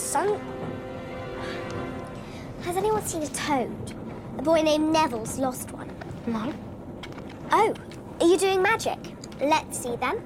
Sun. 0.00 0.40
Has 2.62 2.76
anyone 2.76 3.02
seen 3.02 3.22
a 3.22 3.28
toad? 3.28 3.94
A 4.38 4.42
boy 4.42 4.62
named 4.62 4.92
Neville's 4.92 5.38
lost 5.38 5.70
one. 5.72 5.90
No. 6.26 6.52
Oh, 7.52 7.74
are 8.20 8.26
you 8.26 8.38
doing 8.38 8.62
magic? 8.62 8.98
Let's 9.40 9.78
see 9.78 9.96
then. 9.96 10.20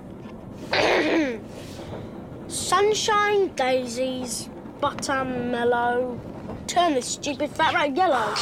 Sunshine, 2.49 3.49
daisies, 3.56 4.49
buttermellow. 4.81 6.19
Turn 6.67 6.95
this 6.95 7.06
stupid 7.06 7.51
fat 7.51 7.75
rat 7.75 7.97
yellow. 7.97 8.35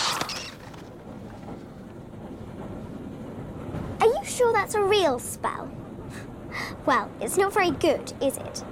Are 4.00 4.06
you 4.06 4.24
sure 4.24 4.52
that's 4.52 4.74
a 4.74 4.82
real 4.82 5.18
spell? 5.18 5.70
Well, 6.84 7.10
it's 7.20 7.36
not 7.36 7.54
very 7.54 7.70
good, 7.70 8.12
is 8.20 8.36
it? 8.36 8.64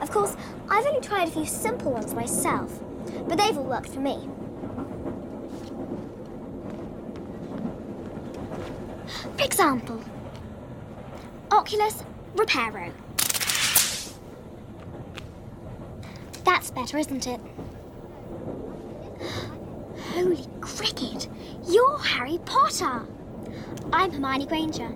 Of 0.00 0.10
course, 0.10 0.36
I've 0.70 0.86
only 0.86 1.00
tried 1.00 1.28
a 1.28 1.30
few 1.30 1.46
simple 1.46 1.92
ones 1.92 2.14
myself, 2.14 2.80
but 3.26 3.38
they've 3.38 3.56
all 3.56 3.64
worked 3.64 3.88
for 3.88 4.00
me. 4.00 4.28
For 9.36 9.44
example, 9.44 10.02
Oculus 11.50 12.04
Reparo. 12.36 12.92
That's 16.44 16.70
better, 16.70 16.98
isn't 16.98 17.26
it? 17.26 17.40
Holy 20.12 20.46
cricket! 20.60 21.28
You're 21.66 21.98
Harry 21.98 22.38
Potter! 22.44 23.06
I'm 23.92 24.10
Hermione 24.12 24.46
Granger. 24.46 24.94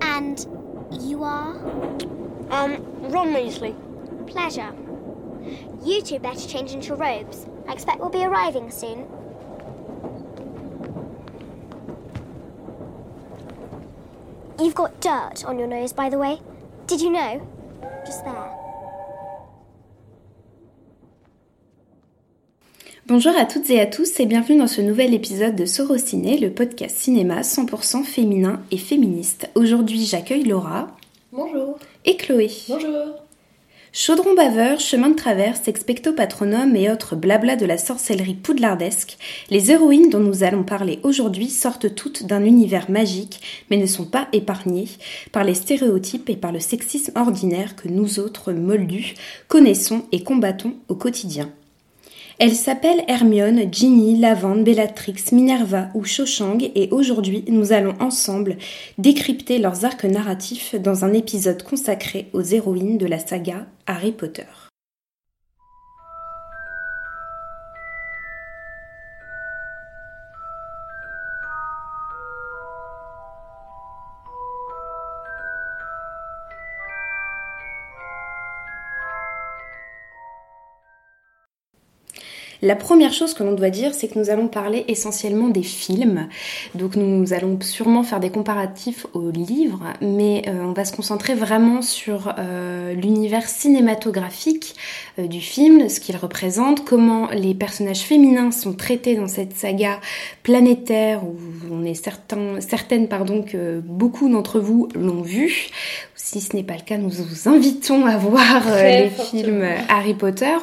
And 0.00 0.46
you 0.90 1.24
are? 1.24 1.56
Um, 2.50 2.82
Ron 3.10 3.32
Weasley. 3.34 3.74
Pleasure. 4.26 4.72
You 5.84 6.00
two 6.00 6.18
better 6.18 6.48
change 6.48 6.72
into 6.72 6.88
your 6.88 6.96
robes. 6.96 7.46
I 7.68 7.72
expect 7.74 8.00
we'll 8.00 8.08
be 8.08 8.24
arriving 8.24 8.70
soon. 8.70 9.06
You've 14.58 14.74
got 14.74 14.98
dirt 15.00 15.44
on 15.44 15.58
your 15.58 15.68
nose, 15.68 15.92
by 15.92 16.08
the 16.08 16.16
way. 16.16 16.40
Did 16.86 17.02
you 17.02 17.10
know? 17.10 17.46
Just 18.06 18.24
there. 18.24 18.50
Bonjour 23.06 23.36
à 23.36 23.44
toutes 23.44 23.68
et 23.68 23.78
à 23.78 23.86
tous 23.86 24.18
et 24.18 24.24
bienvenue 24.24 24.58
dans 24.58 24.66
ce 24.66 24.80
nouvel 24.80 25.12
épisode 25.12 25.54
de 25.54 25.66
Sorociné, 25.66 26.38
le 26.38 26.50
podcast 26.50 26.96
cinéma 26.96 27.42
100% 27.42 28.04
féminin 28.04 28.62
et 28.70 28.78
féministe. 28.78 29.50
Aujourd'hui, 29.54 30.06
j'accueille 30.06 30.44
Laura. 30.44 30.96
Bonjour. 31.30 31.78
Et 32.06 32.16
Chloé. 32.16 32.50
Bonjour. 32.70 33.23
Chaudron 33.96 34.34
baveur, 34.34 34.80
chemin 34.80 35.10
de 35.10 35.14
traverse, 35.14 35.68
expecto 35.68 36.12
patronum 36.12 36.74
et 36.74 36.90
autres 36.90 37.14
blabla 37.14 37.54
de 37.54 37.64
la 37.64 37.78
sorcellerie 37.78 38.34
poudlardesque, 38.34 39.16
les 39.50 39.70
héroïnes 39.70 40.10
dont 40.10 40.18
nous 40.18 40.42
allons 40.42 40.64
parler 40.64 40.98
aujourd'hui 41.04 41.48
sortent 41.48 41.94
toutes 41.94 42.26
d'un 42.26 42.44
univers 42.44 42.90
magique, 42.90 43.40
mais 43.70 43.76
ne 43.76 43.86
sont 43.86 44.04
pas 44.04 44.26
épargnées 44.32 44.88
par 45.30 45.44
les 45.44 45.54
stéréotypes 45.54 46.28
et 46.28 46.34
par 46.34 46.50
le 46.50 46.58
sexisme 46.58 47.12
ordinaire 47.14 47.76
que 47.76 47.86
nous 47.86 48.18
autres 48.18 48.52
moldus 48.52 49.14
connaissons 49.46 50.06
et 50.10 50.24
combattons 50.24 50.74
au 50.88 50.96
quotidien. 50.96 51.48
Elles 52.40 52.56
s'appellent 52.56 53.04
Hermione, 53.06 53.72
Ginny, 53.72 54.18
Lavande, 54.18 54.64
Bellatrix, 54.64 55.32
Minerva 55.32 55.88
ou 55.94 56.04
Cho 56.04 56.26
Chang 56.26 56.58
et 56.74 56.88
aujourd'hui 56.90 57.44
nous 57.48 57.72
allons 57.72 57.94
ensemble 58.00 58.56
décrypter 58.98 59.58
leurs 59.58 59.84
arcs 59.84 60.04
narratifs 60.04 60.74
dans 60.74 61.04
un 61.04 61.12
épisode 61.12 61.62
consacré 61.62 62.28
aux 62.32 62.42
héroïnes 62.42 62.98
de 62.98 63.06
la 63.06 63.18
saga 63.18 63.66
Harry 63.86 64.12
Potter. 64.12 64.63
La 82.64 82.76
première 82.76 83.12
chose 83.12 83.34
que 83.34 83.42
l'on 83.42 83.52
doit 83.52 83.68
dire, 83.68 83.92
c'est 83.92 84.08
que 84.08 84.18
nous 84.18 84.30
allons 84.30 84.48
parler 84.48 84.86
essentiellement 84.88 85.48
des 85.48 85.62
films. 85.62 86.28
Donc 86.74 86.96
nous 86.96 87.34
allons 87.34 87.58
sûrement 87.60 88.04
faire 88.04 88.20
des 88.20 88.30
comparatifs 88.30 89.06
aux 89.12 89.30
livres, 89.30 89.82
mais 90.00 90.44
euh, 90.48 90.64
on 90.64 90.72
va 90.72 90.86
se 90.86 90.96
concentrer 90.96 91.34
vraiment 91.34 91.82
sur 91.82 92.32
euh, 92.38 92.94
l'univers 92.94 93.46
cinématographique 93.46 94.76
euh, 95.18 95.26
du 95.26 95.42
film, 95.42 95.90
ce 95.90 96.00
qu'il 96.00 96.16
représente, 96.16 96.86
comment 96.86 97.28
les 97.32 97.54
personnages 97.54 98.00
féminins 98.00 98.50
sont 98.50 98.72
traités 98.72 99.14
dans 99.14 99.28
cette 99.28 99.54
saga 99.54 100.00
planétaire 100.42 101.22
où 101.22 101.36
on 101.70 101.84
est 101.84 101.92
certain, 101.92 102.62
certaine 102.62 103.08
pardon, 103.08 103.42
que 103.42 103.80
beaucoup 103.80 104.30
d'entre 104.30 104.58
vous 104.58 104.88
l'ont 104.94 105.20
vu. 105.20 105.68
Si 106.16 106.40
ce 106.40 106.54
n'est 106.54 106.62
pas 106.62 106.74
le 106.76 106.82
cas, 106.82 106.96
nous 106.96 107.10
vous 107.10 107.48
invitons 107.48 108.06
à 108.06 108.16
voir 108.16 108.62
les 108.76 109.10
films 109.10 109.66
Harry 109.88 110.14
Potter, 110.14 110.54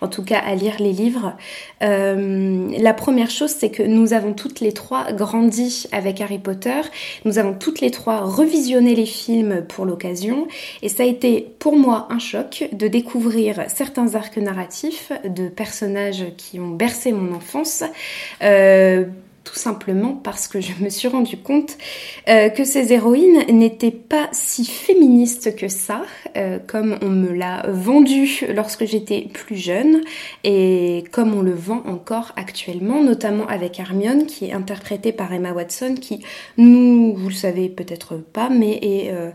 en 0.00 0.08
tout 0.08 0.24
cas 0.24 0.40
à 0.40 0.56
lire 0.56 0.74
les 0.80 0.92
livres. 0.92 1.34
Euh, 1.82 2.68
la 2.76 2.92
première 2.92 3.30
chose, 3.30 3.50
c'est 3.50 3.70
que 3.70 3.84
nous 3.84 4.14
avons 4.14 4.32
toutes 4.32 4.58
les 4.58 4.72
trois 4.72 5.12
grandi 5.12 5.86
avec 5.92 6.20
Harry 6.20 6.40
Potter. 6.40 6.80
Nous 7.24 7.38
avons 7.38 7.54
toutes 7.54 7.80
les 7.80 7.92
trois 7.92 8.22
revisionné 8.22 8.96
les 8.96 9.06
films 9.06 9.64
pour 9.68 9.84
l'occasion. 9.84 10.48
Et 10.82 10.88
ça 10.88 11.04
a 11.04 11.06
été 11.06 11.54
pour 11.60 11.76
moi 11.76 12.08
un 12.10 12.18
choc 12.18 12.68
de 12.72 12.88
découvrir 12.88 13.62
certains 13.68 14.16
arcs 14.16 14.38
narratifs 14.38 15.12
de 15.24 15.48
personnages 15.48 16.24
qui 16.36 16.58
ont 16.58 16.70
bercé 16.70 17.12
mon 17.12 17.32
enfance. 17.36 17.84
Euh, 18.42 19.04
tout 19.46 19.54
simplement 19.54 20.12
parce 20.12 20.48
que 20.48 20.60
je 20.60 20.72
me 20.82 20.90
suis 20.90 21.06
rendu 21.06 21.36
compte 21.36 21.78
euh, 22.28 22.48
que 22.48 22.64
ces 22.64 22.92
héroïnes 22.92 23.46
n'étaient 23.48 23.92
pas 23.92 24.28
si 24.32 24.64
féministes 24.66 25.54
que 25.54 25.68
ça, 25.68 26.02
euh, 26.36 26.58
comme 26.66 26.98
on 27.00 27.08
me 27.08 27.32
l'a 27.32 27.64
vendu 27.68 28.44
lorsque 28.52 28.84
j'étais 28.84 29.28
plus 29.32 29.56
jeune, 29.56 30.02
et 30.42 31.04
comme 31.12 31.32
on 31.32 31.42
le 31.42 31.54
vend 31.54 31.82
encore 31.86 32.32
actuellement, 32.34 33.02
notamment 33.02 33.46
avec 33.46 33.78
Hermione, 33.78 34.26
qui 34.26 34.46
est 34.46 34.52
interprétée 34.52 35.12
par 35.12 35.32
Emma 35.32 35.52
Watson, 35.52 35.94
qui, 35.94 36.24
nous, 36.56 37.14
vous 37.14 37.28
le 37.28 37.34
savez 37.34 37.68
peut-être 37.68 38.16
pas, 38.16 38.48
mais 38.50 38.78
est 38.82 39.12
euh, 39.12 39.30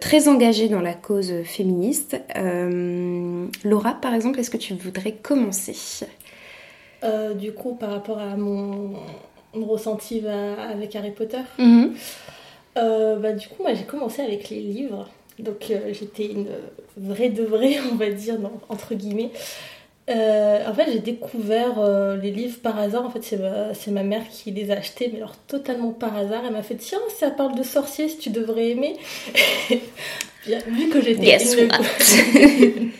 très 0.00 0.28
engagée 0.28 0.68
dans 0.68 0.80
la 0.80 0.94
cause 0.94 1.42
féministe. 1.44 2.16
Laura, 3.64 3.92
par 4.00 4.14
exemple, 4.14 4.40
est-ce 4.40 4.50
que 4.50 4.56
tu 4.56 4.72
voudrais 4.74 5.12
commencer? 5.12 5.76
Du 7.38 7.52
coup, 7.52 7.74
par 7.74 7.90
rapport 7.90 8.18
à 8.18 8.36
mon 8.36 8.94
ressenti 9.54 10.22
avec 10.26 10.96
Harry 10.96 11.10
Potter. 11.10 11.42
Mhm. 11.58 11.94
Euh, 12.78 13.16
bah, 13.16 13.32
du 13.32 13.48
coup, 13.48 13.62
moi 13.62 13.74
j'ai 13.74 13.84
commencé 13.84 14.22
avec 14.22 14.50
les 14.50 14.60
livres. 14.60 15.08
Donc 15.38 15.70
euh, 15.70 15.92
j'étais 15.92 16.26
une 16.26 16.48
vraie 16.96 17.30
de 17.30 17.42
vraie, 17.42 17.76
on 17.92 17.96
va 17.96 18.10
dire, 18.10 18.38
entre 18.68 18.94
guillemets. 18.94 19.30
Euh, 20.10 20.68
en 20.68 20.74
fait, 20.74 20.90
j'ai 20.92 20.98
découvert 20.98 21.80
les 22.20 22.30
livres 22.30 22.58
par 22.60 22.78
hasard. 22.78 23.04
En 23.04 23.10
fait, 23.10 23.22
c'est 23.22 23.36
ma, 23.36 23.72
c'est 23.74 23.90
ma 23.92 24.02
mère 24.02 24.28
qui 24.28 24.50
les 24.50 24.70
a 24.70 24.78
achetés, 24.78 25.10
mais 25.12 25.18
alors 25.18 25.36
totalement 25.46 25.92
par 25.92 26.16
hasard. 26.16 26.42
Elle 26.44 26.52
m'a 26.52 26.62
fait 26.62 26.76
Tiens, 26.76 26.98
ça 27.18 27.30
parle 27.30 27.56
de 27.56 27.62
sorciers, 27.62 28.08
si 28.08 28.18
tu 28.18 28.30
devrais 28.30 28.70
aimer. 28.70 28.96
Vu 30.44 30.88
que 30.88 31.00
j'étais 31.00 31.38
une, 31.54 32.90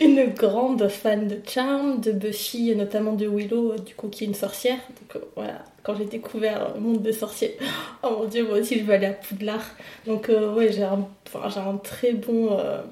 une, 0.00 0.26
grande 0.34 0.88
fan 0.88 1.28
de 1.28 1.38
Charm, 1.46 2.00
de 2.00 2.10
Buffy, 2.10 2.70
et 2.70 2.74
notamment 2.74 3.12
de 3.12 3.28
Willow, 3.28 3.76
du 3.78 3.94
coup, 3.94 4.08
qui 4.08 4.24
est 4.24 4.26
une 4.26 4.34
sorcière. 4.34 4.78
Donc 4.88 5.22
voilà, 5.36 5.64
quand 5.82 5.94
j'ai 5.94 6.04
découvert 6.04 6.72
le 6.74 6.80
monde 6.80 7.02
des 7.02 7.12
sorciers, 7.12 7.56
oh 8.02 8.16
mon 8.20 8.24
dieu, 8.24 8.44
moi 8.44 8.58
aussi 8.58 8.78
je 8.78 8.84
veux 8.84 8.94
aller 8.94 9.06
à 9.06 9.12
Poudlard. 9.12 9.64
Donc 10.06 10.28
euh, 10.28 10.52
ouais, 10.54 10.72
j'ai 10.72 10.82
un, 10.82 11.06
enfin, 11.32 11.60
un, 11.60 11.76
très 11.76 12.12
bon 12.12 12.58
euh, 12.58 12.82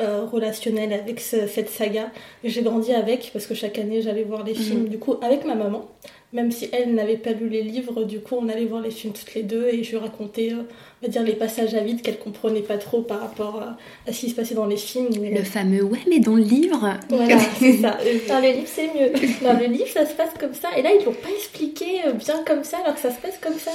euh, 0.00 0.24
relationnel 0.24 0.92
avec 0.92 1.20
cette 1.20 1.70
saga. 1.70 2.10
J'ai 2.42 2.62
grandi 2.62 2.92
avec 2.92 3.30
parce 3.32 3.46
que 3.46 3.54
chaque 3.54 3.78
année 3.78 4.02
j'allais 4.02 4.24
voir 4.24 4.44
les 4.44 4.54
films, 4.54 4.84
mm. 4.84 4.88
du 4.88 4.98
coup 4.98 5.16
avec 5.22 5.44
ma 5.44 5.54
maman. 5.54 5.88
Même 6.32 6.52
si 6.52 6.68
elle 6.72 6.94
n'avait 6.94 7.16
pas 7.16 7.32
lu 7.32 7.48
les 7.48 7.62
livres, 7.62 8.04
du 8.04 8.20
coup 8.20 8.36
on 8.40 8.48
allait 8.48 8.64
voir 8.64 8.80
les 8.80 8.92
films 8.92 9.12
toutes 9.12 9.34
les 9.34 9.42
deux 9.42 9.66
et 9.66 9.82
je 9.82 9.90
lui 9.90 9.96
racontais 9.96 10.52
on 10.54 11.06
va 11.06 11.08
dire 11.08 11.24
les 11.24 11.32
passages 11.32 11.74
à 11.74 11.80
vide 11.80 12.02
qu'elle 12.02 12.18
comprenait 12.18 12.60
pas 12.60 12.78
trop 12.78 13.02
par 13.02 13.20
rapport 13.20 13.60
à, 14.06 14.12
ce 14.12 14.20
qui 14.20 14.30
se 14.30 14.36
passait 14.36 14.54
dans 14.54 14.66
les 14.66 14.76
films. 14.76 15.08
Le 15.20 15.42
fameux 15.42 15.82
ouais 15.82 15.98
mais 16.08 16.20
dans 16.20 16.36
le 16.36 16.42
livre. 16.42 16.98
Voilà 17.08 17.38
c'est 17.58 17.78
ça. 17.78 17.98
Dans 18.28 18.40
le 18.40 18.52
livre 18.52 18.66
c'est 18.66 18.86
mieux. 18.86 19.12
Dans 19.42 19.58
le 19.58 19.66
livre 19.66 19.88
ça 19.88 20.06
se 20.06 20.14
passe 20.14 20.34
comme 20.38 20.54
ça 20.54 20.68
et 20.76 20.82
là 20.82 20.90
ils 20.98 21.04
l'ont 21.04 21.12
pas 21.12 21.30
expliqué 21.36 22.02
euh, 22.06 22.12
bien 22.12 22.44
comme 22.46 22.62
ça 22.62 22.78
alors 22.78 22.94
que 22.94 23.00
ça 23.00 23.10
se 23.10 23.20
passe 23.20 23.38
comme 23.40 23.58
ça. 23.58 23.72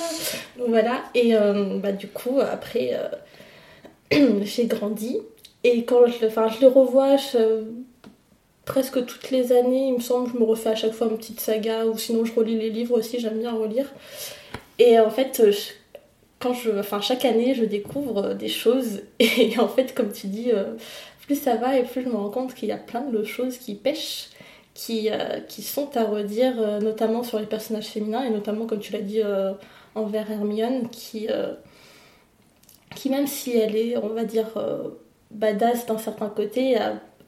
Donc 0.57 0.69
voilà 0.69 1.03
et 1.13 1.35
euh, 1.35 1.77
bah 1.79 1.91
du 1.91 2.07
coup 2.07 2.39
après 2.39 2.91
euh, 4.13 4.39
j'ai 4.43 4.65
grandi 4.67 5.17
et 5.65 5.83
quand 5.83 6.05
je, 6.05 6.27
enfin, 6.27 6.47
je 6.47 6.61
le 6.61 6.67
revois 6.67 7.17
presque 8.65 9.05
toutes 9.05 9.31
les 9.31 9.51
années 9.51 9.87
il 9.87 9.95
me 9.95 9.99
semble 9.99 10.31
je 10.31 10.37
me 10.37 10.43
refais 10.43 10.69
à 10.69 10.75
chaque 10.75 10.93
fois 10.93 11.07
une 11.07 11.17
petite 11.17 11.39
saga 11.39 11.85
ou 11.85 11.97
sinon 11.97 12.25
je 12.25 12.33
relis 12.33 12.57
les 12.57 12.69
livres 12.69 12.97
aussi 12.97 13.19
j'aime 13.19 13.39
bien 13.39 13.53
relire 13.53 13.91
et 14.79 14.99
en 14.99 15.09
fait 15.09 15.41
quand 16.39 16.53
je, 16.53 16.69
enfin, 16.77 16.99
chaque 16.99 17.25
année, 17.25 17.55
je 17.55 17.63
découvre 17.63 18.33
des 18.33 18.49
choses. 18.49 19.01
Et 19.19 19.57
en 19.57 19.69
fait, 19.69 19.95
comme 19.95 20.11
tu 20.11 20.27
dis, 20.27 20.51
plus 21.25 21.41
ça 21.41 21.55
va 21.55 21.77
et 21.77 21.83
plus 21.83 22.03
je 22.03 22.09
me 22.09 22.15
rends 22.15 22.29
compte 22.29 22.53
qu'il 22.53 22.69
y 22.69 22.73
a 22.73 22.77
plein 22.77 23.01
de 23.01 23.23
choses 23.23 23.57
qui 23.57 23.73
pêchent 23.73 24.29
qui, 24.75 25.09
euh, 25.09 25.39
sont 25.47 25.95
à 25.97 26.03
redire, 26.03 26.53
euh, 26.59 26.79
notamment 26.79 27.23
sur 27.23 27.39
les 27.39 27.45
personnages 27.45 27.87
féminins, 27.87 28.23
et 28.23 28.29
notamment, 28.29 28.67
comme 28.67 28.79
tu 28.79 28.91
l'as 28.91 29.01
dit, 29.01 29.21
euh, 29.23 29.53
envers 29.95 30.29
Hermione, 30.29 30.89
qui, 30.89 31.27
qui, 32.93 33.09
même 33.09 33.25
si 33.25 33.57
elle 33.57 33.75
est, 33.77 33.97
on 33.97 34.09
va 34.09 34.25
dire, 34.25 34.47
badass 35.31 35.85
d'un 35.85 35.97
certain 35.97 36.27
côté, 36.27 36.75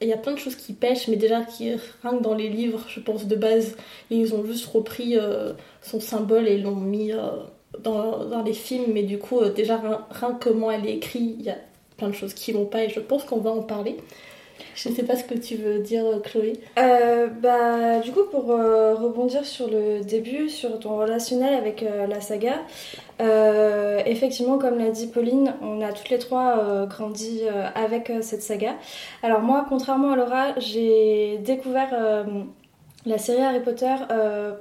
il 0.00 0.08
y 0.08 0.12
a 0.12 0.16
plein 0.16 0.32
de 0.32 0.38
choses 0.38 0.56
qui 0.56 0.72
pêchent, 0.72 1.08
mais 1.08 1.16
déjà 1.16 1.42
qui 1.42 1.72
rien 2.02 2.20
dans 2.20 2.34
les 2.34 2.48
livres, 2.48 2.84
je 2.88 3.00
pense 3.00 3.26
de 3.26 3.36
base, 3.36 3.76
ils 4.10 4.34
ont 4.34 4.44
juste 4.44 4.66
repris 4.66 5.16
son 5.82 6.00
symbole 6.00 6.46
et 6.46 6.58
l'ont 6.58 6.76
mis 6.76 7.12
dans, 7.82 8.24
dans, 8.24 8.42
les 8.42 8.52
films, 8.52 8.92
mais 8.92 9.02
du 9.02 9.18
coup, 9.18 9.44
déjà 9.44 9.76
rien, 9.78 10.06
rien, 10.10 10.34
que 10.34 10.48
comment 10.50 10.70
elle 10.70 10.86
est 10.86 10.94
écrite, 10.94 11.36
il 11.38 11.44
y 11.44 11.50
a 11.50 11.58
plein 11.96 12.08
de 12.08 12.14
choses 12.14 12.32
qui 12.32 12.52
vont 12.52 12.64
pas 12.64 12.84
et 12.84 12.88
je 12.88 13.00
pense 13.00 13.24
qu'on 13.24 13.40
va 13.40 13.50
en 13.50 13.62
parler. 13.62 13.96
Je 14.78 14.88
ne 14.90 14.94
sais 14.94 15.02
pas 15.02 15.16
ce 15.16 15.24
que 15.24 15.34
tu 15.34 15.56
veux 15.56 15.80
dire, 15.80 16.04
Chloé. 16.22 16.52
Euh, 16.78 17.26
bah, 17.26 17.98
du 17.98 18.12
coup, 18.12 18.22
pour 18.30 18.52
euh, 18.52 18.94
rebondir 18.94 19.44
sur 19.44 19.68
le 19.68 20.04
début, 20.04 20.48
sur 20.48 20.78
ton 20.78 20.96
relationnel 20.96 21.52
avec 21.54 21.82
euh, 21.82 22.06
la 22.06 22.20
saga, 22.20 22.54
effectivement, 24.06 24.56
comme 24.56 24.78
l'a 24.78 24.90
dit 24.90 25.08
Pauline, 25.08 25.52
on 25.62 25.80
a 25.80 25.92
toutes 25.92 26.10
les 26.10 26.20
trois 26.20 26.86
grandi 26.86 27.40
avec 27.74 28.12
cette 28.22 28.42
saga. 28.42 28.76
Alors 29.24 29.40
moi, 29.40 29.66
contrairement 29.68 30.12
à 30.12 30.16
Laura, 30.16 30.54
j'ai 30.58 31.38
découvert 31.38 32.24
la 33.04 33.18
série 33.18 33.42
Harry 33.42 33.60
Potter 33.60 33.96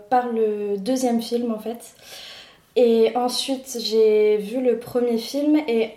par 0.09 0.29
le 0.29 0.77
deuxième 0.77 1.21
film, 1.21 1.53
en 1.53 1.59
fait. 1.59 1.93
Et 2.75 3.11
ensuite, 3.15 3.77
j'ai 3.79 4.37
vu 4.37 4.61
le 4.61 4.79
premier 4.79 5.19
film 5.19 5.57
et 5.67 5.91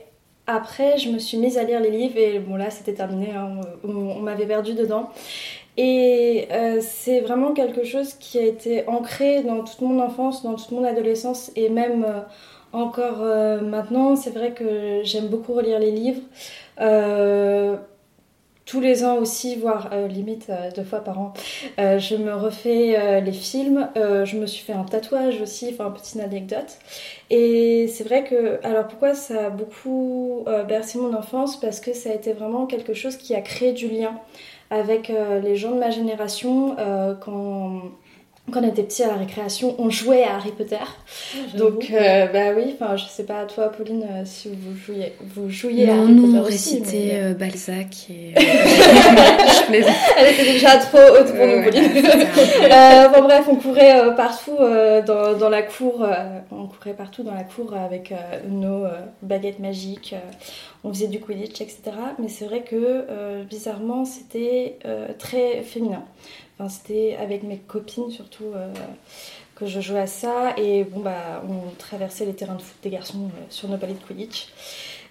après, 0.46 0.98
je 0.98 1.10
me 1.10 1.18
suis 1.18 1.38
mise 1.38 1.58
à 1.58 1.64
lire 1.64 1.80
les 1.80 1.90
livres 1.90 2.18
et 2.18 2.38
bon 2.38 2.56
là 2.56 2.70
c'était 2.70 2.94
terminé, 2.94 3.32
hein. 3.32 3.60
on, 3.84 4.20
m'avait 4.20 4.46
perdu 4.46 4.74
dedans. 4.74 5.10
Et 5.76 6.48
euh, 6.50 6.80
c'est 6.80 7.20
vraiment 7.20 7.52
quelque 7.52 7.84
chose 7.84 8.14
qui 8.14 8.38
a 8.38 8.42
été 8.42 8.86
ancré 8.88 9.42
dans 9.42 9.62
toute 9.64 9.80
mon 9.80 10.00
enfance, 10.00 10.42
dans 10.42 10.54
toute 10.54 10.72
mon 10.72 10.84
adolescence 10.84 11.52
et 11.56 11.68
même 11.68 12.04
euh, 12.04 12.20
encore 12.72 13.20
euh, 13.20 13.60
maintenant. 13.60 14.16
C'est 14.16 14.30
vrai 14.30 14.52
que 14.52 15.00
j'aime 15.04 15.28
beaucoup 15.28 15.54
relire 15.54 15.78
les 15.78 15.92
livres 15.92 16.22
tous 18.70 18.80
les 18.80 19.04
ans 19.04 19.16
aussi, 19.16 19.56
voire 19.56 19.90
euh, 19.92 20.06
limite 20.06 20.46
euh, 20.48 20.70
deux 20.70 20.84
fois 20.84 21.00
par 21.00 21.18
an, 21.18 21.32
euh, 21.80 21.98
je 21.98 22.14
me 22.14 22.32
refais 22.32 23.20
les 23.20 23.32
films. 23.32 23.88
je 23.96 24.36
me 24.36 24.46
suis 24.46 24.64
fait 24.64 24.72
un 24.72 24.84
tatouage 24.84 25.40
aussi, 25.40 25.70
enfin, 25.72 25.88
une 25.88 25.94
petite 25.94 26.20
anecdote. 26.20 26.78
Et 27.30 27.88
c'est 27.88 28.04
vrai 28.04 28.22
que, 28.22 28.64
alors 28.64 28.86
pourquoi 28.86 29.14
ça 29.14 29.46
a 29.46 29.50
beaucoup 29.50 30.44
bercé 30.68 30.98
mon 30.98 31.14
enfance? 31.14 31.58
Parce 31.58 31.80
que 31.80 31.92
ça 31.92 32.10
a 32.10 32.14
été 32.14 32.32
vraiment 32.32 32.66
quelque 32.66 32.94
chose 32.94 33.16
qui 33.16 33.34
a 33.34 33.40
créé 33.40 33.72
du 33.72 33.88
lien 33.88 34.14
avec 34.70 35.12
les 35.42 35.56
gens 35.56 35.72
de 35.72 35.78
ma 35.78 35.90
génération 35.90 36.76
quand 37.20 37.82
quand 38.50 38.62
on 38.62 38.68
était 38.68 38.82
petit 38.82 39.02
à 39.02 39.08
la 39.08 39.14
récréation, 39.14 39.74
on 39.78 39.90
jouait 39.90 40.24
à 40.24 40.36
Harry 40.36 40.52
Potter. 40.52 40.76
Ah, 40.80 41.56
Donc, 41.56 41.90
euh, 41.90 42.26
bah 42.26 42.52
oui, 42.56 42.74
enfin, 42.74 42.96
je 42.96 43.04
sais 43.04 43.24
pas, 43.24 43.44
toi, 43.44 43.70
Pauline, 43.70 44.04
euh, 44.10 44.22
si 44.24 44.48
vous 44.48 44.76
jouiez, 44.76 45.12
vous 45.20 45.50
jouiez 45.50 45.88
à 45.88 45.94
Harry 45.94 46.14
Potter 46.14 46.38
aussi. 46.40 46.80
récitait 46.80 47.10
euh, 47.14 47.34
Balzac 47.34 48.08
et. 48.10 48.34
Elle 49.68 50.34
était 50.34 50.52
déjà 50.52 50.76
trop 50.78 50.98
haute 50.98 51.34
pour 51.34 51.46
nous, 51.46 51.62
Pauline. 51.62 51.92
bon, 53.12 53.22
bref, 53.22 53.46
on 53.48 53.56
courait 53.56 54.14
partout 54.16 54.56
dans, 55.06 55.36
dans, 55.36 55.48
la 55.48 55.62
cour. 55.62 56.06
on 56.50 56.66
courait 56.66 56.94
partout 56.94 57.22
dans 57.22 57.34
la 57.34 57.44
cour 57.44 57.74
avec 57.74 58.12
nos 58.48 58.84
baguettes 59.22 59.60
magiques. 59.60 60.14
On 60.84 60.92
faisait 60.92 61.08
du 61.08 61.20
Quidditch, 61.20 61.60
etc. 61.60 61.80
Mais 62.18 62.28
c'est 62.28 62.46
vrai 62.46 62.62
que 62.62 63.42
bizarrement, 63.44 64.04
c'était 64.04 64.78
très 65.18 65.62
féminin 65.62 66.04
c'était 66.68 67.16
avec 67.18 67.42
mes 67.42 67.58
copines 67.58 68.10
surtout 68.10 68.52
euh, 68.54 68.72
que 69.54 69.66
je 69.66 69.80
jouais 69.80 70.00
à 70.00 70.06
ça. 70.06 70.54
Et 70.56 70.84
bon, 70.84 71.00
bah, 71.00 71.42
on 71.48 71.70
traversait 71.78 72.26
les 72.26 72.34
terrains 72.34 72.56
de 72.56 72.62
foot 72.62 72.76
des 72.82 72.90
garçons 72.90 73.24
euh, 73.24 73.44
sur 73.48 73.68
nos 73.68 73.76
balais 73.76 73.94
de 73.94 73.98
Quidditch. 73.98 74.48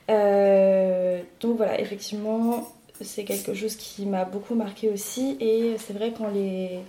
Euh, 0.10 1.22
donc 1.40 1.58
voilà, 1.58 1.80
effectivement, 1.80 2.68
c'est 3.02 3.24
quelque 3.24 3.54
chose 3.54 3.76
qui 3.76 4.06
m'a 4.06 4.26
beaucoup 4.26 4.56
marqué 4.56 4.90
aussi. 4.90 5.38
Et 5.40 5.76
c'est 5.78 5.94
vrai 5.94 6.12
qu'en 6.12 6.30
les 6.30 6.80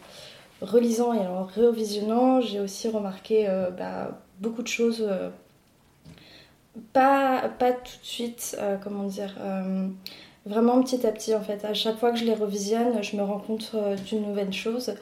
relisant 0.61 1.15
et 1.15 1.27
en 1.27 1.45
révisionnant, 1.45 2.41
j'ai 2.41 2.61
aussi 2.61 2.89
remarqué 2.89 3.47
bah, 3.79 4.19
beaucoup 4.41 4.63
de 4.63 4.69
choses. 4.69 5.07
Pas, 6.93 7.51
tout 7.59 7.99
de 8.01 8.07
suite, 8.07 8.57
comment 8.83 9.05
dire 9.05 9.35
Vraiment 10.47 10.83
petit 10.83 11.07
à 11.07 11.13
petit 11.13 11.35
en 11.35 11.43
fait. 11.43 11.65
À 11.65 11.75
chaque 11.75 11.99
fois 11.99 12.13
que 12.13 12.19
je 12.19 12.25
les 12.25 12.35
revisionne, 12.35 13.03
je 13.03 13.17
me 13.17 13.23
rends 13.23 13.39
compte 13.39 13.73
euh, 13.75 13.95
d'une 13.97 14.27
nouvelle 14.27 14.53
chose. 14.53 14.95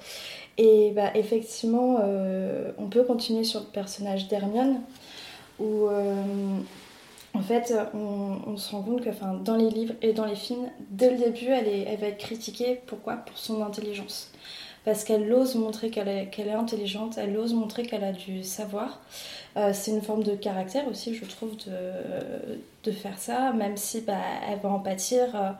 Et 0.56 0.90
bah, 0.96 1.12
effectivement, 1.14 1.98
euh, 2.02 2.72
on 2.78 2.88
peut 2.88 3.04
continuer 3.04 3.44
sur 3.44 3.60
le 3.60 3.66
personnage 3.66 4.26
d'Hermione, 4.26 4.80
où 5.60 5.86
euh, 5.86 6.58
en 7.34 7.40
fait, 7.40 7.72
on, 7.94 8.56
se 8.56 8.72
rend 8.72 8.82
compte 8.82 9.04
que 9.04 9.10
dans 9.44 9.54
les 9.54 9.70
livres 9.70 9.94
et 10.02 10.12
dans 10.12 10.24
les 10.24 10.34
films, 10.34 10.68
dès 10.90 11.10
le 11.10 11.18
début, 11.18 11.46
elle, 11.46 11.68
est, 11.68 11.82
elle 11.82 12.00
va 12.00 12.08
être 12.08 12.18
critiquée. 12.18 12.80
Pourquoi? 12.86 13.14
Pour 13.14 13.38
son 13.38 13.62
intelligence. 13.62 14.32
Parce 14.88 15.04
qu'elle 15.04 15.30
ose 15.34 15.54
montrer 15.54 15.90
qu'elle 15.90 16.08
est, 16.08 16.50
intelligente, 16.50 17.18
elle 17.18 17.36
ose 17.36 17.52
montrer 17.52 17.82
qu'elle 17.82 18.04
a 18.04 18.12
du 18.12 18.42
savoir. 18.42 19.00
Euh, 19.58 19.72
c'est 19.74 19.90
une 19.90 20.00
forme 20.00 20.22
de 20.22 20.34
caractère 20.34 20.88
aussi, 20.88 21.14
je 21.14 21.26
trouve, 21.26 21.58
de, 21.58 21.92
de 22.84 22.90
faire 22.90 23.18
ça, 23.18 23.52
même 23.52 23.76
si 23.76 24.00
bah, 24.00 24.14
elle 24.50 24.60
va 24.60 24.70
en 24.70 24.78
pâtir. 24.78 25.26
Euh, 25.34 25.50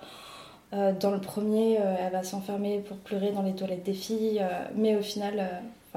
euh, 0.73 0.93
dans 0.99 1.11
le 1.11 1.21
premier, 1.21 1.75
elle 1.75 2.11
va 2.11 2.23
s'enfermer 2.23 2.79
pour 2.79 2.97
pleurer 2.97 3.33
dans 3.33 3.43
les 3.43 3.53
toilettes 3.53 3.83
des 3.83 3.93
filles, 3.93 4.43
mais 4.75 4.97
au 4.97 5.03
final, 5.03 5.47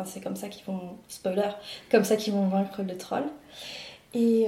c'est 0.04 0.20
comme 0.20 0.36
ça 0.36 0.50
qu'ils 0.50 0.66
vont, 0.66 0.82
spoiler, 1.08 1.52
comme 1.90 2.04
ça 2.04 2.18
qu'ils 2.18 2.34
vont 2.34 2.50
vaincre 2.50 2.82
le 2.82 2.98
troll. 2.98 3.24
Et 4.14 4.48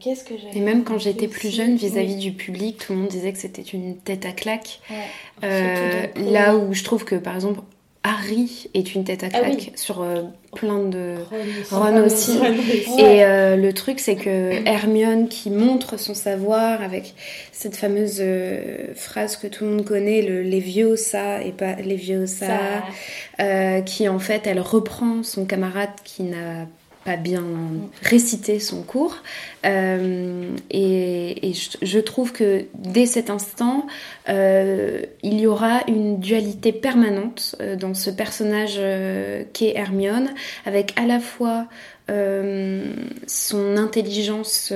qu'est-ce 0.00 0.24
que 0.24 0.34
j'ai 0.36 0.58
Et 0.58 0.60
même 0.60 0.84
quand 0.84 0.98
j'étais 0.98 1.28
plus 1.28 1.54
jeune, 1.54 1.76
vis-à-vis 1.76 2.16
du 2.16 2.32
public, 2.32 2.78
tout 2.78 2.92
le 2.92 3.00
monde 3.00 3.08
disait 3.08 3.32
que 3.32 3.38
c'était 3.38 3.62
une 3.62 3.96
tête 3.96 4.26
à 4.26 4.32
claque. 4.32 4.80
là 5.42 6.56
où 6.56 6.72
je 6.72 6.84
trouve 6.84 7.04
que, 7.04 7.16
par 7.16 7.34
exemple, 7.34 7.60
Harry 8.06 8.70
est 8.72 8.94
une 8.94 9.02
tête 9.02 9.24
à 9.24 9.28
ah 9.32 9.40
claque 9.40 9.72
sur 9.74 10.00
euh, 10.00 10.22
plein 10.54 10.84
de 10.84 11.16
Ron 11.72 12.04
aussi. 12.04 12.38
Et 12.98 13.24
euh, 13.24 13.56
le 13.56 13.72
truc 13.72 13.98
c'est 13.98 14.14
que 14.14 14.64
Hermione 14.64 15.26
qui 15.26 15.50
montre 15.50 15.98
son 15.98 16.14
savoir 16.14 16.82
avec 16.82 17.14
cette 17.50 17.74
fameuse 17.74 18.18
euh, 18.20 18.94
phrase 18.94 19.36
que 19.36 19.48
tout 19.48 19.64
le 19.64 19.70
monde 19.70 19.84
connaît, 19.84 20.22
le 20.22 20.44
Leviosa 20.44 21.42
et 21.42 21.50
pas 21.50 21.74
Leviosa, 21.74 22.84
qui 23.84 24.08
en 24.08 24.20
fait 24.20 24.46
elle 24.46 24.60
reprend 24.60 25.24
son 25.24 25.44
camarade 25.44 25.90
qui 26.04 26.22
n'a 26.22 26.68
pas 27.06 27.16
bien 27.16 27.44
récité 28.02 28.58
son 28.58 28.82
cours. 28.82 29.22
Euh, 29.64 30.50
et, 30.70 31.52
je, 31.80 31.98
trouve 32.00 32.32
que 32.32 32.64
dès 32.74 33.06
cet 33.06 33.30
instant, 33.30 33.86
euh, 34.28 35.02
il 35.22 35.38
y 35.40 35.46
aura 35.46 35.82
une 35.86 36.18
dualité 36.18 36.72
permanente 36.72 37.54
euh, 37.60 37.76
dans 37.76 37.94
ce 37.94 38.10
personnage 38.10 38.80
qu'est 39.52 39.76
Hermione, 39.76 40.30
avec 40.66 40.98
à 40.98 41.06
la 41.06 41.20
fois 41.20 41.68
son 42.08 43.76
intelligence 43.76 44.72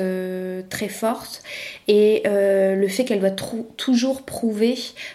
très 0.68 0.88
forte 0.88 1.42
et 1.86 2.22
le 2.24 2.88
fait 2.88 3.04
qu'elle 3.04 3.20
doit 3.20 3.30
toujours 3.76 4.22
prouver 4.22 4.74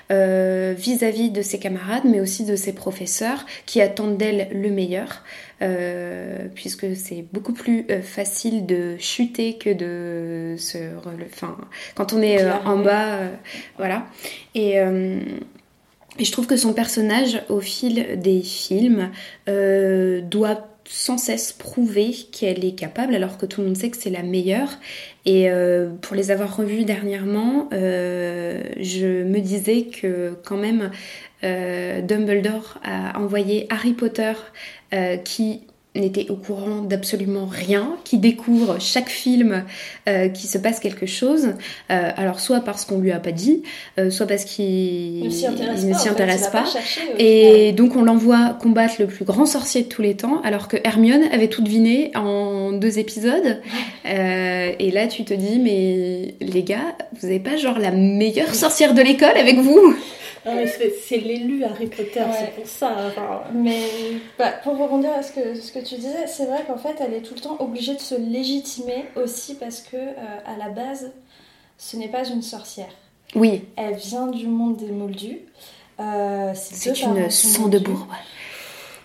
vis-à-vis 0.10 1.30
-vis 1.30 1.32
de 1.32 1.42
ses 1.42 1.60
camarades, 1.60 2.04
mais 2.06 2.22
aussi 2.22 2.46
de 2.46 2.56
ses 2.56 2.74
professeurs 2.74 3.46
qui 3.66 3.82
attendent 3.82 4.18
d'elle 4.18 4.50
le 4.54 4.70
meilleur. 4.70 5.24
Euh, 5.62 6.48
puisque 6.54 6.98
c'est 6.98 7.26
beaucoup 7.32 7.54
plus 7.54 7.86
euh, 7.90 8.02
facile 8.02 8.66
de 8.66 8.98
chuter 9.00 9.58
que 9.58 9.70
de 9.70 10.58
se 10.58 10.78
relever. 10.98 11.28
Enfin, 11.32 11.58
quand 11.96 12.12
on 12.12 12.22
est 12.22 12.44
euh, 12.44 12.52
en 12.66 12.80
bas, 12.80 13.20
voilà. 13.78 14.06
Et, 14.54 14.74
et, 14.74 16.26
je 16.26 16.32
trouve 16.32 16.46
que 16.46 16.58
son 16.58 16.74
personnage, 16.74 17.42
au 17.48 17.62
fil 17.62 18.20
des 18.20 18.42
films, 18.42 19.12
doit 19.48 20.68
sans 20.88 21.18
cesse 21.18 21.52
prouver 21.52 22.14
qu'elle 22.32 22.64
est 22.64 22.76
capable 22.76 23.16
alors 23.16 23.38
que 23.38 23.46
tout 23.46 23.62
le 23.62 23.68
monde 23.68 23.78
sait 23.78 23.90
que 23.90 23.98
c'est 23.98 24.10
la 24.10 24.24
meilleure. 24.24 24.70
Et 25.26 25.50
pour 26.02 26.16
les 26.16 26.30
avoir 26.30 26.56
revus 26.56 26.86
dernièrement, 26.86 27.68
je 27.72 29.24
me 29.24 29.40
disais 29.40 29.86
que 29.86 30.38
quand 30.46 30.58
même 30.58 30.92
Dumbledore 31.42 32.80
a 32.84 33.20
envoyé 33.20 33.66
Harry 33.72 33.94
Potter 33.94 34.34
euh, 34.96 35.18
qui 35.18 35.62
n'était 35.96 36.30
au 36.30 36.36
courant 36.36 36.82
d'absolument 36.82 37.46
rien, 37.50 37.96
qui 38.04 38.18
découvre 38.18 38.78
chaque 38.80 39.10
film 39.10 39.64
euh, 40.10 40.28
qui 40.30 40.48
se 40.48 40.58
passe 40.58 40.80
quelque 40.80 41.06
chose. 41.06 41.54
Euh, 41.92 42.10
alors 42.18 42.40
soit 42.40 42.60
parce 42.62 42.86
qu'on 42.86 43.00
lui 43.00 43.12
a 43.12 43.20
pas 43.20 43.32
dit, 43.32 43.64
euh, 44.00 44.10
soit 44.10 44.26
parce 44.28 44.46
qu'il 44.46 45.24
ne 45.24 45.30
s'y 45.30 45.46
intéresse 45.48 46.44
il 46.46 46.52
pas. 46.52 46.66
fait, 46.66 47.02
Et 47.24 47.72
donc 47.72 47.96
on 47.96 48.04
l'envoie 48.04 48.58
combattre 48.62 48.96
le 49.00 49.08
plus 49.08 49.26
grand 49.26 49.46
sorcier 49.46 49.84
de 49.84 49.88
tous 49.88 50.02
les 50.02 50.16
temps, 50.16 50.42
alors 50.44 50.68
que 50.68 50.78
Hermione 50.84 51.24
avait 51.32 51.48
tout 51.48 51.62
deviné 51.62 52.12
en 52.16 52.72
deux 52.72 53.00
épisodes. 53.00 53.62
Euh, 54.08 54.72
et 54.78 54.92
là 54.92 55.08
tu 55.08 55.24
te 55.24 55.34
dis, 55.34 55.58
mais 55.58 56.36
les 56.40 56.62
gars, 56.62 56.96
vous 57.20 57.26
avez 57.26 57.40
pas 57.40 57.56
genre 57.58 57.80
la 57.80 57.90
meilleure 57.90 58.54
sorcière 58.54 58.94
de 58.94 59.02
l'école 59.02 59.36
avec 59.36 59.58
vous? 59.58 59.96
Non, 60.46 60.54
mais 60.54 60.68
c'est 60.68 60.94
c'est 61.04 61.18
l'élu 61.18 61.64
Harry 61.64 61.88
Potter, 61.88 62.20
Ouais. 62.20 62.26
c'est 62.40 62.52
pour 62.56 62.68
ça. 62.68 62.96
enfin, 63.08 63.42
Mais 63.56 63.80
bah, 64.38 64.52
pour 64.64 64.78
rebondir 64.78 65.10
à 65.18 65.24
ce 65.24 65.32
que, 65.32 65.56
ce 65.60 65.72
que 65.72 65.80
tu 65.86 65.96
disais, 65.96 66.28
c'est 66.28 66.46
vrai 66.46 66.64
qu'en 66.68 66.78
fait, 66.78 66.96
elle 67.00 67.14
est 67.14 67.22
tout 67.22 67.34
le 67.36 67.42
temps 67.42 67.58
obligée 67.60 67.94
de 67.96 68.00
se 68.02 68.16
légitimer 68.16 69.06
aussi 69.16 69.56
parce 69.56 69.82
que, 69.82 69.96
euh, 69.98 70.14
à 70.46 70.58
la 70.58 70.70
base, 70.70 71.12
ce 71.78 71.98
n'est 71.98 72.10
pas 72.10 72.28
une 72.28 72.42
sorcière. 72.42 72.90
Oui, 73.36 73.64
Elle 73.76 73.96
vient 73.96 74.28
du 74.28 74.48
monde 74.48 74.78
des 74.78 74.92
moldus. 74.92 75.40
Euh, 76.00 76.52
c'est 76.56 76.90
une 77.02 77.30
sang 77.30 77.68
de 77.68 77.78
moldus. 77.78 77.80
bourbe. 77.92 78.10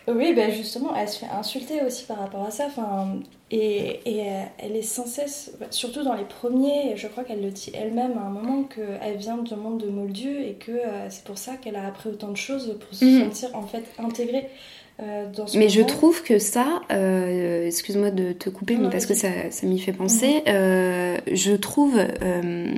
Oui, 0.08 0.32
ben 0.34 0.50
justement, 0.50 0.94
elle 0.96 1.08
se 1.08 1.18
fait 1.18 1.30
insulter 1.30 1.82
aussi 1.82 2.04
par 2.04 2.18
rapport 2.18 2.44
à 2.44 2.50
ça. 2.50 2.66
Enfin, 2.66 3.16
et, 3.52 4.00
et 4.06 4.28
euh, 4.28 4.42
elle 4.58 4.74
est 4.74 4.82
sans 4.82 5.06
cesse, 5.06 5.52
surtout 5.70 6.02
dans 6.02 6.14
les 6.14 6.24
premiers, 6.24 6.96
je 6.96 7.06
crois 7.06 7.22
qu'elle 7.22 7.42
le 7.42 7.50
dit 7.50 7.70
elle-même 7.74 8.18
à 8.18 8.22
un 8.22 8.30
moment, 8.30 8.64
qu'elle 8.64 9.16
vient 9.18 9.36
du 9.38 9.54
monde 9.54 9.78
de 9.78 9.88
Moldu 9.88 10.42
et 10.42 10.54
que 10.54 10.72
euh, 10.72 11.10
c'est 11.10 11.22
pour 11.24 11.38
ça 11.38 11.52
qu'elle 11.56 11.76
a 11.76 11.86
appris 11.86 12.08
autant 12.08 12.28
de 12.30 12.36
choses 12.36 12.76
pour 12.80 12.96
se 12.98 13.04
Mhm. 13.04 13.24
sentir 13.24 13.50
en 13.54 13.62
fait 13.66 13.84
intégrée 13.98 14.48
dans 15.34 15.46
ce 15.46 15.56
Mais 15.58 15.68
je 15.68 15.82
trouve 15.82 16.22
que 16.22 16.38
ça, 16.38 16.82
euh, 16.92 17.66
excuse-moi 17.66 18.10
de 18.10 18.32
te 18.32 18.50
couper, 18.50 18.76
mais 18.76 18.90
parce 18.90 19.06
que 19.06 19.14
ça, 19.14 19.28
ça 19.50 19.66
m'y 19.66 19.78
fait 19.78 19.92
penser, 19.92 20.42
euh, 20.48 21.16
je 21.30 21.52
trouve 21.52 21.98
euh, 21.98 22.74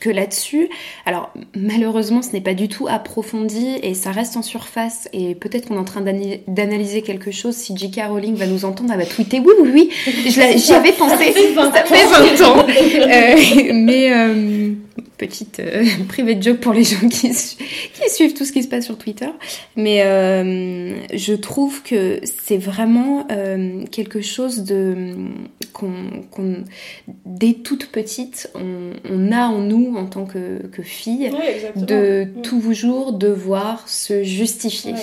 que 0.00 0.10
là-dessus, 0.10 0.68
alors 1.06 1.32
malheureusement 1.54 2.22
ce 2.22 2.32
n'est 2.32 2.40
pas 2.40 2.54
du 2.54 2.68
tout 2.68 2.86
approfondi 2.88 3.78
et 3.82 3.94
ça 3.94 4.10
reste 4.10 4.36
en 4.36 4.42
surface 4.42 5.08
et 5.12 5.34
peut-être 5.34 5.68
qu'on 5.68 5.76
est 5.76 5.78
en 5.78 5.84
train 5.84 6.02
d'analyser 6.02 7.02
quelque 7.02 7.30
chose, 7.30 7.54
si 7.54 7.76
J.K. 7.76 8.08
Rowling 8.08 8.34
va 8.34 8.46
nous 8.46 8.64
entendre, 8.64 8.92
elle 8.92 9.00
va 9.00 9.06
tweeter, 9.06 9.40
oui, 9.40 9.54
oui, 9.60 9.70
oui, 9.74 9.90
j'y 10.26 10.72
avais 10.72 10.92
pensé, 10.92 11.32
ça 11.54 11.84
fait 11.84 12.06
20 12.06 12.46
ans. 12.46 12.66
Euh, 13.04 13.72
mais 13.72 14.12
euh, 14.12 14.72
petite 15.18 15.60
euh, 15.60 15.84
private 16.08 16.42
joke 16.42 16.58
pour 16.58 16.72
les 16.72 16.84
gens 16.84 17.08
qui, 17.08 17.32
su- 17.34 17.56
qui 17.94 18.10
suivent 18.10 18.34
tout 18.34 18.44
ce 18.44 18.52
qui 18.52 18.62
se 18.62 18.68
passe 18.68 18.84
sur 18.84 18.98
Twitter. 18.98 19.28
Mais 19.76 20.02
euh, 20.04 20.94
je 21.16 21.34
trouve 21.34 21.82
que 21.82 22.20
c'est 22.24 22.58
vraiment 22.58 23.26
euh, 23.30 23.84
quelque 23.90 24.20
chose 24.20 24.64
de 24.64 24.94
qu'on 25.72 25.92
qu'on- 26.30 26.64
dès 27.26 27.54
toute 27.54 27.86
petite 27.86 28.50
on, 28.54 28.90
on 29.10 29.32
a 29.32 29.46
en 29.46 29.58
nous 29.58 29.96
en 29.96 30.06
tant 30.06 30.24
que, 30.24 30.66
que 30.68 30.82
fille 30.82 31.30
Oui, 31.32 31.82
de 31.82 32.24
Mm. 32.24 32.42
toujours 32.42 33.12
devoir 33.12 33.88
se 33.88 34.22
justifier. 34.22 34.94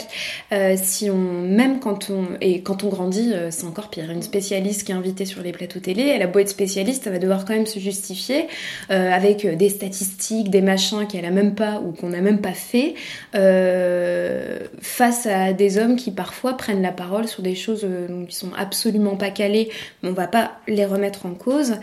Euh, 0.51 0.75
si 0.81 1.09
on, 1.09 1.17
même 1.17 1.79
quand 1.79 2.09
on, 2.09 2.25
et 2.41 2.61
quand 2.61 2.83
on 2.83 2.89
grandit, 2.89 3.33
c'est 3.49 3.65
encore 3.65 3.89
pire. 3.89 4.09
Une 4.11 4.21
spécialiste 4.21 4.83
qui 4.85 4.91
est 4.91 4.95
invitée 4.95 5.25
sur 5.25 5.41
les 5.43 5.51
plateaux 5.51 5.79
télé, 5.79 6.03
elle 6.03 6.21
a 6.21 6.27
beau 6.27 6.39
être 6.39 6.49
spécialiste, 6.49 7.03
elle 7.07 7.13
va 7.13 7.19
devoir 7.19 7.45
quand 7.45 7.53
même 7.53 7.65
se 7.65 7.79
justifier 7.79 8.45
avec 8.89 9.45
des 9.57 9.69
statistiques, 9.81 10.51
des 10.51 10.61
machins 10.61 11.07
qu'elle 11.07 11.25
a 11.25 11.31
même 11.31 11.55
pas 11.55 11.81
ou 11.81 11.91
qu'on 11.91 12.09
n'a 12.09 12.21
même 12.21 12.39
pas 12.39 12.53
fait, 12.53 12.93
euh, 13.33 14.59
face 14.79 15.25
à 15.25 15.53
des 15.53 15.79
hommes 15.79 15.95
qui 15.95 16.11
parfois 16.11 16.55
prennent 16.55 16.83
la 16.83 16.91
parole 16.91 17.27
sur 17.27 17.41
des 17.41 17.55
choses 17.55 17.81
euh, 17.83 18.25
qui 18.27 18.35
sont 18.35 18.51
absolument 18.55 19.15
pas 19.15 19.31
calées, 19.31 19.69
mais 20.01 20.09
on 20.09 20.13
va 20.13 20.27
pas 20.27 20.51
les 20.67 20.85
remettre 20.85 21.25
en 21.25 21.33
cause. 21.33 21.77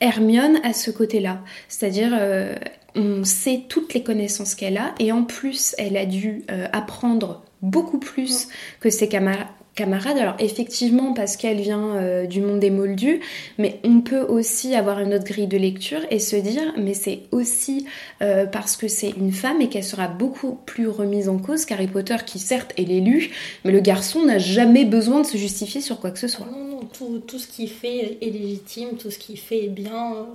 Hermione 0.00 0.58
a 0.64 0.72
ce 0.72 0.90
côté-là, 0.90 1.38
c'est-à-dire 1.68 2.10
euh, 2.12 2.56
on 2.96 3.22
sait 3.22 3.62
toutes 3.68 3.94
les 3.94 4.02
connaissances 4.02 4.56
qu'elle 4.56 4.76
a 4.76 4.92
et 4.98 5.12
en 5.12 5.22
plus 5.22 5.74
elle 5.78 5.96
a 5.96 6.06
dû 6.06 6.44
apprendre 6.72 7.44
beaucoup 7.62 7.98
plus 7.98 8.48
que 8.80 8.90
ses 8.90 9.08
camara- 9.08 9.48
camarades. 9.74 10.18
Alors 10.18 10.36
effectivement 10.38 11.12
parce 11.12 11.36
qu'elle 11.36 11.60
vient 11.60 11.96
euh, 11.96 12.26
du 12.26 12.40
monde 12.40 12.60
des 12.60 12.70
moldus, 12.70 13.20
mais 13.58 13.80
on 13.84 14.00
peut 14.00 14.22
aussi 14.22 14.74
avoir 14.74 15.00
une 15.00 15.14
autre 15.14 15.24
grille 15.24 15.46
de 15.46 15.58
lecture 15.58 16.00
et 16.10 16.18
se 16.18 16.36
dire 16.36 16.72
mais 16.76 16.94
c'est 16.94 17.20
aussi 17.32 17.86
euh, 18.22 18.46
parce 18.46 18.76
que 18.76 18.88
c'est 18.88 19.10
une 19.10 19.32
femme 19.32 19.60
et 19.60 19.68
qu'elle 19.68 19.84
sera 19.84 20.08
beaucoup 20.08 20.58
plus 20.66 20.88
remise 20.88 21.28
en 21.28 21.38
cause 21.38 21.64
qu'Harry 21.64 21.88
Potter 21.88 22.16
qui 22.24 22.38
certes 22.38 22.72
est 22.76 22.84
l'élu, 22.84 23.30
mais 23.64 23.72
le 23.72 23.80
garçon 23.80 24.24
n'a 24.24 24.38
jamais 24.38 24.84
besoin 24.84 25.20
de 25.20 25.26
se 25.26 25.36
justifier 25.36 25.80
sur 25.80 26.00
quoi 26.00 26.10
que 26.10 26.18
ce 26.18 26.28
soit. 26.28 26.46
Non, 26.46 26.64
non, 26.64 27.20
tout, 27.26 27.38
ce 27.38 27.46
qu'il 27.46 27.68
fait 27.68 28.18
est 28.20 28.30
légitime, 28.30 28.96
tout 28.98 29.10
ce 29.10 29.18
qu'il 29.18 29.38
fait 29.38 29.64
est 29.64 29.68
bien. 29.68 30.26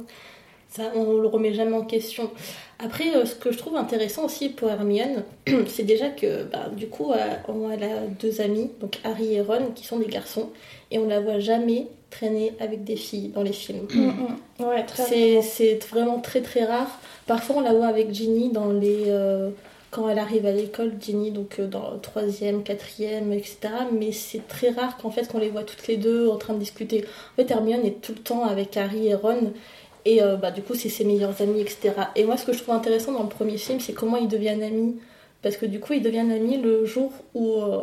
Ça, 0.70 0.84
on 0.96 1.18
le 1.18 1.28
remet 1.28 1.54
jamais 1.54 1.76
en 1.76 1.84
question. 1.84 2.30
Après, 2.78 3.16
euh, 3.16 3.26
ce 3.26 3.36
que 3.36 3.52
je 3.52 3.58
trouve 3.58 3.76
intéressant 3.76 4.26
aussi 4.26 4.50
pour 4.50 4.70
Hermione, 4.70 5.24
c'est 5.68 5.84
déjà 5.84 6.10
que 6.10 6.44
bah, 6.44 6.70
du 6.76 6.88
coup, 6.88 7.12
euh, 7.12 7.18
elle 7.74 7.84
a 7.84 8.02
deux 8.20 8.40
amis, 8.40 8.70
donc 8.80 9.00
Harry 9.04 9.34
et 9.34 9.42
Ron, 9.42 9.72
qui 9.74 9.86
sont 9.86 9.98
des 9.98 10.06
garçons, 10.06 10.50
et 10.92 11.00
on 11.00 11.08
la 11.08 11.20
voit 11.20 11.40
jamais 11.40 11.88
traîner 12.10 12.54
avec 12.60 12.84
des 12.84 12.96
filles 12.96 13.30
dans 13.30 13.44
les 13.44 13.54
films. 13.54 13.88
Mm, 13.94 14.12
mm. 14.60 14.66
Ouais, 14.66 14.86
C'est 15.42 15.80
vraiment 15.90 16.20
très 16.20 16.42
très 16.42 16.66
rare. 16.66 17.00
Parfois, 17.28 17.58
on 17.58 17.62
la 17.62 17.74
voit 17.74 17.88
avec 17.88 18.14
Ginny 18.14 18.52
dans 18.52 18.72
les. 18.72 19.06
euh, 19.08 19.50
quand 19.92 20.08
elle 20.08 20.20
arrive 20.20 20.46
à 20.46 20.52
l'école, 20.52 20.94
Ginny, 21.00 21.32
donc 21.32 21.58
euh, 21.60 21.68
dans 21.68 21.92
le 21.92 22.00
troisième, 22.00 22.62
quatrième, 22.62 23.34
etc. 23.34 23.58
Mais 23.92 24.12
c'est 24.12 24.48
très 24.48 24.70
rare 24.70 24.98
qu'en 24.98 25.10
fait, 25.10 25.28
qu'on 25.28 25.40
les 25.40 25.50
voit 25.50 25.64
toutes 25.64 25.88
les 25.88 25.98
deux 25.98 26.28
en 26.30 26.38
train 26.38 26.54
de 26.54 26.60
discuter. 26.60 27.06
En 27.34 27.42
fait, 27.42 27.52
Hermione 27.52 27.86
est 27.86 28.02
tout 28.02 28.14
le 28.16 28.20
temps 28.22 28.44
avec 28.44 28.78
Harry 28.78 29.08
et 29.08 29.16
Ron. 29.16 29.52
Et 30.10 30.24
euh, 30.24 30.38
bah, 30.38 30.50
du 30.50 30.64
coup, 30.64 30.74
c'est 30.74 30.90
ses 30.90 31.04
meilleurs 31.04 31.40
amis, 31.40 31.62
etc. 31.62 31.92
Et 32.16 32.24
moi, 32.24 32.36
ce 32.36 32.44
que 32.44 32.52
je 32.52 32.64
trouve 32.64 32.74
intéressant 32.74 33.12
dans 33.12 33.22
le 33.22 33.30
premier 33.30 33.58
film, 33.58 33.80
c'est 33.80 33.94
comment 33.94 34.18
ils 34.18 34.28
deviennent 34.28 34.64
amis. 34.64 34.96
Parce 35.44 35.56
que 35.56 35.68
du 35.68 35.80
coup, 35.80 35.94
ils 35.94 36.02
deviennent 36.02 36.32
amis 36.32 36.58
le 36.58 36.84
jour 36.84 37.12
où, 37.36 37.62
euh, 37.62 37.82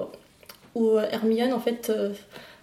où 0.75 0.91
euh, 0.91 1.07
Hermione, 1.13 1.53
en 1.53 1.61
fait, 1.61 1.89
euh, 1.89 2.11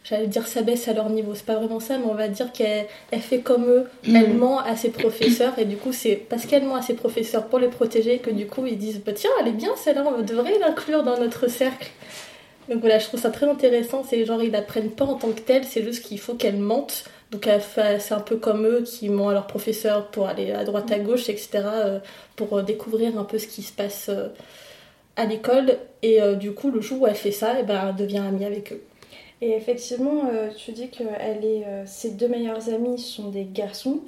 j'allais 0.03 0.27
dire 0.27 0.46
s'abaisse 0.48 0.89
à 0.89 0.93
leur 0.93 1.10
niveau. 1.10 1.34
C'est 1.34 1.46
pas 1.46 1.55
vraiment 1.55 1.79
ça, 1.79 1.98
mais 1.98 2.08
on 2.10 2.13
va 2.13 2.27
dire 2.27 2.51
qu'elle 2.51 2.88
elle 3.12 3.22
fait 3.22 3.39
comme 3.39 3.63
eux. 3.70 3.86
Elle 4.05 4.34
ment 4.34 4.60
à 4.60 4.75
ses 4.75 4.89
professeurs. 4.89 5.58
Et 5.58 5.63
du 5.63 5.77
coup, 5.77 5.93
c'est 5.93 6.17
parce 6.17 6.46
qu'elle 6.46 6.65
ment 6.65 6.75
à 6.75 6.82
ses 6.82 6.96
professeurs 6.96 7.48
pour 7.48 7.60
les 7.60 7.70
protéger 7.70 8.20
que 8.20 8.32
du 8.32 8.48
coup, 8.48 8.65
ils 8.65 8.77
disent 8.77 9.00
bah, 9.00 9.13
Tiens, 9.13 9.32
elle 9.39 9.48
est 9.48 9.51
bien 9.51 9.72
celle-là, 9.77 10.03
on 10.05 10.24
devrait 10.24 10.60
l'inclure 10.60 11.03
dans 11.03 11.17
notre 11.17 11.48
cercle. 11.48 11.89
Donc 12.67 12.82
voilà, 12.82 13.00
je 13.00 13.05
trouve 13.05 13.22
ça 13.22 13.29
très 13.29 13.48
intéressant. 13.48 14.03
C'est 14.03 14.25
genre, 14.25 14.43
ils 14.43 14.51
l'apprennent 14.51 14.91
pas 14.91 15.05
en 15.05 15.13
tant 15.13 15.32
que 15.32 15.39
telle, 15.39 15.63
c'est 15.63 15.84
juste 15.84 16.03
qu'il 16.03 16.20
faut 16.20 16.34
qu'elle 16.34 16.58
mente. 16.58 17.05
Donc 17.34 17.50
c'est 17.68 18.13
un 18.13 18.20
peu 18.20 18.38
comme 18.38 18.68
eux 18.68 18.84
qui 18.84 19.10
mentent 19.10 19.32
à 19.32 19.34
leurs 19.34 19.48
professeurs 19.48 20.12
pour 20.12 20.28
aller 20.28 20.52
à 20.52 20.63
droite 20.63 20.92
à 20.92 21.00
gauche, 21.00 21.30
etc. 21.30 21.50
euh, 21.66 22.00
pour 22.36 22.56
euh, 22.56 22.62
découvrir 22.62 23.18
un 23.18 23.24
peu 23.24 23.40
ce 23.40 23.48
qui 23.48 23.63
se 23.63 23.74
passe 23.74 24.10
euh, 24.10 24.28
à 25.16 25.25
l'école. 25.25 25.80
Et 26.04 26.20
du 26.36 26.52
coup, 26.54 26.70
le 26.70 26.82
jour 26.82 27.02
où 27.02 27.08
elle 27.08 27.16
fait 27.16 27.32
ça, 27.32 27.60
et 27.60 27.63
ben, 27.63 27.90
elle 27.90 27.96
devient 27.96 28.20
amie 28.20 28.46
avec 28.46 28.74
eux. 28.74 28.84
Et 29.42 29.52
effectivement, 29.52 30.30
tu 30.58 30.74
dis 30.74 30.90
que 30.90 31.04
elle 31.18 31.46
est, 31.46 31.66
ses 31.86 32.12
deux 32.12 32.28
meilleurs 32.28 32.70
amis 32.70 33.00
sont 33.00 33.30
des 33.30 33.46
garçons. 33.46 34.02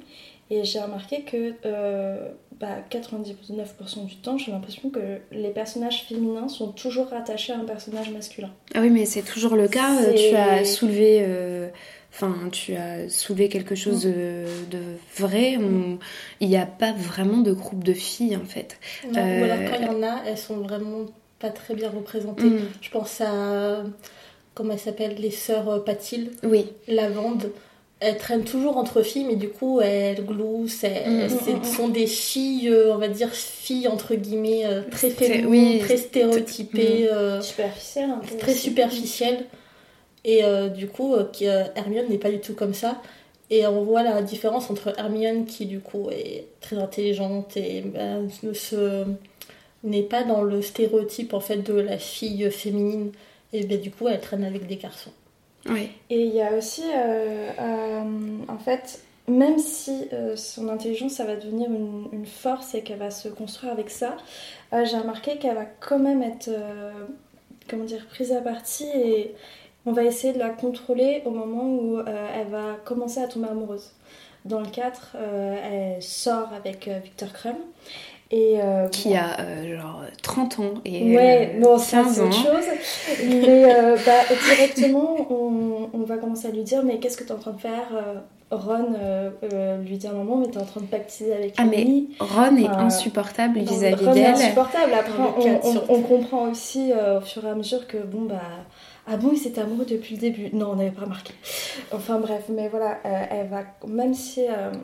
Et 0.48 0.64
j'ai 0.64 0.78
remarqué 0.78 1.22
que 1.22 1.54
euh, 1.64 2.28
bah, 2.60 2.78
99% 2.90 4.06
du 4.06 4.16
temps, 4.16 4.38
j'ai 4.38 4.52
l'impression 4.52 4.90
que 4.90 5.00
les 5.32 5.50
personnages 5.50 6.04
féminins 6.04 6.48
sont 6.48 6.68
toujours 6.68 7.08
rattachés 7.08 7.52
à 7.52 7.58
un 7.58 7.64
personnage 7.64 8.10
masculin. 8.10 8.50
Ah 8.74 8.80
oui, 8.80 8.90
mais 8.90 9.06
c'est 9.06 9.22
toujours 9.22 9.56
le 9.56 9.66
cas. 9.66 10.12
Tu 10.14 10.36
as 10.36 10.64
soulevé, 10.64 11.18
euh, 11.22 11.68
enfin, 12.16 12.34
tu 12.50 12.74
as 12.74 13.08
soulevé 13.10 13.48
quelque 13.48 13.74
chose 13.74 14.02
de, 14.04 14.44
de 14.70 14.78
vrai. 15.18 15.58
On- 15.58 15.98
Il 16.40 16.48
n'y 16.48 16.56
a 16.56 16.66
pas 16.66 16.92
vraiment 16.92 17.38
de 17.38 17.52
groupe 17.52 17.84
de 17.84 17.92
filles 17.92 18.36
en 18.36 18.44
fait? 18.46 18.78
Non, 19.12 19.20
Euh, 19.20 19.40
Ou 19.40 19.44
alors 19.44 19.58
quand 19.70 19.76
il 19.80 19.86
y 19.86 19.88
en 19.88 20.02
a, 20.02 20.22
elles 20.26 20.38
sont 20.38 20.56
vraiment 20.58 21.06
pas 21.38 21.50
très 21.50 21.74
bien 21.74 21.90
représentées. 21.90 22.44
Mm. 22.44 22.60
Je 22.80 22.90
pense 22.90 23.20
à, 23.20 23.84
comment 24.54 24.72
elles 24.72 24.78
s'appellent, 24.78 25.16
les 25.18 25.30
sœurs 25.30 25.68
euh, 25.68 25.78
Patil, 25.80 26.30
Oui, 26.42 26.66
Lavande. 26.88 27.50
Elles 27.98 28.18
traînent 28.18 28.44
toujours 28.44 28.76
entre 28.76 29.00
filles, 29.02 29.24
mais 29.24 29.36
du 29.36 29.48
coup, 29.48 29.80
elles 29.80 30.22
gloussent. 30.24 30.84
Elles, 30.84 31.30
Mm. 31.30 31.38
c'est- 31.64 31.76
sont 31.76 31.88
des 31.88 32.06
filles, 32.06 32.68
euh, 32.68 32.92
on 32.94 32.98
va 32.98 33.08
dire, 33.08 33.30
filles 33.32 33.88
entre 33.88 34.14
guillemets, 34.14 34.64
euh, 34.66 34.82
très 34.90 35.08
féminines, 35.10 35.46
oui, 35.48 35.78
très 35.80 35.96
stéréotypées. 35.96 37.08
euh, 37.10 37.40
Superficiel 37.40 38.10
un 38.10 38.18
peu. 38.18 38.36
très 38.36 38.52
aussi. 38.52 38.60
superficielle. 38.62 39.46
Et 40.26 40.44
euh, 40.44 40.68
du 40.68 40.88
coup, 40.88 41.14
euh, 41.14 41.24
euh, 41.42 41.64
Hermione 41.74 42.08
n'est 42.10 42.18
pas 42.18 42.30
du 42.30 42.40
tout 42.40 42.54
comme 42.54 42.74
ça. 42.74 43.00
Et 43.48 43.66
on 43.66 43.84
voit 43.84 44.02
la 44.02 44.20
différence 44.22 44.70
entre 44.70 44.92
Hermione, 44.98 45.46
qui 45.46 45.64
du 45.66 45.80
coup 45.80 46.10
est 46.10 46.46
très 46.60 46.76
intelligente 46.76 47.56
et 47.56 47.80
ben, 47.82 48.28
ne 48.42 48.52
se 48.52 49.04
n'est 49.84 50.02
pas 50.02 50.24
dans 50.24 50.42
le 50.42 50.62
stéréotype 50.62 51.32
en 51.32 51.40
fait 51.40 51.58
de 51.58 51.74
la 51.74 51.96
fille 51.96 52.50
féminine. 52.50 53.12
Et 53.52 53.64
ben, 53.64 53.80
du 53.80 53.90
coup, 53.90 54.08
elle 54.08 54.20
traîne 54.20 54.44
avec 54.44 54.66
des 54.66 54.76
garçons. 54.76 55.12
oui. 55.70 55.90
Et 56.10 56.24
il 56.24 56.34
y 56.34 56.42
a 56.42 56.54
aussi, 56.56 56.82
euh, 56.82 57.50
euh, 57.60 58.02
en 58.48 58.58
fait, 58.58 59.00
même 59.28 59.58
si 59.58 60.08
euh, 60.12 60.36
son 60.36 60.68
intelligence, 60.68 61.12
ça 61.14 61.24
va 61.24 61.36
devenir 61.36 61.68
une, 61.70 62.08
une 62.12 62.26
force 62.26 62.74
et 62.74 62.82
qu'elle 62.82 62.98
va 62.98 63.10
se 63.10 63.28
construire 63.28 63.72
avec 63.72 63.90
ça, 63.90 64.16
euh, 64.72 64.84
j'ai 64.84 64.96
remarqué 64.98 65.36
qu'elle 65.38 65.54
va 65.54 65.64
quand 65.64 65.98
même 65.98 66.22
être, 66.22 66.48
euh, 66.48 66.92
comment 67.68 67.84
dire, 67.84 68.06
prise 68.06 68.32
à 68.32 68.40
partie 68.40 68.86
et, 68.94 69.34
on 69.86 69.92
va 69.92 70.04
essayer 70.04 70.32
de 70.32 70.38
la 70.38 70.50
contrôler 70.50 71.22
au 71.24 71.30
moment 71.30 71.64
où 71.64 72.00
elle 72.00 72.48
va 72.48 72.76
commencer 72.84 73.20
à 73.20 73.28
tomber 73.28 73.48
amoureuse. 73.48 73.92
Dans 74.44 74.60
le 74.60 74.66
4, 74.66 75.16
elle 75.64 76.02
sort 76.02 76.50
avec 76.56 76.88
Victor 77.04 77.32
Crumb. 77.32 77.56
Et 78.32 78.58
qui 78.90 79.14
a 79.14 79.36
genre 79.64 80.02
30 80.22 80.58
ans 80.58 80.74
et 80.84 81.14
ouais, 81.14 81.58
bon, 81.60 81.78
c'est 81.78 82.00
autre 82.00 82.32
chose. 82.32 82.64
Mais 83.24 83.64
bah, 84.04 84.34
directement, 84.46 85.26
on, 85.30 85.90
on, 85.92 86.02
va 86.02 86.16
commencer 86.16 86.48
à 86.48 86.50
lui 86.50 86.64
dire 86.64 86.82
Mais 86.82 86.98
qu'est-ce 86.98 87.16
que 87.16 87.22
tu 87.22 87.30
es 87.30 87.32
en 87.32 87.38
train 87.38 87.52
de 87.52 87.60
faire 87.60 87.92
Ron 88.50 88.94
euh, 89.00 89.30
euh, 89.52 89.78
lui 89.78 89.98
dit 89.98 90.06
à 90.06 90.10
un 90.10 90.14
moment 90.14 90.36
mais 90.36 90.46
t'es 90.46 90.58
en 90.58 90.64
train 90.64 90.80
de 90.80 90.86
pactiser 90.86 91.34
avec 91.34 91.54
ah 91.58 91.64
mais 91.64 92.04
Ron 92.20 92.56
est 92.56 92.68
insupportable 92.68 93.58
vis-à-vis 93.58 93.96
d'elle. 93.96 94.08
Ron 94.08 94.14
est 94.14 94.26
insupportable. 94.26 94.92
Après 94.92 95.20
on, 95.64 95.94
on, 95.94 96.02
comprend 96.02 96.48
aussi 96.48 96.92
euh, 96.92 97.18
au 97.18 97.20
fur 97.20 97.44
et 97.44 97.50
à 97.50 97.54
mesure 97.56 97.88
que 97.88 97.96
bon 97.96 98.22
bah 98.22 98.40
ah 99.06 99.16
bon 99.16 99.32
il 99.32 99.60
amoureux 99.60 99.86
depuis 99.88 100.16
le 100.16 100.20
début. 100.20 100.50
Non 100.52 100.70
on 100.72 100.76
n'avait 100.76 100.90
pas 100.90 101.02
remarqué. 101.02 101.32
Enfin 101.92 102.18
bref 102.18 102.44
mais 102.48 102.68
voilà 102.68 102.98
elle 103.04 103.48
va 103.48 103.64
même 103.86 104.14
si. 104.14 104.42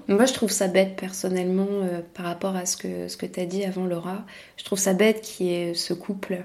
Moi 0.09 0.27
je 0.27 0.33
trouve 0.33 0.51
ça 0.51 0.69
bête 0.69 0.97
personnellement 0.97 1.69
par 2.15 2.27
rapport 2.27 2.55
à 2.55 2.67
ce 2.67 2.77
que 2.77 3.09
ce 3.09 3.17
que 3.17 3.27
t'as 3.27 3.47
dit 3.47 3.65
avant 3.65 3.85
Laura. 3.85 4.25
Je 4.57 4.65
trouve 4.65 4.79
ça 4.79 4.95
bête 4.95 5.21
qui 5.23 5.53
est 5.53 5.75
ce 5.75 5.93
couple. 5.93 6.45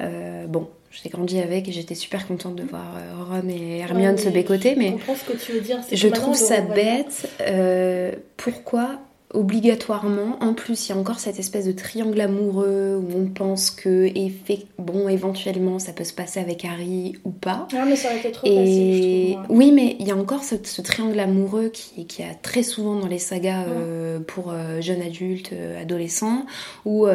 bon 0.00 0.68
j'ai 0.90 1.10
grandi 1.10 1.38
avec 1.40 1.68
et 1.68 1.72
j'étais 1.72 1.94
super 1.94 2.26
contente 2.26 2.56
de 2.56 2.64
voir 2.64 2.94
euh, 2.96 3.24
Ron 3.24 3.48
et 3.48 3.78
Hermione 3.78 4.16
se 4.16 4.28
bécoter, 4.28 4.74
mais 4.74 4.96
ce 5.06 5.30
que 5.30 5.36
tu 5.36 5.52
veux 5.52 5.60
dire. 5.60 5.78
Je 5.92 6.08
trouve 6.08 6.34
ça 6.34 6.60
bête. 6.60 7.28
Euh, 7.40 8.12
pourquoi 8.36 8.98
obligatoirement. 9.34 10.38
En 10.40 10.54
plus, 10.54 10.88
il 10.88 10.92
y 10.92 10.94
a 10.94 10.98
encore 10.98 11.18
cette 11.18 11.38
espèce 11.38 11.66
de 11.66 11.72
triangle 11.72 12.20
amoureux 12.20 12.96
où 12.96 13.18
on 13.18 13.26
pense 13.26 13.70
que, 13.70 14.10
bon, 14.78 15.08
éventuellement, 15.08 15.78
ça 15.78 15.92
peut 15.92 16.04
se 16.04 16.14
passer 16.14 16.40
avec 16.40 16.64
Harry 16.64 17.16
ou 17.24 17.30
pas. 17.30 17.68
Non, 17.74 17.84
mais 17.86 17.96
ça 17.96 18.08
aurait 18.08 18.18
été 18.18 18.32
trop 18.32 18.46
facile, 18.46 19.38
Oui, 19.50 19.72
mais 19.72 19.96
il 20.00 20.06
y 20.06 20.10
a 20.10 20.16
encore 20.16 20.42
ce, 20.42 20.80
triangle 20.80 21.20
amoureux 21.20 21.68
qui, 21.68 22.06
qui 22.06 22.22
a 22.22 22.34
très 22.34 22.62
souvent 22.62 22.96
dans 22.96 23.06
les 23.06 23.18
sagas 23.18 23.64
euh, 23.68 24.18
pour 24.20 24.50
euh, 24.50 24.80
jeunes 24.80 25.02
adultes, 25.02 25.52
euh, 25.52 25.82
adolescents, 25.82 26.46
où 26.86 27.06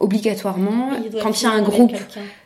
obligatoirement, 0.00 0.90
quand 1.22 1.40
il 1.40 1.44
y 1.44 1.46
a 1.46 1.50
un 1.50 1.62
groupe 1.62 1.96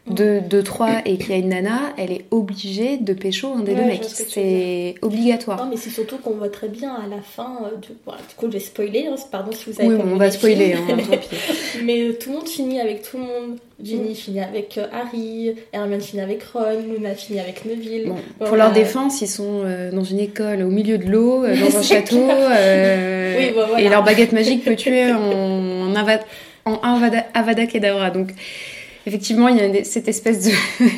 de, 0.08 0.40
de 0.40 0.60
trois 0.60 1.00
et 1.04 1.16
qu'il 1.16 1.30
y 1.30 1.34
a 1.34 1.36
une 1.36 1.50
nana, 1.50 1.78
elle 1.96 2.10
est 2.10 2.24
obligée 2.32 2.96
de 2.96 3.12
pécho 3.12 3.52
un 3.56 3.60
des 3.60 3.74
deux 3.74 3.84
mecs. 3.84 4.04
C'est 4.04 4.96
obligatoire. 5.00 5.64
Non, 5.64 5.70
mais 5.70 5.76
c'est 5.76 5.90
surtout 5.90 6.18
qu'on 6.18 6.32
voit 6.32 6.48
très 6.48 6.68
bien 6.68 6.92
à 6.94 7.06
la 7.08 7.22
fin 7.22 7.70
du 7.80 7.88
du 7.88 8.34
coup, 8.36 8.46
je 8.46 8.52
vais 8.52 8.60
spoiler, 8.60 9.06
hein, 9.06 9.14
pardon 9.30 9.52
si 9.52 9.70
vous 9.70 9.80
avez 9.80 9.88
oui, 9.88 10.00
on 10.04 10.16
va 10.16 10.30
spoiler. 10.30 10.74
Hein, 10.74 10.96
mais 11.84 12.02
euh, 12.02 12.12
tout 12.14 12.30
le 12.30 12.36
monde 12.36 12.48
finit 12.48 12.80
avec 12.80 13.02
tout 13.02 13.18
le 13.18 13.22
monde. 13.24 13.58
Ginny 13.82 14.10
mm. 14.10 14.14
finit 14.14 14.40
avec 14.40 14.78
euh, 14.78 14.86
Harry, 14.92 15.54
Hermione 15.72 16.00
finit 16.00 16.22
avec 16.22 16.42
Ron, 16.44 16.82
Luna 16.88 17.14
finit 17.14 17.40
avec 17.40 17.64
Neville. 17.64 18.12
pour 18.38 18.56
leur 18.56 18.72
défense, 18.72 19.20
ils 19.20 19.28
sont 19.28 19.62
euh, 19.64 19.90
dans 19.90 20.04
une 20.04 20.20
école 20.20 20.62
au 20.62 20.68
milieu 20.68 20.98
de 20.98 21.10
l'eau, 21.10 21.46
dans 21.46 21.76
un 21.78 21.82
château, 21.82 22.28
et 23.78 23.88
leur 23.88 24.04
baguette 24.04 24.32
magique 24.32 24.64
peut 24.64 24.76
tuer 24.76 25.12
en, 25.12 25.94
en, 25.94 25.94
en 26.64 27.02
Avada, 27.34 27.66
Kedavra. 27.66 28.10
Donc, 28.10 28.30
effectivement, 29.06 29.48
il 29.48 29.56
y 29.56 29.60
a 29.60 29.84
cette 29.84 30.08
espèce 30.08 30.44
de... 30.44 30.52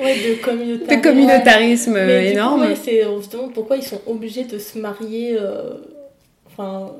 Ouais, 0.00 0.14
de 0.14 0.40
communautarisme, 0.40 0.94
de 0.94 1.02
communautarisme 1.02 1.96
énorme. 1.96 2.68
c'est 2.80 3.02
justement 3.16 3.48
pourquoi 3.48 3.76
ils 3.78 3.82
sont 3.82 4.00
obligés 4.06 4.44
de 4.44 4.56
se 4.56 4.78
marier 4.78 5.36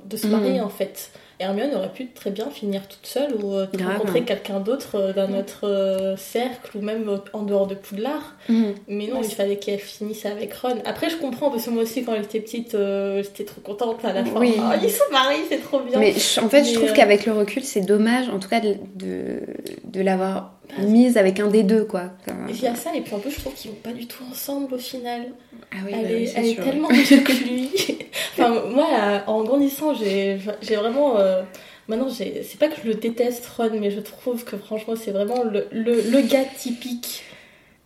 de 0.09 0.17
se 0.17 0.26
marier 0.26 0.61
mm. 0.61 0.64
en 0.64 0.69
fait? 0.69 1.11
Hermione 1.40 1.75
aurait 1.75 1.92
pu 1.92 2.07
très 2.09 2.30
bien 2.30 2.50
finir 2.50 2.83
toute 2.88 3.07
seule 3.07 3.35
ou 3.42 3.54
euh, 3.54 3.66
rencontrer 3.80 4.23
quelqu'un 4.23 4.59
d'autre 4.61 4.97
euh, 4.97 5.12
dans 5.12 5.28
notre 5.28 5.68
euh, 5.68 6.16
cercle 6.16 6.76
ou 6.76 6.80
même 6.80 7.09
en 7.33 7.42
dehors 7.42 7.66
de 7.66 7.75
Poudlard. 7.75 8.35
Mm. 8.49 8.62
Mais 8.88 9.07
non, 9.07 9.21
il 9.23 9.30
fallait 9.30 9.57
qu'elle 9.57 9.78
finisse 9.78 10.26
avec 10.26 10.52
Ron. 10.54 10.78
Après, 10.85 11.11
je 11.11 11.16
comprends 11.16 11.50
parce 11.50 11.64
que 11.64 11.71
moi 11.71 11.85
aussi, 11.85 12.04
quand 12.04 12.14
elle 12.14 12.25
était 12.25 12.40
petite, 12.40 12.76
j'étais 13.23 13.45
trop 13.45 13.61
contente 13.61 14.04
à 14.04 14.12
la 14.12 14.25
fin. 14.25 14.40
Oui. 14.40 14.54
Oh, 14.59 14.73
ils 14.83 14.90
sont 14.90 15.04
mariés, 15.12 15.45
c'est 15.49 15.62
trop 15.62 15.80
bien. 15.80 15.99
Mais 15.99 16.14
en 16.42 16.49
fait, 16.49 16.64
je 16.64 16.75
trouve 16.75 16.92
qu'avec 16.92 17.26
le 17.26 17.33
recul, 17.33 17.62
c'est 17.62 17.83
dommage, 17.83 18.28
en 18.28 18.38
tout 18.38 18.49
cas, 18.49 18.61
de, 18.61 19.40
de 19.85 20.00
l'avoir 20.00 20.58
mise 20.79 21.17
avec 21.17 21.41
un 21.41 21.49
des 21.49 21.63
deux, 21.63 21.85
quoi. 21.85 22.11
Il 22.49 22.61
y 22.61 22.67
a 22.67 22.75
ça, 22.75 22.95
et 22.95 23.01
puis 23.01 23.15
en 23.15 23.19
plus, 23.19 23.31
je 23.31 23.41
trouve 23.41 23.55
qu'ils 23.55 23.71
vont 23.71 23.79
pas 23.79 23.93
du 23.93 24.07
tout 24.07 24.23
ensemble 24.31 24.75
au 24.75 24.79
final. 24.79 25.33
Ah 25.73 25.77
oui, 25.85 25.93
elle 25.95 26.03
bah 26.03 26.11
est, 26.11 26.33
elle 26.37 26.47
est 26.47 26.63
tellement 26.63 26.89
mieux 26.89 27.21
que 27.23 27.33
lui. 27.45 27.71
enfin, 28.39 28.65
moi, 28.71 28.87
en 29.27 29.43
grandissant, 29.45 29.95
j'ai 29.95 30.37
vraiment. 30.77 31.19
Euh, 31.19 31.43
maintenant, 31.89 32.09
c'est 32.11 32.59
pas 32.59 32.69
que 32.69 32.81
je 32.83 32.89
le 32.89 32.95
déteste, 32.95 33.47
Ron, 33.57 33.71
mais 33.81 33.90
je 33.90 34.01
trouve 34.01 34.45
que 34.45 34.57
franchement, 34.57 34.95
c'est 34.97 35.11
vraiment 35.11 35.42
le, 35.45 35.66
le, 35.73 36.01
le, 36.01 36.21
gars 36.23 36.45
typique 36.45 37.23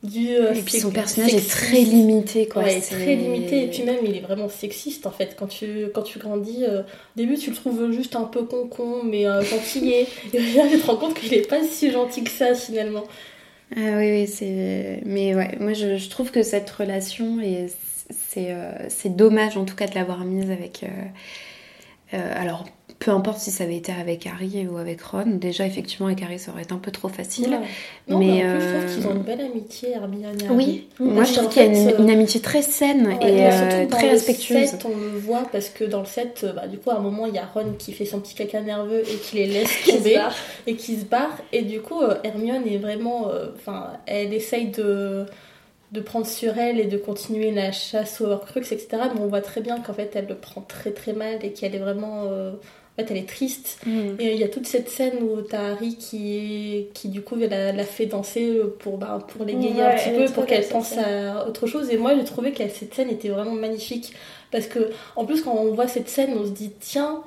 euh, 0.05 0.53
et 0.53 0.63
puis 0.63 0.81
son 0.81 0.91
personnage 0.91 1.33
est 1.33 1.49
très 1.49 1.81
limité, 1.81 2.49
quoi. 2.49 2.63
Ouais, 2.65 2.81
très 2.81 3.15
limité. 3.15 3.65
Et 3.65 3.69
puis 3.69 3.85
même, 3.85 3.99
il 4.05 4.17
est 4.17 4.21
vraiment 4.21 4.49
sexiste, 4.49 5.07
en 5.07 5.13
fait. 5.13 5.37
Quand 5.39 5.47
tu, 5.47 5.87
quand 5.95 6.03
tu 6.03 6.19
grandis, 6.19 6.65
euh, 6.65 6.81
au 6.81 6.85
début, 7.17 7.37
tu 7.37 7.51
le 7.51 7.57
trouves 7.57 7.93
juste 7.93 8.17
un 8.17 8.25
peu 8.25 8.43
con-con, 8.43 9.05
mais 9.05 9.27
euh, 9.27 9.43
gentil. 9.43 9.93
et 9.95 10.07
là, 10.57 10.65
tu 10.69 10.79
te 10.79 10.87
rends 10.87 10.97
compte 10.97 11.15
qu'il 11.15 11.33
est 11.35 11.49
pas 11.49 11.63
si 11.63 11.93
gentil 11.93 12.25
que 12.25 12.31
ça, 12.31 12.55
finalement. 12.55 13.05
Ah 13.77 13.97
oui, 13.97 14.11
oui, 14.11 14.27
c'est... 14.27 15.01
Mais 15.07 15.35
ouais, 15.35 15.57
moi, 15.61 15.73
je, 15.73 15.97
je 15.97 16.11
trouve 16.11 16.31
que 16.31 16.43
cette 16.43 16.69
relation, 16.69 17.41
et 17.41 17.69
c'est, 18.29 18.55
c'est 18.89 19.17
dommage, 19.17 19.57
en 19.57 19.65
tout 19.65 19.77
cas, 19.77 19.87
de 19.87 19.95
l'avoir 19.95 20.25
mise 20.25 20.51
avec... 20.51 20.85
alors, 22.13 22.67
peu 23.03 23.11
importe 23.11 23.39
si 23.39 23.51
ça 23.51 23.65
avait 23.65 23.77
été 23.77 23.91
avec 23.91 24.29
Harry 24.29 24.65
ou 24.71 24.77
avec 24.79 25.03
Ron. 25.03 25.25
Déjà, 25.27 25.67
effectivement, 25.67 26.07
avec 26.07 26.23
Harry, 26.23 26.39
ça 26.39 26.53
aurait 26.53 26.63
été 26.63 26.73
un 26.73 26.79
peu 26.79 26.93
trop 26.93 27.09
facile. 27.09 27.59
Non, 28.09 28.19
mais, 28.19 28.43
plus, 28.43 28.61
je 28.61 28.69
trouve 28.69 28.85
euh, 28.85 28.95
qu'ils 28.95 29.07
ont 29.09 29.15
une 29.15 29.23
belle 29.23 29.41
amitié, 29.41 29.91
Hermione 29.91 30.41
et 30.41 30.47
Harry. 30.47 30.55
Oui, 30.57 30.89
moi 31.01 31.25
je 31.25 31.33
trouve 31.33 31.49
qu'il 31.49 31.63
y 31.63 31.65
a 31.65 31.69
une, 31.69 31.89
euh, 31.89 32.13
amitié 32.13 32.41
très 32.41 32.63
saine 32.63 33.17
et 33.21 33.47
euh, 33.47 33.87
très 33.87 34.11
respectueuse. 34.11 34.75
on 34.85 34.97
le 34.97 35.19
voit 35.19 35.49
parce 35.51 35.69
que 35.69 35.83
dans 35.83 35.99
le 35.99 36.07
set, 36.07 36.47
bah, 36.55 36.69
du 36.69 36.79
coup, 36.79 36.91
à 36.91 36.97
un 36.97 37.01
moment, 37.01 37.27
il 37.27 37.35
y 37.35 37.39
a 37.39 37.45
Ron 37.45 37.75
qui 37.77 37.93
fait 37.93 38.05
son 38.05 38.21
petit 38.21 38.37
caca 38.37 38.61
nerveux 38.61 39.01
et 39.01 39.17
qui 39.17 39.37
les 39.37 39.47
laisse 39.47 39.85
tomber 39.87 40.21
et 40.69 40.77
qui 40.77 40.97
se 40.97 41.05
barre. 41.05 41.37
Et 41.53 41.63
du 41.63 41.81
coup, 41.81 42.01
Hermione 42.23 42.69
est 42.69 42.79
vraiment. 42.79 43.31
Enfin, 43.57 43.95
elle 44.07 44.33
essaye 44.33 44.69
de 44.69 45.27
de 45.91 46.01
prendre 46.01 46.27
sur 46.27 46.57
elle 46.57 46.81
et 46.81 46.87
de 46.87 46.97
continuer 46.97 47.51
la 47.51 47.71
chasse 47.71 48.23
aux 48.23 48.27
Horcrux, 48.27 48.61
etc. 48.61 48.87
Mais 49.15 49.21
on 49.21 49.27
voit 49.27 49.43
très 49.43 49.61
bien 49.61 49.79
qu'en 49.81 49.93
fait, 49.93 50.13
elle 50.15 50.27
le 50.27 50.37
prend 50.37 50.63
très 50.63 50.93
très 50.93 51.13
mal 51.13 51.45
et 51.45 51.53
qu'elle 51.53 51.75
est 51.75 51.81
vraiment 51.81 52.31
en 52.93 53.03
fait, 53.03 53.11
elle 53.11 53.19
est 53.19 53.29
triste. 53.29 53.79
Mm. 53.87 54.21
Et 54.21 54.33
il 54.35 54.39
y 54.39 54.45
a 54.45 54.49
toute 54.49 54.67
cette 54.67 54.89
scène 54.89 55.15
où 55.23 55.41
t'as 55.41 55.73
Harry 55.73 55.97
qui, 55.97 56.89
qui 56.93 57.09
du 57.09 57.23
coup 57.23 57.37
la, 57.37 57.73
la 57.73 57.85
fait 57.85 58.07
danser 58.07 58.61
pour, 58.81 58.99
bah, 58.99 59.27
pour 59.29 59.45
l'égayer 59.47 59.83
un 59.83 59.95
petit 59.95 60.11
peu, 60.11 60.27
pour 60.33 60.47
qu'elle 60.47 60.67
pense 60.67 60.97
à 60.99 61.47
autre 61.49 61.67
chose. 61.67 61.91
Et 61.91 61.97
moi, 61.97 62.15
j'ai 62.17 62.25
trouvé 62.25 62.53
que 62.53 62.63
cette 62.69 62.95
scène 62.95 63.11
était 63.11 63.29
vraiment 63.29 63.53
magnifique. 63.53 64.13
Parce 64.51 64.67
que, 64.67 64.91
en 65.17 65.25
plus, 65.25 65.43
quand 65.43 65.55
on 65.55 65.73
voit 65.73 65.89
cette 65.89 66.11
scène, 66.11 66.35
on 66.39 66.45
se 66.45 66.51
dit, 66.51 66.73
tiens, 66.79 67.23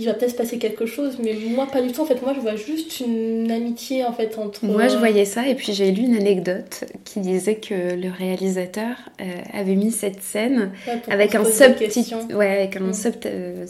il 0.00 0.06
va 0.06 0.14
peut-être 0.14 0.30
se 0.30 0.36
passer 0.36 0.58
quelque 0.58 0.86
chose, 0.86 1.18
mais 1.22 1.34
moi 1.50 1.66
pas 1.66 1.82
du 1.82 1.92
tout. 1.92 2.00
En 2.00 2.06
fait, 2.06 2.22
moi 2.22 2.32
je 2.34 2.40
vois 2.40 2.56
juste 2.56 3.00
une 3.00 3.50
amitié 3.50 4.02
en 4.04 4.12
fait 4.14 4.38
entre. 4.38 4.64
Moi 4.64 4.88
je 4.88 4.96
voyais 4.96 5.26
ça 5.26 5.46
et 5.46 5.54
puis 5.54 5.74
j'ai 5.74 5.90
lu 5.90 6.04
une 6.04 6.14
anecdote 6.14 6.84
qui 7.04 7.20
disait 7.20 7.56
que 7.56 7.94
le 7.96 8.10
réalisateur 8.10 8.96
euh, 9.20 9.24
avait 9.52 9.74
mis 9.74 9.90
cette 9.90 10.22
scène 10.22 10.72
avec, 11.08 11.34
un 11.34 11.44
subtitre, 11.44 12.34
ouais, 12.34 12.50
avec 12.50 12.76
un 12.76 12.80
mm. 12.80 12.94
sub, 12.94 13.14
euh, 13.26 13.66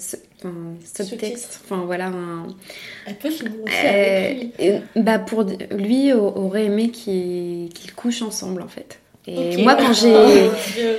subtexte, 0.85 1.61
enfin 1.65 1.83
voilà 1.85 2.07
un. 2.07 2.47
Elle 3.07 3.17
peut 3.17 3.29
aussi 3.29 3.45
avec 3.73 4.59
lui. 4.59 4.73
bah 4.97 5.19
pour 5.19 5.45
lui 5.71 6.13
aurait 6.13 6.65
aimé 6.65 6.91
qu'ils 6.91 7.71
couchent 7.95 8.23
ensemble 8.23 8.63
en 8.63 8.69
fait. 8.69 8.99
Et 9.27 9.63
moi, 9.63 9.77
quand 9.77 9.93
j'ai 9.93 10.51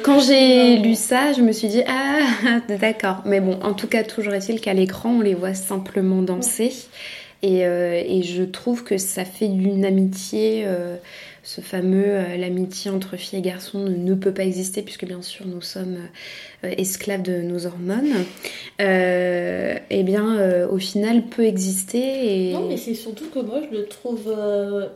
quand 0.03 0.19
j'ai 0.19 0.77
lu 0.77 0.95
ça, 0.95 1.33
je 1.33 1.41
me 1.41 1.51
suis 1.51 1.67
dit 1.67 1.81
ah 1.87 2.61
d'accord. 2.79 3.21
Mais 3.25 3.39
bon, 3.39 3.59
en 3.63 3.73
tout 3.73 3.87
cas, 3.87 4.03
toujours 4.03 4.33
est-il 4.33 4.61
qu'à 4.61 4.73
l'écran, 4.73 5.09
on 5.17 5.21
les 5.21 5.33
voit 5.33 5.53
simplement 5.53 6.21
danser, 6.21 6.71
et, 7.41 7.65
euh, 7.65 8.01
et, 8.05 8.21
je 8.21 8.43
trouve 8.43 8.83
que 8.83 8.97
ça 8.97 9.25
fait 9.25 9.47
d'une 9.47 9.83
amitié. 9.85 10.63
Euh, 10.65 10.97
ce 11.43 11.61
fameux 11.61 12.05
euh, 12.05 12.37
l'amitié 12.37 12.91
entre 12.91 13.17
filles 13.17 13.39
et 13.39 13.41
garçons 13.41 13.79
ne, 13.79 14.13
peut 14.13 14.33
pas 14.33 14.43
exister 14.43 14.81
puisque 14.81 15.05
bien 15.05 15.21
sûr 15.21 15.47
nous 15.47 15.61
sommes 15.61 15.97
esclaves 16.63 17.23
de 17.23 17.41
nos 17.41 17.65
hormones. 17.65 18.13
et 18.79 19.79
eh 19.89 20.03
bien, 20.03 20.67
au 20.67 20.77
final, 20.77 21.25
peut 21.25 21.45
exister. 21.45 22.49
Et... 22.49 22.53
Non, 22.53 22.67
mais 22.67 22.77
c'est 22.77 22.93
surtout 22.93 23.29
que 23.29 23.39
moi 23.39 23.61
je 23.69 23.75
le 23.75 23.85
trouve 23.85 24.35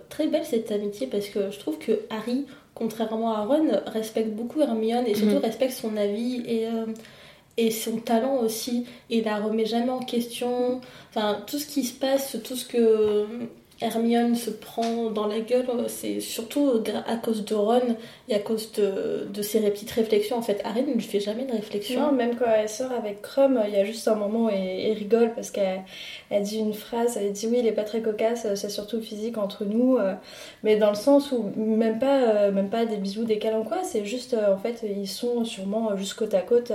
très 0.10 0.28
belle 0.28 0.46
cette 0.46 0.72
amitié 0.72 1.08
parce 1.08 1.28
que 1.28 1.52
je 1.52 1.58
trouve 1.60 1.80
que 1.80 2.02
Harry 2.10 2.46
contrairement 2.76 3.34
à 3.34 3.46
Ron, 3.46 3.82
respecte 3.88 4.32
beaucoup 4.32 4.62
Hermione 4.62 5.08
et 5.08 5.16
surtout 5.16 5.36
mhm. 5.36 5.42
respecte 5.42 5.74
son 5.74 5.98
avis 5.98 6.44
et, 6.46 6.68
euh, 6.68 6.86
et 7.58 7.72
son 7.72 7.98
talent 7.98 8.38
aussi. 8.44 8.86
Et 9.10 9.24
la 9.24 9.38
remet 9.38 9.66
jamais 9.66 9.90
en 9.90 10.00
question. 10.00 10.82
Enfin, 11.10 11.42
tout 11.48 11.58
ce 11.58 11.66
qui 11.66 11.84
se 11.86 11.94
passe, 11.98 12.38
tout 12.44 12.56
ce 12.56 12.66
que. 12.66 13.26
Hermione 13.82 14.36
se 14.36 14.50
prend 14.50 15.10
dans 15.12 15.28
la 15.28 15.42
gueule, 15.42 15.66
c'est 15.88 16.22
surtout 16.22 16.82
à 17.08 17.18
cause 17.18 17.44
de 17.44 17.56
Ron 17.56 17.98
et 18.30 18.36
à 18.36 18.40
cause 18.40 18.72
de, 18.72 19.28
de 19.34 19.42
ses 19.42 19.60
petites 19.60 19.92
réflexions. 19.92 20.38
En 20.38 20.42
fait, 20.42 20.62
Harry 20.64 20.84
ne 20.84 20.94
lui 20.94 21.02
fait 21.02 21.20
jamais 21.20 21.44
de 21.44 21.52
réflexion. 21.52 22.00
Non, 22.00 22.12
même 22.14 22.38
quand 22.38 22.46
elle 22.46 22.70
sort 22.70 22.94
avec 22.94 23.22
Crum, 23.22 23.62
il 23.68 23.74
y 23.74 23.78
a 23.78 23.84
juste 23.84 24.08
un 24.08 24.16
moment 24.16 24.46
où 24.46 24.50
elle, 24.50 24.94
rigole 24.94 25.34
parce 25.36 25.52
qu'elle 25.52 25.82
elle 26.30 26.44
dit 26.44 26.60
une 26.60 26.74
phrase, 26.74 27.18
elle 27.18 27.34
dit 27.34 27.48
oui, 27.48 27.58
il 27.60 27.68
est 27.68 27.74
pas 27.74 27.84
très 27.84 28.02
cocasse, 28.02 28.48
c'est 28.56 28.70
surtout 28.70 29.02
physique 29.02 29.38
entre 29.38 29.66
nous, 29.66 29.98
euh, 29.98 30.14
mais 30.64 30.78
dans 30.78 30.90
le 30.90 30.96
sens 30.96 31.34
où 31.34 31.52
même 31.58 32.00
pas, 32.00 32.22
euh, 32.22 32.52
même 32.52 32.70
pas 32.70 32.86
des 32.86 32.98
bisous, 32.98 33.26
des 33.26 33.40
câlins, 33.40 33.64
quoi, 33.64 33.84
c'est 33.84 34.06
juste, 34.06 34.36
euh, 34.36 34.54
en 34.54 34.58
fait, 34.58 34.86
ils 34.88 35.08
sont 35.08 35.44
sûrement 35.44 35.98
juste 35.98 36.14
côte 36.14 36.34
à 36.34 36.42
côte. 36.42 36.72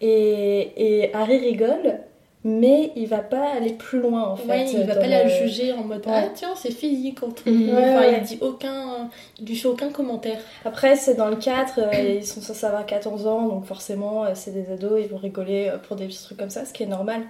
Et, 0.00 1.04
et 1.04 1.14
Harry 1.14 1.38
rigole, 1.38 2.00
mais 2.44 2.92
il 2.94 3.06
va 3.06 3.20
pas 3.20 3.54
aller 3.54 3.72
plus 3.72 4.00
loin 4.00 4.28
en 4.28 4.36
fait. 4.36 4.48
Ouais, 4.48 4.70
il 4.70 4.84
va 4.84 4.96
pas 4.96 5.06
la 5.06 5.26
juger 5.28 5.72
en 5.72 5.82
mode 5.82 6.02
ah 6.06 6.24
tiens 6.34 6.54
c'est 6.54 6.70
physique 6.70 7.22
entre 7.22 7.48
nous. 7.48 7.72
enfin, 7.72 8.04
il 8.04 8.22
dit 8.22 8.38
aucun, 8.42 9.08
il 9.40 9.46
lui 9.46 9.56
fait 9.56 9.68
aucun 9.68 9.88
commentaire. 9.90 10.38
Après 10.66 10.94
c'est 10.94 11.14
dans 11.14 11.28
le 11.28 11.36
4, 11.36 11.78
euh, 11.78 12.16
ils 12.18 12.26
sont 12.26 12.42
censés 12.42 12.66
avoir 12.66 12.84
14 12.84 13.26
ans 13.26 13.48
donc 13.48 13.64
forcément 13.64 14.24
euh, 14.24 14.32
c'est 14.34 14.50
des 14.50 14.70
ados, 14.70 15.00
ils 15.02 15.08
vont 15.08 15.16
rigoler 15.16 15.70
euh, 15.72 15.78
pour 15.78 15.96
des 15.96 16.06
petits 16.06 16.22
trucs 16.22 16.38
comme 16.38 16.50
ça, 16.50 16.66
ce 16.66 16.74
qui 16.74 16.82
est 16.82 16.86
normal. 16.86 17.22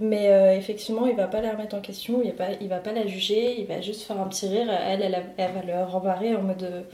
Mais 0.00 0.56
effectivement 0.56 1.06
il 1.06 1.14
va 1.14 1.28
pas 1.28 1.40
la 1.40 1.52
remettre 1.52 1.76
en 1.76 1.80
question, 1.80 2.20
il 2.24 2.32
va 2.32 2.46
pas, 2.46 2.52
il 2.60 2.68
va 2.68 2.78
pas 2.78 2.92
la 2.92 3.06
juger, 3.06 3.60
il 3.60 3.66
va 3.66 3.80
juste 3.80 4.02
faire 4.02 4.20
un 4.20 4.26
petit 4.26 4.48
rire. 4.48 4.68
Elle, 4.68 5.02
elle, 5.02 5.22
elle, 5.36 5.52
va 5.52 5.62
le 5.62 5.84
rembarrer 5.84 6.34
en 6.34 6.42
mode 6.42 6.84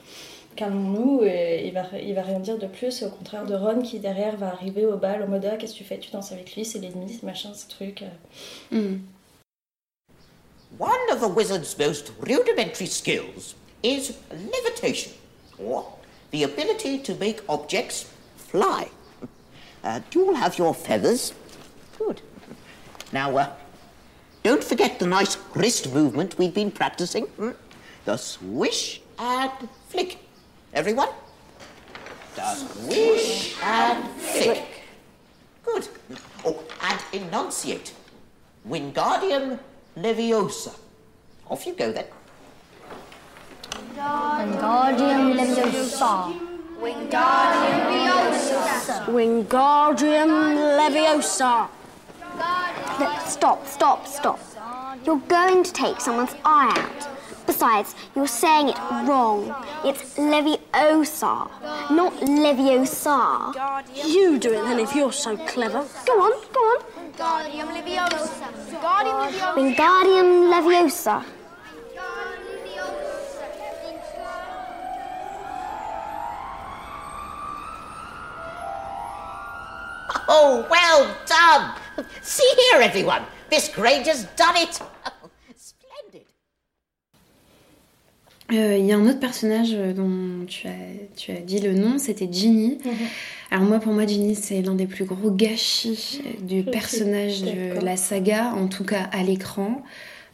calmons-nous 0.57 1.23
et 1.25 1.67
il 1.67 1.73
va, 1.73 1.85
il 2.01 2.15
va 2.15 2.23
rien 2.23 2.41
dire 2.41 2.59
de 2.59 2.67
plus. 2.67 3.03
Au 3.03 3.09
contraire 3.11 3.47
de 3.47 3.55
Ron 3.55 3.83
qui 3.83 3.99
derrière 3.99 4.37
va 4.37 4.49
arriver 4.49 4.87
au 4.87 4.97
bal 4.97 5.23
en 5.23 5.29
mode 5.29 5.49
ah, 5.51 5.57
qu'est-ce 5.57 5.73
que 5.73 5.79
tu 5.79 5.85
fais? 5.85 5.99
Tu 5.99 6.11
danses 6.11 6.33
avec 6.33 6.55
lui, 6.55 6.65
c'est 6.65 6.79
l'ennemi, 6.79 7.19
ce 7.21 7.25
machin, 7.25 7.53
ce 7.55 7.69
truc. 7.69 8.05
Mm. 8.71 8.99
One 10.79 11.13
of 11.13 11.21
the 11.21 11.29
wizard's 11.29 11.77
most 11.79 12.13
rudimentary 12.21 12.87
skills 12.87 13.55
is 13.83 14.17
levitation, 14.31 15.13
or 15.59 15.99
the 16.31 16.45
ability 16.45 16.99
to 17.01 17.15
make 17.17 17.41
objects 17.49 18.11
fly. 18.37 18.89
Uh, 19.85 20.01
do 20.11 20.21
you 20.21 20.29
all 20.29 20.35
have 20.35 20.59
your 20.59 20.75
feathers? 20.75 21.35
Good. 21.99 22.23
Now, 23.13 23.37
uh, 23.37 23.51
don't 24.43 24.65
forget 24.65 24.99
the 24.99 25.07
nice 25.07 25.37
wrist 25.55 25.93
movement 25.93 26.39
we've 26.39 26.55
been 26.55 26.71
practicing. 26.71 27.27
Hmm? 27.37 27.51
The 28.05 28.17
swish 28.17 29.03
and 29.19 29.69
flick. 29.89 30.19
Everyone? 30.75 31.09
Does 32.35 32.65
wish 32.89 33.57
and 33.63 34.09
flick. 34.13 34.65
Good. 35.65 35.89
Oh, 36.45 36.63
and 36.81 37.01
enunciate. 37.13 37.93
Wingardium 38.67 39.59
Leviosa. 39.97 40.75
Off 41.51 41.67
you 41.67 41.75
go 41.75 41.93
then. 41.93 42.07
Wingardium 43.71 45.35
Leviosa. 45.37 46.33
Wingardium 46.81 47.83
Leviosa. 48.07 49.07
Wingardium 49.07 50.33
Leviosa. 50.79 51.69
Stop, 53.27 53.67
stop, 53.67 54.07
stop. 54.07 54.41
You're 55.05 55.21
going 55.29 55.63
to 55.65 55.73
take 55.73 56.01
someone's 56.01 56.35
eye 56.45 56.73
out. 56.77 57.09
Besides, 57.47 57.95
you're 58.15 58.27
saying 58.27 58.69
it 58.69 58.79
wrong. 59.07 59.55
It's 59.85 60.15
Leviosa, 60.17 61.51
not 61.91 62.13
Leviosa. 62.21 63.53
You 64.07 64.39
do 64.39 64.53
it 64.53 64.63
then 64.63 64.79
if 64.79 64.95
you're 64.95 65.13
so 65.13 65.37
clever. 65.37 65.85
Go 66.07 66.13
on, 66.21 66.33
go 66.53 66.61
on. 66.61 66.79
Wingardium 67.13 67.69
Leviosa. 67.77 68.53
Wingardium 69.55 70.51
Leviosa. 70.53 71.25
Oh, 80.29 80.67
well 80.71 81.15
done! 81.27 81.75
See 82.23 82.51
here, 82.71 82.81
everyone. 82.81 83.23
Miss 83.51 83.69
Granger's 83.69 84.25
done 84.37 84.57
it. 84.57 84.81
Euh, 88.53 88.77
il 88.79 88.85
y 88.85 88.93
a 88.93 88.97
un 88.97 89.07
autre 89.09 89.21
personnage 89.21 89.71
euh, 89.73 89.93
dont 89.93 90.45
tu 90.47 90.67
as, 90.67 90.71
tu 91.17 91.33
as 91.33 91.41
dit 91.41 91.61
le 91.61 91.73
nom, 91.73 91.99
c'était 91.99 92.29
Ginny. 92.31 92.79
Mhm. 92.85 92.93
Alors 93.51 93.65
moi, 93.65 93.79
pour 93.79 93.93
moi, 93.93 94.07
Ginny, 94.07 94.35
c'est 94.35 94.63
l'un 94.63 94.75
des 94.75 94.87
plus 94.87 95.05
gros 95.05 95.31
gâchis 95.31 96.23
euh, 96.27 96.45
du 96.45 96.63
personnage 96.63 97.43
de 97.43 97.85
la 97.85 97.97
saga, 97.97 98.53
en 98.55 98.67
tout 98.67 98.85
cas 98.85 99.09
à 99.13 99.23
l'écran. 99.23 99.83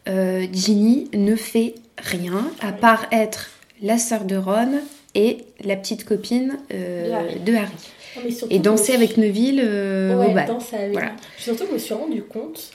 Ginny 0.07 1.11
ne 1.13 1.37
fait 1.37 1.75
rien, 1.99 2.51
à 2.61 2.73
part 2.73 3.05
être 3.13 3.51
la 3.83 3.99
sœur 3.99 4.25
de 4.25 4.37
Ron 4.37 4.81
et 5.15 5.45
la 5.63 5.77
petite 5.77 6.07
copine 6.07 6.57
de 6.71 7.55
Harry. 7.55 8.47
et 8.49 8.59
danser 8.59 8.95
avec 8.95 9.19
Neville 9.19 9.61
au 9.61 10.33
bal. 10.33 10.49
Voilà. 10.93 11.13
Surtout, 11.37 11.65
je 11.69 11.75
me 11.75 11.79
suis 11.79 11.93
rendu 11.93 12.23
compte 12.23 12.71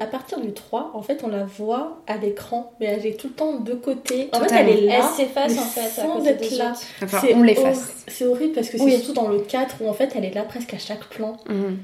à 0.00 0.06
partir 0.06 0.40
du 0.40 0.52
3, 0.52 0.92
en 0.94 1.02
fait, 1.02 1.22
on 1.24 1.28
la 1.28 1.44
voit 1.44 1.98
à 2.06 2.16
l'écran, 2.16 2.72
mais 2.80 2.86
elle 2.86 3.06
est 3.06 3.18
tout 3.18 3.28
le 3.28 3.34
temps 3.34 3.56
de 3.56 3.74
côté. 3.74 4.28
En 4.32 4.40
fait, 4.40 4.54
elle 4.54 4.68
est 4.68 4.80
là, 4.86 4.94
elle 4.96 5.26
s'efface 5.26 5.58
en 5.58 5.62
fait, 5.62 5.88
sans 6.00 6.24
être 6.24 6.56
là. 6.56 6.72
Enfin, 7.02 7.26
on 7.34 7.42
l'efface. 7.42 8.04
C'est 8.08 8.26
horrible 8.26 8.54
parce 8.54 8.68
que 8.68 8.78
c'est 8.78 8.90
surtout 8.98 9.12
dans 9.12 9.28
le 9.28 9.40
4 9.40 9.76
où 9.82 9.88
en 9.88 9.92
fait, 9.92 10.12
elle 10.16 10.24
est 10.24 10.34
là 10.34 10.42
presque 10.42 10.74
à 10.74 10.78
chaque 10.78 11.04
plan. 11.08 11.36
Mhm. 11.48 11.78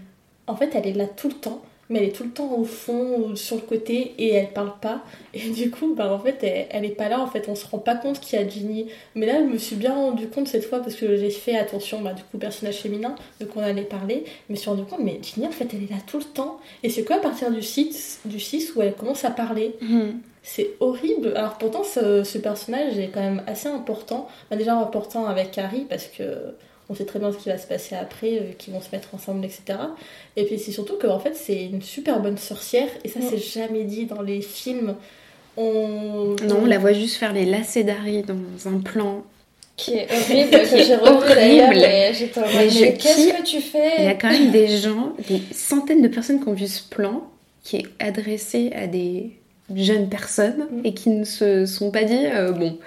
En 0.47 0.57
fait, 0.57 0.71
elle 0.75 0.87
est 0.87 0.93
là 0.93 1.07
tout 1.07 1.29
le 1.29 1.35
temps 1.35 1.63
mais 1.93 1.99
elle 1.99 2.09
est 2.09 2.13
tout 2.13 2.25
le 2.25 2.31
temps 2.31 2.55
au 2.57 2.65
fond 2.65 3.19
ou 3.19 3.37
sur 3.37 3.57
le 3.57 3.63
côté 3.63 4.15
et 4.19 4.33
elle 4.33 4.49
parle 4.49 4.73
pas. 4.81 5.03
Et 5.35 5.51
du 5.51 5.71
coup, 5.71 5.95
bah, 5.95 6.13
en 6.13 6.19
fait, 6.19 6.39
elle, 6.43 6.67
elle 6.71 6.85
est 6.85 6.95
pas 6.95 7.09
là, 7.09 7.21
en 7.21 7.27
fait, 7.27 7.49
on 7.49 7.55
se 7.55 7.67
rend 7.67 7.79
pas 7.79 7.95
compte 7.95 8.21
qu'il 8.21 8.39
y 8.39 8.43
a 8.43 8.47
Ginny. 8.47 8.89
Mais 9.15 9.27
là, 9.27 9.39
je 9.39 9.45
me 9.45 9.59
suis 9.59 9.77
bien 9.77 9.95
rendu 9.95 10.29
compte 10.29 10.49
cette 10.49 10.65
fois 10.65 10.81
parce 10.81 10.95
que 10.95 11.17
j'ai 11.17 11.31
fait 11.31 11.57
attention, 11.57 12.01
bah, 12.01 12.13
du 12.13 12.23
coup, 12.23 12.39
personnage 12.39 12.77
féminin, 12.77 13.15
donc 13.41 13.51
on 13.57 13.61
allait 13.61 13.83
parler. 13.83 14.25
Je 14.49 14.53
me 14.53 14.59
suis 14.59 14.69
rendu 14.69 14.85
compte, 14.85 15.01
mais 15.03 15.21
Ginny, 15.23 15.47
en 15.47 15.51
fait, 15.51 15.69
elle 15.73 15.85
est 15.85 15.91
là 15.91 16.01
tout 16.07 16.19
le 16.19 16.25
temps. 16.25 16.61
Et 16.83 16.91
c'est 16.91 17.05
quoi 17.05 17.17
à 17.17 17.21
partir 17.21 17.51
du 17.51 17.63
6, 17.63 18.21
du 18.25 18.41
6 18.41 18.75
où 18.75 18.83
elle 18.83 18.95
commence 18.95 19.25
à 19.25 19.31
parler? 19.31 19.77
Mhm. 19.81 20.21
C'est 20.43 20.71
horrible. 20.81 21.35
Alors 21.37 21.57
pourtant, 21.57 21.85
ce, 21.85 22.25
ce, 22.25 22.37
personnage 22.39 22.99
est 22.99 23.11
quand 23.15 23.21
même 23.21 23.43
assez 23.47 23.69
important. 23.69 24.29
Bah, 24.51 24.57
déjà 24.57 24.77
important 24.77 25.27
avec 25.27 25.57
Harry 25.57 25.87
parce 25.89 26.09
que 26.09 26.25
on 26.93 26.95
sait 26.95 27.07
très 27.07 27.19
bien 27.19 27.33
ce 27.33 27.39
qui 27.39 27.49
va 27.49 27.57
se 27.57 27.67
passer 27.67 27.95
après, 27.95 28.39
euh, 28.39 28.53
qu'ils 28.59 28.75
vont 28.75 28.81
se 28.81 28.91
mettre 28.93 29.15
ensemble, 29.15 29.45
etc. 29.45 29.79
Et 30.37 30.45
puis 30.45 30.59
c'est 30.59 30.73
surtout 30.73 30.99
qu'en 31.01 31.19
fait 31.19 31.35
c'est 31.35 31.65
une 31.65 31.83
super 31.83 32.21
bonne 32.21 32.39
sorcière, 32.39 32.89
et 33.03 33.09
ça 33.09 33.21
c'est 33.29 33.39
jamais 33.39 33.85
dit 33.85 34.05
dans 34.05 34.23
les 34.23 34.43
films. 34.43 34.95
On... 35.57 36.37
Non, 36.47 36.61
on 36.63 36.67
la 36.67 36.79
voit 36.79 36.93
juste 36.93 37.17
faire 37.17 37.33
les 37.33 37.45
lacets 37.45 37.85
d'Harry 37.85 38.23
dans 38.23 38.69
un 38.69 38.79
plan 38.79 39.25
qui 39.77 39.95
est 39.95 40.07
horrible, 40.11 40.51
que 40.51 40.83
j'ai 40.83 40.97
horrible. 41.01 41.81
mais, 41.81 42.95
qu'est-ce 42.95 43.33
que 43.33 43.43
tu 43.43 43.61
fais 43.61 43.93
Il 43.99 44.05
y 44.05 44.09
a 44.09 44.15
quand 44.15 44.31
même 44.31 44.51
des 44.51 44.69
gens, 44.69 45.15
des 45.29 45.41
centaines 45.53 46.03
de 46.03 46.09
personnes 46.09 46.43
qui 46.43 46.49
ont 46.49 46.55
vu 46.55 46.67
ce 46.67 46.83
plan, 46.83 47.25
qui 47.65 47.77
est 47.77 47.87
adressé 47.99 48.71
à 48.75 48.87
des 48.87 49.31
jeunes 49.75 50.09
personnes, 50.09 50.69
mm. 50.71 50.81
et 50.85 50.95
qui 50.95 51.11
ne 51.11 51.25
se 51.25 51.67
sont 51.67 51.91
pas 51.91 52.05
dit, 52.05 52.27
euh, 52.27 52.53
bon, 52.53 52.79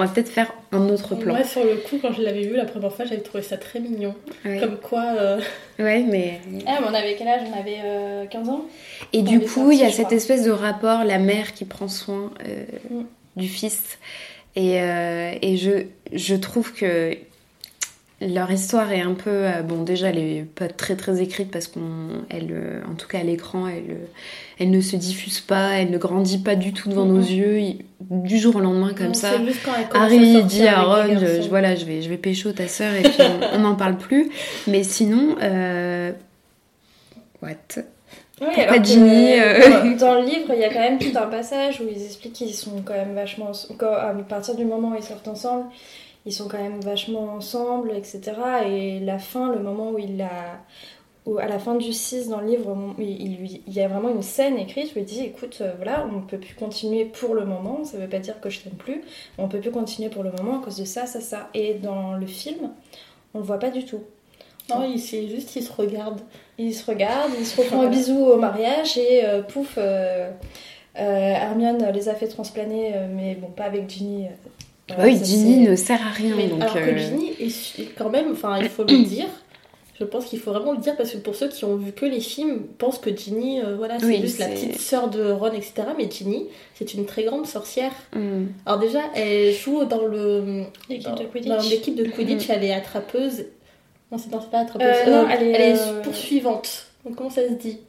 on 0.00 0.06
va 0.06 0.08
peut-être 0.08 0.30
faire 0.30 0.52
un 0.72 0.88
autre 0.88 1.14
plan. 1.14 1.34
Moi, 1.34 1.44
sur 1.44 1.62
le 1.62 1.76
coup, 1.76 1.98
quand 2.00 2.12
je 2.12 2.22
l'avais 2.22 2.42
vu 2.42 2.56
la 2.56 2.64
première 2.64 2.92
fois, 2.92 3.04
j'avais 3.04 3.20
trouvé 3.20 3.42
ça 3.42 3.58
très 3.58 3.80
mignon. 3.80 4.14
Comme 4.42 4.78
quoi. 4.78 5.04
Euh, 5.18 5.40
ouais, 5.78 6.02
mais. 6.08 6.40
Ah, 6.66 6.78
mais 6.80 6.86
on 6.90 6.94
avait 6.94 7.16
quel 7.16 7.28
âge? 7.28 7.42
On 7.52 7.58
avait 7.58 8.26
15 8.30 8.48
euh, 8.48 8.52
ans? 8.52 8.64
Et 9.12 9.22
du 9.22 9.40
coup, 9.40 9.70
il 9.72 9.78
y 9.78 9.84
a 9.84 9.90
cette 9.90 10.12
espèce 10.12 10.44
de 10.44 10.50
rapport, 10.50 11.04
la 11.04 11.18
mère 11.18 11.52
qui 11.52 11.66
prend 11.66 11.88
soin 11.88 12.30
euh, 12.46 12.64
mm. 12.90 13.04
du 13.36 13.48
fils. 13.48 13.98
Et, 14.56 14.76
et 14.76 15.56
je, 15.58 15.84
je 16.12 16.34
trouve 16.34 16.72
que 16.72 17.16
leur 18.20 18.50
histoire 18.50 18.92
est 18.92 19.00
un 19.00 19.14
peu 19.14 19.46
bon 19.66 19.82
déjà 19.82 20.08
elle 20.08 20.18
est 20.18 20.42
pas 20.42 20.68
très 20.68 20.94
très 20.94 21.22
écrite 21.22 21.50
parce 21.50 21.68
qu'on 21.68 22.24
elle 22.28 22.82
en 22.90 22.94
tout 22.94 23.08
cas 23.08 23.20
à 23.20 23.22
l'écran 23.22 23.66
elle 23.66 23.96
elle 24.60 24.70
ne 24.70 24.82
se 24.82 24.94
diffuse 24.94 25.40
pas, 25.40 25.78
elle 25.78 25.90
ne 25.90 25.96
grandit 25.96 26.36
pas 26.36 26.54
du 26.54 26.74
tout 26.74 26.90
devant 26.90 27.06
nos 27.06 27.18
yeux, 27.18 27.78
du 28.10 28.38
jour 28.38 28.56
au 28.56 28.60
lendemain 28.60 28.92
comme 28.92 29.14
ça. 29.14 29.30
Harry 29.94 30.44
dit 30.44 30.68
à 30.68 30.82
Ron, 30.82 31.18
je, 31.18 31.48
voilà, 31.48 31.74
je 31.74 31.86
vais, 31.86 32.02
je 32.02 32.10
vais 32.10 32.18
pécho 32.18 32.52
ta 32.52 32.68
sœur 32.68 32.92
et 32.94 33.00
puis 33.00 33.22
on 33.54 33.60
n'en 33.60 33.74
parle 33.74 33.96
plus. 33.96 34.30
Mais 34.66 34.82
sinon, 34.82 35.36
euh... 35.42 36.12
what? 37.40 37.82
Pas 38.38 38.82
Ginny, 38.82 39.40
euh... 39.40 39.96
Dans 39.98 40.14
le 40.20 40.26
livre, 40.26 40.52
il 40.52 40.60
y 40.60 40.64
a 40.64 40.68
quand 40.68 40.80
même 40.80 40.98
tout 40.98 41.16
un 41.16 41.26
passage 41.26 41.80
où 41.80 41.84
ils 41.90 42.04
expliquent 42.04 42.34
qu'ils 42.34 42.54
sont 42.54 42.82
quand 42.84 42.92
même 42.92 43.14
vachement. 43.14 43.52
À 43.80 44.12
partir 44.28 44.56
du 44.56 44.66
moment 44.66 44.90
où 44.90 44.96
ils 44.96 45.02
sortent 45.02 45.28
ensemble, 45.28 45.64
ils 46.26 46.32
sont 46.32 46.48
quand 46.48 46.58
même 46.58 46.80
vachement 46.80 47.34
ensemble, 47.34 47.92
etc. 47.92 48.20
Et 48.66 49.00
la 49.00 49.18
fin, 49.18 49.52
le 49.52 49.60
moment 49.60 49.90
où 49.90 49.98
il 49.98 50.18
la, 50.18 50.60
à 51.38 51.46
la 51.46 51.58
fin 51.58 51.74
du 51.74 51.92
6 51.92 52.28
dans 52.28 52.40
le 52.40 52.46
livre, 52.46 52.94
il, 52.98 53.60
il, 53.66 53.72
y 53.72 53.80
a 53.80 53.88
vraiment 53.88 54.08
une 54.08 54.22
scène 54.22 54.58
écrite 54.58 54.94
où 54.94 54.98
il 54.98 55.04
dit 55.04 55.24
écoute, 55.24 55.58
euh, 55.60 55.72
voilà, 55.76 56.06
on 56.10 56.20
ne 56.20 56.26
peut 56.26 56.38
plus 56.38 56.54
continuer 56.54 57.04
pour 57.04 57.34
le 57.34 57.44
moment, 57.44 57.84
ça 57.84 57.96
ne 57.96 58.02
veut 58.02 58.08
pas 58.08 58.18
dire 58.18 58.40
que 58.40 58.50
je 58.50 58.60
t'aime 58.60 58.74
plus, 58.74 59.02
on 59.38 59.44
ne 59.44 59.48
peut 59.48 59.60
plus 59.60 59.70
continuer 59.70 60.08
pour 60.08 60.22
le 60.22 60.32
moment 60.32 60.60
à 60.60 60.64
cause 60.64 60.76
de 60.76 60.84
ça, 60.84 61.06
ça, 61.06 61.20
ça. 61.20 61.48
Et 61.54 61.74
dans 61.74 62.14
le 62.14 62.26
film, 62.26 62.70
on 63.34 63.38
le 63.38 63.44
voit 63.44 63.58
pas 63.58 63.70
du 63.70 63.84
tout. 63.84 64.02
Non, 64.68 64.86
c'est 64.98 65.26
juste 65.28 65.48
qu'ils 65.48 65.64
se 65.64 65.72
regardent. 65.72 66.20
Ils 66.56 66.74
se 66.74 66.88
regardent, 66.88 67.32
ils 67.38 67.46
se 67.46 67.60
refont 67.60 67.80
un 67.80 67.88
bisou 67.88 68.18
au 68.18 68.36
mariage 68.36 68.96
et 68.98 69.24
euh, 69.24 69.42
pouf, 69.42 69.74
euh, 69.78 70.30
Hermione 70.94 71.90
les 71.92 72.08
a 72.08 72.14
fait 72.14 72.28
transplaner, 72.28 72.94
mais 73.10 73.34
bon, 73.34 73.48
pas 73.48 73.64
avec 73.64 73.88
Ginny. 73.88 74.26
Oui, 74.98 75.18
Ginny 75.22 75.58
ne 75.68 75.76
sert 75.76 76.00
à 76.06 76.10
rien. 76.10 76.34
Mais 76.36 76.48
donc, 76.48 76.60
alors 76.62 76.74
que 76.74 76.78
euh, 76.80 76.98
Ginny 76.98 77.30
est 77.38 77.96
quand 77.96 78.10
même, 78.10 78.32
enfin, 78.32 78.58
il 78.58 78.68
faut 78.68 78.84
le 78.84 79.04
dire. 79.04 79.26
Je 80.00 80.06
pense 80.06 80.24
qu'il 80.24 80.38
faut 80.40 80.50
vraiment 80.50 80.72
le 80.72 80.78
dire 80.78 80.96
parce 80.96 81.10
que 81.10 81.18
pour 81.18 81.34
ceux 81.34 81.48
qui 81.48 81.66
ont 81.66 81.76
vu 81.76 81.92
que 81.92 82.06
les 82.06 82.20
films, 82.20 82.62
pensent 82.78 82.98
que 82.98 83.14
Ginny, 83.14 83.60
euh, 83.60 83.76
voilà, 83.76 83.98
c'est 83.98 84.06
Oui, 84.06 84.20
juste 84.22 84.38
la 84.38 84.48
petite 84.48 84.80
sœur 84.80 85.10
de 85.10 85.30
Ron, 85.30 85.52
etc. 85.52 85.74
Mais 85.98 86.10
Ginny, 86.10 86.46
c'est 86.74 86.94
une 86.94 87.04
très 87.04 87.24
grande 87.24 87.46
sorcière. 87.46 87.92
hmm. 88.14 88.46
Alors 88.64 88.78
déjà, 88.78 89.00
elle 89.14 89.52
joue 89.52 89.84
dans 89.84 90.06
le 90.06 90.64
L'équipe 90.88 91.04
dans, 91.04 91.16
de 91.16 91.24
Quidditch. 91.24 91.48
dans 91.50 91.62
l'équipe 91.62 91.94
de 91.94 92.04
Quidditch, 92.04 92.48
elle 92.48 92.64
est 92.64 92.72
attrapeuse. 92.72 93.44
Non, 94.10 94.16
c'est 94.16 94.30
pas 94.30 94.60
attrapeuse. 94.60 94.88
Euh, 95.06 95.22
non, 95.22 95.28
elle 95.28 95.42
est, 95.42 95.78
euh, 95.78 96.00
poursuivante. 96.00 96.86
Donc 97.04 97.16
comment 97.16 97.30
ça 97.30 97.46
se 97.46 97.52
dit? 97.52 97.80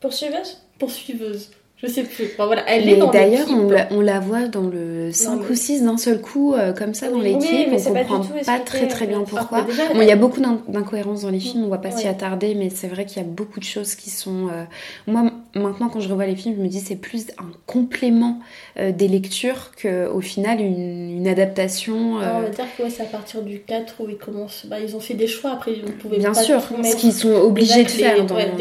Poursuiveuse? 0.00 0.58
Poursuiveuse. 0.78 1.50
Je 1.82 1.88
sais 1.88 2.02
plus. 2.02 2.24
Enfin, 2.34 2.44
voilà, 2.46 2.62
elle 2.68 2.82
est 2.88 2.92
Mais 2.92 2.96
dans 2.98 3.10
d'ailleurs, 3.10 3.46
on 3.50 3.70
la, 3.70 3.88
on 3.90 4.00
la 4.02 4.20
voit 4.20 4.48
dans 4.48 4.64
le 4.68 5.12
5 5.12 5.40
mais- 5.40 5.50
ou 5.50 5.54
6 5.54 5.82
d'un 5.82 5.96
seul 5.96 6.20
coup, 6.20 6.52
euh, 6.52 6.72
comme 6.74 6.92
ça, 6.92 7.08
dans 7.08 7.20
les 7.20 7.34
oui, 7.34 7.40
films. 7.46 7.70
mais 7.70 7.88
on 7.88 7.92
pas 7.94 8.00
comprend 8.04 8.20
pas 8.44 8.58
très 8.58 8.86
très 8.86 9.06
bien 9.06 9.22
pourquoi. 9.22 9.62
Déjà, 9.62 9.88
Bon, 9.92 10.00
il 10.02 10.06
y 10.06 10.10
a 10.12 10.16
beaucoup 10.16 10.40
d'in- 10.40 10.60
d'incohérences 10.68 11.22
dans 11.22 11.30
les 11.30 11.40
films, 11.40 11.64
on 11.64 11.68
va 11.68 11.78
pas 11.78 11.90
s'y 11.90 12.04
Ouais. 12.04 12.10
attarder, 12.10 12.54
mais 12.54 12.68
c'est 12.68 12.88
vrai 12.88 13.06
qu'il 13.06 13.16
y 13.22 13.24
a 13.24 13.28
beaucoup 13.28 13.60
de 13.60 13.64
choses 13.64 13.94
qui 13.94 14.10
sont. 14.10 14.48
euh, 14.52 14.64
Moi, 15.06 15.30
maintenant, 15.54 15.88
quand 15.88 16.00
je 16.00 16.08
revois 16.10 16.26
les 16.26 16.36
films, 16.36 16.54
je 16.58 16.62
me 16.62 16.68
dis 16.68 16.80
c'est 16.80 16.96
plus 16.96 17.28
un 17.38 17.50
complément 17.66 18.40
euh, 18.78 18.92
des 18.92 19.08
lectures 19.08 19.70
qu'au 19.80 20.20
final 20.20 20.60
une, 20.60 21.16
une 21.16 21.26
adaptation. 21.28 22.18
euh, 22.18 22.22
Alors, 22.22 22.36
on 22.36 22.42
va 22.42 22.48
dire 22.50 22.64
que 22.76 22.82
ouais, 22.82 22.90
c'est 22.90 23.02
à 23.02 23.06
partir 23.06 23.40
du 23.42 23.60
4 23.60 23.94
où 24.00 24.08
ils 24.10 24.18
commencent. 24.18 24.66
Bah, 24.68 24.76
ils 24.80 24.94
ont 24.96 25.00
fait 25.00 25.14
des 25.14 25.26
choix 25.26 25.52
après, 25.52 25.72
ils 25.72 25.84
ne 25.84 25.90
pouvaient 25.92 26.18
Bien 26.18 26.32
pas 26.32 26.42
sûr, 26.42 26.62
tout 26.66 26.74
ce 26.84 26.94
qu'ils 26.96 27.12
sont 27.14 27.32
obligés 27.34 27.84
de 27.84 27.88
faire. 27.88 28.16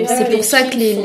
C'est 0.07 0.31
pour 0.31 0.43
ça 0.45 0.63
que 0.63 0.77
les. 0.77 0.95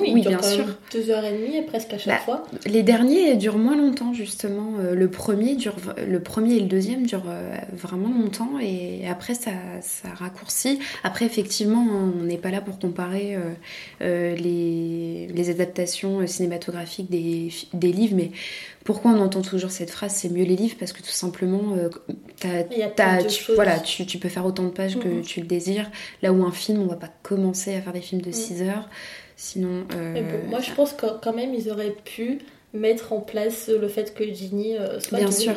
Oui, 0.00 0.22
bien 0.26 0.40
sûr. 0.42 0.64
Deux 0.92 1.10
heures 1.10 1.24
et 1.24 1.32
demie 1.32 1.62
presque 1.62 1.92
à 1.94 1.98
chaque 1.98 2.06
Bah, 2.18 2.22
fois. 2.24 2.44
Les 2.66 2.82
derniers 2.82 3.36
durent 3.36 3.58
moins 3.58 3.76
longtemps 3.76 4.12
justement. 4.12 4.72
Euh, 4.80 4.94
Le 4.94 5.10
premier 5.10 5.54
dure, 5.54 5.74
le 6.06 6.20
premier 6.20 6.54
et 6.56 6.60
le 6.60 6.66
deuxième 6.66 7.06
durent 7.06 7.28
euh, 7.28 7.56
vraiment 7.72 8.08
longtemps 8.08 8.58
et 8.60 9.06
après 9.08 9.34
ça, 9.34 9.50
ça 9.82 10.08
raccourcit. 10.14 10.78
Après 11.04 11.24
effectivement, 11.26 11.86
on 11.90 12.22
n'est 12.24 12.38
pas 12.38 12.50
là 12.50 12.60
pour 12.60 12.78
comparer 12.78 13.36
euh, 14.02 14.34
les, 14.36 15.26
les 15.28 15.50
adaptations 15.50 16.26
cinématographiques 16.26 17.10
des, 17.10 17.50
des 17.74 17.92
livres, 17.92 18.14
mais 18.16 18.30
pourquoi 18.84 19.10
on 19.10 19.20
entend 19.20 19.42
toujours 19.42 19.70
cette 19.70 19.90
phrase 19.90 20.12
C'est 20.14 20.30
mieux 20.30 20.44
les 20.44 20.56
livres? 20.56 20.76
Parce 20.78 20.92
que 20.94 21.02
tout 21.02 21.10
simplement, 21.10 21.74
euh, 21.76 21.90
tu, 23.28 23.52
voilà, 23.54 23.78
tu, 23.80 24.06
tu 24.06 24.18
peux 24.18 24.28
faire 24.28 24.46
autant 24.46 24.62
de 24.64 24.70
pages 24.70 24.98
que 24.98 25.08
Mhm. 25.08 25.22
tu 25.22 25.40
le 25.40 25.46
désires. 25.46 25.90
Là 26.22 26.32
où 26.32 26.42
un 26.44 26.52
film, 26.52 26.80
on 26.80 26.86
va 26.86 26.96
pas 26.96 27.10
commencer 27.22 27.74
à 27.74 27.80
faire 27.82 27.92
des 27.92 28.00
films 28.00 28.22
de 28.22 28.28
Mhm. 28.28 28.32
6 28.32 28.62
heures. 28.62 28.88
Sinon, 29.40 29.84
euh, 29.94 30.12
Mais 30.12 30.22
bon, 30.22 30.48
moi 30.50 30.58
je 30.60 30.72
pense 30.72 30.92
que 30.92 31.06
quand 31.22 31.32
même 31.32 31.54
ils 31.54 31.70
auraient 31.70 31.94
pu 32.04 32.38
mettre 32.74 33.12
en 33.12 33.20
place 33.20 33.68
le 33.68 33.86
fait 33.86 34.12
que 34.12 34.24
Ginny 34.24 34.76
euh, 34.76 34.98
soit 34.98 35.18
Bien 35.18 35.30
sûr. 35.30 35.54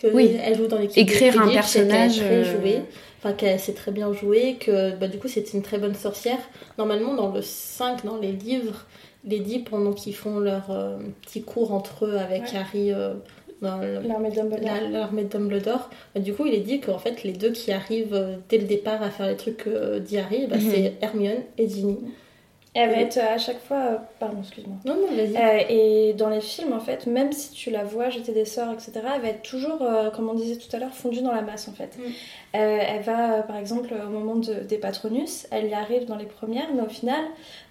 que 0.00 0.06
Oui. 0.14 0.36
elle 0.40 0.56
joue 0.56 0.68
dans 0.68 0.78
l'équipe 0.78 0.96
Écrire 0.98 1.34
de 1.34 1.40
un 1.40 1.48
personnage, 1.48 2.20
qu'elle 2.20 2.32
euh, 2.32 2.44
jouée, 2.44 2.78
enfin 3.18 3.32
qu'elle 3.32 3.58
sait 3.58 3.72
très 3.74 3.90
bien 3.90 4.12
jouer 4.12 4.56
que 4.60 4.94
bah, 4.94 5.08
du 5.08 5.18
coup 5.18 5.26
c'est 5.26 5.52
une 5.52 5.62
très 5.62 5.78
bonne 5.78 5.96
sorcière 5.96 6.38
normalement 6.78 7.14
dans 7.14 7.32
le 7.32 7.42
5 7.42 8.04
dans 8.04 8.18
les 8.18 8.30
livres 8.30 8.86
les 9.24 9.40
dit 9.40 9.58
pendant 9.58 9.92
qu'ils 9.92 10.14
font 10.14 10.38
leur 10.38 10.70
euh, 10.70 10.96
petit 11.22 11.42
cours 11.42 11.72
entre 11.74 12.06
eux 12.06 12.16
avec 12.16 12.42
Ouais. 12.44 12.56
Harry 12.56 12.92
euh, 12.92 13.14
dans 13.60 13.78
L'armée 14.06 14.30
de 14.30 14.36
Dumbledore. 14.36 14.60
la- 14.64 14.88
l'armée 15.00 15.24
de 15.24 15.28
Dumbledore 15.28 15.90
bah, 16.14 16.20
du 16.20 16.32
coup 16.32 16.46
il 16.46 16.54
est 16.54 16.60
dit 16.60 16.80
qu'en 16.80 16.98
fait 17.00 17.24
les 17.24 17.32
deux 17.32 17.50
qui 17.50 17.72
arrivent 17.72 18.14
euh, 18.14 18.36
dès 18.48 18.58
le 18.58 18.64
départ 18.64 19.02
à 19.02 19.10
faire 19.10 19.26
les 19.26 19.36
trucs 19.36 19.66
euh, 19.66 19.98
dit 19.98 20.18
Harry 20.18 20.46
bah, 20.46 20.56
Mhm. 20.56 20.70
c'est 20.72 20.92
Hermione 21.02 21.42
et 21.58 21.68
Ginny 21.68 21.98
Et 22.74 22.80
elle 22.80 22.90
va 22.90 22.96
être 22.98 23.16
euh, 23.16 23.34
à 23.34 23.38
chaque 23.38 23.60
fois. 23.60 23.76
euh, 23.78 23.96
Pardon, 24.20 24.38
excuse-moi. 24.40 24.76
non 24.84 24.94
non 24.94 25.06
vas-y 25.16 25.36
Euh, 25.36 25.64
et 25.68 26.12
dans 26.14 26.28
les 26.28 26.40
films, 26.40 26.72
en 26.72 26.80
fait, 26.80 27.06
même 27.06 27.32
si 27.32 27.50
tu 27.52 27.70
la 27.70 27.82
vois 27.82 28.10
jeter 28.10 28.32
des 28.32 28.44
sorts, 28.44 28.72
etc., 28.72 28.92
elle 29.16 29.22
va 29.22 29.28
être 29.28 29.42
toujours, 29.42 29.80
euh, 29.82 30.10
comme 30.10 30.28
on 30.28 30.34
disait 30.34 30.56
tout 30.56 30.74
à 30.76 30.78
l'heure, 30.78 30.92
fondue 30.92 31.22
dans 31.22 31.32
la 31.32 31.42
masse, 31.42 31.66
en 31.68 31.72
fait. 31.72 31.96
Mm. 31.98 32.02
Euh, 32.56 32.78
elle 32.88 33.02
va, 33.02 33.42
par 33.42 33.56
exemple, 33.56 33.88
au 34.06 34.10
moment 34.10 34.36
de- 34.36 34.60
des 34.60 34.78
Patronus, 34.78 35.46
elle 35.50 35.68
y 35.68 35.74
arrive 35.74 36.04
dans 36.04 36.16
les 36.16 36.26
premières, 36.26 36.68
mais 36.74 36.82
au 36.82 36.88
final, 36.88 37.24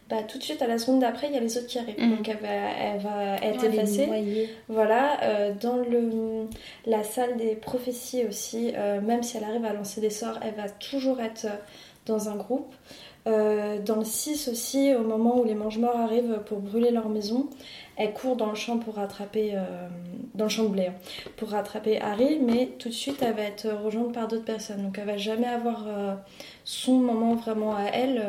bah, 0.09 0.23
tout 0.27 0.37
de 0.39 0.43
suite, 0.43 0.61
à 0.61 0.67
la 0.67 0.77
seconde 0.79 1.01
d'après, 1.01 1.27
il 1.27 1.33
y 1.35 1.37
a 1.37 1.41
les 1.41 1.57
autres 1.57 1.67
qui 1.67 1.77
arrivent. 1.79 2.01
Mm. 2.03 2.15
Donc 2.15 2.27
elle 2.29 2.37
va, 2.37 2.47
elle 2.47 2.99
va 3.01 3.35
être 3.47 3.63
est 3.63 3.67
effacée. 3.67 4.49
Voilà, 4.67 5.17
dans 5.61 5.77
le, 5.77 6.47
la 6.85 7.03
salle 7.03 7.37
des 7.37 7.55
prophéties 7.55 8.23
aussi, 8.27 8.73
même 9.03 9.21
si 9.23 9.37
elle 9.37 9.43
arrive 9.43 9.65
à 9.65 9.73
lancer 9.73 10.01
des 10.01 10.09
sorts, 10.09 10.39
elle 10.43 10.55
va 10.55 10.69
toujours 10.69 11.19
être 11.21 11.45
dans 12.05 12.29
un 12.29 12.35
groupe. 12.35 12.73
Euh, 13.27 13.79
dans 13.79 13.97
le 13.97 14.05
6 14.05 14.47
aussi, 14.47 14.95
au 14.95 15.03
moment 15.03 15.39
où 15.39 15.43
les 15.43 15.55
mange-morts 15.55 15.97
arrivent 15.97 16.39
pour 16.45 16.59
brûler 16.59 16.91
leur 16.91 17.09
maison, 17.09 17.49
elle 17.97 18.13
court 18.13 18.35
dans 18.35 18.49
le 18.49 18.55
champ 18.55 18.77
pour 18.77 18.95
rattraper, 18.95 19.51
euh, 19.53 19.87
dans 20.33 20.45
le 20.45 20.49
champ 20.49 20.63
de 20.63 20.69
blé, 20.69 20.87
hein, 20.87 20.93
pour 21.35 21.49
rattraper 21.49 21.99
Harry, 21.99 22.39
mais 22.39 22.69
tout 22.79 22.89
de 22.89 22.93
suite 22.93 23.17
elle 23.21 23.33
va 23.33 23.43
être 23.43 23.67
rejointe 23.83 24.13
par 24.13 24.27
d'autres 24.27 24.45
personnes. 24.45 24.83
Donc 24.83 24.97
elle 24.97 25.07
va 25.07 25.17
jamais 25.17 25.47
avoir 25.47 25.85
euh, 25.87 26.13
son 26.63 26.93
moment 26.93 27.35
vraiment 27.35 27.75
à 27.75 27.85
elle. 27.91 28.23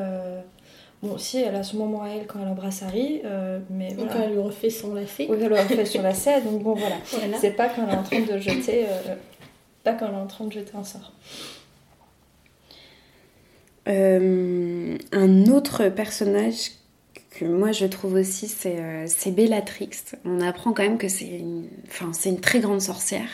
Bon, 1.03 1.17
si, 1.17 1.39
elle 1.39 1.55
a 1.55 1.63
son 1.63 1.77
moment 1.77 2.03
à 2.03 2.09
elle 2.09 2.27
quand 2.27 2.41
elle 2.43 2.49
embrasse 2.49 2.83
Harry, 2.83 3.21
euh, 3.25 3.61
mais 3.71 3.95
voilà. 3.95 4.25
elle 4.25 4.33
lui 4.33 4.41
refait 4.41 4.71
son 4.71 4.95
lacet. 4.95 5.29
Oui, 5.31 5.39
elle 5.41 5.49
le 5.49 5.55
refait 5.55 5.85
sur 5.87 6.03
la 6.03 6.13
scène, 6.13 6.43
donc 6.45 6.63
bon 6.63 6.75
voilà. 6.75 6.97
Voilà. 7.13 7.39
C'est 7.39 7.53
pas 7.53 7.69
quand 7.69 7.83
elle 7.87 7.95
est 7.95 7.99
en 7.99 8.03
train 8.03 8.21
de 8.21 8.39
jeter, 8.39 8.87
euh, 8.87 9.15
pas 9.85 9.93
quand 9.93 10.07
elle 10.09 10.15
est 10.15 10.17
en 10.17 10.27
train 10.27 10.47
de 10.47 10.53
jeter 10.53 10.73
un 10.77 10.83
sort. 10.83 11.13
Euh, 13.89 14.99
un 15.13 15.47
autre 15.47 15.89
personnage 15.89 16.73
que 17.31 17.45
moi 17.45 17.73
je 17.73 17.87
trouve 17.87 18.15
aussi, 18.15 18.49
c'est 18.49 18.77
euh. 18.79 19.07
On 20.25 20.41
apprend 20.41 20.73
quand 20.73 20.83
même 20.83 20.99
que 20.99 21.09
c'est 21.09 21.27
une, 21.29 21.69
une 22.25 22.41
très 22.41 22.61
grande 22.61 22.81
sorcière. 22.81 23.29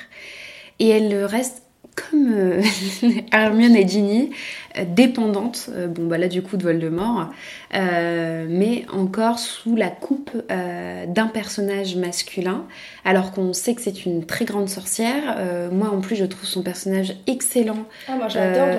Et 0.78 0.88
elle 0.88 1.24
reste 1.24 1.63
comme 1.94 2.32
euh, 2.32 2.62
Hermione 3.32 3.76
et 3.76 3.86
Ginny, 3.86 4.30
euh, 4.76 4.84
dépendante, 4.86 5.70
euh, 5.70 5.86
bon 5.86 6.06
bah 6.06 6.18
là 6.18 6.28
du 6.28 6.42
coup 6.42 6.56
de 6.56 6.64
Voldemort, 6.64 7.30
euh, 7.74 8.46
mais 8.48 8.84
encore 8.92 9.38
sous 9.38 9.76
la 9.76 9.88
coupe 9.88 10.30
d'un 10.48 11.26
personnage 11.26 11.96
masculin, 11.96 12.64
alors 13.04 13.32
qu'on 13.32 13.52
sait 13.52 13.74
que 13.74 13.82
c'est 13.82 14.04
une 14.04 14.24
très 14.26 14.44
grande 14.44 14.68
sorcière. 14.68 15.38
Moi 15.72 15.88
en 15.90 16.00
plus 16.00 16.16
je 16.16 16.24
trouve 16.24 16.44
son 16.44 16.62
personnage 16.62 17.14
excellent 17.26 17.84
Ah, 18.08 18.16
moi 18.16 18.28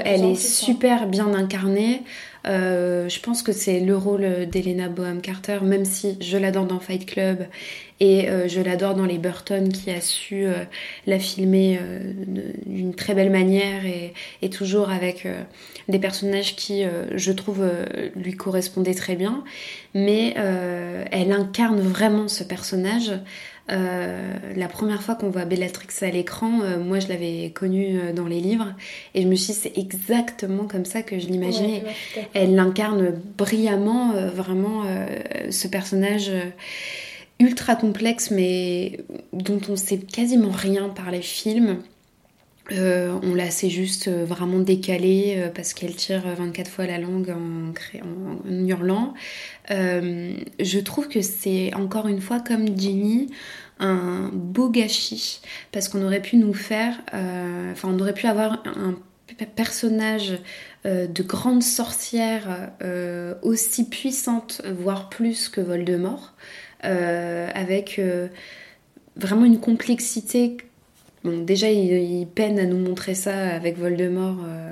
elle 0.06 0.26
est 0.26 0.36
super 0.36 1.08
bien 1.08 1.34
incarnée. 1.34 2.04
Euh, 2.48 3.10
je 3.10 3.20
pense 3.20 3.42
que 3.42 3.52
c'est 3.52 3.80
le 3.80 3.98
rôle 3.98 4.48
d'Elena 4.48 4.90
Boham 4.90 5.22
Carter, 5.22 5.60
même 5.64 5.86
si 5.86 6.18
je 6.22 6.38
l'adore 6.38 6.66
dans 6.66 6.80
Fight 6.80 7.06
Club 7.06 7.48
et 8.02 8.30
euh, 8.30 8.48
je 8.48 8.60
l'adore 8.60 8.94
dans 8.94 9.06
les 9.06 9.18
Burton 9.18 9.72
qui 9.72 9.90
a 9.90 10.02
su 10.02 10.46
euh, 10.46 10.66
la 11.08 11.18
filmer 11.18 11.80
d'une 12.66 12.94
très 12.94 13.14
belle 13.16 13.32
manière 13.32 13.84
et, 13.86 14.50
toujours 14.50 14.92
avec 14.92 15.28
des 15.88 15.98
personnages 15.98 16.56
qui, 16.56 16.84
je 17.16 17.32
trouve, 17.32 17.68
lui 18.16 18.34
correspondaient 18.34 18.94
très 18.94 19.16
bien. 19.16 19.44
Mais 19.96 20.36
elle 21.12 21.32
incarne 21.32 21.80
vraiment 21.80 22.28
ce 22.28 22.44
personnage. 22.44 23.12
Euh, 23.72 24.34
la 24.56 24.68
première 24.68 25.02
fois 25.02 25.16
qu'on 25.16 25.30
voit 25.30 25.46
Bellatrix 25.46 25.88
à 26.02 26.12
l'écran, 26.12 26.62
euh, 26.62 26.78
moi 26.78 27.00
je 27.00 27.08
l'avais 27.08 27.50
connue 27.50 28.00
euh, 28.00 28.14
dans 28.14 28.28
les 28.28 28.40
livres 28.40 28.74
et 29.16 29.24
je 29.24 29.28
me 29.28 29.36
suis 29.36 29.54
dit 29.54 29.60
c'est 29.60 29.78
exactement 29.78 30.66
comme 30.66 30.86
ça 30.86 31.02
que 31.02 31.18
je 31.18 31.28
l'imaginais. 31.28 31.84
Ouais, 31.84 31.94
ouais. 32.18 32.30
Elle 32.36 32.60
incarne 32.60 33.14
brillamment 33.38 34.14
vraiment 34.34 34.84
ce 35.50 35.68
personnage 35.68 36.32
ultra 37.40 37.76
complexe 37.76 38.30
mais 38.30 39.00
dont 39.34 39.62
on 39.70 39.76
sait 39.76 39.98
quasiment 39.98 40.52
rien 40.52 40.90
par 40.90 41.10
les 41.10 41.22
films. 41.22 41.80
Euh, 42.72 43.20
on 43.22 43.36
la 43.36 43.52
sait 43.52 43.70
juste 43.70 44.08
euh, 44.08 44.26
vraiment 44.26 44.58
décalée 44.60 45.36
euh, 45.38 45.50
parce 45.50 45.76
qu'elle 45.76 45.96
tire 45.96 46.24
24 46.36 46.68
fois 46.68 46.88
la 46.88 46.98
langue 46.98 47.30
en, 47.30 47.70
en- 48.04 48.50
hurlant. 48.50 49.14
Je 49.70 50.80
trouve 50.80 51.08
que 51.08 51.22
c'est 51.22 51.74
encore 51.76 52.08
une 52.08 52.22
fois 52.22 52.40
comme 52.40 52.78
Ginny 52.78 53.30
un 53.80 54.30
beau 54.34 54.70
gâchis 54.70 55.42
parce 55.72 55.90
qu'on 55.90 56.04
aurait 56.04 56.22
pu 56.22 56.38
nous 56.38 56.54
faire, 56.54 56.96
enfin 57.12 57.90
on 57.92 58.00
aurait 58.00 58.14
pu 58.14 58.26
avoir 58.28 58.64
un 58.66 58.96
personnage 59.56 60.40
de 60.86 61.24
grande 61.24 61.62
sorcière 61.64 62.72
aussi 63.42 63.90
puissante, 63.90 64.62
voire 64.80 65.10
plus 65.10 65.50
que 65.50 65.60
Voldemort, 65.62 66.34
avec 66.82 68.00
vraiment 69.18 69.46
une 69.46 69.60
complexité. 69.60 70.58
Bon, 71.26 71.44
déjà, 71.44 71.70
il, 71.72 71.92
il 71.92 72.28
peine 72.28 72.60
à 72.60 72.66
nous 72.66 72.78
montrer 72.78 73.16
ça 73.16 73.36
avec 73.50 73.78
Voldemort 73.78 74.38
euh, 74.46 74.72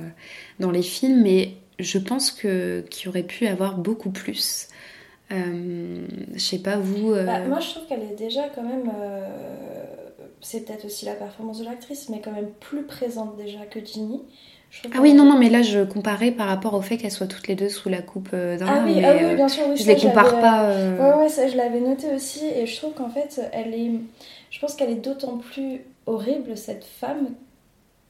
dans 0.59 0.71
les 0.71 0.83
films, 0.83 1.21
mais 1.23 1.53
je 1.79 1.97
pense 1.97 2.31
que 2.31 2.81
qu'il 2.89 3.09
aurait 3.09 3.23
pu 3.23 3.47
avoir 3.47 3.77
beaucoup 3.77 4.11
plus. 4.11 4.67
Euh, 5.31 6.05
je 6.33 6.39
sais 6.39 6.59
pas 6.59 6.77
vous. 6.77 7.11
euh, 7.11 7.25
Bah, 7.25 7.39
moi 7.47 7.59
je 7.59 7.69
trouve 7.71 7.87
qu'elle 7.87 8.03
est 8.03 8.15
déjà 8.17 8.43
quand 8.53 8.61
même. 8.63 8.91
euh, 8.95 9.27
c'est 10.41 10.65
peut-être 10.65 10.85
aussi 10.85 11.05
la 11.05 11.13
performance 11.13 11.59
de 11.59 11.65
l'actrice, 11.65 12.09
mais 12.09 12.19
quand 12.23 12.31
même 12.31 12.49
plus 12.59 12.83
présente 12.83 13.37
déjà 13.37 13.65
que 13.65 13.83
Ginny. 13.83 14.21
Ah 14.93 14.97
oui, 15.01 15.13
non, 15.13 15.23
non, 15.25 15.37
mais 15.37 15.49
là 15.49 15.61
je 15.61 15.83
comparais 15.83 16.31
par 16.31 16.47
rapport 16.47 16.73
au 16.73 16.81
fait 16.81 16.97
qu'elles 16.97 17.11
soient 17.11 17.27
toutes 17.27 17.47
les 17.47 17.55
deux 17.55 17.69
sous 17.69 17.89
la 17.89 18.01
coupe 18.01 18.31
d'un 18.31 18.65
Ah 18.67 18.83
oui, 18.85 18.95
mais, 18.95 19.05
ah 19.05 19.13
oui, 19.29 19.35
bien 19.35 19.47
sûr, 19.47 19.63
oui, 19.69 19.77
je 19.77 19.83
ça, 19.83 19.93
les 19.93 19.99
compare 19.99 20.39
pas. 20.39 20.63
euh, 20.65 20.97
Ouais, 21.17 21.23
ouais, 21.23 21.29
ça 21.29 21.47
je 21.47 21.55
l'avais 21.55 21.79
noté 21.79 22.07
aussi, 22.13 22.45
et 22.45 22.65
je 22.65 22.75
trouve 22.77 22.93
qu'en 22.93 23.09
fait, 23.09 23.39
elle 23.53 23.73
est. 23.73 23.91
Je 24.51 24.59
pense 24.59 24.73
qu'elle 24.75 24.89
est 24.91 24.95
d'autant 24.95 25.37
plus 25.37 25.81
horrible, 26.05 26.57
cette 26.57 26.83
femme, 26.85 27.29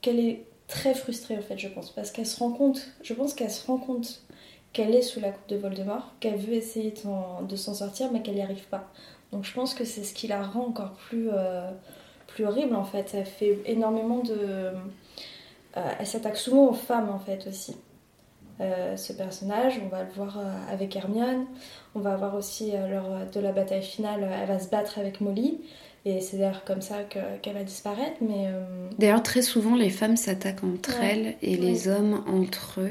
qu'elle 0.00 0.20
est 0.20 0.46
très 0.68 0.94
frustrée, 0.94 1.36
en 1.36 1.42
fait, 1.42 1.58
je 1.58 1.68
pense. 1.68 1.90
Parce 1.90 2.10
qu'elle 2.10 2.26
se 2.26 2.38
rend 2.38 2.52
compte, 2.52 2.86
je 3.02 3.14
pense 3.14 3.34
qu'elle 3.34 3.50
se 3.50 3.66
rend 3.66 3.78
compte 3.78 4.22
qu'elle 4.72 4.94
est 4.94 5.02
sous 5.02 5.20
la 5.20 5.30
coupe 5.30 5.48
de 5.48 5.56
Voldemort, 5.56 6.12
qu'elle 6.20 6.36
veut 6.36 6.54
essayer 6.54 6.90
de 6.92 7.56
s'en- 7.56 7.74
sortir, 7.74 8.10
mais 8.12 8.22
qu'elle 8.22 8.34
n'y 8.34 8.42
arrive 8.42 8.66
pas. 8.68 8.90
Donc 9.32 9.44
je 9.44 9.52
pense 9.54 9.74
que 9.74 9.84
c'est 9.84 10.02
ce 10.04 10.14
qui 10.14 10.26
la 10.26 10.42
rend 10.42 10.66
encore 10.66 10.92
plus, 10.94 11.28
euh, 11.32 11.70
plus 12.26 12.44
horrible, 12.44 12.74
en 12.74 12.84
fait. 12.84 13.12
Elle 13.14 13.26
fait 13.26 13.58
énormément 13.66 14.18
de. 14.18 14.36
euh, 14.36 14.72
elle 15.98 16.06
s'attaque 16.06 16.36
souvent 16.36 16.68
aux 16.68 16.72
femmes, 16.74 17.10
en 17.10 17.18
fait, 17.18 17.46
aussi. 17.48 17.76
Euh, 18.60 18.96
ce 18.96 19.12
personnage, 19.12 19.80
on 19.84 19.88
va 19.88 20.04
le 20.04 20.10
voir 20.10 20.38
avec 20.70 20.94
Hermione, 20.94 21.46
on 21.96 22.00
va 22.00 22.14
voir 22.16 22.34
aussi 22.36 22.72
lors 22.72 23.26
de 23.32 23.40
la 23.40 23.50
bataille 23.52 23.82
finale, 23.82 24.28
elle 24.32 24.46
va 24.46 24.60
se 24.60 24.68
battre 24.68 24.98
avec 24.98 25.20
Molly, 25.20 25.60
et 26.04 26.20
c'est 26.20 26.36
d'ailleurs 26.38 26.64
comme 26.64 26.82
ça 26.82 27.02
que- 27.04 27.36
qu'elle 27.42 27.54
va 27.54 27.62
disparaître, 27.64 28.16
mais 28.20 28.46
euh, 28.48 28.62
D'ailleurs, 28.98 29.22
très 29.22 29.42
souvent, 29.42 29.74
les 29.74 29.90
femmes 29.90 30.16
s'attaquent 30.16 30.64
entre 30.64 30.98
Ouais. 31.00 31.10
elles 31.12 31.36
et 31.42 31.56
les 31.56 31.88
hommes 31.88 32.22
entre 32.28 32.80
eux. 32.80 32.90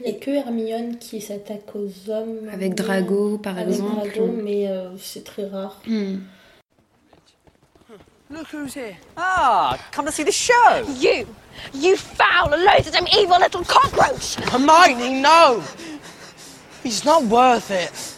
Il 0.00 0.10
n'y 0.10 0.16
a 0.16 0.20
que 0.20 0.30
Hermione 0.30 0.98
qui 0.98 1.20
s'attaque 1.22 1.74
aux 1.74 2.10
hommes. 2.10 2.48
Avec 2.52 2.70
mais- 2.70 2.74
Drago, 2.74 3.38
par 3.38 3.56
avec 3.56 3.68
exemple. 3.74 4.08
Drago, 4.10 4.26
mais 4.44 4.68
euh, 4.68 4.90
c'est 4.98 5.24
très 5.24 5.46
rare. 5.46 5.80
Hmm. 5.86 6.18
Look 8.28 8.52
who's 8.52 8.74
here. 8.76 8.96
Ah, 9.16 9.76
come 9.94 10.06
to 10.06 10.10
see 10.12 10.24
the 10.24 10.32
show. 10.32 10.52
You! 11.00 11.26
You 11.72 11.96
foul, 11.96 12.50
loathsome, 12.50 13.06
evil 13.12 13.38
little 13.40 13.64
cockroach! 13.64 14.36
Hermione, 14.52 15.22
no! 15.22 15.62
He's 16.84 17.04
not 17.04 17.22
worth 17.30 17.70
it. 17.70 18.15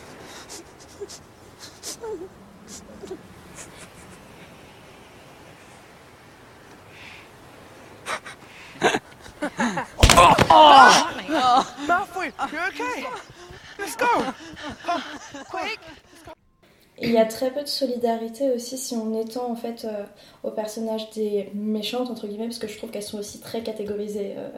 Il 17.01 17.13
y 17.13 17.19
a 17.19 17.25
très 17.25 17.53
peu 17.53 17.63
de 17.63 17.69
solidarité 17.69 18.51
aussi 18.51 18.77
si 18.77 18.95
on 18.95 19.19
étend 19.19 19.51
en 19.51 19.57
fait 19.57 19.85
euh, 19.85 20.05
aux 20.43 20.51
personnages 20.51 21.11
des 21.11 21.51
méchantes 21.55 22.11
entre 22.11 22.27
guillemets 22.27 22.47
parce 22.47 22.59
que 22.59 22.67
je 22.67 22.77
trouve 22.77 22.91
qu'elles 22.91 23.03
sont 23.03 23.19
aussi 23.19 23.41
très 23.41 23.63
catégorisées 23.63 24.35
euh, 24.37 24.49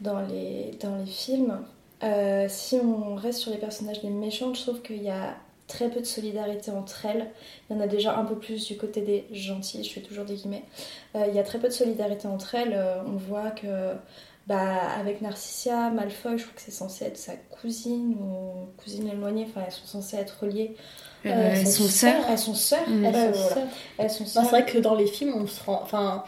dans, 0.00 0.20
les, 0.20 0.72
dans 0.80 0.96
les 0.96 1.06
films. 1.06 1.60
Euh, 2.02 2.46
si 2.48 2.76
on 2.76 3.14
reste 3.14 3.40
sur 3.40 3.50
les 3.50 3.58
personnages 3.58 4.00
des 4.00 4.08
méchantes, 4.08 4.56
je 4.56 4.62
trouve 4.62 4.80
qu'il 4.80 5.02
y 5.02 5.10
a 5.10 5.36
très 5.70 5.88
peu 5.88 6.00
de 6.00 6.04
solidarité 6.06 6.70
entre 6.70 7.06
elles. 7.06 7.30
Il 7.70 7.76
y 7.76 7.78
en 7.78 7.82
a 7.82 7.86
déjà 7.86 8.16
un 8.16 8.24
peu 8.24 8.36
plus 8.36 8.66
du 8.66 8.76
côté 8.76 9.00
des 9.00 9.24
gentils, 9.32 9.82
je 9.84 9.92
fais 9.92 10.00
toujours 10.02 10.24
des 10.24 10.34
guillemets. 10.34 10.64
Euh, 11.14 11.24
il 11.28 11.34
y 11.34 11.38
a 11.38 11.42
très 11.42 11.58
peu 11.58 11.68
de 11.68 11.72
solidarité 11.72 12.26
entre 12.28 12.54
elles. 12.56 12.74
Euh, 12.74 13.02
on 13.06 13.16
voit 13.16 13.50
que 13.50 13.94
bah, 14.46 14.78
avec 14.98 15.20
Narcissia, 15.22 15.90
Malfoy, 15.90 16.36
je 16.38 16.42
crois 16.44 16.54
que 16.56 16.62
c'est 16.62 16.70
censé 16.72 17.04
être 17.04 17.16
sa 17.16 17.34
cousine 17.36 18.16
ou 18.20 18.66
cousine 18.82 19.06
éloignée, 19.08 19.46
enfin 19.48 19.62
elles 19.66 19.72
sont 19.72 19.86
censées 19.86 20.16
être 20.16 20.38
reliées. 20.42 20.74
Euh, 21.26 21.28
elles 21.54 21.66
sont 21.66 21.84
sœurs. 21.84 22.24
Elles 22.30 22.38
sont 22.38 22.54
sœurs. 22.54 22.88
Mm. 22.88 23.04
Elles, 23.04 23.14
Elles 23.14 23.34
sont 23.34 23.40
sœurs. 23.42 23.52
sœurs. 23.54 23.68
Elles 23.98 24.10
sont 24.10 24.24
Bah, 24.24 24.30
sœurs. 24.30 24.44
c'est 24.44 24.50
vrai 24.50 24.64
que 24.66 24.78
dans 24.78 24.94
les 24.94 25.06
films, 25.06 25.34
on 25.36 25.46
se 25.46 25.62
rend. 25.62 25.80
Enfin, 25.82 26.24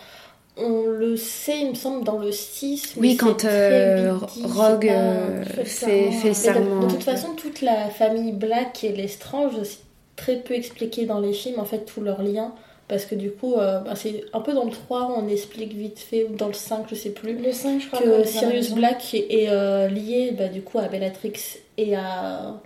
on 0.57 0.87
le 0.87 1.17
sait, 1.17 1.61
il 1.63 1.71
me 1.71 1.75
semble, 1.75 2.05
dans 2.05 2.19
le 2.19 2.31
6. 2.31 2.95
mais 2.97 3.09
Oui, 3.09 3.17
quand 3.17 3.45
euh, 3.45 4.15
dit, 4.35 4.45
Rogue 4.45 4.89
euh, 4.89 5.45
fait 5.45 5.65
serment, 5.65 5.95
hein. 5.95 6.29
de- 6.29 6.33
serment. 6.35 6.81
de, 6.81 6.89
toute 6.91 7.03
façon, 7.03 7.29
toute 7.37 7.63
la 7.63 7.89
famille 7.89 8.33
Black 8.33 8.85
et 8.85 8.93
Lestrange, 8.93 9.55
c'est 9.65 9.79
très 10.17 10.37
peu 10.37 10.55
expliqué 10.55 11.07
dans 11.07 11.21
les 11.21 11.33
films, 11.33 11.59
en 11.59 11.65
fait, 11.65 11.85
tous 11.87 12.01
leurs 12.01 12.23
liens. 12.23 12.53
Parce 12.89 13.07
que 13.07 13.15
du 13.15 13.31
coup, 13.31 13.55
euh, 13.55 13.81
bah, 13.81 13.95
c'est 13.95 14.25
un 14.35 14.41
peu 14.41 14.53
dans 14.53 14.65
le 14.65 14.71
3, 14.71 15.15
on 15.17 15.27
explique 15.29 15.73
vite 15.73 15.99
fait, 15.99 16.25
ou 16.25 16.35
dans 16.37 16.49
le 16.49 16.53
5, 16.53 16.85
je 16.91 16.95
sais 16.95 17.11
plus, 17.11 17.39
Le 17.39 17.53
5, 17.53 17.81
je 17.81 17.87
crois 17.87 18.01
que 18.01 18.25
Sirius 18.25 18.73
Black 18.73 19.15
est, 19.15 19.45
est, 19.45 19.49
euh, 19.49 19.89
lié 19.89 20.35
bah, 20.37 20.49
du 20.49 20.61
coup 20.61 20.79
à 20.79 20.89
Bellatrix 20.89 21.33
et 21.79 21.97
à, 21.97 22.61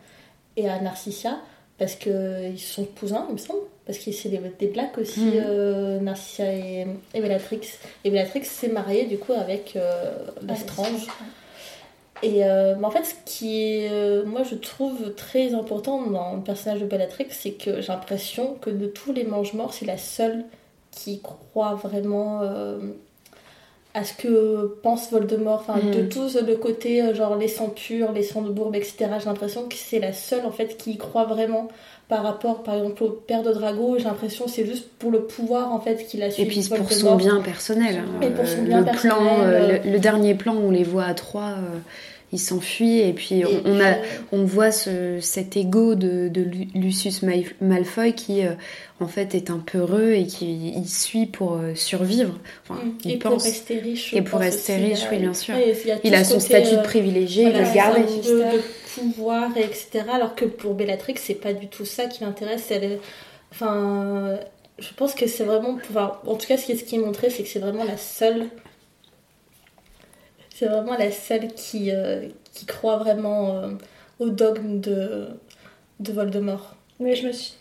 et 0.57 0.69
à 0.69 0.81
Narcissia. 0.81 1.39
Parce 1.79 1.95
qu'ils 1.95 2.59
sont 2.59 2.85
cousins, 2.99 3.27
il 3.29 3.35
me 3.35 3.39
semble. 3.39 3.61
Parce 3.85 3.99
que 3.99 4.11
c'est 4.11 4.29
des, 4.31 4.41
des 4.59 4.67
Blacks 4.69 4.99
aussi, 4.99 5.21
Mhm. 5.21 5.33
euh, 5.47 6.01
Narcissia 6.01 6.53
et, 6.53 6.87
et 7.15 7.21
Bellatrix. 7.21 7.61
Et 8.05 8.11
Bellatrix 8.11 8.45
s'est 8.45 8.69
mariée 8.69 9.05
du 9.07 9.19
coup 9.19 9.33
avec 9.33 9.77
euh, 9.77 10.15
Lestrange. 10.43 11.07
Et 12.23 12.45
euh, 12.45 12.75
mais 12.79 12.87
en 12.87 12.91
fait, 12.91 13.05
ce 13.05 13.15
qui 13.27 13.63
est, 13.63 13.91
euh, 13.93 14.25
moi, 14.25 14.43
je 14.43 14.55
trouve 14.55 15.15
très 15.15 15.53
important 15.55 16.03
dans 16.07 16.37
le 16.37 16.43
personnage 16.43 16.81
de 16.81 16.87
Bellatrix, 16.87 17.27
c'est 17.31 17.53
que 17.53 17.81
j'ai 17.83 17.89
l'impression 17.93 18.55
que 18.55 18.71
de 18.71 18.87
tous 18.87 19.13
les 19.13 19.25
mange-morts, 19.25 19.75
c'est 19.75 19.85
la 19.85 19.99
seule 19.99 20.45
qui 20.91 21.21
croit 21.21 21.75
vraiment 21.75 22.41
à 23.97 24.05
ce 24.05 24.13
que 24.13 24.77
pense 24.83 25.11
Voldemort. 25.11 25.65
Enfin, 25.67 25.81
Mm. 25.83 25.91
de 25.91 26.03
tous 26.03 26.37
le 26.41 26.55
côté, 26.57 27.03
euh, 27.03 27.15
genre 27.15 27.35
les 27.37 27.49
sangs 27.49 27.71
purs, 27.75 28.13
les 28.13 28.23
sangs 28.23 28.43
de 28.43 28.51
bourbe, 28.51 28.75
etc. 28.77 29.07
J'ai 29.19 29.25
l'impression 29.27 29.63
que 29.69 29.75
c'est 29.75 29.99
la 29.99 30.13
seule, 30.13 30.45
en 30.45 30.51
fait, 30.53 30.77
qui 30.77 30.93
y 30.93 30.97
croit 30.99 31.25
vraiment 31.25 31.69
par 32.09 32.23
rapport, 32.23 32.63
par 32.63 32.75
exemple, 32.77 33.03
au 33.05 33.09
père 33.09 33.43
de 33.43 33.51
Drago. 33.53 33.97
J'ai 33.99 34.05
l'impression 34.05 34.45
que 34.45 34.51
c'est 34.51 34.67
juste 34.67 34.89
pour 34.99 35.11
le 35.11 35.23
pouvoir, 35.23 35.73
en 35.73 35.81
fait, 35.81 36.07
qu'il 36.07 36.23
a 36.23 36.27
Et 36.27 36.31
suivi 36.31 36.49
puis 36.61 36.69
pour 36.77 36.93
son 36.93 37.17
bien 37.17 37.41
personnel. 37.41 37.97
hein. 38.07 38.21
Et 38.23 38.29
pour 38.31 38.47
son 38.47 38.59
Euh, 38.59 38.65
bien 38.67 38.79
le 38.81 38.85
personnel, 38.85 39.17
plan, 39.17 39.27
euh, 39.41 39.45
euh, 39.45 39.79
le, 39.85 39.91
le 39.93 39.99
dernier 39.99 40.35
plan 40.35 40.55
où 40.55 40.69
on 40.69 40.71
les 40.71 40.85
voit 40.85 41.05
à 41.05 41.15
trois, 41.15 41.53
euh, 41.57 41.79
ils 42.33 42.39
s'enfuient 42.41 43.01
et 43.01 43.13
puis 43.13 43.45
on, 43.45 43.49
Et 43.51 43.61
on 43.65 43.81
a, 43.81 43.93
puis, 43.95 44.11
on 44.33 44.45
voit 44.45 44.71
ce, 44.73 45.21
cet 45.21 45.57
ego 45.57 45.95
de, 45.95 46.29
de 46.29 46.41
Lu- 46.43 46.69
Lucius 46.75 47.23
Mal- 47.23 47.45
Malfoy 47.61 48.15
qui 48.15 48.45
euh, 48.45 48.51
en 49.01 49.07
fait 49.07 49.35
est 49.35 49.49
un 49.51 49.59
peureux 49.59 50.13
et 50.13 50.27
qui 50.27 50.73
il 50.77 50.89
suit 50.89 51.27
pour 51.27 51.55
euh, 51.55 51.75
survivre. 51.75 52.39
Enfin, 52.69 52.81
Mm. 52.85 52.93
il 53.05 53.11
et 53.13 53.17
pense. 53.19 53.33
pour 53.35 53.43
rester 53.43 53.79
riche. 53.79 54.13
Et 54.13 54.23
pour 54.23 54.39
pense 54.39 54.49
rester 54.49 54.75
aussi, 54.75 54.85
riche, 54.85 55.03
euh, 55.05 55.09
oui, 55.13 55.19
bien 55.19 55.35
sûr. 55.35 55.55
il, 55.57 55.91
a 55.93 55.99
Il 56.21 56.25
son 56.27 56.35
côté, 56.35 56.47
statut 56.47 56.75
euh, 56.75 56.79
de 56.79 56.83
privilégié, 56.83 57.45
il 57.45 57.51
voilà, 57.53 57.69
le 57.69 57.75
garder. 57.75 58.01
de, 58.03 58.57
de 58.57 58.63
pouvoir, 58.97 59.51
etc. 59.57 60.05
Alors 60.13 60.35
que 60.35 60.45
pour 60.47 60.75
Bellatrix, 60.75 61.15
c'est 61.19 61.35
pas 61.35 61.53
du 61.53 61.69
tout 61.69 61.85
ça 61.85 62.07
qui 62.07 62.25
l'intéresse. 62.25 62.65
Elle 62.71 62.85
est- 62.85 63.01
Enfin, 63.53 64.37
je 64.79 64.89
pense 64.97 65.15
que 65.15 65.27
c'est 65.27 65.45
vraiment. 65.45 65.79
Enfin, 65.91 66.13
en 66.27 66.35
tout 66.35 66.47
cas, 66.47 66.57
ce 66.57 66.65
qui 66.73 66.95
est 66.95 66.99
montré, 66.99 67.31
c'est 67.31 67.43
que 67.43 67.49
c'est 67.49 67.59
vraiment 67.61 67.85
la 67.85 67.97
seule. 67.97 68.47
C'est 70.59 70.67
vraiment 70.67 70.97
la 70.97 71.11
seule 71.13 71.49
qui, 71.53 71.91
euh, 71.91 72.29
qui 72.55 72.65
croit 72.65 72.97
vraiment 72.97 73.57
euh, 73.57 73.71
au 74.19 74.31
dogme 74.31 74.81
de, 74.81 75.27
de 76.01 76.13
Voldemort. 76.13 76.75
Mais 76.99 77.15
je 77.15 77.27
me 77.27 77.33
suis, 77.33 77.55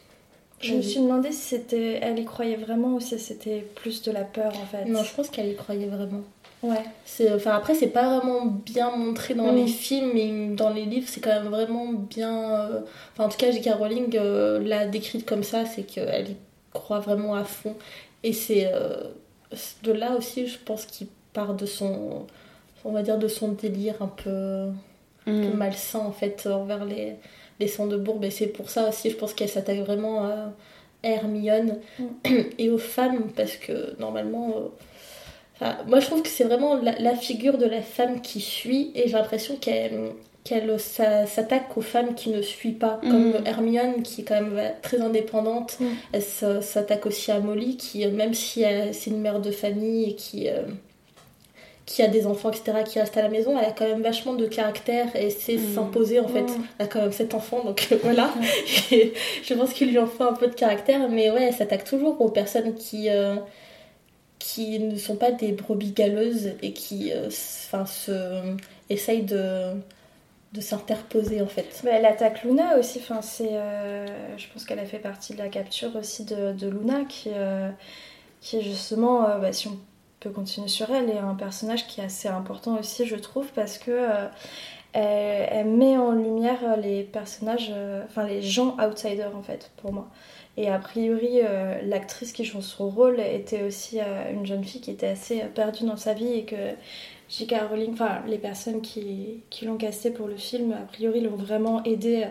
je 0.61 0.73
me 0.75 0.81
suis 0.81 1.01
demandé 1.01 1.31
si 1.33 1.41
c'était, 1.41 1.99
elle 2.01 2.17
y 2.19 2.23
croyait 2.25 2.55
vraiment 2.55 2.93
ou 2.95 2.99
si 3.01 3.19
c'était 3.19 3.65
plus 3.75 4.01
de 4.01 4.11
la 4.11 4.23
peur 4.23 4.53
en 4.61 4.65
fait. 4.65 4.85
Non, 4.85 5.03
je 5.03 5.13
pense 5.13 5.29
qu'elle 5.29 5.49
y 5.49 5.55
croyait 5.55 5.87
vraiment. 5.87 6.21
Ouais. 6.63 6.83
C'est, 7.05 7.31
enfin, 7.33 7.51
après, 7.51 7.75
c'est 7.75 7.87
pas 7.89 8.07
vraiment 8.17 8.45
bien 8.45 8.89
montré 8.95 9.33
dans 9.33 9.51
Mm. 9.51 9.55
les 9.57 9.67
films, 9.67 10.11
mais 10.13 10.55
dans 10.55 10.69
les 10.69 10.85
livres, 10.85 11.07
c'est 11.09 11.19
quand 11.19 11.29
même 11.41 11.49
vraiment 11.49 11.91
bien. 11.91 12.55
euh, 12.61 12.79
Enfin, 13.13 13.25
en 13.25 13.29
tout 13.29 13.37
cas, 13.37 13.51
J.K. 13.51 13.71
Rowling 13.77 14.15
euh, 14.15 14.59
l'a 14.63 14.85
décrite 14.87 15.25
comme 15.25 15.43
ça, 15.43 15.65
c'est 15.65 15.83
qu'elle 15.83 16.29
y 16.31 16.35
croit 16.73 16.99
vraiment 17.01 17.35
à 17.35 17.43
fond. 17.43 17.75
Et 18.23 18.31
c'est 18.33 18.71
euh, 18.73 19.03
de 19.83 19.91
là 19.91 20.15
aussi, 20.17 20.47
je 20.47 20.57
pense, 20.57 20.85
qu'il 20.85 21.07
part 21.33 21.53
de 21.55 21.65
son. 21.65 22.25
On 22.85 22.91
va 22.91 23.01
dire 23.01 23.17
de 23.17 23.27
son 23.27 23.49
délire 23.49 23.95
un 24.01 24.07
peu, 24.07 24.29
un 24.29 24.71
peu 25.25 25.31
Mm. 25.31 25.57
malsain 25.57 25.99
en 25.99 26.11
fait 26.11 26.45
envers 26.47 26.85
les, 26.85 27.15
les 27.59 27.67
de 27.67 27.97
bourbe. 27.97 28.23
Et 28.23 28.29
c'est 28.31 28.47
pour 28.47 28.69
ça 28.69 28.87
aussi, 28.89 29.09
je 29.09 29.15
pense 29.15 29.33
qu'elle 29.33 29.49
s'attaque 29.49 29.79
vraiment 29.79 30.23
à 30.25 30.53
Hermione 31.03 31.79
et 32.59 32.69
aux 32.69 32.77
femmes, 32.77 33.31
parce 33.35 33.55
que 33.57 33.99
normalement. 33.99 34.53
euh, 34.57 34.67
Enfin, 35.57 35.77
moi, 35.87 36.01
je 36.01 36.07
trouve 36.07 36.21
que 36.21 36.27
c'est 36.27 36.43
vraiment 36.43 36.75
la, 36.75 36.99
la 36.99 37.15
figure 37.15 37.57
de 37.57 37.65
la 37.65 37.81
femme 37.81 38.19
qui 38.21 38.41
suit, 38.41 38.91
et 38.93 39.03
j'ai 39.07 39.13
l'impression 39.13 39.55
qu'elle 39.55 40.11
qu'elle 40.43 40.77
s'a- 40.79 41.25
s'attaque 41.25 41.75
aux 41.77 41.81
femmes 41.81 42.13
qui 42.13 42.29
ne 42.29 42.41
suivent 42.41 42.77
pas, 42.77 42.99
comme 43.01 43.29
Mhm. 43.29 43.47
Hermione, 43.47 44.03
qui 44.03 44.21
est 44.21 44.23
quand 44.25 44.35
même 44.41 44.57
euh, 44.57 44.69
très 44.83 44.99
indépendante. 45.01 45.77
Elle 46.11 46.21
s'attaque 46.21 47.05
aussi 47.07 47.31
à 47.31 47.39
Molly, 47.39 47.77
qui, 47.77 48.05
même 48.07 48.33
si 48.35 48.63
c'est 48.91 49.09
une 49.09 49.21
mère 49.21 49.39
de 49.39 49.49
famille 49.49 50.09
et 50.11 50.15
qui, 50.15 50.49
euh, 50.49 50.63
qui 51.85 52.01
a 52.01 52.07
des 52.07 52.25
enfants, 52.27 52.49
etc., 52.51 52.83
qui 52.85 52.99
reste 52.99 53.15
à 53.17 53.21
la 53.21 53.29
maison, 53.29 53.57
elle 53.59 53.65
a 53.65 53.71
quand 53.71 53.87
même 53.87 54.01
vachement 54.01 54.33
de 54.33 54.47
caractère 54.47 55.15
et 55.15 55.29
sait 55.29 55.57
Mhm. 55.57 55.73
s'imposer, 55.75 56.19
en 56.19 56.27
fait. 56.27 56.45
Elle 56.79 56.85
a 56.85 56.87
quand 56.89 57.01
même 57.01 57.11
sept 57.11 57.33
enfants, 57.35 57.63
donc 57.63 57.87
euh, 57.91 57.97
voilà. 58.03 58.33
Et 58.91 59.13
je 59.43 59.53
pense 59.53 59.73
qu'il 59.73 59.89
lui 59.91 59.99
en 59.99 60.07
faut 60.07 60.23
un 60.23 60.33
peu 60.33 60.47
de 60.47 60.55
caractère, 60.55 61.07
mais 61.09 61.29
ouais, 61.31 61.43
elle 61.43 61.53
s'attaque 61.53 61.83
toujours 61.85 62.19
aux 62.21 62.29
personnes 62.31 62.73
qui... 62.75 63.09
euh, 63.09 63.35
qui 64.39 64.79
ne 64.79 64.95
sont 64.97 65.15
pas 65.15 65.31
des 65.31 65.51
brebis 65.53 65.91
galeuses 65.91 66.51
et 66.61 66.73
qui 66.73 67.11
euh, 67.11 67.29
se 67.29 68.55
essayent 68.89 69.23
de, 69.23 69.71
de 70.53 70.61
s'interposer 70.61 71.41
en 71.41 71.47
fait. 71.47 71.81
Mais 71.83 71.91
elle 71.91 72.05
attaque 72.05 72.43
Luna 72.43 72.77
aussi. 72.77 72.99
Enfin, 72.99 73.21
c'est, 73.21 73.49
euh, 73.53 74.05
je 74.37 74.45
pense 74.53 74.65
qu'elle 74.65 74.79
a 74.79 74.85
fait 74.85 74.99
partie 74.99 75.33
de 75.33 75.39
la 75.39 75.49
capture 75.49 75.95
aussi 75.95 76.25
de, 76.25 76.53
de 76.53 76.67
Luna 76.69 77.05
qui, 77.09 77.31
euh, 77.33 77.69
qui 78.41 78.57
est 78.57 78.61
justement, 78.61 79.21
bah, 79.39 79.53
si 79.53 79.67
on 79.67 79.77
continuer 80.29 80.67
sur 80.67 80.89
elle, 80.91 81.09
est 81.09 81.17
un 81.17 81.35
personnage 81.35 81.87
qui 81.87 82.01
est 82.01 82.05
assez 82.05 82.27
important 82.27 82.77
aussi, 82.77 83.05
je 83.05 83.15
trouve, 83.15 83.47
parce 83.53 83.77
que 83.77 84.07
elle, 84.93 85.67
met 85.67 85.97
en 85.97 86.11
lumière 86.11 86.77
les 86.77 87.03
personnages, 87.03 87.71
enfin 88.05 88.25
les 88.25 88.41
gens 88.41 88.77
outsiders 88.79 89.35
en 89.35 89.41
fait, 89.41 89.71
pour 89.77 89.93
moi. 89.93 90.07
Et 90.57 90.69
a 90.69 90.79
priori, 90.79 91.41
l'actrice 91.83 92.31
qui 92.31 92.45
joue 92.45 92.61
son 92.61 92.89
rôle 92.89 93.19
était 93.19 93.63
aussi 93.63 93.99
une 94.31 94.45
jeune 94.45 94.63
fille 94.63 94.81
qui 94.81 94.91
était 94.91 95.07
assez 95.07 95.41
perdue 95.53 95.85
dans 95.85 95.97
sa 95.97 96.13
vie 96.13 96.33
et 96.33 96.45
que 96.45 96.55
J.K. 97.27 97.55
Rowling, 97.69 97.93
enfin 97.93 98.21
les 98.27 98.37
personnes 98.37 98.81
qui, 98.81 99.41
qui 99.49 99.65
l'ont 99.65 99.77
casté 99.77 100.11
pour 100.11 100.27
le 100.27 100.37
film, 100.37 100.71
a 100.71 100.85
priori 100.85 101.21
l'ont 101.21 101.35
vraiment 101.35 101.83
aidé 101.83 102.27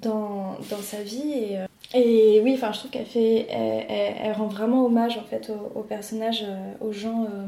dans, 0.00 0.56
dans 0.70 0.82
sa 0.82 1.02
vie. 1.02 1.32
Et, 1.32 1.58
euh, 1.58 1.66
et, 1.94 2.40
oui, 2.42 2.54
enfin 2.54 2.72
je 2.72 2.80
trouve 2.80 2.90
qu'elle 2.90 3.06
fait, 3.06 3.46
elle, 3.50 4.32
rend 4.32 4.46
vraiment 4.46 4.84
hommage 4.84 5.18
en 5.18 5.24
fait 5.24 5.50
aux, 5.74 5.82
personnages, 5.82 6.44
euh, 6.46 6.72
aux 6.80 6.92
gens 6.92 7.24
euh, 7.24 7.46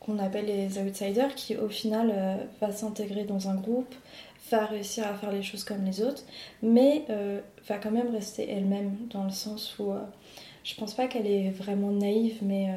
qu'on 0.00 0.18
appelle 0.18 0.46
les 0.46 0.78
outsiders, 0.78 1.34
qui 1.34 1.56
au 1.56 1.68
final 1.68 2.48
va 2.60 2.72
s'intégrer 2.72 3.24
dans 3.24 3.48
un 3.48 3.54
groupe, 3.54 3.94
va 4.50 4.66
réussir 4.66 5.06
à 5.06 5.14
faire 5.14 5.32
les 5.32 5.42
choses 5.42 5.64
comme 5.64 5.84
les 5.84 6.00
autres, 6.00 6.22
mais 6.62 7.04
va 7.66 7.78
quand 7.78 7.90
même 7.90 8.12
rester 8.12 8.48
elle-même 8.48 8.96
dans 9.10 9.24
le 9.24 9.30
sens 9.30 9.76
où 9.80 9.92
je 10.62 10.74
pense 10.76 10.94
pas 10.94 11.08
qu'elle 11.08 11.26
est 11.26 11.50
vraiment 11.50 11.90
naïve, 11.90 12.38
mais 12.42 12.68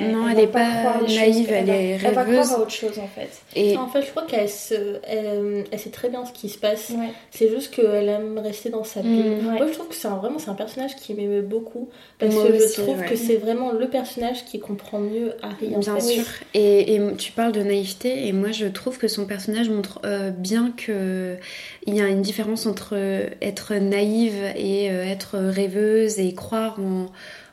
non, 0.00 0.28
elle 0.28 0.36
n'est 0.36 0.46
pas, 0.46 1.00
naïve, 1.06 1.50
elle, 1.52 1.68
est 1.68 1.96
rêveuse. 1.96 2.04
Elle 2.04 2.14
va 2.14 2.24
croire 2.24 2.52
à 2.52 2.58
autre 2.60 2.70
chose 2.70 2.98
en 2.98 3.06
fait. 3.06 3.30
Et... 3.54 3.76
En 3.76 3.88
fait, 3.88 4.02
je 4.02 4.10
crois 4.10 4.24
qu'elle 4.24 4.48
se, 4.48 5.00
elle, 5.04 5.64
sait 5.78 5.90
très 5.90 6.08
bien 6.08 6.24
ce 6.24 6.32
qui 6.32 6.48
se 6.48 6.58
passe. 6.58 6.92
C'est 7.30 7.48
juste 7.48 7.74
qu'elle 7.74 8.08
aime 8.08 8.38
rester 8.38 8.70
dans 8.70 8.84
sa 8.84 9.02
bulle. 9.02 9.38
Mm. 9.42 9.56
Moi, 9.56 9.66
je 9.66 9.72
trouve 9.72 9.88
que 9.88 9.94
c'est 9.94 10.08
vraiment 10.08 10.38
c'est 10.38 10.50
un 10.50 10.54
personnage 10.54 10.96
qui 10.96 11.14
m'aime 11.14 11.42
beaucoup 11.42 11.88
parce 12.18 12.34
que 12.34 12.58
je 12.58 12.82
trouve 12.82 13.02
que 13.04 13.16
c'est 13.16 13.36
vraiment 13.36 13.72
le 13.72 13.88
personnage 13.88 14.44
qui 14.44 14.58
comprend 14.58 14.98
mieux 14.98 15.32
Harry. 15.42 15.74
En 15.74 15.80
bien 15.80 16.00
sûr. 16.00 16.24
Et, 16.54 16.94
et, 16.94 17.00
tu 17.16 17.32
parles 17.32 17.52
de 17.52 17.62
naïveté 17.62 18.26
et 18.26 18.32
moi, 18.32 18.50
je 18.52 18.66
trouve 18.66 18.98
que 18.98 19.08
son 19.08 19.26
personnage 19.26 19.68
montre 19.68 20.00
euh, 20.04 20.30
bien 20.30 20.72
que 20.76 21.36
il 21.86 21.94
y 21.94 22.00
a 22.00 22.08
une 22.08 22.22
différence 22.22 22.66
entre 22.66 22.96
être 23.40 23.74
naïve 23.74 24.42
et 24.56 24.90
euh, 24.90 25.04
être 25.04 25.38
rêveuse 25.38 26.18
et 26.18 26.34
croire 26.34 26.78
en 26.78 27.06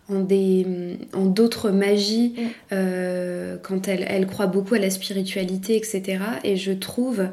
en 0.10 0.20
des 0.20 0.97
en 1.14 1.26
d'autres 1.26 1.72
magies 1.72 2.34
mm. 2.38 2.41
euh, 2.74 3.58
quand 3.62 3.88
elle, 3.88 4.06
elle 4.08 4.28
croit 4.28 4.47
beaucoup 4.47 4.76
à 4.76 4.80
la 4.80 4.89
spiritualité 4.89 5.76
etc 5.76 6.20
et 6.43 6.56
je 6.56 6.72
trouve 6.72 7.28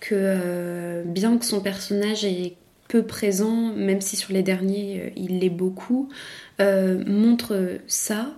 que 0.00 0.14
euh, 0.14 1.02
bien 1.04 1.38
que 1.38 1.44
son 1.44 1.60
personnage 1.60 2.24
est 2.24 2.54
peu 2.88 3.02
présent 3.02 3.72
même 3.74 4.00
si 4.00 4.16
sur 4.16 4.32
les 4.32 4.42
derniers 4.42 5.00
euh, 5.00 5.10
il 5.16 5.40
l'est 5.40 5.50
beaucoup 5.50 6.08
montre 6.58 7.78
ça 7.86 8.34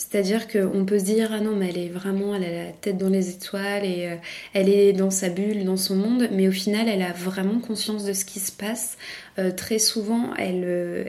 c'est-à-dire 0.00 0.48
qu'on 0.48 0.86
peut 0.86 0.98
se 0.98 1.04
dire, 1.04 1.28
ah 1.30 1.40
non, 1.40 1.54
mais 1.54 1.68
elle 1.68 1.76
est 1.76 1.88
vraiment, 1.90 2.34
elle 2.34 2.44
a 2.44 2.64
la 2.64 2.72
tête 2.72 2.96
dans 2.96 3.10
les 3.10 3.28
étoiles 3.28 3.84
et 3.84 4.06
euh, 4.06 4.14
elle 4.54 4.70
est 4.70 4.94
dans 4.94 5.10
sa 5.10 5.28
bulle, 5.28 5.62
dans 5.66 5.76
son 5.76 5.94
monde, 5.94 6.26
mais 6.32 6.48
au 6.48 6.52
final, 6.52 6.88
elle 6.88 7.02
a 7.02 7.12
vraiment 7.12 7.60
conscience 7.60 8.06
de 8.06 8.14
ce 8.14 8.24
qui 8.24 8.40
se 8.40 8.50
passe. 8.50 8.96
Euh, 9.38 9.50
très 9.50 9.78
souvent, 9.78 10.30
elle, 10.38 10.62
euh, 10.64 11.04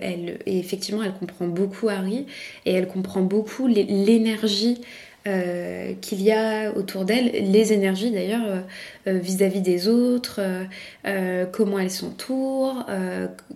effectivement, 0.46 1.04
elle 1.04 1.14
comprend 1.14 1.48
beaucoup 1.48 1.88
Harry 1.88 2.26
et 2.66 2.74
elle 2.74 2.90
comprend 2.90 3.22
beaucoup 3.22 3.66
l'énergie 3.68 4.82
qu'il 6.02 6.22
y 6.24 6.32
a 6.32 6.76
autour 6.76 7.06
d'elle, 7.06 7.32
les 7.52 7.74
énergies 7.74 8.10
d'ailleurs 8.10 8.64
vis-à-vis 9.06 9.62
des 9.62 9.88
autres, 9.88 10.42
comment 11.52 11.78
elle 11.78 11.92
s'entoure, 11.92 12.88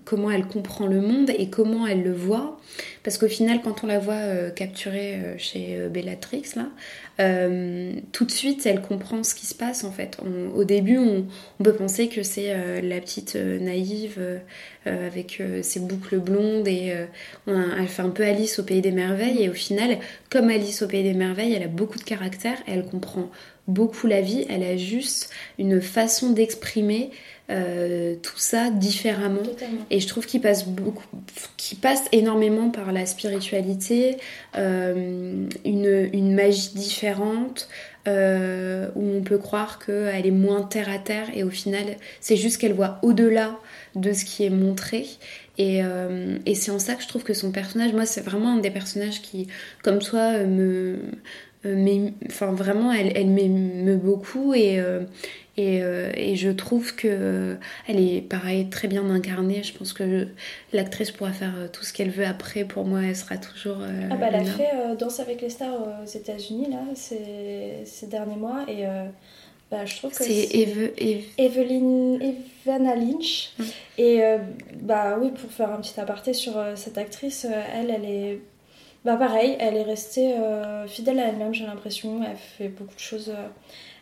comment 0.04 0.30
elle 0.30 0.46
comprend 0.46 0.86
le 0.86 1.02
monde 1.02 1.32
et 1.36 1.50
comment 1.50 1.88
elle 1.88 2.04
le 2.04 2.14
voit. 2.14 2.60
Parce 3.06 3.20
qu'au 3.20 3.28
final, 3.28 3.62
quand 3.64 3.84
on 3.84 3.88
la 3.88 4.00
voit 4.00 4.16
euh, 4.16 4.50
capturée 4.50 5.14
euh, 5.14 5.36
chez 5.38 5.78
euh, 5.78 5.90
Bellatrix, 5.90 6.56
là, 6.56 6.66
tout 8.12 8.26
de 8.26 8.32
suite, 8.32 8.66
elle 8.66 8.82
comprend 8.82 9.24
ce 9.24 9.36
qui 9.36 9.46
se 9.46 9.54
passe 9.54 9.86
en 9.86 9.92
fait. 9.92 10.18
au 10.54 10.66
début, 10.66 10.98
on, 10.98 11.26
peut 11.64 11.72
penser 11.72 12.10
que 12.10 12.24
c'est 12.24 12.54
la 12.82 13.00
petite 13.00 13.36
naïve 13.36 14.20
avec 14.86 15.42
ses 15.62 15.80
boucles 15.80 16.20
blondes 16.20 16.68
et 16.68 16.94
elle 17.48 17.88
fait 17.88 18.02
un 18.02 18.10
peu 18.10 18.24
Alice 18.26 18.60
au 18.60 18.64
Pays 18.64 18.82
des 18.82 18.92
Merveilles. 18.92 19.44
Et 19.44 19.48
au 19.50 19.54
final, 19.54 19.98
comme 20.30 20.50
Alice 20.50 20.82
au 20.82 20.90
Pays 20.90 21.04
des 21.04 21.14
Merveilles, 21.14 21.54
elle 21.54 21.64
a 21.64 21.70
beaucoup 21.70 22.00
de 22.00 22.04
caractère 22.04 22.58
elle 22.68 22.86
comprend 22.86 23.32
beaucoup 23.70 24.08
la 24.08 24.20
vie. 24.20 24.46
Elle 24.50 24.64
a 24.64 24.76
juste 24.76 25.30
une 25.58 25.82
façon 25.82 26.32
d'exprimer 26.32 27.12
euh, 27.52 28.16
tout 28.24 28.40
ça 28.40 28.72
différemment. 28.72 29.44
Et 29.92 30.00
je 30.00 30.08
trouve 30.08 30.26
qu'il 30.26 30.42
passe 30.42 30.68
beaucoup, 30.68 31.06
qu'il 31.58 31.78
passe 31.78 32.04
énormément 32.12 32.72
par 32.72 32.92
la 32.92 33.06
spiritualité, 33.06 34.18
euh, 34.58 35.46
une, 35.64 36.10
une, 36.12 36.34
magie 36.34 36.72
différente. 36.74 37.70
Euh, 38.08 38.90
où 38.96 39.18
on 39.18 39.24
peut 39.24 39.40
croire 39.40 39.80
qu'elle 39.84 40.28
est 40.28 40.32
moins 40.32 40.62
terre 40.62 40.90
à 40.90 41.00
terre 41.00 41.26
et 41.34 41.44
au 41.44 41.50
final 41.50 41.86
c'est 42.22 42.36
juste 42.36 42.62
qu'elle 42.62 42.74
voit 42.74 43.00
au-delà 43.02 43.58
de 43.96 44.14
ce 44.14 44.24
qui 44.26 44.44
est 44.44 44.52
montré 44.52 45.08
et, 45.58 45.82
et 46.46 46.54
c'est 46.54 46.70
en 46.70 46.78
ça 46.78 46.94
que 46.94 47.02
je 47.02 47.08
trouve 47.08 47.24
que 47.24 47.34
son 47.34 47.52
personnage 47.52 47.94
moi 47.94 48.06
c'est 48.06 48.22
vraiment 48.22 48.54
un 48.54 48.58
des 48.60 48.70
personnages 48.70 49.24
qui 49.24 49.48
comme 49.82 49.98
toi 49.98 50.38
me 50.38 51.00
enfin 52.28 52.52
vraiment 52.52 52.92
elle, 52.92 53.12
elle 53.16 53.28
m'émeut 53.28 53.98
beaucoup 53.98 54.54
et, 54.54 54.80
euh, 54.80 55.02
et, 55.58 56.36
je 56.36 56.50
trouve 56.50 56.96
que 56.96 57.08
euh, 57.10 57.56
elle 57.88 58.00
est 58.00 58.22
pareil 58.22 58.70
très 58.70 58.88
bien 58.88 59.10
incarnée. 59.10 59.64
Je 59.64 59.78
pense 59.78 59.94
que 59.94 60.28
l'actrice 60.74 61.12
pourra 61.12 61.32
faire 61.32 61.54
euh, 61.58 61.68
tout 61.72 61.84
ce 61.84 61.94
qu'elle 61.94 62.10
veut 62.10 62.26
après. 62.26 62.66
Pour 62.66 62.86
moi, 62.86 63.02
elle 63.04 63.16
sera 63.16 63.38
toujours. 63.38 63.78
ah 63.82 64.16
bah 64.16 64.28
elle 64.30 64.36
a 64.36 64.44
fait 64.44 64.72
Danse 65.00 65.20
avec 65.20 65.42
les 65.42 65.50
stars 65.50 65.74
aux 66.04 66.06
États-Unis 66.06 66.68
là 66.70 66.80
ces, 66.94 67.84
ces, 67.86 68.08
derniers 68.08 68.36
mois 68.36 68.66
et 68.68 68.86
bah, 69.72 69.86
je 69.86 69.98
trouve 69.98 70.12
que 70.12 70.24
c'est 70.24 70.48
Eve, 70.54 70.92
Evelyn 71.38 72.20
Evana 72.20 72.96
Lynch. 72.96 73.52
Hum. 73.60 73.66
Et 73.98 74.22
bah 74.82 75.18
oui, 75.22 75.32
pour 75.32 75.52
faire 75.52 75.72
un 75.72 75.78
petit 75.78 76.00
aparté 76.00 76.34
sur 76.34 76.54
cette 76.76 76.98
actrice, 76.98 77.48
elle, 77.74 77.90
elle 77.90 78.06
est 78.06 78.40
bah 79.06 79.18
pareil, 79.18 79.56
elle 79.60 79.78
est 79.78 79.84
restée 79.84 80.36
fidèle 80.88 81.20
à 81.20 81.30
elle-même. 81.30 81.54
J'ai 81.54 81.66
l'impression. 81.66 82.22
Elle 82.24 82.38
fait 82.38 82.70
beaucoup 82.70 82.96
de 82.96 83.00
choses 83.00 83.32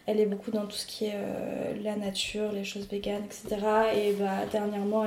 elle 0.06 0.20
est 0.20 0.26
beaucoup 0.26 0.52
dans 0.52 0.66
tout 0.66 0.76
ce 0.76 0.86
qui 0.86 1.06
est 1.06 1.16
euh, 1.16 1.74
la 1.82 1.96
nature, 1.96 2.52
les 2.52 2.64
choses 2.64 2.88
véganes, 2.90 3.24
etc. 3.24 3.58
Et 3.96 4.14
bah, 4.14 4.46
dernièrement, 4.52 5.06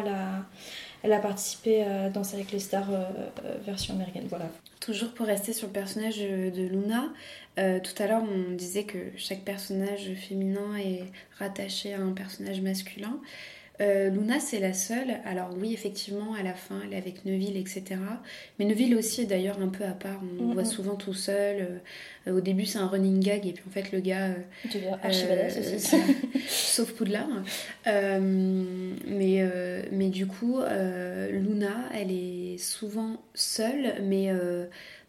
elle 1.03 1.13
a, 1.13 1.19
participé 1.19 1.83
à 1.83 2.09
Danse 2.09 2.35
avec 2.35 2.51
les 2.51 2.59
stars 2.59 2.91
euh, 2.91 3.05
euh, 3.45 3.57
version 3.65 3.95
américaine. 3.95 4.27
Voilà. 4.29 4.49
Toujours 4.81 5.13
pour 5.13 5.27
rester 5.27 5.53
sur 5.53 5.67
le 5.67 5.73
personnage 5.73 6.19
de 6.19 6.63
Luna, 6.63 7.09
tout 7.57 8.03
à 8.03 8.07
l'heure 8.07 8.23
on 8.23 8.53
disait 8.53 8.85
que 8.85 8.99
chaque 9.17 9.41
personnage 9.41 10.13
féminin 10.15 10.77
est 10.77 11.05
rattaché 11.39 11.95
à 11.95 12.01
un 12.01 12.13
personnage 12.13 12.61
masculin. 12.61 13.19
Euh, 13.81 14.09
Luna, 14.11 14.41
c'est 14.41 14.59
la 14.59 14.73
seule. 14.73 15.19
Alors 15.25 15.51
oui, 15.57 15.73
effectivement, 15.73 16.35
à 16.35 16.43
la 16.43 16.55
fin, 16.55 16.81
elle 16.85 16.95
est 16.95 16.97
avec 16.97 17.25
Neville, 17.25 17.57
etc. 17.57 17.85
Mais 18.59 18.65
Neville 18.65 18.95
aussi 18.97 19.23
est 19.23 19.27
d'ailleurs 19.27 19.61
un 19.61 19.69
peu 19.69 19.85
à 19.85 19.93
part. 19.93 20.21
On 20.41 20.49
le 20.49 20.55
voit 20.55 20.65
souvent 20.65 20.95
tout 20.97 21.15
seul. 21.15 21.81
Euh, 22.27 22.37
au 22.37 22.41
début, 22.41 22.65
c'est 22.65 22.79
un 22.79 22.87
running 22.87 23.21
gag, 23.21 23.47
et 23.47 23.53
puis 23.53 23.65
en 23.67 23.71
fait, 23.71 23.93
le 23.93 24.01
gars... 24.01 24.29
Euh, 24.29 24.35
aussi. 25.77 25.97
sauf 26.49 26.93
Poudlard. 26.93 27.29
mais, 27.85 29.45
mais 29.93 30.09
du 30.09 30.27
coup, 30.27 30.61
Luna, 31.31 31.89
elle 31.95 32.11
est 32.11 32.59
souvent 32.59 33.21
seule, 33.35 34.03
mais 34.03 34.31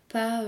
pas... 0.09 0.43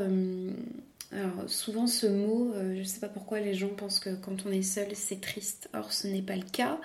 Alors 1.11 1.49
souvent 1.49 1.87
ce 1.87 2.05
mot, 2.05 2.53
je 2.53 2.79
ne 2.79 2.83
sais 2.83 2.99
pas 2.99 3.07
pourquoi 3.07 3.39
les 3.39 3.55
gens 3.55 3.69
pensent 3.69 3.99
que 3.99 4.11
quand 4.11 4.45
on 4.45 4.51
est 4.51 4.61
seul 4.61 4.89
c'est 4.93 5.19
triste. 5.19 5.67
Or 5.73 5.91
ce 5.91 6.05
n'est 6.07 6.21
pas 6.21 6.35
le 6.35 6.43
cas. 6.43 6.79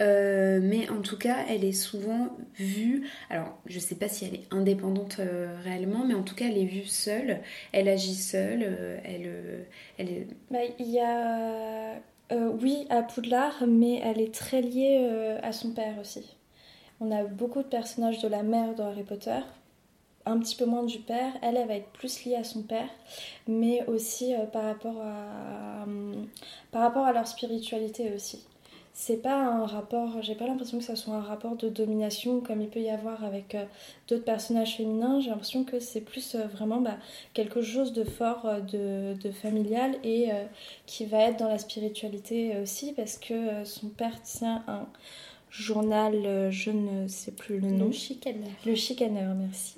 Euh, 0.00 0.60
mais 0.62 0.88
en 0.88 1.02
tout 1.02 1.18
cas, 1.18 1.44
elle 1.48 1.64
est 1.64 1.72
souvent 1.72 2.28
vue. 2.56 3.08
Alors, 3.30 3.58
je 3.66 3.78
sais 3.78 3.94
pas 3.94 4.08
si 4.08 4.24
elle 4.24 4.34
est 4.34 4.52
indépendante 4.52 5.16
euh, 5.20 5.54
réellement, 5.62 6.04
mais 6.06 6.14
en 6.14 6.22
tout 6.22 6.34
cas, 6.34 6.46
elle 6.46 6.58
est 6.58 6.64
vue 6.64 6.86
seule. 6.86 7.40
Elle 7.72 7.88
agit 7.88 8.14
seule. 8.14 8.62
Euh, 8.62 8.98
elle, 9.04 9.66
elle 9.98 10.10
est. 10.10 10.26
Bah, 10.50 10.58
il 10.78 10.90
y 10.90 11.00
a. 11.00 12.00
oui, 12.30 12.86
à 12.90 13.02
Poudlard, 13.02 13.64
mais 13.66 14.00
elle 14.02 14.20
est 14.20 14.34
très 14.34 14.62
liée 14.62 15.38
à 15.42 15.52
son 15.52 15.72
père 15.72 15.98
aussi. 16.00 16.36
On 17.00 17.10
a 17.10 17.24
beaucoup 17.24 17.62
de 17.62 17.68
personnages 17.68 18.20
de 18.20 18.28
la 18.28 18.42
mère 18.42 18.74
dans 18.74 18.86
Harry 18.86 19.02
Potter, 19.02 19.40
un 20.24 20.38
petit 20.38 20.56
peu 20.56 20.64
moins 20.64 20.84
du 20.84 21.00
père. 21.00 21.32
Elle, 21.42 21.56
elle 21.56 21.68
va 21.68 21.74
être 21.74 21.90
plus 21.90 22.24
liée 22.24 22.36
à 22.36 22.44
son 22.44 22.62
père, 22.62 22.88
mais 23.48 23.84
aussi 23.86 24.34
par, 24.52 24.62
rapport 24.64 25.02
à, 25.02 25.84
par 26.70 26.82
rapport 26.82 27.04
à 27.04 27.12
leur 27.12 27.26
spiritualité 27.26 28.12
aussi 28.14 28.46
c'est 28.94 29.22
pas 29.22 29.42
un 29.42 29.64
rapport, 29.64 30.20
j'ai 30.20 30.34
pas 30.34 30.46
l'impression 30.46 30.78
que 30.78 30.84
ça 30.84 30.96
soit 30.96 31.14
un 31.14 31.22
rapport 31.22 31.56
de 31.56 31.68
domination 31.68 32.40
comme 32.40 32.60
il 32.60 32.68
peut 32.68 32.80
y 32.80 32.90
avoir 32.90 33.24
avec 33.24 33.54
euh, 33.54 33.64
d'autres 34.06 34.24
personnages 34.24 34.76
féminins. 34.76 35.20
J'ai 35.20 35.30
l'impression 35.30 35.64
que 35.64 35.80
c'est 35.80 36.02
plus 36.02 36.34
euh, 36.34 36.46
vraiment 36.46 36.80
bah, 36.80 36.98
quelque 37.32 37.62
chose 37.62 37.94
de 37.94 38.04
fort, 38.04 38.44
euh, 38.44 39.14
de, 39.14 39.30
familial 39.30 39.96
et 40.04 40.28
qui 40.84 41.06
va 41.06 41.22
être 41.22 41.38
dans 41.38 41.48
la 41.48 41.58
spiritualité 41.58 42.58
aussi 42.60 42.92
parce 42.92 43.16
que 43.16 43.64
son 43.64 43.88
père 43.88 44.20
tient 44.22 44.62
un, 44.68 44.86
journal, 45.50 46.50
je 46.50 46.70
ne 46.70 47.08
sais 47.08 47.32
plus 47.32 47.58
le 47.58 47.70
nom. 47.70 47.86
Le 47.86 47.92
chicaneur. 47.92 48.48
Le 48.66 48.74
chicaneur, 48.74 49.34
merci. 49.34 49.76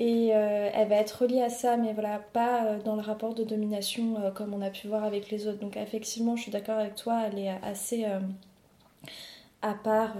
Et 0.00 0.30
euh, 0.34 0.70
elle 0.72 0.88
va 0.88 0.96
être 0.96 1.22
reliée 1.22 1.42
à 1.42 1.50
ça, 1.50 1.76
mais 1.76 1.92
voilà, 1.92 2.18
pas 2.18 2.64
euh, 2.64 2.82
dans 2.82 2.96
le 2.96 3.02
rapport 3.02 3.34
de 3.34 3.44
domination 3.44 4.16
euh, 4.18 4.30
comme 4.30 4.54
on 4.54 4.62
a 4.62 4.70
pu 4.70 4.88
voir 4.88 5.04
avec 5.04 5.30
les 5.30 5.46
autres. 5.46 5.60
Donc 5.60 5.76
effectivement, 5.76 6.36
je 6.36 6.42
suis 6.42 6.52
d'accord 6.52 6.78
avec 6.78 6.94
toi, 6.96 7.22
elle 7.26 7.38
est 7.38 7.50
assez 7.62 8.06
à 9.62 9.72
part, 9.72 10.14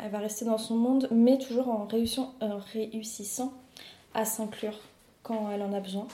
elle 0.00 0.10
va 0.10 0.18
rester 0.18 0.44
dans 0.46 0.58
son 0.58 0.76
monde, 0.76 1.08
mais 1.10 1.36
toujours 1.38 1.68
en 1.68 1.86
réussissant, 1.86 2.32
réussissant 2.72 3.52
à 4.14 4.24
s'inclure 4.24 4.78
quand 5.22 5.50
elle 5.50 5.62
en 5.62 5.72
a 5.74 5.80
besoin. 5.80 6.06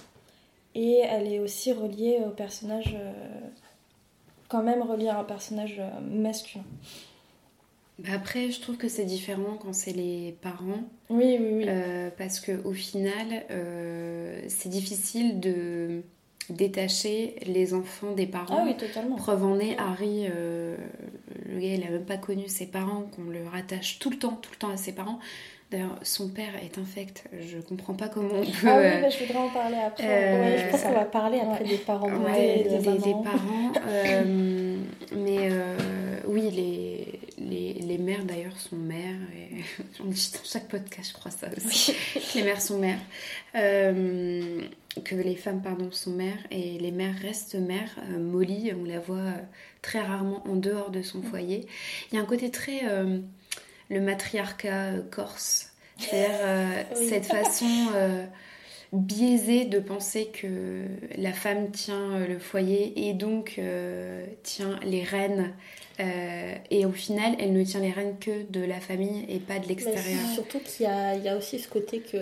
Et 0.74 0.98
elle 0.98 1.30
est 1.32 1.38
aussi 1.38 1.72
reliée 1.72 2.20
au 2.26 2.30
personnage, 2.30 2.96
quand 4.48 4.62
même 4.62 4.82
reliée 4.82 5.08
à 5.08 5.20
un 5.20 5.24
personnage 5.24 5.80
masculin. 6.00 6.64
Bah 7.98 8.10
après, 8.14 8.50
je 8.50 8.60
trouve 8.60 8.76
que 8.76 8.88
c'est 8.88 9.04
différent 9.04 9.56
quand 9.60 9.72
c'est 9.72 9.92
les 9.92 10.36
parents. 10.40 10.82
Oui, 11.10 11.36
oui, 11.38 11.48
oui. 11.58 11.64
Euh, 11.68 12.10
parce 12.16 12.40
que 12.40 12.52
au 12.64 12.72
final, 12.72 13.44
euh, 13.50 14.40
c'est 14.48 14.68
difficile 14.70 15.38
de 15.40 16.02
détacher 16.50 17.36
les 17.46 17.74
enfants 17.74 18.12
des 18.12 18.26
parents. 18.26 18.58
ah 18.60 18.64
oui, 18.66 18.76
totalement. 18.76 19.16
Preuve 19.16 19.44
en 19.44 19.58
est, 19.60 19.76
Harry, 19.78 20.26
euh, 20.28 20.76
le 21.48 21.60
gars, 21.60 21.74
il 21.74 21.84
a 21.86 21.90
même 21.90 22.04
pas 22.04 22.16
connu 22.16 22.48
ses 22.48 22.66
parents, 22.66 23.02
qu'on 23.14 23.30
le 23.30 23.46
rattache 23.46 23.98
tout 24.00 24.10
le 24.10 24.16
temps, 24.18 24.38
tout 24.42 24.50
le 24.52 24.56
temps 24.58 24.70
à 24.70 24.76
ses 24.76 24.92
parents. 24.92 25.20
D'ailleurs, 25.70 25.98
son 26.02 26.28
père 26.28 26.52
est 26.62 26.76
infect. 26.78 27.24
Je 27.40 27.56
comprends 27.58 27.94
pas 27.94 28.08
comment 28.08 28.34
on 28.34 28.44
peut. 28.44 28.66
Ah 28.66 28.78
oui, 28.78 29.00
bah, 29.00 29.08
je 29.08 29.24
voudrais 29.24 29.38
en 29.38 29.48
parler 29.48 29.76
après. 29.86 30.04
Ouais, 30.06 30.58
je 30.58 30.70
pense 30.70 30.82
qu'on 30.82 30.92
va 30.92 31.04
parler 31.06 31.38
après 31.40 31.64
Ouais. 31.64 31.70
des 31.70 31.78
parents 31.78 32.10
Ouais, 32.10 32.58
de- 32.64 32.68
des, 32.70 32.76
des 32.78 32.78
des- 32.78 32.98
des 32.98 33.10
mamans. 33.10 33.22
parents. 33.22 33.72
mais 35.16 35.48
les, 37.92 37.98
mères 37.98 38.24
d'ailleurs 38.24 38.58
sont 38.58 38.76
mères. 38.76 39.20
Et 39.36 39.62
on 40.00 40.06
dit 40.06 40.30
dans 40.34 40.44
chaque 40.44 40.68
podcast, 40.68 41.10
je 41.10 41.14
crois 41.14 41.30
ça 41.30 41.48
aussi. 41.64 41.92
que 42.14 42.38
les 42.38 42.44
mères 42.44 42.60
sont 42.62 42.78
mères. 42.78 43.00
Euh, 43.54 44.60
que 45.04 45.14
les 45.14 45.36
femmes, 45.36 45.62
pardon, 45.62 45.90
sont 45.90 46.10
mères. 46.12 46.38
Et 46.50 46.78
les 46.78 46.90
mères 46.90 47.16
restent 47.20 47.54
mères. 47.54 47.96
Euh, 48.10 48.18
Molly, 48.18 48.72
on 48.78 48.84
la 48.84 48.98
voit 49.00 49.16
euh, 49.16 49.32
très 49.82 50.00
rarement 50.00 50.42
en 50.46 50.56
dehors 50.56 50.90
de 50.90 51.02
son 51.02 51.22
foyer. 51.22 51.66
Il 52.10 52.16
y 52.16 52.18
a 52.18 52.22
un 52.22 52.26
côté 52.26 52.50
très. 52.50 52.80
euh, 52.88 53.18
le 53.90 54.00
matriarcat 54.00 54.92
corse. 55.10 55.70
C'est-à-dire 55.98 56.86
Oui. 56.98 57.08
cette 57.08 57.26
façon. 57.26 57.66
biaisé 58.92 59.64
de 59.64 59.78
penser 59.78 60.26
que 60.32 60.84
la 61.16 61.32
femme 61.32 61.70
tient 61.70 62.18
le 62.26 62.38
foyer 62.38 63.08
et 63.08 63.14
donc 63.14 63.54
euh, 63.58 64.24
tient 64.42 64.78
les 64.84 65.02
rênes. 65.02 65.52
Euh, 66.00 66.54
et 66.70 66.86
au 66.86 66.92
final, 66.92 67.34
elle 67.38 67.52
ne 67.52 67.62
tient 67.64 67.80
les 67.80 67.90
rênes 67.90 68.16
que 68.18 68.50
de 68.50 68.64
la 68.64 68.80
famille 68.80 69.24
et 69.28 69.38
pas 69.38 69.58
de 69.58 69.68
l'extérieur. 69.68 70.20
surtout 70.34 70.58
qu'il 70.60 70.86
y 70.86 70.88
a, 70.88 71.14
il 71.14 71.22
y 71.22 71.28
a 71.28 71.36
aussi 71.36 71.58
ce 71.58 71.68
côté 71.68 72.00
que 72.00 72.16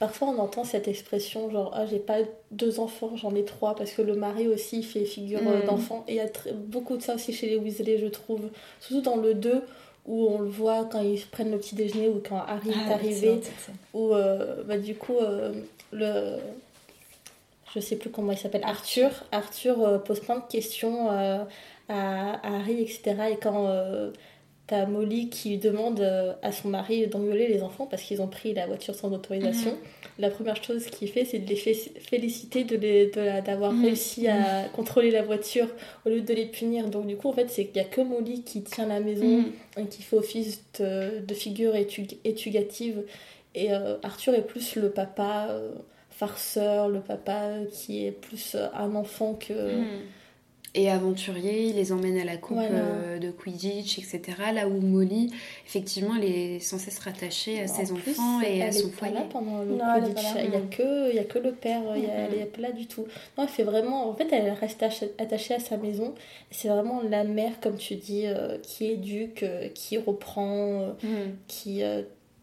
parfois 0.00 0.28
on 0.28 0.38
entend 0.38 0.64
cette 0.64 0.88
expression 0.88 1.48
genre 1.50 1.70
ah 1.74 1.86
j'ai 1.86 2.00
pas 2.00 2.18
deux 2.50 2.80
enfants 2.80 3.12
j'en 3.16 3.32
ai 3.36 3.44
trois 3.44 3.76
parce 3.76 3.92
que 3.92 4.02
le 4.02 4.16
mari 4.16 4.48
aussi 4.48 4.82
fait 4.82 5.04
figure 5.04 5.38
euh, 5.46 5.62
Mm. 5.62 5.66
d'enfant 5.66 6.04
et 6.08 6.14
il 6.14 6.16
y 6.16 6.20
a 6.20 6.28
très- 6.28 6.52
beaucoup 6.52 6.96
de 6.96 7.02
ça 7.02 7.14
aussi 7.14 7.32
chez 7.32 7.48
les 7.48 7.56
Weasley 7.56 7.98
je 7.98 8.06
trouve 8.08 8.40
surtout 8.80 9.02
dans 9.02 9.16
le 9.16 9.34
2 9.34 9.62
où 10.06 10.26
on 10.28 10.40
le 10.40 10.48
voit 10.48 10.84
quand 10.90 11.00
ils 11.00 11.20
prennent 11.30 11.52
le 11.52 11.58
petit 11.58 11.76
déjeuner 11.76 12.08
ou 12.08 12.20
quand 12.28 12.38
Harry 12.38 12.70
Ah, 12.74 12.90
est 12.90 12.92
arrivé 12.92 13.40
où 13.94 14.12
euh, 14.14 14.64
bah, 14.64 14.78
du 14.78 14.96
coup 14.96 15.16
euh, 15.20 15.52
le 15.92 16.38
je 17.74 17.80
sais 17.80 17.96
plus 17.96 18.10
comment 18.10 18.32
il 18.32 18.38
s'appelle 18.38 18.62
Arthur 18.64 19.10
Arthur 19.32 19.80
euh, 19.80 19.98
pose 19.98 20.20
plein 20.20 20.36
de 20.36 20.44
questions 20.50 21.08
à, 21.88 22.34
à 22.46 22.56
Harry 22.60 22.80
etc 22.82 23.14
et 23.32 23.36
quand 23.36 23.66
euh, 23.68 24.10
t'as 24.66 24.86
Molly 24.86 25.28
qui 25.28 25.58
demande 25.58 26.00
euh, 26.00 26.32
à 26.42 26.50
son 26.50 26.68
mari 26.68 27.06
d'engueuler 27.06 27.48
les 27.48 27.62
enfants 27.62 27.86
parce 27.86 28.02
qu'ils 28.02 28.22
ont 28.22 28.28
pris 28.28 28.54
la 28.54 28.66
voiture 28.66 28.94
sans 28.94 29.12
autorisation 29.12 29.76
la 30.18 30.30
première 30.30 30.62
chose 30.62 30.86
qu'il 30.86 31.08
fait 31.10 31.24
c'est 31.26 31.40
de 31.40 31.48
les 31.48 31.56
fé- 31.56 31.74
féliciter 32.00 32.64
de 32.64 32.76
les- 32.76 33.06
de 33.06 33.44
d'avoir 33.44 33.72
Mhm. 33.72 33.84
réussi 33.84 34.26
à 34.28 34.68
contrôler 34.72 35.10
la 35.10 35.22
voiture 35.22 35.68
au 36.06 36.08
lieu 36.08 36.22
de 36.22 36.32
les 36.32 36.46
punir 36.46 36.88
donc 36.88 37.06
du 37.06 37.16
coup 37.16 37.28
en 37.28 37.32
fait 37.34 37.50
c'est 37.50 37.66
qu'il 37.66 37.76
y 37.76 37.80
a 37.80 37.84
que 37.84 38.00
Molly 38.00 38.42
qui 38.42 38.62
tient 38.62 38.86
la 38.86 39.00
maison 39.00 39.44
et 39.76 39.84
qui 39.86 40.02
fait 40.02 40.16
office 40.16 40.62
de, 40.80 41.20
de 41.20 41.34
figure 41.34 41.74
étu- 41.74 42.16
éducative. 42.24 43.02
Et 43.56 43.72
euh, 43.72 43.96
Arthur 44.02 44.34
est 44.34 44.42
plus 44.46 44.76
le 44.76 44.90
papa 44.90 45.48
euh, 45.50 45.72
farceur, 46.10 46.88
le 46.88 47.00
papa 47.00 47.50
qui 47.72 48.04
est 48.06 48.12
plus 48.12 48.56
un 48.74 48.94
enfant 48.94 49.34
que. 49.34 49.52
Mm. 50.74 50.78
Et 50.80 50.90
aventurier, 50.90 51.66
il 51.68 51.76
les 51.76 51.92
emmène 51.92 52.18
à 52.18 52.24
la 52.24 52.36
coupe 52.36 52.56
Voilà. 52.56 52.70
euh, 52.74 53.18
de 53.18 53.30
Quidditch, 53.30 53.98
etc. 53.98 54.20
Là 54.52 54.66
où 54.68 54.80
Molly, 54.80 55.30
effectivement, 55.66 56.14
elle 56.16 56.24
est 56.24 56.58
censée 56.60 56.90
se 56.90 57.00
rattacher 57.00 57.60
à 57.60 57.64
En 57.64 57.66
ses 57.68 57.92
plus, 57.94 58.12
enfants 58.12 58.40
et 58.40 58.62
à 58.62 58.66
elle 58.66 58.74
son 58.74 58.88
foyer. 58.90 59.14
là 59.14 59.22
pendant 59.30 59.60
le 59.62 59.76
Non, 59.76 59.84
Quidditch. 60.02 60.24
Il 60.44 60.50
n'y 60.50 60.56
a, 60.56 60.60
que- 60.60 61.14
y 61.14 61.18
a 61.18 61.24
que 61.24 61.38
le 61.38 61.52
père, 61.52 61.80
il 61.96 62.02
y 62.02 62.06
a- 62.06 62.08
Mhm. 62.08 62.28
elle 62.32 62.40
est 62.40 62.44
pas 62.46 62.60
là 62.62 62.72
du 62.72 62.86
tout. 62.86 63.06
Non, 63.38 63.44
elle 63.44 63.48
fait 63.48 63.62
vraiment. 63.62 64.08
En 64.08 64.14
fait, 64.14 64.28
elle 64.32 64.50
reste 64.50 64.82
ach- 64.82 65.04
attachée 65.18 65.54
à 65.54 65.60
sa 65.60 65.76
maison. 65.76 66.12
C'est 66.50 66.68
vraiment 66.68 67.02
la 67.08 67.22
mère, 67.24 67.60
comme 67.60 67.76
tu 67.76 67.94
dis, 67.94 68.26
euh, 68.26 68.58
qui 68.62 68.86
éduque, 68.86 69.42
euh, 69.44 69.68
qui 69.68 69.96
reprend, 69.98 70.80
euh, 70.80 70.90
Mm. 71.02 71.36
qui. 71.46 71.82
euh, 71.82 72.02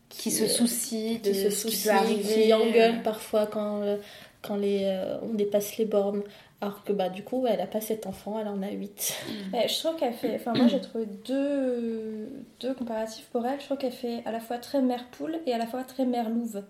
Qui 0.09 0.29
se 0.32 0.43
euh, 0.43 0.47
soucie 0.47 1.19
de 1.19 1.29
qui 1.29 1.36
se 1.36 1.49
ce 1.49 1.67
qui 1.67 1.75
soucie, 1.77 1.89
arriver. 1.89 2.43
qui 2.43 2.53
engueule 2.53 3.01
parfois 3.01 3.45
quand, 3.45 3.82
euh, 3.82 3.95
quand 4.41 4.57
les, 4.57 4.82
euh, 4.84 5.17
on 5.21 5.34
dépasse 5.34 5.77
les 5.77 5.86
bornes. 5.86 6.21
Alors 6.62 6.84
que 6.84 6.93
bah, 6.93 7.09
du 7.09 7.24
coup, 7.24 7.47
elle 7.47 7.59
a 7.59 7.66
pas 7.66 7.82
cet 7.82 8.05
enfant, 8.05 8.39
elle 8.39 8.47
en 8.47 8.62
a 8.62 8.70
8. 8.70 9.14
Ouais, 9.53 9.68
je 9.68 9.80
trouve 9.80 9.95
qu'elle 9.95 10.14
fait. 10.14 10.36
Enfin, 10.36 10.53
moi 10.53 10.68
j'ai 10.68 10.80
trouvé 10.80 11.07
deux, 11.26 12.30
deux 12.59 12.74
comparatifs 12.76 13.28
pour 13.32 13.45
elle. 13.45 13.59
Je 13.59 13.66
trouve 13.66 13.78
qu'elle 13.78 13.91
fait 13.91 14.22
à 14.26 14.32
la 14.32 14.39
fois 14.39 14.59
très 14.59 14.82
mère 14.82 15.07
poule 15.09 15.39
et 15.47 15.53
à 15.53 15.57
la 15.57 15.66
fois 15.66 15.84
très 15.84 16.05
mère 16.05 16.30
louve. 16.30 16.64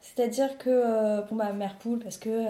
C'est-à-dire 0.00 0.56
que, 0.58 0.70
euh, 0.70 1.20
bon 1.22 1.36
bah, 1.36 1.52
mère 1.52 1.76
poule, 1.76 1.98
parce 1.98 2.16
que 2.16 2.30
euh, 2.30 2.46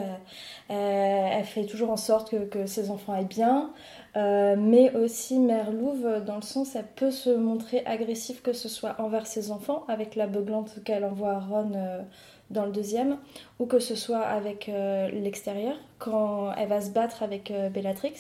euh, 0.70 1.28
elle 1.32 1.44
fait 1.44 1.66
toujours 1.66 1.90
en 1.90 1.96
sorte 1.96 2.30
que, 2.30 2.44
que 2.44 2.66
ses 2.66 2.90
enfants 2.90 3.12
aillent 3.12 3.24
bien, 3.24 3.72
euh, 4.16 4.54
mais 4.56 4.94
aussi 4.94 5.38
mère 5.38 5.72
louve, 5.72 6.22
dans 6.24 6.36
le 6.36 6.42
sens, 6.42 6.76
elle 6.76 6.86
peut 6.86 7.10
se 7.10 7.30
montrer 7.30 7.84
agressive, 7.86 8.40
que 8.42 8.52
ce 8.52 8.68
soit 8.68 9.00
envers 9.00 9.26
ses 9.26 9.50
enfants, 9.50 9.84
avec 9.88 10.14
la 10.14 10.28
beuglante 10.28 10.82
qu'elle 10.84 11.04
envoie 11.04 11.32
à 11.32 11.38
Ron 11.40 11.72
euh, 11.74 12.02
dans 12.50 12.66
le 12.66 12.72
deuxième, 12.72 13.16
ou 13.60 13.66
que 13.66 13.78
ce 13.78 13.94
soit 13.94 14.20
avec 14.20 14.68
euh, 14.68 15.08
l'extérieur, 15.10 15.76
quand 15.98 16.52
elle 16.58 16.68
va 16.68 16.80
se 16.80 16.90
battre 16.90 17.22
avec 17.22 17.50
euh, 17.50 17.68
Bellatrix. 17.68 18.14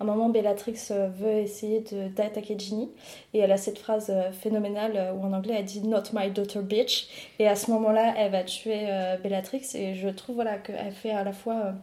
À 0.00 0.04
un 0.04 0.06
moment, 0.06 0.28
Bellatrix 0.28 0.78
euh, 0.90 1.08
veut 1.16 1.38
essayer 1.38 1.84
d'attaquer 2.16 2.56
Ginny 2.58 2.90
et 3.34 3.38
elle 3.38 3.52
a 3.52 3.56
cette 3.56 3.78
phrase 3.78 4.10
euh, 4.10 4.32
phénoménale 4.32 5.14
où 5.16 5.24
en 5.24 5.32
anglais 5.32 5.54
elle 5.58 5.64
dit 5.64 5.80
Not 5.86 6.12
my 6.12 6.30
daughter 6.30 6.60
bitch. 6.60 7.08
Et 7.38 7.46
à 7.46 7.54
ce 7.54 7.70
moment-là, 7.70 8.14
elle 8.16 8.32
va 8.32 8.42
tuer 8.42 8.86
Bellatrix 9.22 9.62
et 9.74 9.94
je 9.94 10.08
trouve 10.08 10.36
voilà, 10.36 10.58
qu'elle 10.58 10.92
fait 10.92 11.10
à 11.10 11.22
la 11.24 11.32
fois 11.32 11.74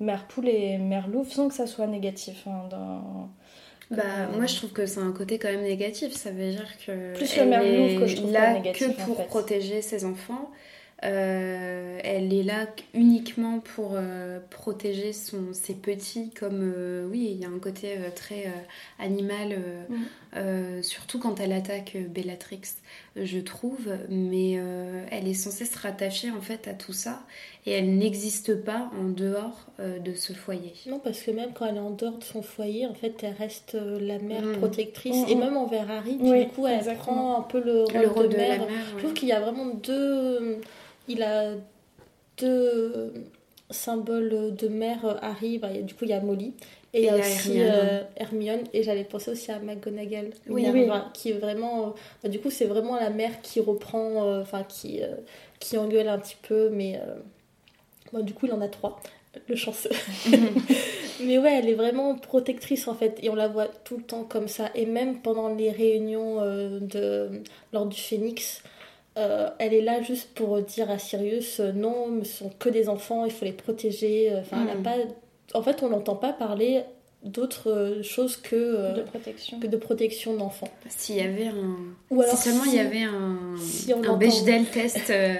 mère 0.00 0.26
poule 0.26 0.48
et 0.48 0.78
mère 0.78 1.08
louve 1.08 1.30
sans 1.32 1.48
que 1.48 1.54
ça 1.54 1.66
soit 1.66 1.86
négatif. 1.86 2.46
hein, 2.46 2.68
dans... 2.70 3.28
Bah, 3.90 4.02
Euh, 4.32 4.36
moi 4.36 4.46
je 4.46 4.56
trouve 4.56 4.72
que 4.72 4.86
c'est 4.86 5.00
un 5.00 5.12
côté 5.12 5.38
quand 5.38 5.48
même 5.50 5.62
négatif. 5.62 6.12
Ça 6.14 6.30
veut 6.30 6.50
dire 6.50 6.66
que. 6.86 7.14
Plus 7.14 7.36
le 7.36 7.44
mère 7.46 7.62
louve 7.62 8.00
que 8.00 8.06
je 8.06 8.16
trouve 8.16 8.32
là 8.32 8.46
pas 8.46 8.52
négatif, 8.54 8.96
que 8.96 9.02
en 9.02 9.04
pour 9.06 9.16
fait. 9.16 9.24
protéger 9.26 9.82
ses 9.82 10.04
enfants. 10.04 10.50
Euh, 11.04 11.98
elle 12.04 12.32
est 12.32 12.42
là 12.44 12.66
uniquement 12.94 13.58
pour 13.58 13.92
euh, 13.94 14.38
protéger 14.50 15.12
son, 15.12 15.52
ses 15.52 15.74
petits, 15.74 16.30
comme 16.30 16.60
euh, 16.76 17.06
oui, 17.10 17.28
il 17.32 17.40
y 17.40 17.44
a 17.44 17.48
un 17.48 17.58
côté 17.58 17.94
euh, 17.98 18.10
très 18.14 18.46
euh, 18.46 18.50
animal, 19.00 19.52
euh, 19.52 19.82
Mhm. 19.88 19.98
euh, 20.36 20.82
surtout 20.82 21.18
quand 21.18 21.40
elle 21.40 21.52
attaque 21.52 21.92
euh, 21.96 22.06
Bellatrix, 22.06 22.60
je 23.16 23.38
trouve, 23.40 23.88
mais 24.08 24.54
euh, 24.58 25.04
elle 25.10 25.26
est 25.26 25.34
censée 25.34 25.64
se 25.64 25.78
rattacher 25.78 26.30
en 26.30 26.40
fait 26.40 26.68
à 26.68 26.72
tout 26.74 26.92
ça 26.92 27.22
et 27.66 27.72
elle 27.72 27.96
n'existe 27.96 28.54
pas 28.64 28.90
en 29.00 29.04
dehors 29.08 29.66
euh, 29.80 29.98
de 29.98 30.14
ce 30.14 30.32
foyer. 30.32 30.72
Non, 30.86 30.98
parce 31.00 31.20
que 31.20 31.30
même 31.32 31.50
quand 31.52 31.66
elle 31.66 31.76
est 31.76 31.80
en 31.80 31.90
dehors 31.90 32.18
de 32.18 32.24
son 32.24 32.42
foyer, 32.42 32.86
en 32.86 32.94
fait, 32.94 33.14
elle 33.22 33.34
reste 33.38 33.74
euh, 33.74 33.98
la 34.00 34.18
mère 34.18 34.42
Mm. 34.44 34.52
protectrice. 34.58 35.26
Mm, 35.26 35.30
Et 35.30 35.34
mm. 35.34 35.38
même 35.40 35.56
envers 35.56 35.90
Harry, 35.90 36.16
Oui, 36.20 36.44
du 36.46 36.50
coup, 36.52 36.66
elle 36.66 36.78
exactement. 36.78 36.98
prend 37.16 37.38
un 37.40 37.42
peu 37.42 37.60
le 37.62 37.82
rôle, 37.84 38.02
Le 38.02 38.08
rôle 38.08 38.28
de, 38.28 38.32
de, 38.32 38.36
mère. 38.36 38.48
la 38.60 38.66
mère. 38.66 38.68
Je 38.94 38.98
trouve 38.98 39.14
qu'il 39.14 39.28
y 39.28 39.32
a 39.32 39.40
vraiment 39.40 39.66
deux. 39.66 40.60
Il 41.08 41.22
a 41.22 41.52
deux 42.38 43.12
symboles 43.70 44.54
de 44.54 44.68
mère 44.68 45.04
euh, 45.04 45.14
Harry. 45.22 45.58
Bah, 45.58 45.68
du 45.72 45.94
coup, 45.94 46.04
il 46.04 46.10
y 46.10 46.14
a 46.14 46.20
Molly. 46.20 46.54
Et 46.94 47.00
il 47.00 47.04
y 47.04 47.08
a 47.08 47.16
Et 47.16 47.20
il 47.20 47.22
y 47.22 47.22
a 47.22 47.26
aussi 47.26 47.58
Hermione. 47.58 47.70
euh, 47.74 48.02
Hermione. 48.16 48.60
Et 48.72 48.82
j'allais 48.82 49.04
penser 49.04 49.30
aussi 49.30 49.50
à 49.50 49.58
McGonagall. 49.58 50.30
Oui, 50.48 50.66
oui. 50.72 50.88
Qui 51.14 51.30
est 51.30 51.38
vraiment. 51.38 51.86
euh, 51.88 51.90
bah, 52.22 52.28
du 52.28 52.38
coup, 52.40 52.50
c'est 52.50 52.66
vraiment 52.66 52.96
la 52.96 53.10
mère 53.10 53.40
qui 53.42 53.60
reprend. 53.60 54.40
Enfin, 54.40 54.64
qui, 54.64 55.02
euh, 55.02 55.14
qui 55.58 55.78
engueule 55.78 56.08
un 56.08 56.18
petit 56.18 56.36
peu. 56.42 56.68
Mais. 56.70 57.00
bah, 58.12 58.22
du 58.22 58.34
coup, 58.34 58.46
il 58.46 58.52
en 58.52 58.60
a 58.60 58.68
trois. 58.68 59.00
Le 59.48 59.56
chanceux. 59.56 59.88
Mais 61.24 61.38
ouais, 61.38 61.58
elle 61.58 61.68
est 61.70 61.74
vraiment 61.74 62.16
protectrice 62.16 62.86
en 62.86 62.94
fait, 62.94 63.18
et 63.22 63.30
on 63.30 63.34
la 63.34 63.48
voit 63.48 63.66
tout 63.68 63.96
le 63.96 64.02
temps 64.02 64.24
comme 64.24 64.46
ça. 64.48 64.68
Et 64.74 64.84
même 64.84 65.22
pendant 65.22 65.48
les 65.54 65.70
réunions 65.70 66.42
de 66.80 67.30
lors 67.72 67.86
du 67.86 67.98
Phénix, 67.98 68.62
euh, 69.18 69.50
elle 69.58 69.74
est 69.74 69.82
là 69.82 70.00
juste 70.02 70.30
pour 70.34 70.60
dire 70.62 70.90
à 70.90 70.98
Sirius 70.98 71.60
euh, 71.60 71.72
non, 71.72 72.22
ce 72.24 72.38
sont 72.38 72.50
que 72.58 72.68
des 72.68 72.88
enfants, 72.88 73.24
il 73.24 73.30
faut 73.32 73.44
les 73.44 73.52
protéger. 73.52 74.32
Enfin, 74.40 74.62
elle 74.64 74.70
a 74.70 74.74
Mhm. 74.76 74.82
pas. 74.82 74.94
En 75.54 75.62
fait, 75.62 75.82
on 75.82 75.88
l'entend 75.88 76.16
pas 76.16 76.32
parler 76.32 76.82
d'autres 77.24 77.70
euh, 77.70 78.02
choses 78.02 78.36
que, 78.36 78.56
euh, 78.56 78.92
De 78.94 79.02
protection. 79.02 79.60
que 79.60 79.66
de 79.68 79.76
protection 79.76 80.34
d'enfants. 80.36 80.68
S'il 80.88 81.16
y 81.16 81.20
avait 81.20 81.46
un. 81.46 81.76
Ou 82.10 82.20
alors 82.20 82.36
si 82.36 82.48
seulement 82.48 82.64
il 82.64 82.70
si- 82.70 82.76
y 82.76 82.80
avait 82.80 83.02
un, 83.04 83.38
si 83.60 83.94
on 83.94 84.02
un 84.02 84.16
Bechdel 84.16 84.64
test 84.64 85.10
euh, 85.10 85.34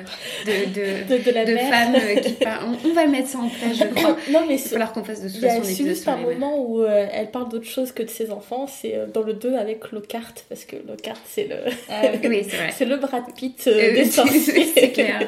de, 0.47 0.51
de, 1.09 1.19
de, 1.19 1.25
de 1.25 1.31
la 1.33 1.45
de 1.45 1.57
femmes 1.57 1.95
qui. 2.23 2.37
On, 2.85 2.89
on 2.89 2.93
va 2.93 3.05
le 3.05 3.11
mettre 3.11 3.29
ça 3.29 3.39
en 3.39 3.49
place, 3.49 3.77
je 3.79 3.85
crois. 3.95 4.17
non 4.31 4.45
mais 4.47 4.55
Il 4.55 4.63
va 4.63 4.69
falloir 4.69 4.93
qu'on 4.93 5.03
fasse 5.05 5.23
de 5.23 5.29
toute 5.29 5.39
il 5.39 5.43
y 5.43 5.49
a 5.49 5.63
juste 5.63 6.07
un 6.09 6.17
moment 6.19 6.65
où 6.65 6.83
euh, 6.83 7.07
elle 7.13 7.31
parle 7.31 7.49
d'autre 7.49 7.67
chose 7.67 7.91
que 7.93 8.03
de 8.05 8.09
ses 8.11 8.31
enfants, 8.31 8.67
c'est 8.69 8.95
euh, 8.97 9.07
dans 9.13 9.23
le 9.23 9.33
2 9.35 9.55
avec 9.57 9.91
Lockhart, 9.93 10.35
parce 10.49 10.65
que 10.65 10.77
Lockhart 10.87 11.21
c'est 11.27 11.49
le, 11.49 11.57
Ah 11.89 12.03
oui. 12.25 12.45
C'est 12.49 12.57
vrai. 12.57 12.71
c'est 12.73 12.85
le 12.85 12.97
Brad 12.97 13.25
Pitt 13.35 13.65
euh, 13.67 13.73
Euh, 13.91 13.95
des 13.95 14.05
sorciers. 14.11 14.67
c'est 14.75 14.91
clair. 14.93 15.21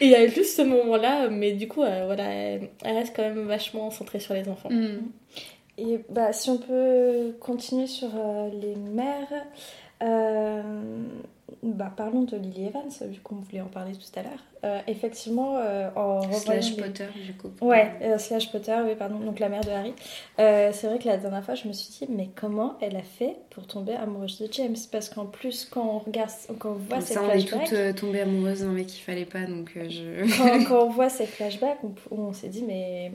Et 0.00 0.06
il 0.06 0.10
y 0.10 0.14
a 0.16 0.26
juste 0.26 0.56
ce 0.56 0.62
moment-là, 0.62 1.28
mais 1.30 1.52
du 1.52 1.68
coup, 1.68 1.82
euh, 1.82 2.02
voilà, 2.06 2.24
elle, 2.32 2.68
elle 2.84 2.96
reste 2.96 3.12
quand 3.14 3.22
même 3.22 3.46
vachement 3.46 3.90
centrée 3.92 4.18
sur 4.18 4.34
les 4.34 4.48
enfants. 4.48 4.70
Mm. 4.70 4.98
Et 5.78 6.00
bah, 6.08 6.32
si 6.32 6.50
on 6.50 6.58
peut 6.58 7.34
continuer 7.40 7.86
sur 7.86 8.08
euh, 8.14 8.48
les 8.50 8.76
mères, 8.76 9.32
euh, 10.02 10.62
bah, 11.62 11.92
parlons 11.96 12.22
de 12.22 12.36
Lily 12.36 12.66
Evans, 12.66 12.90
vu 13.10 13.20
qu'on 13.20 13.36
voulait 13.36 13.60
en 13.60 13.66
parler 13.66 13.92
tout 13.92 14.18
à 14.18 14.22
l'heure. 14.22 14.44
Euh, 14.64 14.78
effectivement, 14.86 15.58
en 15.96 16.22
Slash 16.32 16.76
les- 16.76 16.82
Potter, 16.82 17.06
du 17.26 17.34
coup. 17.34 17.50
Ouais, 17.60 17.90
slash 18.18 18.50
Potter, 18.52 18.74
oui, 18.86 18.94
pardon, 18.98 19.18
donc 19.18 19.38
la 19.40 19.48
mère 19.50 19.62
de 19.62 19.70
Harry. 19.70 19.92
C'est 20.38 20.86
vrai 20.86 20.98
que 20.98 21.06
la 21.06 21.16
dernière 21.18 21.44
fois, 21.44 21.54
je 21.54 21.66
me 21.68 21.72
suis 21.72 22.06
dit, 22.06 22.12
mais 22.12 22.30
comment 22.34 22.76
elle 22.80 22.96
a 22.96 23.02
fait 23.02 23.36
pour 23.50 23.66
tomber 23.66 23.94
amoureuse 23.94 24.40
de 24.40 24.48
James? 24.52 24.76
Parce 24.90 25.08
qu'en 25.10 25.26
plus, 25.26 25.66
quand 25.70 25.84
on 25.84 25.98
regarde, 25.98 26.30
quand 26.58 26.70
on 26.70 26.74
voit 26.74 26.96
Comme 26.98 27.06
ses 27.06 27.14
ça, 27.14 27.22
on 27.22 27.30
est 27.30 27.40
flashbacks, 27.46 27.68
toutes 27.68 27.96
tombées 28.00 28.20
amoureuses 28.22 28.60
d'un 28.60 28.68
mec 28.72 28.86
qu'il 28.86 29.02
fallait 29.02 29.26
pas, 29.26 29.44
donc 29.44 29.72
je. 29.74 30.38
quand, 30.38 30.64
quand 30.66 30.84
on 30.86 30.90
voit 30.90 31.10
ses 31.10 31.26
flashbacks, 31.26 31.78
on, 32.10 32.16
on 32.16 32.32
s'est 32.32 32.48
dit, 32.48 32.62
mais 32.66 33.12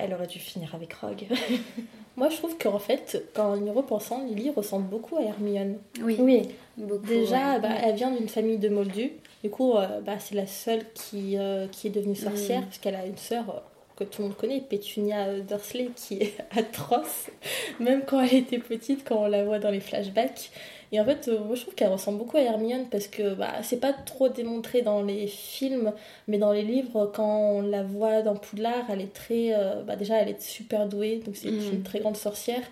elle 0.00 0.14
aurait 0.14 0.26
dû 0.26 0.38
finir 0.38 0.74
avec 0.74 0.92
Rogue. 0.94 1.24
Moi, 2.16 2.28
je 2.28 2.36
trouve 2.36 2.58
qu'en 2.58 2.78
fait, 2.78 3.24
quand 3.34 3.52
en 3.52 3.64
y 3.64 3.70
repensant, 3.70 4.24
Lily 4.24 4.50
ressemble 4.50 4.88
beaucoup 4.88 5.16
à 5.16 5.22
Hermione. 5.22 5.78
Oui, 6.02 6.16
Oui, 6.18 6.42
beaucoup. 6.76 7.06
Déjà, 7.06 7.54
ouais. 7.54 7.60
bah, 7.60 7.68
elle 7.82 7.94
vient 7.94 8.10
d'une 8.10 8.28
famille 8.28 8.58
de 8.58 8.68
moldus. 8.68 9.12
Du 9.42 9.48
coup, 9.50 9.74
euh, 9.74 10.00
bah, 10.00 10.18
c'est 10.18 10.34
la 10.34 10.46
seule 10.46 10.84
qui, 10.92 11.38
euh, 11.38 11.66
qui 11.68 11.86
est 11.86 11.90
devenue 11.90 12.16
sorcière, 12.16 12.60
Mm. 12.60 12.64
parce 12.64 12.78
qu'elle 12.78 12.96
a 12.96 13.06
une 13.06 13.16
sœur 13.16 13.44
euh, 13.48 13.58
que 13.96 14.04
tout 14.04 14.22
le 14.22 14.28
monde 14.28 14.36
connaît, 14.36 14.60
Pétunia 14.60 15.26
euh, 15.28 15.40
Dursley, 15.40 15.90
qui 15.96 16.14
est 16.22 16.34
atroce, 16.58 17.30
même 17.78 18.02
quand 18.06 18.20
elle 18.20 18.34
était 18.34 18.58
petite, 18.58 19.06
quand 19.08 19.22
on 19.22 19.26
la 19.28 19.44
voit 19.44 19.58
dans 19.58 19.70
les 19.70 19.80
flashbacks. 19.80 20.50
Et 20.92 21.00
en 21.00 21.04
fait, 21.04 21.28
euh, 21.28 21.38
moi, 21.44 21.54
je 21.54 21.62
trouve 21.62 21.74
qu'elle 21.74 21.92
ressemble 21.92 22.18
beaucoup 22.18 22.36
à 22.36 22.40
Hermione, 22.40 22.86
parce 22.90 23.06
que 23.06 23.34
bah, 23.34 23.62
c'est 23.62 23.78
pas 23.80 23.92
trop 23.92 24.28
démontré 24.28 24.82
dans 24.82 25.02
les 25.02 25.26
films, 25.28 25.92
mais 26.26 26.38
dans 26.38 26.52
les 26.52 26.62
livres, 26.62 27.10
quand 27.14 27.38
on 27.58 27.62
la 27.62 27.82
voit 27.84 28.22
dans 28.22 28.34
Poudlard, 28.34 28.86
elle 28.90 29.00
est 29.00 29.12
très... 29.12 29.54
euh, 29.54 29.82
bah, 29.82 29.94
déjà, 29.96 30.16
elle 30.16 30.28
est 30.30 30.40
super 30.42 30.88
douée, 30.88 31.20
donc 31.24 31.36
c'est 31.36 31.50
Mm. 31.50 31.72
une 31.74 31.82
très 31.82 32.00
grande 32.00 32.16
sorcière. 32.16 32.62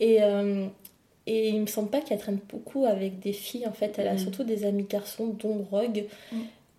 Et... 0.00 0.22
euh, 0.22 0.66
et 1.28 1.48
il 1.48 1.60
me 1.60 1.66
semble 1.66 1.88
pas 1.90 2.00
qu'elle 2.00 2.18
traîne 2.20 2.38
beaucoup 2.48 2.84
avec 2.84 3.18
des 3.18 3.32
filles 3.32 3.66
en 3.66 3.72
fait. 3.72 3.96
Elle 3.98 4.06
a 4.06 4.14
Mm. 4.14 4.18
surtout 4.18 4.44
des 4.44 4.64
amis 4.64 4.84
garçons, 4.88 5.26
dont 5.26 5.66
Rogue. 5.72 6.04
Mm. 6.30 6.36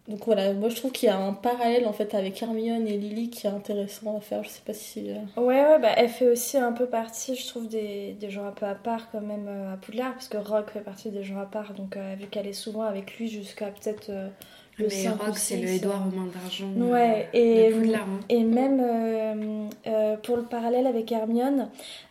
Donc 0.07 0.23
voilà, 0.25 0.53
moi 0.53 0.69
je 0.69 0.75
trouve 0.77 0.93
qu'il 0.93 1.07
y 1.07 1.11
a 1.11 1.17
un 1.17 1.33
parallèle 1.33 1.85
en 1.85 1.91
fait 1.91 2.13
avec 2.15 2.41
Hermione 2.41 2.87
et 2.87 2.97
Lily 2.97 3.29
qui 3.29 3.45
est 3.45 3.49
intéressant 3.49 4.15
à 4.17 4.21
faire. 4.21 4.41
Je 4.43 4.49
sais 4.49 4.61
pas 4.65 4.73
si. 4.73 5.11
euh, 5.11 5.15
Ouais, 5.35 5.61
ouais, 5.65 5.79
bah, 5.79 5.89
elle 5.97 6.07
fait 6.07 6.29
aussi 6.29 6.57
un 6.57 6.71
peu 6.71 6.85
partie, 6.85 7.35
je 7.35 7.45
trouve, 7.45 7.67
des, 7.67 8.13
des 8.13 8.29
gens 8.29 8.45
un 8.45 8.51
peu 8.53 8.65
à 8.65 8.75
part 8.75 9.11
quand 9.11 9.19
même 9.19 9.47
euh, 9.49 9.73
à 9.73 9.77
Poudlard, 9.77 10.13
parce 10.13 10.29
que 10.29 10.37
Rogue 10.37 10.69
fait 10.71 10.79
partie 10.79 11.09
des 11.11 11.23
gens 11.23 11.39
à 11.39 11.45
part, 11.45 11.73
donc 11.73 11.97
euh, 11.97 12.15
vu 12.17 12.27
qu'elle 12.27 12.47
est 12.47 12.53
souvent 12.53 12.83
avec 12.83 13.17
lui 13.17 13.27
jusqu'à 13.27 13.65
peut-être 13.67 14.09
euh, 14.09 14.29
le 14.77 14.85
Mais 14.85 14.89
5 14.91 15.15
ou 15.21 15.25
Rogue, 15.25 15.35
c'est 15.35 15.57
le 15.57 15.67
6, 15.67 15.75
Édouard 15.75 16.03
aux 16.07 16.15
mains 16.15 16.31
d'argent. 16.33 16.71
Ouais, 16.77 17.27
euh, 17.35 17.37
et, 17.37 17.69
de 17.71 17.75
Poudlard, 17.75 18.07
hein. 18.07 18.19
et 18.29 18.43
même 18.45 18.79
euh, 18.79 19.67
euh, 19.87 20.15
pour 20.17 20.37
le 20.37 20.43
parallèle 20.43 20.87
avec 20.87 21.11
Hermione, 21.11 21.67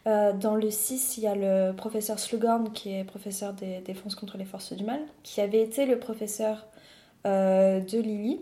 euh, 0.06 0.34
dans 0.34 0.54
le 0.54 0.70
6, 0.70 1.16
il 1.16 1.24
y 1.24 1.26
a 1.28 1.34
le 1.34 1.72
professeur 1.74 2.18
Slughorn, 2.18 2.72
qui 2.74 2.92
est 2.94 3.04
professeur 3.04 3.54
des 3.54 3.78
défenses 3.86 4.14
contre 4.16 4.36
les 4.36 4.44
forces 4.44 4.74
du 4.74 4.84
mal, 4.84 5.00
qui 5.22 5.40
avait 5.40 5.62
été 5.62 5.86
le 5.86 5.98
professeur 5.98 6.66
euh, 6.66 6.75
de 7.26 8.00
Lily, 8.00 8.40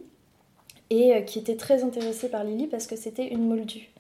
et 0.90 1.14
euh, 1.14 1.20
qui 1.20 1.38
était 1.38 1.56
très 1.56 1.82
intéressé 1.82 2.28
par 2.28 2.44
Lily 2.44 2.66
parce 2.66 2.86
que 2.86 2.96
c'était 2.96 3.26
une 3.26 3.46
moldue. 3.46 3.90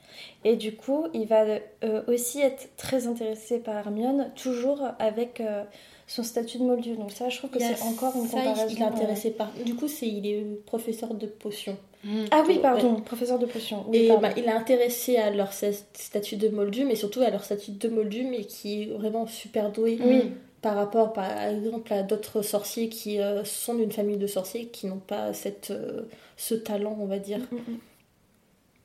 Et 0.44 0.56
du 0.56 0.76
coup, 0.76 1.06
il 1.12 1.26
va 1.26 1.44
euh, 1.82 2.02
aussi 2.06 2.40
être 2.40 2.68
très 2.76 3.06
intéressé 3.06 3.58
par 3.58 3.74
Hermione, 3.76 4.30
toujours 4.36 4.80
avec 5.00 5.40
euh, 5.40 5.64
son 6.06 6.22
statut 6.22 6.58
de 6.58 6.62
moldu. 6.62 6.94
Donc 6.96 7.10
ça, 7.10 7.28
je 7.30 7.38
trouve 7.38 7.50
que 7.50 7.58
c'est 7.58 7.82
encore 7.82 8.14
une 8.14 8.28
ça, 8.28 8.38
comparaison. 8.38 8.66
Il 8.70 8.80
est 8.80 8.84
intéressé 8.84 9.30
par. 9.30 9.50
Du 9.64 9.74
coup, 9.74 9.88
c'est 9.88 10.06
il 10.06 10.26
est 10.26 10.44
professeur 10.66 11.14
de 11.14 11.26
potions. 11.26 11.76
Mm. 12.04 12.24
Ah 12.30 12.44
oui, 12.46 12.58
pardon, 12.60 12.96
professeur 13.00 13.38
de 13.40 13.46
potions. 13.46 13.84
Oui, 13.88 14.06
et 14.06 14.16
bah, 14.16 14.30
il 14.36 14.44
est 14.44 14.52
intéressé 14.52 15.16
à 15.16 15.30
leur 15.30 15.52
statut 15.52 16.36
de 16.36 16.48
moldu, 16.48 16.84
mais 16.84 16.94
surtout 16.94 17.20
à 17.20 17.30
leur 17.30 17.42
statut 17.42 17.72
de 17.72 17.88
moldu, 17.88 18.24
mais 18.24 18.44
qui 18.44 18.82
est 18.82 18.86
vraiment 18.86 19.26
super 19.26 19.72
doué. 19.72 19.98
Oui. 20.00 20.30
Par 20.64 20.76
rapport, 20.76 21.12
par 21.12 21.30
exemple, 21.42 21.92
à 21.92 22.02
d'autres 22.02 22.40
sorciers 22.40 22.88
qui 22.88 23.20
euh, 23.20 23.44
sont 23.44 23.74
d'une 23.74 23.92
famille 23.92 24.16
de 24.16 24.26
sorciers 24.26 24.68
qui 24.68 24.86
n'ont 24.86 24.96
pas 24.96 25.34
cette, 25.34 25.70
euh, 25.70 26.08
ce 26.38 26.54
talent, 26.54 26.96
on 26.98 27.04
va 27.04 27.18
dire. 27.18 27.40
Mm, 27.52 27.56
mm. 27.56 27.78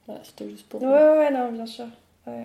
Voilà, 0.05 0.21
c'était 0.25 0.49
juste 0.49 0.67
pour. 0.67 0.83
Ouais, 0.83 0.89
ouais, 0.89 1.31
non, 1.31 1.53
bien 1.53 1.65
sûr. 1.65 1.85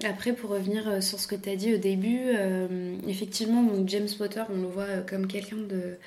Après, 0.09 0.35
pour 0.35 0.51
revenir 0.51 0.89
euh, 0.89 1.01
sur 1.01 1.19
ce 1.19 1.27
que 1.27 1.35
tu 1.35 1.51
as 1.51 1.57
dit 1.57 1.75
au 1.75 1.79
début, 1.79 2.21
euh, 2.29 2.95
effectivement, 3.09 3.65
donc 3.65 3.89
James 3.89 4.07
Potter, 4.17 4.45
on 4.51 4.63
le 4.63 4.69
voit 4.69 5.01
comme 5.05 5.27
quelqu'un 5.27 5.57
de 5.57 5.99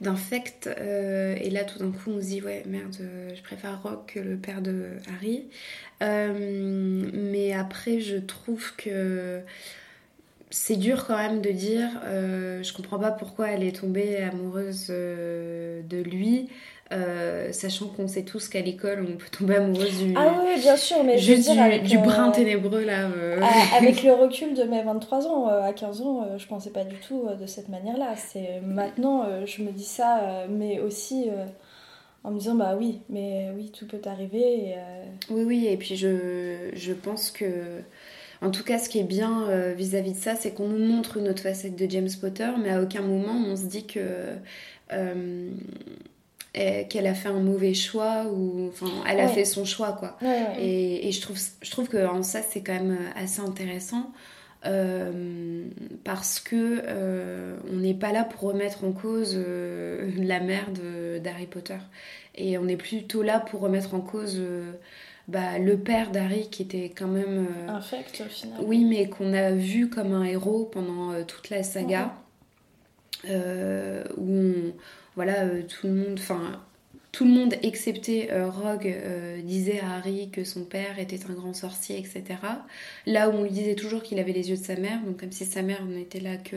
d'infect 0.00 0.66
euh, 0.66 1.36
et 1.40 1.48
là 1.48 1.64
tout 1.64 1.78
d'un 1.78 1.90
coup 1.90 2.10
on 2.10 2.20
se 2.20 2.26
dit 2.26 2.42
ouais 2.42 2.62
merde 2.66 2.94
euh, 3.00 3.30
je 3.34 3.42
préfère 3.42 3.82
Rock 3.82 4.12
que 4.12 4.20
le 4.20 4.36
père 4.36 4.60
de 4.60 4.90
Harry 5.14 5.46
Euh, 6.02 7.08
mais 7.14 7.54
après 7.54 8.00
je 8.00 8.18
trouve 8.18 8.76
que 8.76 9.40
c'est 10.50 10.76
dur 10.76 11.06
quand 11.06 11.16
même 11.16 11.40
de 11.40 11.50
dire 11.50 11.88
euh, 12.04 12.62
je 12.62 12.72
comprends 12.72 12.98
pas 12.98 13.10
pourquoi 13.10 13.48
elle 13.50 13.62
est 13.64 13.80
tombée 13.80 14.16
amoureuse 14.18 14.86
euh, 14.90 15.82
de 15.82 15.98
lui 15.98 16.48
euh, 16.92 17.50
sachant 17.52 17.86
qu'on 17.88 18.06
sait 18.06 18.22
tous 18.22 18.48
qu'à 18.48 18.60
l'école 18.60 19.04
on 19.08 19.16
peut 19.16 19.26
tomber 19.36 19.56
amoureuse 19.56 19.98
du 19.98 20.14
Ah 20.16 20.40
oui, 20.46 20.60
bien 20.60 20.76
sûr, 20.76 21.02
mais 21.02 21.18
je 21.18 21.32
veux 21.32 21.38
dire, 21.40 21.54
du, 21.54 21.58
avec, 21.58 21.82
du 21.82 21.96
euh, 21.98 22.00
brin 22.00 22.30
ténébreux 22.30 22.84
là 22.84 23.08
à- 23.42 23.76
avec 23.76 24.04
le 24.04 24.12
recul 24.12 24.54
de 24.54 24.62
mes 24.62 24.82
23 24.84 25.26
ans, 25.26 25.48
à 25.48 25.72
15 25.72 26.02
ans, 26.02 26.28
je 26.38 26.46
pensais 26.46 26.70
pas 26.70 26.84
du 26.84 26.94
tout 26.96 27.28
de 27.40 27.46
cette 27.46 27.68
manière-là. 27.68 28.14
C'est 28.16 28.60
maintenant, 28.64 29.26
je 29.46 29.62
me 29.62 29.72
dis 29.72 29.84
ça, 29.84 30.44
mais 30.48 30.78
aussi 30.78 31.26
en 32.22 32.30
me 32.30 32.38
disant 32.38 32.54
bah 32.54 32.76
oui, 32.78 33.00
mais 33.08 33.50
oui, 33.56 33.72
tout 33.76 33.86
peut 33.88 34.00
arriver. 34.06 34.68
et, 34.70 34.74
Oui, 35.28 35.42
oui, 35.44 35.66
et 35.66 35.76
puis 35.76 35.96
je, 35.96 36.70
je 36.72 36.92
pense 36.92 37.32
que, 37.32 37.46
en 38.42 38.50
tout 38.50 38.62
cas, 38.64 38.78
ce 38.78 38.88
qui 38.88 38.98
est 38.98 39.04
bien 39.04 39.48
euh, 39.48 39.72
vis-à-vis 39.76 40.12
de 40.12 40.18
ça, 40.18 40.34
c'est 40.36 40.52
qu'on 40.52 40.68
nous 40.68 40.84
montre 40.84 41.16
une 41.16 41.28
autre 41.28 41.42
facette 41.42 41.76
de 41.76 41.90
James 41.90 42.08
Potter, 42.20 42.50
mais 42.62 42.70
à 42.70 42.82
aucun 42.82 43.02
moment 43.02 43.34
on 43.46 43.56
se 43.56 43.64
dit 43.66 43.86
que 43.86 44.00
euh, 44.92 45.50
eh, 46.54 46.86
qu'elle 46.88 47.06
a 47.06 47.14
fait 47.14 47.28
un 47.28 47.40
mauvais 47.40 47.74
choix 47.74 48.24
ou, 48.32 48.68
enfin, 48.68 48.86
elle 49.08 49.20
a 49.20 49.24
Ouais. 49.26 49.32
fait 49.32 49.44
son 49.44 49.64
choix, 49.64 49.92
quoi. 49.92 50.16
ouais, 50.22 50.28
ouais. 50.28 50.56
Et, 50.62 51.08
et 51.08 51.12
je 51.12 51.20
trouve, 51.20 51.38
je 51.62 51.70
trouve 51.70 51.88
que 51.88 52.06
en 52.06 52.22
ça, 52.22 52.40
c'est 52.42 52.62
quand 52.62 52.72
même 52.74 52.96
assez 53.14 53.40
intéressant. 53.40 54.10
euh, 54.64 55.64
parce 56.02 56.40
que 56.40 56.80
euh, 56.86 57.56
on 57.70 57.76
n'est 57.76 57.94
pas 57.94 58.10
là 58.12 58.24
pour 58.24 58.40
remettre 58.50 58.84
en 58.84 58.92
cause 58.92 59.34
euh, 59.36 60.10
la 60.18 60.40
mère 60.40 60.70
de- 60.72 61.18
d'Harry 61.18 61.46
Potter 61.46 61.76
et 62.34 62.58
on 62.58 62.66
est 62.66 62.76
plutôt 62.76 63.22
là 63.22 63.38
pour 63.38 63.60
remettre 63.60 63.94
en 63.94 64.00
cause 64.00 64.36
euh, 64.38 64.72
bah, 65.28 65.58
le 65.58 65.76
père 65.78 66.10
d'Harry 66.12 66.48
qui 66.50 66.62
était 66.62 66.90
quand 66.96 67.08
même 67.08 67.46
euh, 67.68 67.68
Infect 67.70 68.22
au 68.24 68.28
final. 68.28 68.58
oui 68.64 68.84
mais 68.84 69.08
qu'on 69.08 69.32
a 69.34 69.50
vu 69.52 69.88
comme 69.90 70.12
un 70.12 70.24
héros 70.24 70.64
pendant 70.64 71.12
euh, 71.12 71.24
toute 71.24 71.50
la 71.50 71.62
saga. 71.62 72.14
Euh, 73.28 74.04
où 74.16 74.30
on- 74.30 74.72
voilà 75.16 75.46
tout 75.62 75.86
le 75.86 75.94
monde 75.94 76.16
enfin 76.18 76.60
tout 77.12 77.24
le 77.24 77.30
monde 77.30 77.54
excepté 77.62 78.30
euh, 78.30 78.50
Rogue 78.50 78.86
euh, 78.86 79.40
disait 79.40 79.80
à 79.80 79.94
Harry 79.96 80.28
que 80.30 80.44
son 80.44 80.64
père 80.64 80.98
était 80.98 81.18
un 81.28 81.32
grand 81.32 81.54
sorcier 81.54 81.98
etc 81.98 82.24
là 83.06 83.30
où 83.30 83.32
on 83.32 83.42
lui 83.44 83.50
disait 83.50 83.74
toujours 83.74 84.02
qu'il 84.02 84.18
avait 84.20 84.32
les 84.34 84.50
yeux 84.50 84.56
de 84.58 84.62
sa 84.62 84.76
mère 84.76 85.00
donc 85.04 85.18
comme 85.18 85.32
si 85.32 85.46
sa 85.46 85.62
mère 85.62 85.84
n'était 85.86 86.20
là 86.20 86.36
que 86.36 86.56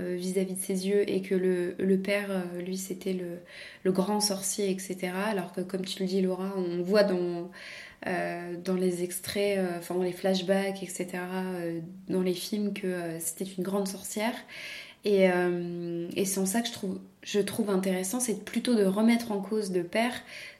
euh, 0.00 0.14
vis-à-vis 0.14 0.54
de 0.54 0.58
ses 0.58 0.88
yeux 0.88 1.10
et 1.10 1.20
que 1.20 1.34
le, 1.34 1.96
père 1.98 2.30
euh, 2.30 2.62
lui 2.62 2.78
c'était 2.78 3.12
le, 3.12 3.92
grand 3.92 4.20
sorcier 4.20 4.70
etc 4.70 5.12
alors 5.28 5.52
que 5.52 5.60
comme 5.60 5.84
tu 5.84 6.02
le 6.02 6.08
dis 6.08 6.22
Laura 6.22 6.50
on 6.56 6.82
voit 6.82 7.02
dans 7.02 7.50
euh, 8.06 8.56
dans 8.64 8.74
les 8.74 9.04
extraits, 9.04 9.60
enfin 9.78 9.94
dans 9.94 10.02
les 10.02 10.12
flashbacks, 10.12 10.82
etc., 10.82 11.18
dans 12.08 12.22
les 12.22 12.32
films, 12.34 12.72
que 12.72 13.18
c'était 13.20 13.44
une 13.44 13.62
grande 13.62 13.86
sorcière. 13.86 14.34
Et, 15.04 15.26
et 16.16 16.24
c'est 16.24 16.40
en 16.40 16.46
ça 16.46 16.62
que 16.62 16.66
je 16.66 16.72
trouve 16.72 16.98
je 17.22 17.38
trouve 17.38 17.70
intéressant, 17.70 18.18
c'est 18.18 18.44
plutôt 18.44 18.74
de 18.74 18.84
remettre 18.84 19.30
en 19.30 19.40
cause 19.40 19.72
le 19.72 19.84
père 19.84 20.14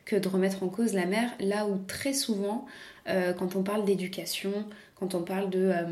que 0.04 0.14
de 0.14 0.28
remettre 0.28 0.62
en 0.62 0.68
cause 0.68 0.92
la 0.92 1.06
mère, 1.06 1.32
là 1.40 1.66
où 1.66 1.78
très 1.88 2.12
souvent, 2.12 2.64
quand 3.06 3.56
on 3.56 3.64
parle 3.64 3.84
d'éducation, 3.84 4.52
quand 5.02 5.16
on 5.16 5.22
parle 5.22 5.50
de, 5.50 5.72
euh, 5.74 5.84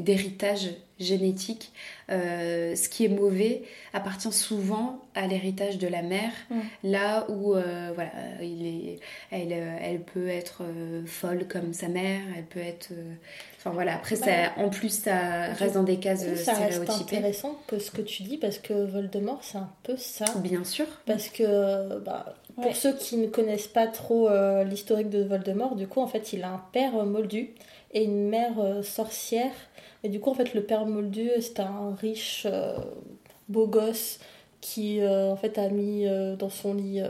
d'héritage 0.00 0.68
génétique, 0.98 1.72
euh, 2.10 2.74
ce 2.76 2.88
qui 2.88 3.04
est 3.04 3.08
mauvais 3.08 3.62
appartient 3.92 4.32
souvent 4.32 5.00
à 5.14 5.26
l'héritage 5.26 5.78
de 5.78 5.88
la 5.88 6.02
mère, 6.02 6.30
Mm. 6.50 6.60
là 6.84 7.26
où 7.30 7.54
euh, 7.54 7.92
voilà, 7.94 8.10
il 8.42 8.66
est, 8.66 8.98
elle, 9.30 9.52
elle 9.52 10.00
peut 10.00 10.28
être 10.28 10.62
euh, 10.62 11.02
folle 11.06 11.46
comme 11.48 11.72
sa 11.72 11.88
mère, 11.88 12.20
elle 12.36 12.44
peut 12.44 12.60
être... 12.60 12.90
euh, 12.92 13.14
Enfin 13.58 13.70
voilà, 13.74 13.96
après, 13.96 14.14
ça, 14.16 14.30
en 14.58 14.68
plus, 14.68 14.90
ça 14.90 15.46
reste 15.54 15.74
dans 15.74 15.82
des 15.82 15.96
cases 15.98 16.20
ça 16.36 16.52
reste 16.54 16.82
stéréotypées. 16.84 17.16
intéressant 17.16 17.58
que 17.66 17.78
ce 17.80 17.90
que 17.90 18.00
tu 18.02 18.22
dis 18.22 18.36
parce 18.38 18.58
que 18.58 18.72
Voldemort 18.72 19.40
c'est 19.42 19.58
un 19.58 19.68
peu 19.82 19.96
ça. 19.96 20.24
Bien 20.36 20.62
sûr. 20.62 20.86
Parce 21.04 21.28
que 21.28 21.98
bah, 21.98 22.36
pour 22.54 22.66
Ouais. 22.66 22.74
ceux 22.74 22.94
qui 22.96 23.16
ne 23.16 23.26
connaissent 23.26 23.66
pas 23.66 23.88
trop 23.88 24.28
euh, 24.28 24.62
l'historique 24.62 25.10
de 25.10 25.24
Voldemort, 25.24 25.74
du 25.74 25.88
coup 25.88 26.00
en 26.00 26.06
fait 26.06 26.32
il 26.32 26.44
a 26.44 26.48
un 26.50 26.62
père 26.72 26.96
euh, 26.96 27.04
moldu 27.04 27.50
et 27.96 28.04
une 28.04 28.28
mère 28.28 28.58
euh, 28.60 28.82
sorcière. 28.82 29.52
Et 30.04 30.08
du 30.08 30.20
coup 30.20 30.30
en 30.30 30.34
fait 30.34 30.54
le 30.54 30.62
père 30.62 30.86
moldu 30.86 31.30
c'est 31.40 31.58
un 31.60 31.94
riche 32.00 32.46
euh, 32.48 32.76
beau 33.48 33.66
gosse 33.66 34.20
qui 34.60 35.00
euh, 35.00 35.30
en 35.32 35.36
fait 35.36 35.58
a 35.58 35.68
mis 35.68 36.06
dans 36.38 36.50
son 36.50 36.74
lit 36.74 37.00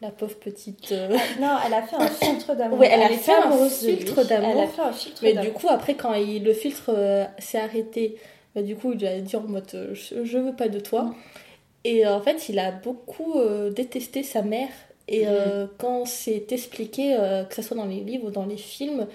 la 0.00 0.10
pauvre 0.10 0.36
petite. 0.36 0.92
euh, 0.92 1.08
Non, 1.40 1.56
elle 1.66 1.74
a 1.74 1.82
fait 1.82 1.96
un 1.96 2.06
filtre 2.08 2.54
d'amour. 2.54 2.78
Ouais, 2.78 2.88
elle 2.90 3.02
a 3.02 3.08
fait 3.10 3.32
un 3.32 3.50
lui. 3.62 3.68
filtre 3.68 4.26
d'amour. 4.26 4.50
Elle 4.52 4.60
a 4.60 4.66
fait 4.66 4.82
un 4.82 4.92
filtre 4.92 5.20
Mais 5.22 5.34
du 5.34 5.50
coup, 5.52 5.66
après, 5.68 5.94
quand 5.94 6.14
il, 6.14 6.42
le 6.42 6.54
filtre 6.54 6.88
euh, 6.88 7.24
s'est 7.38 7.58
arrêté, 7.58 8.16
bah, 8.54 8.62
du 8.62 8.76
coup, 8.76 8.92
il 8.94 9.06
a 9.06 9.20
dit 9.20 9.36
en 9.36 9.42
mode 9.42 9.90
je, 9.92 10.24
je 10.24 10.38
veux 10.38 10.54
pas 10.56 10.68
de 10.68 10.80
toi. 10.80 11.02
Mm. 11.02 11.14
Et 11.84 12.06
euh, 12.06 12.16
en 12.16 12.22
fait, 12.22 12.48
il 12.48 12.58
a 12.58 12.72
beaucoup 12.72 13.34
détesté 13.74 14.22
sa 14.22 14.42
mère. 14.42 14.68
Et 15.08 15.26
euh, 15.26 15.66
quand 15.78 16.06
c'est 16.06 16.50
expliqué, 16.52 17.16
que 17.48 17.54
ce 17.54 17.62
soit 17.62 17.76
dans 17.76 17.84
les 17.86 18.00
livres 18.00 18.28
ou 18.28 18.30
dans 18.30 18.46
les 18.46 18.56
films, 18.56 19.06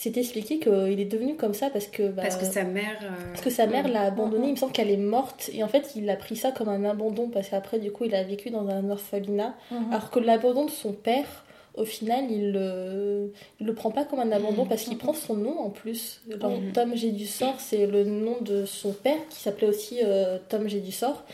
c'est 0.00 0.16
expliqué 0.16 0.58
qu'il 0.60 1.00
est 1.00 1.04
devenu 1.04 1.34
comme 1.36 1.54
ça 1.54 1.70
parce 1.70 1.86
que. 1.88 2.04
bah, 2.08 2.22
Parce 2.22 2.36
que 2.36 2.44
sa 2.44 2.62
mère... 2.64 2.98
euh, 3.02 3.08
parce 3.32 3.40
que 3.44 3.50
sa 3.50 3.66
mère 3.66 3.88
l'a 3.88 4.02
abandonné, 4.02 4.42
Mhm. 4.44 4.48
il 4.48 4.52
me 4.52 4.56
semble 4.56 4.72
qu'elle 4.72 4.90
est 4.90 4.96
morte. 4.96 5.50
Et 5.52 5.64
en 5.64 5.68
fait, 5.68 5.92
il 5.96 6.08
a 6.08 6.16
pris 6.16 6.36
ça 6.36 6.52
comme 6.52 6.68
un 6.68 6.84
abandon 6.84 7.28
parce 7.28 7.48
qu'après, 7.48 7.78
du 7.80 7.90
coup, 7.90 8.04
il 8.04 8.14
a 8.14 8.22
vécu 8.22 8.50
dans 8.50 8.68
un 8.68 8.88
orphelinat. 8.90 9.54
Mhm. 9.72 9.92
Alors 9.92 10.10
que 10.10 10.20
l'abandon 10.20 10.66
de 10.66 10.70
son 10.70 10.92
père, 10.92 11.44
au 11.74 11.84
final, 11.84 12.24
il 12.30 12.52
le, 12.52 13.32
il 13.60 13.66
le 13.66 13.74
prend 13.74 13.90
pas 13.90 14.04
comme 14.04 14.20
un 14.20 14.30
abandon 14.32 14.66
parce 14.66 14.84
qu'il 14.84 14.98
prend 14.98 15.14
son 15.14 15.34
nom 15.34 15.58
en 15.58 15.70
plus. 15.70 16.20
Dans. 16.38 16.52
Tom 16.72 16.92
J'ai 16.94 17.10
du 17.12 17.26
sort, 17.26 17.58
c'est 17.60 17.86
le 17.86 18.04
nom 18.04 18.36
de 18.40 18.66
son 18.66 18.92
père 18.92 19.18
qui 19.30 19.38
s'appelait 19.40 19.68
aussi 19.68 19.98
euh, 20.04 20.38
Tom 20.48 20.68
J'ai 20.68 20.80
du 20.80 20.92
sort. 20.92 21.24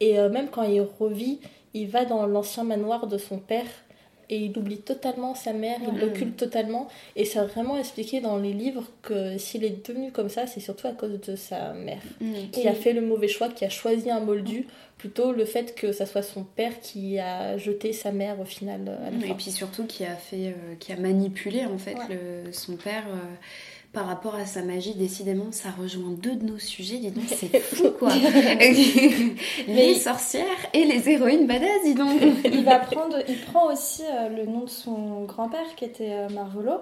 Et 0.00 0.18
euh, 0.18 0.28
même 0.30 0.48
quand 0.48 0.62
il 0.62 0.80
revit, 1.00 1.40
il 1.74 1.88
va 1.88 2.04
dans 2.04 2.26
l'ancien 2.26 2.64
manoir 2.64 3.06
de 3.06 3.18
son 3.18 3.38
père 3.38 3.66
et 4.30 4.36
il 4.38 4.56
oublie 4.56 4.78
totalement 4.78 5.34
sa 5.34 5.52
mère, 5.52 5.76
il 5.92 5.98
l'occulte 6.00 6.36
totalement. 6.36 6.88
Et 7.16 7.24
c'est 7.26 7.40
vraiment 7.40 7.76
expliqué 7.76 8.20
dans 8.20 8.38
les 8.38 8.52
livres 8.54 8.84
que 9.02 9.36
s'il 9.36 9.64
est 9.64 9.86
devenu 9.86 10.12
comme 10.12 10.28
ça, 10.30 10.46
c'est 10.46 10.60
surtout 10.60 10.86
à 10.86 10.92
cause 10.92 11.20
de 11.20 11.36
sa 11.36 11.74
mère 11.74 12.00
qui 12.52 12.66
a 12.68 12.74
fait 12.74 12.92
le 12.94 13.00
mauvais 13.02 13.28
choix, 13.28 13.48
qui 13.48 13.64
a 13.64 13.68
choisi 13.68 14.10
un 14.10 14.20
moldu, 14.20 14.66
plutôt 14.96 15.32
le 15.32 15.44
fait 15.44 15.74
que 15.74 15.92
ça 15.92 16.06
soit 16.06 16.22
son 16.22 16.44
père 16.44 16.78
qui 16.80 17.18
a 17.18 17.56
jeté 17.58 17.92
sa 17.92 18.12
mère 18.12 18.38
au 18.38 18.44
final 18.44 18.82
euh, 18.86 19.08
à 19.08 19.10
la 19.10 19.16
Et 19.24 19.28
fin. 19.30 19.34
puis 19.34 19.50
surtout 19.50 19.84
qui 19.86 20.04
a 20.04 20.14
fait, 20.14 20.48
euh, 20.48 20.74
qui 20.78 20.92
a 20.92 20.96
manipulé 20.96 21.64
en 21.64 21.78
fait 21.78 21.94
Ouais. 21.94 22.16
le- 22.46 22.52
son 22.52 22.76
père 22.76 23.04
euh, 23.08 23.16
par 23.92 24.06
rapport 24.06 24.34
à 24.36 24.46
sa 24.46 24.62
magie. 24.62 24.94
Décidément, 24.94 25.50
ça 25.52 25.70
rejoint 25.70 26.10
deux 26.10 26.36
de 26.36 26.44
nos 26.46 26.58
sujets. 26.58 26.98
Dis 26.98 27.10
donc, 27.10 27.24
c'est 27.28 27.58
fou 27.60 27.90
quoi. 27.98 28.12
les 29.68 29.94
sorcières 29.94 30.44
et 30.72 30.84
les 30.84 31.08
héroïnes 31.08 31.46
badass, 31.46 31.82
dis 31.84 31.94
donc. 31.94 32.20
il 32.44 32.64
va 32.64 32.78
prendre, 32.78 33.16
il 33.28 33.40
prend 33.40 33.72
aussi 33.72 34.02
euh, 34.04 34.28
le 34.28 34.46
nom 34.46 34.64
de 34.64 34.70
son 34.70 35.24
grand-père 35.24 35.74
qui 35.76 35.84
était 35.84 36.12
euh, 36.12 36.28
Marvolo, 36.28 36.80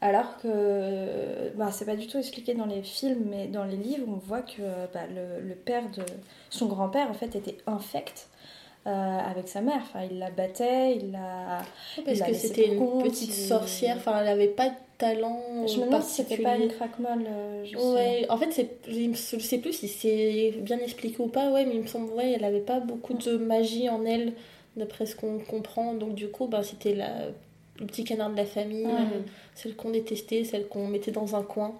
alors 0.00 0.36
que 0.38 0.48
euh, 0.48 1.50
bah, 1.56 1.70
c'est 1.72 1.84
pas 1.86 1.96
du 1.96 2.06
tout 2.06 2.18
expliqué 2.18 2.54
dans 2.54 2.66
les 2.66 2.82
films, 2.82 3.24
mais 3.30 3.46
dans 3.48 3.64
les 3.64 3.76
livres, 3.76 4.06
on 4.08 4.16
voit 4.18 4.42
que 4.42 4.62
bah, 4.92 5.00
le, 5.14 5.46
le 5.46 5.54
père 5.54 5.84
de 5.96 6.02
son 6.50 6.66
grand-père 6.66 7.10
en 7.10 7.14
fait 7.14 7.34
était 7.36 7.58
infect. 7.66 8.28
euh, 8.86 8.90
avec 8.90 9.48
sa 9.48 9.60
mère, 9.62 9.80
enfin 9.82 10.06
il 10.10 10.18
la 10.18 10.30
battait, 10.30 10.96
il 10.96 11.10
la. 11.12 11.58
Parce 12.04 12.18
il 12.18 12.18
l'a 12.20 12.26
que 12.26 12.34
c'était 12.34 12.68
une 12.68 13.02
petite 13.02 13.36
il- 13.36 13.46
sorcière, 13.48 13.96
enfin 13.98 14.18
elle 14.20 14.28
avait 14.28 14.46
pas 14.48 14.68
de 14.68 14.74
talent 14.98 15.66
Je 15.66 15.80
me 15.80 15.86
demande 15.86 16.02
si 16.02 16.22
c'était 16.22 16.42
pas 16.42 16.56
une 16.56 16.68
craquemolle. 16.68 17.24
euh, 17.28 17.64
je 17.64 17.76
sais. 17.76 17.84
Ouais, 17.84 18.26
en 18.30 18.36
fait, 18.38 18.50
c'est, 18.52 18.70
je 18.88 19.00
ne 19.36 19.40
sais 19.40 19.58
plus 19.58 19.72
si 19.72 19.88
c'est 19.88 20.52
bien 20.60 20.78
expliqué 20.78 21.22
ou 21.22 21.28
pas, 21.28 21.50
ouais, 21.50 21.64
mais 21.66 21.74
il 21.74 21.82
me 21.82 21.86
semble, 21.86 22.12
ouais, 22.12 22.32
elle 22.32 22.44
avait 22.44 22.60
pas 22.60 22.80
beaucoup 22.80 23.14
de 23.14 23.36
magie 23.36 23.88
en 23.88 24.04
elle, 24.04 24.32
d'après 24.76 25.06
ce 25.06 25.16
qu'on 25.16 25.38
comprend. 25.38 25.94
Donc, 25.94 26.14
du 26.14 26.28
coup, 26.28 26.46
ben, 26.46 26.62
c'était 26.62 26.94
la, 26.94 27.26
le 27.78 27.86
petit 27.86 28.04
canard 28.04 28.30
de 28.30 28.36
la 28.36 28.46
famille, 28.46 28.86
Ouais. 28.86 28.92
euh, 28.92 29.20
celle 29.54 29.76
qu'on 29.76 29.90
détestait, 29.90 30.44
celle 30.44 30.66
qu'on 30.68 30.86
mettait 30.88 31.12
dans 31.12 31.36
un 31.36 31.42
coin. 31.42 31.74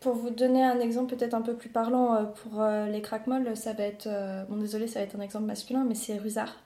Pour 0.00 0.14
vous 0.14 0.30
donner 0.30 0.62
un 0.62 0.78
exemple 0.80 1.16
peut-être 1.16 1.34
un 1.34 1.42
peu 1.42 1.54
plus 1.54 1.68
parlant 1.70 2.14
euh, 2.14 2.22
pour 2.22 2.60
euh, 2.60 2.86
les 2.86 3.00
craquemolles, 3.02 3.56
ça 3.56 3.72
va 3.72 3.84
être, 3.84 4.08
bon 4.48 4.56
désolé, 4.56 4.86
ça 4.86 5.00
va 5.00 5.04
être 5.06 5.16
un 5.16 5.20
exemple 5.22 5.46
masculin, 5.46 5.84
mais 5.88 5.94
c'est 5.96 6.16
Rusard. 6.18 6.56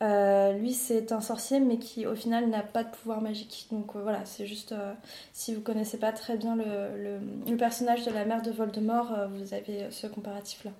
Euh, 0.00 0.52
lui, 0.52 0.72
c'est 0.74 1.10
un 1.10 1.20
sorcier, 1.20 1.58
mais 1.58 1.78
qui 1.78 2.06
au 2.06 2.14
final 2.14 2.48
n'a 2.48 2.62
pas 2.62 2.84
de 2.84 2.90
pouvoir 2.90 3.20
magique. 3.20 3.66
Donc 3.72 3.96
euh, 3.96 4.00
voilà, 4.02 4.24
c'est 4.24 4.46
juste 4.46 4.70
euh, 4.72 4.92
si 5.32 5.54
vous 5.54 5.60
connaissez 5.60 5.96
pas 5.98 6.12
très 6.12 6.36
bien 6.36 6.54
le, 6.54 6.64
le- 6.64 7.50
le 7.50 7.56
personnage 7.56 8.04
de 8.04 8.12
la 8.12 8.24
mère 8.24 8.42
de 8.42 8.50
Voldemort, 8.52 9.12
euh, 9.12 9.26
vous 9.26 9.54
avez 9.54 9.86
ce 9.90 10.06
comparatif-là. 10.06 10.70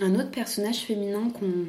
Un 0.00 0.14
autre 0.16 0.30
personnage 0.32 0.78
féminin 0.80 1.30
qu'on 1.30 1.68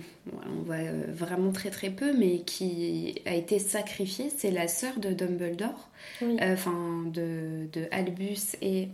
on 0.49 0.63
voit 0.63 0.77
vraiment 1.09 1.51
très 1.51 1.69
très 1.69 1.91
peu, 1.91 2.11
mais 2.11 2.39
qui 2.39 3.21
a 3.25 3.35
été 3.35 3.59
sacrifié, 3.59 4.31
c'est 4.35 4.49
la 4.51 4.67
sœur 4.67 4.97
de 4.99 5.09
Dumbledore, 5.13 5.89
Oui. 6.23 6.35
Euh, 6.41 6.53
enfin 6.55 7.03
de, 7.05 7.67
de 7.71 7.87
Albus 7.91 8.55
et 8.63 8.89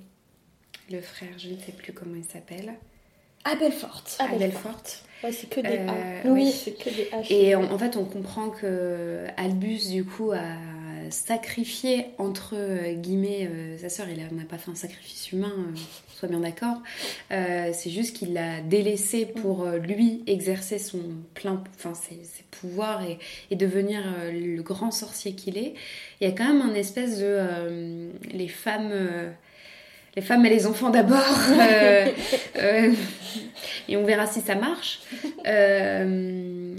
le 0.91 0.99
frère, 1.01 1.29
je 1.37 1.47
ne 1.49 1.57
sais 1.57 1.71
plus 1.71 1.93
comment 1.93 2.15
il 2.15 2.25
s'appelle. 2.25 2.73
Ah, 4.19 4.27
Belfort. 4.37 4.81
Ouais, 5.23 5.31
c'est 5.31 5.49
que 5.49 5.61
des 5.61 5.77
Euh, 5.79 5.87
A. 5.87 6.27
oui. 6.27 6.43
Oui, 6.45 6.51
c'est 6.51 6.71
que 6.71 6.89
des 6.89 7.05
H. 7.13 7.31
Et 7.31 7.55
en, 7.55 7.63
en 7.71 7.77
fait, 7.77 7.95
on 7.97 8.05
comprend 8.05 8.49
que 8.49 9.25
Albus, 9.37 9.89
du 9.89 10.03
coup, 10.03 10.31
a 10.31 10.39
sacrifié, 11.11 12.05
entre 12.17 12.55
euh, 12.55 12.93
guillemets, 12.93 13.47
euh, 13.51 13.77
sa 13.77 13.89
sœur. 13.89 14.07
Il 14.09 14.19
a- 14.21 14.31
n'a 14.33 14.45
pas 14.45 14.57
fait 14.57 14.71
un 14.71 14.75
sacrifice 14.75 15.31
humain, 15.31 15.51
euh, 15.57 15.77
soit 16.15 16.29
bien 16.29 16.39
d'accord. 16.39 16.81
Euh, 17.31 17.71
c'est 17.73 17.89
juste 17.89 18.15
qu'il 18.15 18.33
l'a 18.33 18.61
délaissé 18.61 19.25
pour 19.25 19.63
euh, 19.63 19.77
lui 19.77 20.23
exercer 20.27 20.79
son 20.79 21.01
plein, 21.33 21.61
enfin, 21.75 21.93
ses, 21.93 22.15
ses 22.23 22.43
pouvoirs 22.49 23.03
et, 23.03 23.19
et 23.49 23.55
devenir 23.55 24.01
euh, 24.19 24.31
le 24.31 24.61
grand 24.63 24.91
sorcier 24.91 25.33
qu'il 25.33 25.57
est. 25.57 25.73
Il 26.21 26.27
y 26.27 26.31
a 26.31 26.33
quand 26.33 26.47
même 26.47 26.61
un 26.61 26.73
espèce 26.75 27.19
de. 27.19 27.25
euh, 27.27 28.09
les 28.31 28.47
femmes. 28.47 28.91
Les 30.15 30.21
femmes 30.21 30.45
et 30.45 30.49
les 30.49 30.67
enfants 30.67 30.89
d'abord. 30.89 31.19
euh, 31.51 32.07
euh, 32.57 32.91
et 33.87 33.97
on 33.97 34.05
verra 34.05 34.27
si 34.27 34.41
ça 34.41 34.55
marche. 34.55 35.01
Euh, 35.45 36.75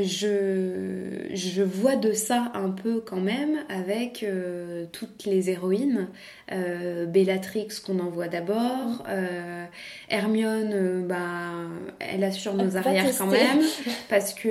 je, 0.00 1.26
je 1.34 1.62
vois 1.62 1.96
de 1.96 2.12
ça 2.12 2.50
un 2.54 2.70
peu 2.70 3.00
quand 3.00 3.20
même 3.20 3.58
avec 3.68 4.22
euh, 4.22 4.86
toutes 4.92 5.24
les 5.26 5.50
héroïnes. 5.50 6.08
Euh, 6.52 7.06
Bellatrix 7.06 7.68
qu'on 7.84 7.98
en 7.98 8.08
voit 8.08 8.28
d'abord. 8.28 9.04
Euh, 9.08 9.64
Hermione, 10.08 11.06
bah, 11.06 11.52
elle 11.98 12.24
assure 12.24 12.54
nos 12.54 12.76
arrières 12.76 13.06
quand 13.16 13.26
même 13.26 13.60
parce 14.08 14.34
que 14.34 14.48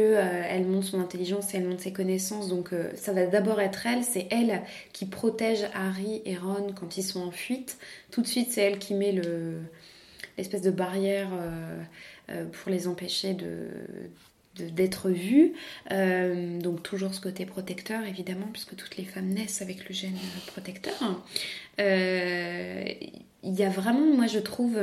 elle 0.50 0.66
montre 0.66 0.88
son 0.88 1.00
intelligence 1.00 1.54
et 1.54 1.58
elle 1.58 1.66
montre 1.66 1.82
ses 1.84 1.94
connaissances. 1.94 2.50
Donc 2.50 2.70
ça 2.96 3.14
va 3.14 3.26
d'abord 3.26 3.62
être 3.62 3.86
elle. 3.86 4.04
C'est 4.04 4.28
elle 4.32 4.62
qui 4.94 5.06
protège 5.06 5.66
Harry 5.74 6.22
et 6.26 6.36
Ron 6.36 6.74
quand 6.80 6.98
ils 6.98 7.04
sont 7.04 7.22
en 7.22 7.32
fuite. 7.32 7.78
Tout 8.12 8.22
de 8.22 8.28
suite, 8.28 8.52
c'est 8.52 8.62
elle 8.62 8.80
qui 8.80 8.94
met 8.94 9.12
le 9.12 9.56
l'espèce 10.38 10.62
de 10.62 10.72
barrière 10.72 11.30
pour 12.28 12.72
les 12.72 12.88
empêcher 12.88 13.34
de- 13.34 13.68
d'être 14.70 15.10
vues. 15.10 15.54
Euh, 15.92 16.60
donc 16.60 16.84
toujours 16.84 17.14
ce 17.14 17.22
côté 17.22 17.46
protecteur, 17.46 18.06
évidemment, 18.06 18.48
puisque 18.52 18.76
toutes 18.76 18.98
les 18.98 19.06
femmes 19.06 19.30
naissent 19.30 19.62
avec 19.62 19.88
le 19.88 19.96
gène 19.96 20.18
protecteur. 20.48 21.24
Euh, 21.80 22.84
Il 23.44 23.56
y 23.60 23.64
a 23.64 23.70
vraiment, 23.70 24.06
moi 24.16 24.28
je 24.28 24.38
trouve, 24.40 24.78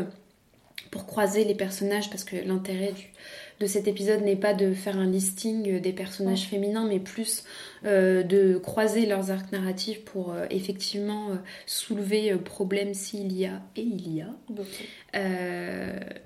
pour 0.91 1.07
croiser 1.07 1.45
les 1.45 1.55
personnages, 1.55 2.11
parce 2.11 2.25
que 2.25 2.35
l'intérêt 2.37 2.93
du- 2.93 3.13
de 3.61 3.67
cet 3.67 3.87
épisode 3.89 4.23
n'est 4.23 4.37
pas 4.37 4.55
de 4.55 4.73
faire 4.73 4.97
un 4.99 5.07
listing 5.11 5.81
des 5.81 5.93
personnages 5.93 6.45
féminins, 6.47 6.87
mais 6.89 6.99
plus 7.01 7.45
euh, 7.85 8.23
de 8.23 8.57
croiser 8.59 9.05
leurs 9.07 9.31
arcs 9.31 9.53
narratifs 9.53 10.05
pour 10.05 10.33
euh, 10.33 10.47
effectivement 10.51 11.31
euh, 11.31 11.35
soulever 11.67 12.35
problème 12.37 12.95
s'il 12.95 13.33
y 13.33 13.47
a, 13.47 13.61
et 13.77 13.83
il 13.83 14.15
y 14.17 14.23
a. 14.23 14.31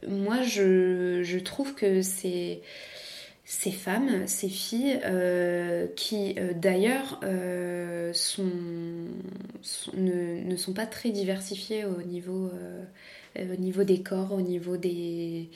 Moi, 0.08 0.42
je, 0.42 1.22
je 1.22 1.38
trouve 1.38 1.74
que 1.74 2.02
c'est 2.02 2.60
ces 3.44 3.70
femmes, 3.72 4.26
ces 4.26 4.48
filles, 4.48 5.00
euh, 5.04 5.86
qui 5.96 6.34
euh, 6.38 6.52
d'ailleurs 6.54 7.20
euh, 7.24 8.12
sont, 8.12 8.50
sont- 9.62 9.92
ne, 9.96 10.42
ne 10.44 10.56
sont 10.56 10.72
pas 10.72 10.86
très 10.86 11.10
diversifiées 11.10 11.84
au 11.84 12.02
niveau, 12.02 12.50
au 13.38 13.56
niveau 13.56 13.84
des 13.84 14.00
corps, 14.02 14.32
au 14.32 14.40
niveau 14.40 14.76
des, 14.76 15.48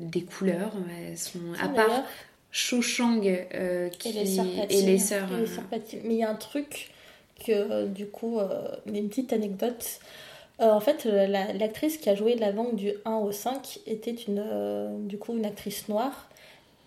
des 0.00 0.22
couleurs. 0.22 0.72
Elles 1.08 1.18
sont, 1.18 1.38
à 1.60 1.68
D'ailleurs, 1.68 1.88
part 1.88 2.04
Cho 2.50 2.82
Chang 2.82 3.20
qui, 3.20 4.08
Et 4.70 4.82
les 4.82 4.98
sœurs. 4.98 5.28
Mais 6.04 6.14
il 6.14 6.18
y 6.18 6.24
a 6.24 6.30
un 6.30 6.34
truc 6.34 6.90
que, 7.46 7.86
du 7.86 8.06
coup, 8.06 8.38
une 8.86 9.08
petite 9.08 9.32
anecdote. 9.32 9.84
Euh, 10.60 10.70
en 10.70 10.80
fait, 10.80 11.04
la- 11.04 11.52
l'actrice 11.52 11.96
qui 11.96 12.08
a 12.10 12.14
joué 12.14 12.36
la 12.36 12.52
langue 12.52 12.76
du 12.76 12.92
1 13.04 13.16
au 13.16 13.32
5 13.32 13.80
était 13.86 14.12
une, 14.12 14.42
euh, 14.46 14.96
du 15.06 15.18
coup, 15.18 15.34
une 15.36 15.46
actrice 15.46 15.88
noire. 15.88 16.28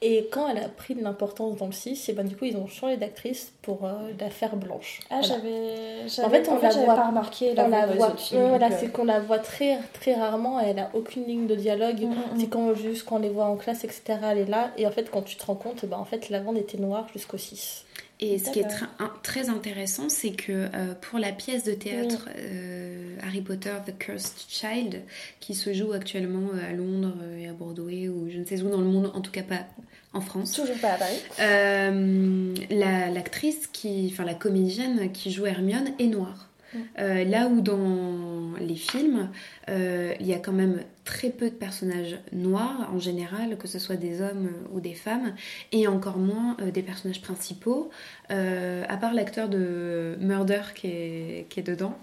Et 0.07 0.27
quand 0.31 0.47
elle 0.47 0.59
a 0.59 0.67
pris 0.69 0.93
de 0.93 1.01
l'importance 1.01 1.57
dans 1.57 1.65
le 1.65 1.71
6, 1.71 2.09
et 2.09 2.13
ben, 2.13 2.23
du 2.23 2.35
coup, 2.35 2.45
ils 2.45 2.55
ont 2.57 2.67
changé 2.67 2.95
d'actrice 2.95 3.53
pour 3.63 3.85
euh, 3.85 4.11
la 4.19 4.29
faire 4.29 4.55
blanche. 4.55 4.99
Ah, 5.09 5.19
Voilà. 5.21 5.27
j'avais. 5.27 6.25
En 6.25 6.29
fait, 6.29 6.47
on 6.47 6.57
en 6.57 6.61
la 6.61 6.69
voit- 6.69 6.95
pas 6.95 7.07
remarqué 7.07 7.53
la 7.55 7.65
on 7.65 7.69
la 7.69 7.85
voix 7.87 7.95
voit, 8.09 8.17
film, 8.17 8.47
voilà, 8.49 8.69
c'est 8.69 8.85
euh, 8.85 8.89
qu'on 8.89 9.05
la 9.05 9.19
voit 9.19 9.39
très, 9.39 9.79
très 9.93 10.13
rarement. 10.13 10.59
Elle 10.59 10.77
a 10.77 10.91
aucune 10.93 11.25
ligne 11.25 11.47
de 11.47 11.55
dialogue. 11.55 12.01
Mm, 12.01 12.09
mm, 12.09 12.15
C'est 12.37 12.45
mm. 12.45 12.49
quand 12.49 12.73
juste 12.75 13.05
quand 13.05 13.15
on 13.15 13.19
les 13.19 13.29
voit 13.29 13.45
en 13.45 13.55
classe, 13.55 13.83
etc. 13.83 14.03
Elle 14.31 14.37
est 14.37 14.45
là. 14.45 14.69
Et 14.77 14.85
en 14.85 14.91
fait, 14.91 15.09
quand 15.09 15.23
tu 15.23 15.37
te 15.37 15.45
rends 15.45 15.55
compte, 15.55 15.83
ben, 15.85 15.97
en 15.97 16.05
fait, 16.05 16.29
la 16.29 16.39
bande 16.39 16.57
était 16.57 16.77
noire 16.77 17.07
jusqu'au 17.13 17.37
6. 17.37 17.84
Et 18.21 18.39
ce 18.39 18.49
qui 18.51 18.59
est 18.59 18.63
D'accord. 18.63 18.77
tr- 18.99 19.03
un- 19.03 19.11
très 19.23 19.49
intéressant, 19.49 20.07
c'est 20.07 20.31
que 20.31 20.51
euh, 20.73 20.93
pour 21.01 21.19
la 21.19 21.31
pièce 21.33 21.63
de 21.65 21.73
théâtre 21.73 22.29
euh, 22.37 23.15
Harry 23.21 23.41
Potter 23.41 23.73
The 23.85 23.97
Cursed 23.97 24.37
Child, 24.47 25.01
qui 25.41 25.53
se 25.53 25.73
joue 25.73 25.91
actuellement 25.91 26.49
euh, 26.53 26.69
à 26.69 26.73
Londres 26.73 27.15
et 27.37 27.47
à 27.49 27.53
Broadway, 27.53 28.07
ou 28.07 28.29
je 28.29 28.37
ne 28.37 28.45
sais 28.45 28.61
où 28.61 28.69
dans 28.69 28.79
le 28.79 28.85
monde, 28.87 29.11
en 29.13 29.19
tout 29.21 29.31
cas 29.31 29.43
pas 29.43 29.65
en 30.13 30.21
France, 30.21 30.53
Toujours 30.53 30.77
pas 30.79 30.93
à 30.93 30.97
Paris. 30.97 31.17
euh, 31.41 32.53
la- 32.69 33.09
l'actrice, 33.09 33.67
qui, 33.67 34.09
enfin 34.13 34.23
la 34.23 34.33
comédienne 34.33 35.11
qui 35.11 35.29
joue 35.31 35.45
Hermione 35.45 35.89
est 35.99 36.07
noire. 36.07 36.49
Mm. 36.73 36.77
Euh, 36.99 37.23
là 37.25 37.47
où 37.47 37.59
dans 37.61 38.53
les 38.61 38.75
films, 38.75 39.29
euh, 39.69 40.13
il 40.21 40.27
y 40.27 40.33
a 40.33 40.39
quand 40.39 40.53
même 40.53 40.81
très 41.05 41.29
peu 41.29 41.49
de 41.49 41.55
personnages 41.55 42.19
noirs 42.33 42.89
en 42.93 42.99
général, 42.99 43.57
que 43.57 43.67
ce 43.67 43.79
soit 43.79 43.95
des 43.95 44.21
hommes 44.21 44.51
ou 44.73 44.79
des 44.81 44.95
femmes, 44.95 45.35
et 45.71 45.87
encore 45.87 46.17
moins 46.17 46.57
euh, 46.59 46.71
des 46.71 46.81
personnages 46.81 47.21
principaux, 47.21 47.89
euh, 48.31 48.83
à 48.89 48.97
part 48.97 49.13
l'acteur 49.13 49.47
de 49.47 50.17
Murder 50.19 50.63
qui 50.75 50.87
est, 50.87 51.45
qui 51.49 51.61
est 51.61 51.63
dedans. 51.63 51.97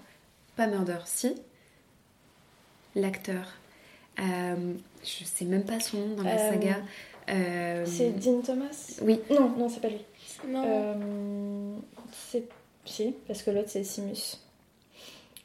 Pas 0.55 0.67
Murder, 0.67 0.99
si. 1.05 1.35
L'acteur. 2.95 3.47
Euh, 4.19 4.73
je 5.03 5.23
sais 5.25 5.45
même 5.45 5.65
pas 5.65 5.79
son 5.79 5.97
nom 5.97 6.15
dans 6.15 6.23
la 6.23 6.35
Euh, 6.35 6.51
saga. 6.51 6.77
Euh, 7.29 7.83
C'est 7.85 8.11
Dean 8.11 8.41
Thomas? 8.41 8.99
Oui. 9.01 9.19
Non, 9.29 9.49
non, 9.57 9.69
c'est 9.69 9.81
pas 9.81 9.89
lui. 9.89 10.05
Non. 10.47 10.63
Euh, 10.65 11.75
c'est. 12.31 12.43
Si, 12.85 13.15
parce 13.27 13.41
que 13.43 13.49
l'autre 13.51 13.69
c'est 13.69 13.83
Simus. 13.83 14.37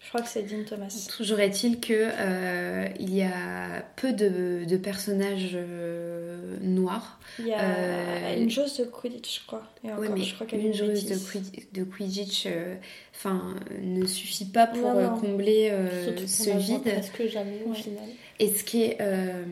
Je 0.09 0.15
crois 0.15 0.23
que 0.23 0.29
c'est 0.31 0.43
Dean 0.43 0.65
Thomas. 0.67 1.07
Toujours 1.15 1.39
est-il 1.39 1.81
que 1.81 1.93
euh, 1.93 2.89
il 2.99 3.15
y 3.15 3.23
a 3.23 3.83
peu 3.97 4.15
de, 4.15 4.65
de 4.65 4.77
personnages 4.79 5.51
euh, 5.53 6.57
noirs. 6.63 7.21
Il 7.39 7.49
y 7.49 7.53
a 7.53 7.59
Euh, 7.61 8.37
une 8.41 8.49
joueuse 8.49 8.79
de 8.79 8.85
Quidditch, 8.85 9.43
je 9.43 9.47
crois. 9.47 9.65
Et 9.85 9.89
encore, 9.89 10.01
Ouais, 10.01 10.09
mais 10.09 10.23
je 10.23 10.35
crois 10.35 10.47
qu'elle 10.47 10.61
une 10.61 10.71
est 10.71 10.73
joueuse 10.73 11.05
de, 11.05 11.15
de 11.79 11.85
Quidditch, 11.85 12.45
euh, 12.47 12.77
enfin, 13.15 13.55
ne 13.83 14.07
suffit 14.07 14.47
pas 14.47 14.67
pour 14.67 14.95
Non, 14.95 15.11
non. 15.11 15.19
combler 15.21 15.69
euh, 15.71 16.05
Surtout 16.05 16.23
qu'on 16.23 16.27
ce 16.55 16.59
vide. 16.59 16.83
presque 16.85 17.27
jamais 17.31 17.61
au 17.67 17.71
Ouais. 17.73 17.77
final. 17.77 18.05
Et 18.39 18.49
ce 18.49 18.65
qui 18.65 18.85
est 18.85 18.97
euh, 19.03 19.45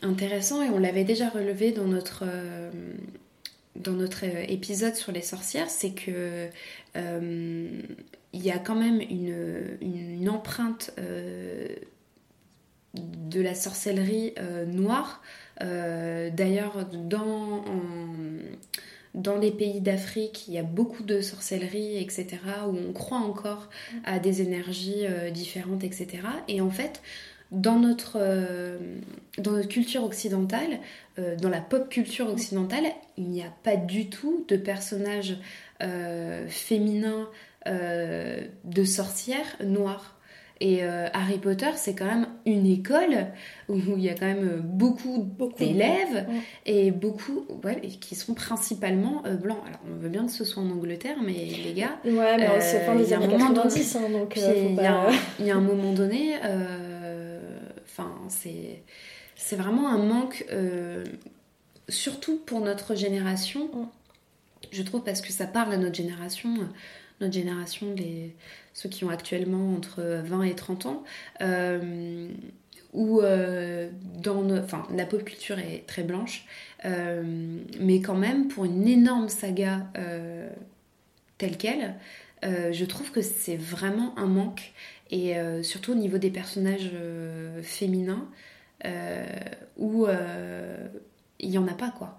intéressant, 0.00 0.62
et 0.62 0.70
on 0.70 0.78
l'avait 0.78 1.04
déjà 1.04 1.28
relevé 1.28 1.72
dans 1.72 1.84
notre, 1.84 2.24
euh, 2.26 2.70
dans 3.76 3.92
notre 3.92 4.24
épisode 4.24 4.94
sur 4.94 5.12
les 5.12 5.20
sorcières, 5.22 5.68
c'est 5.68 5.90
que 5.90 6.46
euh, 6.98 7.80
il 8.32 8.42
y 8.42 8.50
a 8.50 8.58
quand 8.58 8.74
même 8.74 9.00
une, 9.00 10.28
empreinte 10.28 10.92
euh, 10.98 11.68
de 12.94 13.40
la 13.40 13.54
sorcellerie 13.54 14.34
euh, 14.38 14.66
noire. 14.66 15.22
D'ailleurs, 15.60 16.86
dans, 16.92 17.64
dans 19.14 19.36
les 19.38 19.50
pays 19.50 19.80
d'Afrique, 19.80 20.46
il 20.46 20.54
y 20.54 20.58
a 20.58 20.62
beaucoup 20.62 21.02
de 21.02 21.20
sorcellerie, 21.20 21.98
etc., 21.98 22.38
où 22.68 22.76
on 22.76 22.92
croit 22.92 23.18
encore 23.18 23.68
à 24.04 24.20
des 24.20 24.40
énergies 24.40 25.04
différentes, 25.32 25.82
etc. 25.82 26.18
Et 26.46 26.60
en 26.60 26.70
fait, 26.70 27.02
dans 27.50 27.80
notre, 27.80 28.20
dans 29.38 29.50
notre 29.50 29.68
culture 29.68 30.04
occidentale, 30.04 30.78
euh, 31.18 31.36
dans 31.36 31.48
la 31.48 31.60
pop 31.60 31.88
culture 31.88 32.28
occidentale, 32.30 32.84
il 33.16 33.24
n'y 33.28 33.42
a 33.42 33.52
pas 33.62 33.76
du 33.76 34.08
tout 34.08 34.44
de 34.48 34.56
personnages 34.56 35.36
euh, 35.82 36.46
féminins 36.48 37.28
euh, 37.66 38.40
de 38.64 38.84
sorcières 38.84 39.56
noires. 39.64 40.14
Et 40.60 40.82
Harry 40.82 41.38
Potter, 41.38 41.70
c'est 41.76 41.94
quand 41.94 42.06
même 42.06 42.26
une 42.44 42.66
école 42.66 43.28
où 43.68 43.76
il 43.96 44.00
y 44.02 44.08
a 44.08 44.14
quand 44.14 44.26
même 44.26 44.60
beaucoup, 44.64 45.18
Beaucoup. 45.22 45.56
d'élèves 45.56 46.26
Ouais. 46.28 46.40
et 46.66 46.90
beaucoup 46.90 47.46
ouais, 47.62 47.80
qui 47.80 48.16
sont 48.16 48.34
principalement 48.34 49.22
blancs. 49.40 49.58
Alors 49.68 49.78
on 49.88 49.94
veut 50.02 50.08
bien 50.08 50.26
que 50.26 50.32
ce 50.32 50.44
soit 50.44 50.60
en 50.60 50.70
Angleterre, 50.70 51.18
mais 51.24 51.32
les 51.32 51.74
gars, 51.74 52.00
Ouais, 52.04 52.36
il 52.96 53.02
y 53.02 53.06
des 53.06 53.12
a 53.12 53.18
un 53.18 53.22
années 53.22 53.34
moment 53.38 53.54
90, 53.54 53.96
donc 54.10 54.30
puis, 54.30 54.40
faut 54.40 54.48
il 54.52 54.72
y, 54.72 54.76
pas- 54.76 55.10
y 55.38 55.48
a 55.52 55.54
un 55.56 55.60
moment 55.60 55.92
donné, 55.92 56.34
enfin, 57.84 58.10
c'est, 58.28 58.82
c'est 59.38 59.54
vraiment 59.54 59.88
un 59.88 59.98
manque, 59.98 60.44
euh, 60.52 61.04
surtout 61.88 62.38
pour 62.44 62.60
notre 62.60 62.96
génération, 62.96 63.70
Mm. 63.72 63.86
je 64.72 64.82
trouve, 64.82 65.04
parce 65.04 65.20
que 65.20 65.32
ça 65.32 65.46
parle 65.46 65.72
à 65.72 65.76
notre 65.76 65.94
génération, 65.94 66.52
notre 67.20 67.32
génération, 67.32 67.94
les, 67.96 68.34
ceux 68.74 68.88
qui 68.88 69.04
ont 69.04 69.10
actuellement 69.10 69.74
entre 69.74 70.02
20 70.24 70.42
et 70.42 70.54
30 70.56 70.86
ans, 70.86 71.04
euh, 71.40 72.28
où 72.92 73.20
euh, 73.20 73.88
dans 74.20 74.50
enfin, 74.58 74.86
la 74.94 75.06
pop 75.06 75.22
culture 75.22 75.58
est 75.60 75.86
très 75.86 76.02
blanche, 76.02 76.44
mais 76.84 78.00
quand 78.00 78.16
même, 78.16 78.48
pour 78.48 78.64
une 78.64 78.88
énorme 78.88 79.28
saga 79.28 79.86
telle 81.38 81.56
qu'elle, 81.56 81.94
je 82.42 82.84
trouve 82.84 83.12
que 83.12 83.22
c'est 83.22 83.56
vraiment 83.56 84.18
un 84.18 84.26
manque, 84.26 84.72
et 85.10 85.34
surtout 85.62 85.92
au 85.92 85.96
niveau 85.96 86.18
des 86.18 86.30
personnages 86.30 86.90
féminins, 87.62 88.28
où 89.76 90.06
euh, 90.06 90.86
il 91.40 91.50
n'y 91.50 91.58
en 91.58 91.68
a 91.68 91.74
pas, 91.74 91.90
quoi. 91.96 92.18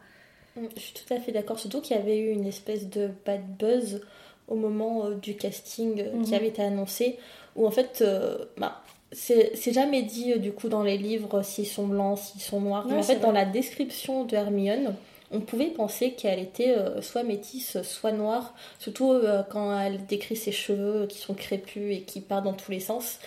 Mm, 0.55 0.65
Je 0.75 0.81
suis 0.81 0.93
tout 0.93 1.13
à 1.13 1.19
fait 1.19 1.31
d'accord, 1.31 1.59
surtout 1.59 1.81
qu'il 1.81 1.95
y 1.95 1.99
avait 1.99 2.17
eu 2.19 2.31
une 2.31 2.45
espèce 2.47 2.89
de 2.89 3.09
bad 3.25 3.41
buzz 3.57 4.01
au 4.47 4.55
moment 4.55 5.05
euh, 5.05 5.15
du 5.15 5.35
casting 5.35 5.99
euh, 6.01 6.23
qui 6.23 6.29
Mhm. 6.31 6.33
avait 6.33 6.47
été 6.47 6.61
annoncé, 6.63 7.17
où 7.55 7.65
en 7.67 7.71
fait, 7.71 7.99
euh, 8.01 8.45
bah, 8.57 8.81
c'est 9.11 9.53
jamais 9.73 10.03
dit 10.03 10.33
euh, 10.33 10.37
du 10.37 10.51
coup 10.51 10.69
dans 10.69 10.83
les 10.83 10.97
livres 10.97 11.41
s'ils 11.43 11.67
sont 11.67 11.87
blancs, 11.87 12.17
s'ils 12.19 12.41
sont 12.41 12.61
noirs, 12.61 12.85
mais 12.87 12.95
en 12.95 13.03
fait, 13.03 13.19
dans 13.19 13.31
la 13.31 13.45
description 13.45 14.23
de 14.25 14.35
Hermione, 14.35 14.95
on 15.31 15.41
pouvait 15.41 15.67
penser 15.67 16.13
qu'elle 16.13 16.39
était 16.39 16.75
euh, 16.75 17.01
soit 17.03 17.21
métisse, 17.23 17.79
soit 17.83 18.11
noire, 18.11 18.55
surtout 18.79 19.11
euh, 19.11 19.43
quand 19.47 19.79
elle 19.79 20.03
décrit 20.07 20.35
ses 20.35 20.51
cheveux 20.51 21.05
qui 21.07 21.19
sont 21.19 21.35
crépus 21.35 21.95
et 21.97 22.01
qui 22.01 22.21
partent 22.21 22.45
dans 22.45 22.53
tous 22.53 22.71
les 22.71 22.79
sens. 22.79 23.19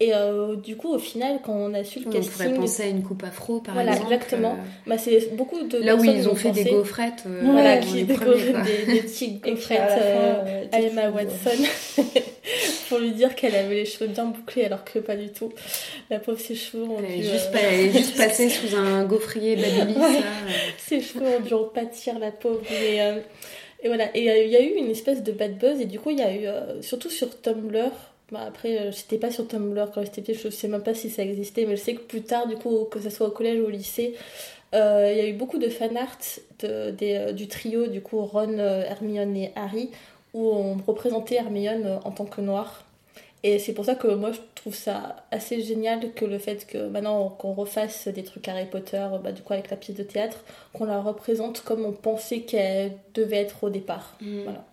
Et 0.00 0.14
euh, 0.14 0.54
du 0.54 0.76
coup, 0.76 0.94
au 0.94 0.98
final, 1.00 1.40
quand 1.44 1.52
on 1.54 1.74
a 1.74 1.82
su 1.82 1.98
le 1.98 2.04
Oui, 2.06 2.16
on 2.18 2.20
pourrait 2.20 2.44
casting, 2.44 2.54
penser 2.54 2.82
à 2.84 2.86
une 2.86 3.02
coupe 3.02 3.24
afro, 3.24 3.58
par 3.58 3.74
Voilà, 3.74 3.92
exemple. 3.94 4.12
exactement. 4.12 4.52
euh, 4.52 4.62
bah, 4.86 4.96
c'est 4.96 5.34
beaucoup 5.34 5.60
de 5.64 5.78
là 5.78 5.96
où 5.96 6.04
ils 6.04 6.28
ont 6.28 6.32
ont 6.32 6.34
fait 6.36 6.52
des 6.52 6.62
pensé- 6.62 6.70
gaufrettes. 6.70 7.24
euh, 7.26 7.40
voilà, 7.42 7.78
qui 7.78 8.04
décorait 8.04 8.52
premiers, 8.52 8.62
des, 8.86 8.92
des 8.94 9.00
petites 9.00 9.42
gaufrettes 9.42 9.80
à 9.80 9.98
euh, 9.98 10.34
euh, 10.46 10.64
à 10.70 10.80
Emma 10.82 11.10
Watson 11.10 11.50
pour 12.88 12.98
lui 12.98 13.10
dire 13.10 13.34
qu'elle 13.34 13.54
avait 13.56 13.74
les 13.74 13.84
cheveux 13.86 14.06
bien 14.06 14.26
bouclés 14.26 14.64
alors 14.64 14.84
que 14.84 15.00
pas 15.00 15.16
du 15.16 15.30
tout. 15.30 15.52
La 16.10 16.18
pauvre, 16.20 16.38
ses 16.38 16.54
cheveux 16.54 16.84
ont 16.84 17.00
dû, 17.00 17.22
juste, 17.22 17.48
euh, 17.48 17.52
pas- 17.52 17.58
elle 17.60 17.86
est 17.86 17.92
juste 17.92 18.16
passée 18.16 18.48
sous 18.48 18.76
un 18.76 19.04
gaufrier 19.04 19.56
babyliss. 19.56 19.96
Ouais. 19.96 20.04
euh. 20.18 20.50
ses 20.78 21.00
cheveux 21.00 21.26
ont 21.26 21.40
dû 21.40 21.54
en 21.54 21.64
pâtir, 21.64 22.18
la 22.20 22.30
pauvre. 22.30 22.60
Mais, 22.70 23.00
euh, 23.00 23.18
et 23.82 23.88
voilà, 23.88 24.16
et 24.16 24.30
euh, 24.30 24.44
il 24.44 24.50
y 24.50 24.56
a 24.56 24.62
eu 24.62 24.74
une 24.76 24.90
espèce 24.90 25.22
de 25.24 25.32
bad 25.32 25.58
buzz 25.58 25.80
et 25.80 25.86
du 25.86 25.98
coup, 25.98 26.10
il 26.10 26.18
y 26.18 26.22
a 26.22 26.32
eu, 26.32 26.46
euh, 26.46 26.80
surtout 26.82 27.10
sur 27.10 27.40
Tumblr, 27.40 27.90
bah, 28.30 28.40
après, 28.46 28.78
euh, 28.78 28.92
j'étais 28.92 29.16
pas 29.16 29.30
sur 29.30 29.46
Tumblr 29.48 29.90
quand 29.92 30.02
j'étais 30.02 30.20
petite, 30.20 30.42
je 30.42 30.50
sais 30.50 30.68
même 30.68 30.82
pas 30.82 30.94
si 30.94 31.08
ça 31.08 31.22
existait, 31.22 31.64
mais 31.64 31.76
je 31.76 31.82
sais 31.82 31.94
que 31.94 32.00
plus 32.00 32.22
tard, 32.22 32.46
du 32.46 32.56
coup, 32.56 32.84
que 32.90 33.00
ce 33.00 33.08
soit 33.08 33.28
au 33.28 33.30
collège 33.30 33.60
ou 33.60 33.64
au 33.64 33.70
lycée, 33.70 34.14
euh, 34.74 35.10
il 35.10 35.18
y 35.18 35.20
a 35.20 35.28
eu 35.28 35.32
beaucoup 35.32 35.58
de 35.58 35.68
fan 35.68 35.96
art 35.96 36.18
de, 36.60 36.90
des, 36.90 37.14
euh, 37.14 37.32
du 37.32 37.48
trio, 37.48 37.86
du 37.86 38.02
coup, 38.02 38.20
Ron, 38.20 38.58
Hermione 38.58 39.36
et 39.36 39.52
Harry, 39.56 39.90
où 40.34 40.46
on 40.46 40.76
représentait 40.86 41.36
Hermione 41.36 42.00
en 42.04 42.10
tant 42.10 42.26
que 42.26 42.42
noire. 42.42 42.84
Et 43.44 43.58
c'est 43.60 43.72
pour 43.72 43.84
ça 43.84 43.94
que 43.94 44.08
moi 44.08 44.32
je 44.32 44.40
trouve 44.56 44.74
ça 44.74 45.24
assez 45.30 45.62
génial 45.62 46.12
que 46.12 46.24
le 46.24 46.38
fait 46.38 46.66
que 46.66 46.88
maintenant 46.88 47.28
qu'on 47.28 47.52
refasse 47.52 48.08
des 48.08 48.24
trucs 48.24 48.48
Harry 48.48 48.66
Potter, 48.66 49.06
bah, 49.22 49.30
du 49.30 49.42
coup 49.42 49.52
avec 49.52 49.70
la 49.70 49.76
pièce 49.76 49.96
de 49.96 50.02
théâtre, 50.02 50.38
qu'on 50.72 50.86
la 50.86 51.00
représente 51.00 51.60
comme 51.60 51.84
on 51.84 51.92
pensait 51.92 52.40
qu'elle 52.40 52.98
devait 53.14 53.36
être 53.36 53.62
au 53.62 53.70
départ. 53.70 54.16
Mm. 54.20 54.42
Voilà. 54.42 54.64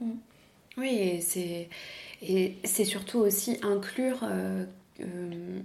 Oui, 0.78 0.98
et 0.98 1.22
c'est 1.22 1.70
et 2.22 2.56
c'est 2.64 2.86
surtout 2.86 3.20
aussi 3.20 3.58
inclure 3.64 4.20
euh, 4.24 4.66
euh, 5.02 5.60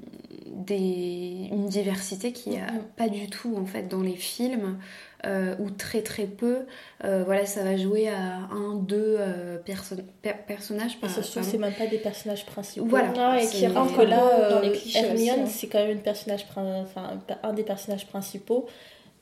des, 0.46 1.48
une 1.50 1.68
diversité 1.68 2.32
qui 2.32 2.56
a 2.56 2.72
Mhm. 2.72 2.82
pas 2.96 3.08
du 3.08 3.28
tout 3.28 3.56
en 3.56 3.64
fait 3.66 3.84
dans 3.88 4.00
les 4.02 4.16
films. 4.16 4.78
euh, 5.26 5.54
ou 5.58 5.68
très 5.68 6.00
très 6.00 6.24
peu. 6.24 6.60
Euh, 7.04 7.24
voilà, 7.26 7.44
ça 7.44 7.62
va 7.62 7.76
jouer 7.76 8.08
à 8.08 8.36
un, 8.52 8.74
deux 8.76 9.16
euh, 9.18 9.58
perso- 9.58 9.94
per- 10.22 10.32
personnages. 10.46 10.94
Et 10.96 11.00
par- 11.00 11.10
surtout, 11.10 11.34
pardon. 11.34 11.48
c'est 11.50 11.58
même 11.58 11.74
pas 11.74 11.86
des 11.86 11.98
personnages 11.98 12.46
principaux. 12.46 12.86
Voilà. 12.86 13.12
Ah 13.18 13.32
ouais, 13.36 13.42
C'est- 13.42 13.58
qui 13.58 13.64
que 13.94 14.00
là, 14.00 14.48
dans 14.48 14.60
les 14.60 14.72
clichés 14.72 14.98
aussi, 15.00 15.06
Hermione, 15.28 15.40
hein. 15.40 15.46
c'est 15.46 15.66
quand 15.66 15.76
même 15.80 15.90
une 15.90 16.00
personnage, 16.00 16.46
prin- 16.46 16.82
enfin, 16.84 17.20
un 17.42 17.52
des 17.52 17.64
personnages 17.64 18.06
principaux. 18.06 18.64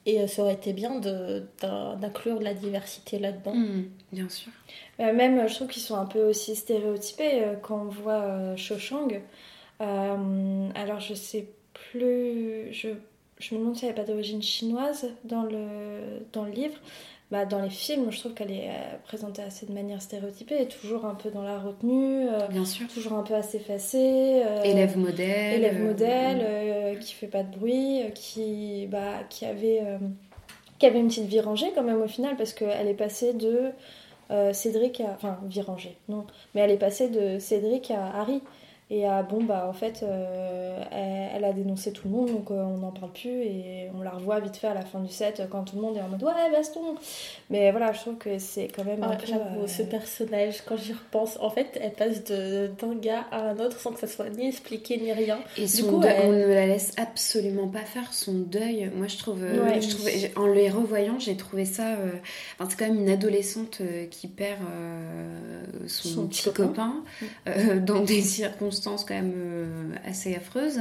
Et 0.09 0.23
euh, 0.23 0.27
ça 0.27 0.41
aurait 0.41 0.55
été 0.55 0.73
bien 0.73 1.01
d'inclure 1.01 2.39
de 2.39 2.45
la 2.45 2.55
diversité 2.55 3.19
là-dedans. 3.19 3.55
Hmm, 3.55 3.91
bien 4.11 4.27
sûr. 4.31 4.51
Euh, 5.01 5.13
même, 5.13 5.47
je 5.47 5.55
trouve 5.55 5.69
qu'ils 5.69 5.83
sont 5.83 5.97
un 5.97 6.07
peu 6.07 6.23
aussi 6.23 6.57
stéréotypés 6.57 7.43
euh, 7.43 7.57
quand 7.61 7.83
on 7.83 7.89
voit 7.89 8.23
euh, 8.23 8.57
Cho 8.57 8.79
Chang. 8.79 9.09
Euh, 9.83 10.69
alors, 10.75 11.01
je 11.01 11.13
sais 11.13 11.49
plus. 11.75 12.73
Je, 12.73 12.89
je 13.39 13.55
me 13.55 13.61
demande 13.61 13.77
si 13.77 13.85
elle 13.85 13.91
n'est 13.91 13.97
pas 13.97 14.05
d'origine 14.05 14.41
chinoise 14.41 15.11
dans 15.25 15.43
le, 15.43 16.23
dans 16.33 16.45
le 16.45 16.53
livre. 16.53 16.79
Bah, 17.31 17.45
dans 17.45 17.61
les 17.61 17.69
films, 17.69 18.11
je 18.11 18.19
trouve 18.21 18.33
qu'elle 18.33 18.51
est 18.51 18.69
euh, 18.71 18.97
présentée 19.05 19.43
assez 19.43 19.67
de 19.67 19.73
manière 19.73 20.01
stéréotypée, 20.01 20.63
et 20.63 20.67
toujours 20.67 21.05
un 21.05 21.15
peu 21.15 21.31
dans 21.31 21.43
la 21.43 21.59
retenue, 21.59 22.27
euh, 22.27 22.47
Bien 22.49 22.65
sûr. 22.65 22.87
toujours 22.89 23.13
un 23.13 23.23
peu 23.23 23.35
assez 23.35 23.59
effacée. 23.59 24.43
euh, 24.47 24.63
Élève 24.63 24.97
modèle. 24.97 25.57
élève 25.63 25.85
modèle, 25.85 26.99
qui 27.01 27.13
fait 27.13 27.27
pas 27.27 27.43
de 27.43 27.55
bruit, 27.55 28.01
qui, 28.15 28.87
bah, 28.91 29.25
qui, 29.29 29.45
avait, 29.45 29.83
qui 30.79 30.87
avait 30.87 31.01
une 31.01 31.09
petite 31.09 31.27
vie 31.27 31.41
rangée 31.41 31.71
quand 31.75 31.83
même 31.83 32.01
au 32.01 32.09
final, 32.09 32.35
parce 32.37 32.55
qu'elle 32.55 32.89
est 32.89 32.95
passée 32.95 33.35
de 33.35 33.73
Cédric 34.53 35.01
à. 35.03 35.11
Enfin, 35.15 35.39
vie 35.47 35.61
rangée, 35.61 35.97
non. 36.09 36.25
Mais 36.55 36.63
elle 36.63 36.71
est 36.71 36.79
passée 36.79 37.09
de 37.09 37.39
Cédric 37.39 37.91
à 37.91 38.07
Harry. 38.21 38.41
Et 38.91 39.05
à 39.07 39.23
bon, 39.23 39.45
bah 39.45 39.67
en 39.69 39.75
fait, 39.75 40.01
euh, 40.03 40.83
elle, 40.91 41.37
elle 41.37 41.45
a 41.45 41.53
dénoncé 41.53 41.93
tout 41.93 42.09
le 42.09 42.15
monde, 42.15 42.33
donc 42.33 42.51
euh, 42.51 42.55
on 42.55 42.79
n'en 42.79 42.91
parle 42.91 43.13
plus 43.13 43.29
et 43.43 43.91
on 43.95 44.01
la 44.01 44.13
revoit 44.13 44.41
vite 44.41 44.57
fait 44.57 44.67
à 44.69 44.73
la 44.73 44.81
fin 44.81 45.01
du 45.01 45.13
set 45.13 45.43
quand 45.51 45.63
tout 45.65 45.77
le 45.77 45.83
monde 45.83 45.99
est 45.99 46.01
en 46.01 46.09
mode 46.09 46.23
ouais, 46.23 46.51
baston. 46.51 46.81
Mais 47.51 47.71
voilà, 47.71 47.93
je 47.93 47.99
trouve 48.01 48.17
que 48.17 48.39
c'est 48.39 48.69
quand 48.75 48.85
même 48.87 49.03
un 49.03 49.15
peu. 49.15 49.27
J'avoue, 49.27 49.65
euh, 49.65 49.67
ce 49.67 49.83
personnage, 49.83 50.63
quand 50.67 50.79
j'y 50.79 50.95
repense, 50.95 51.37
en 51.43 51.51
fait, 51.51 51.79
elle 51.83 51.93
passe 51.93 52.25
de- 52.25 52.71
d'un 52.81 52.95
gars 52.95 53.27
à 53.31 53.51
un 53.51 53.59
autre 53.59 53.79
sans 53.79 53.93
que 53.93 54.01
ça 54.01 54.07
soit 54.07 54.31
ni 54.31 54.49
expliqué 54.49 54.97
ni 54.97 55.13
rien. 55.13 55.39
Et 55.59 55.67
Du 55.67 55.85
coup, 55.85 55.99
deuil, 56.01 56.15
elle- 56.17 56.27
on 56.31 56.33
ne 56.33 56.47
la 56.47 56.67
laisse 56.67 56.93
absolument 56.97 57.69
pas 57.69 57.81
faire 57.85 58.15
son 58.15 58.33
deuil. 58.33 58.91
Moi, 58.95 59.07
je 59.07 59.19
trouve, 59.19 59.43
euh, 59.45 59.65
Ouais. 59.67 59.83
je 59.83 59.91
trouve 59.91 60.09
j'ai- 60.09 60.33
en 60.35 60.47
les 60.47 60.71
revoyant, 60.71 61.19
j'ai 61.19 61.37
trouvé 61.37 61.67
ça. 61.67 61.89
euh, 61.97 62.13
enfin, 62.59 62.71
c'est 62.71 62.79
quand 62.79 62.91
même 62.91 63.03
une 63.03 63.11
adolescente 63.11 63.83
qui 64.11 64.29
perd 64.29 64.61
euh, 64.73 65.63
son, 65.87 66.09
Son 66.09 66.27
petit 66.27 66.43
petit 66.49 66.55
copain, 66.55 67.05
euh, 67.49 67.79
dans 67.81 68.01
des 68.01 68.23
circonstances 68.23 68.78
quand 68.87 69.15
même 69.15 69.33
euh, 69.37 69.91
assez 70.07 70.35
affreuses. 70.35 70.81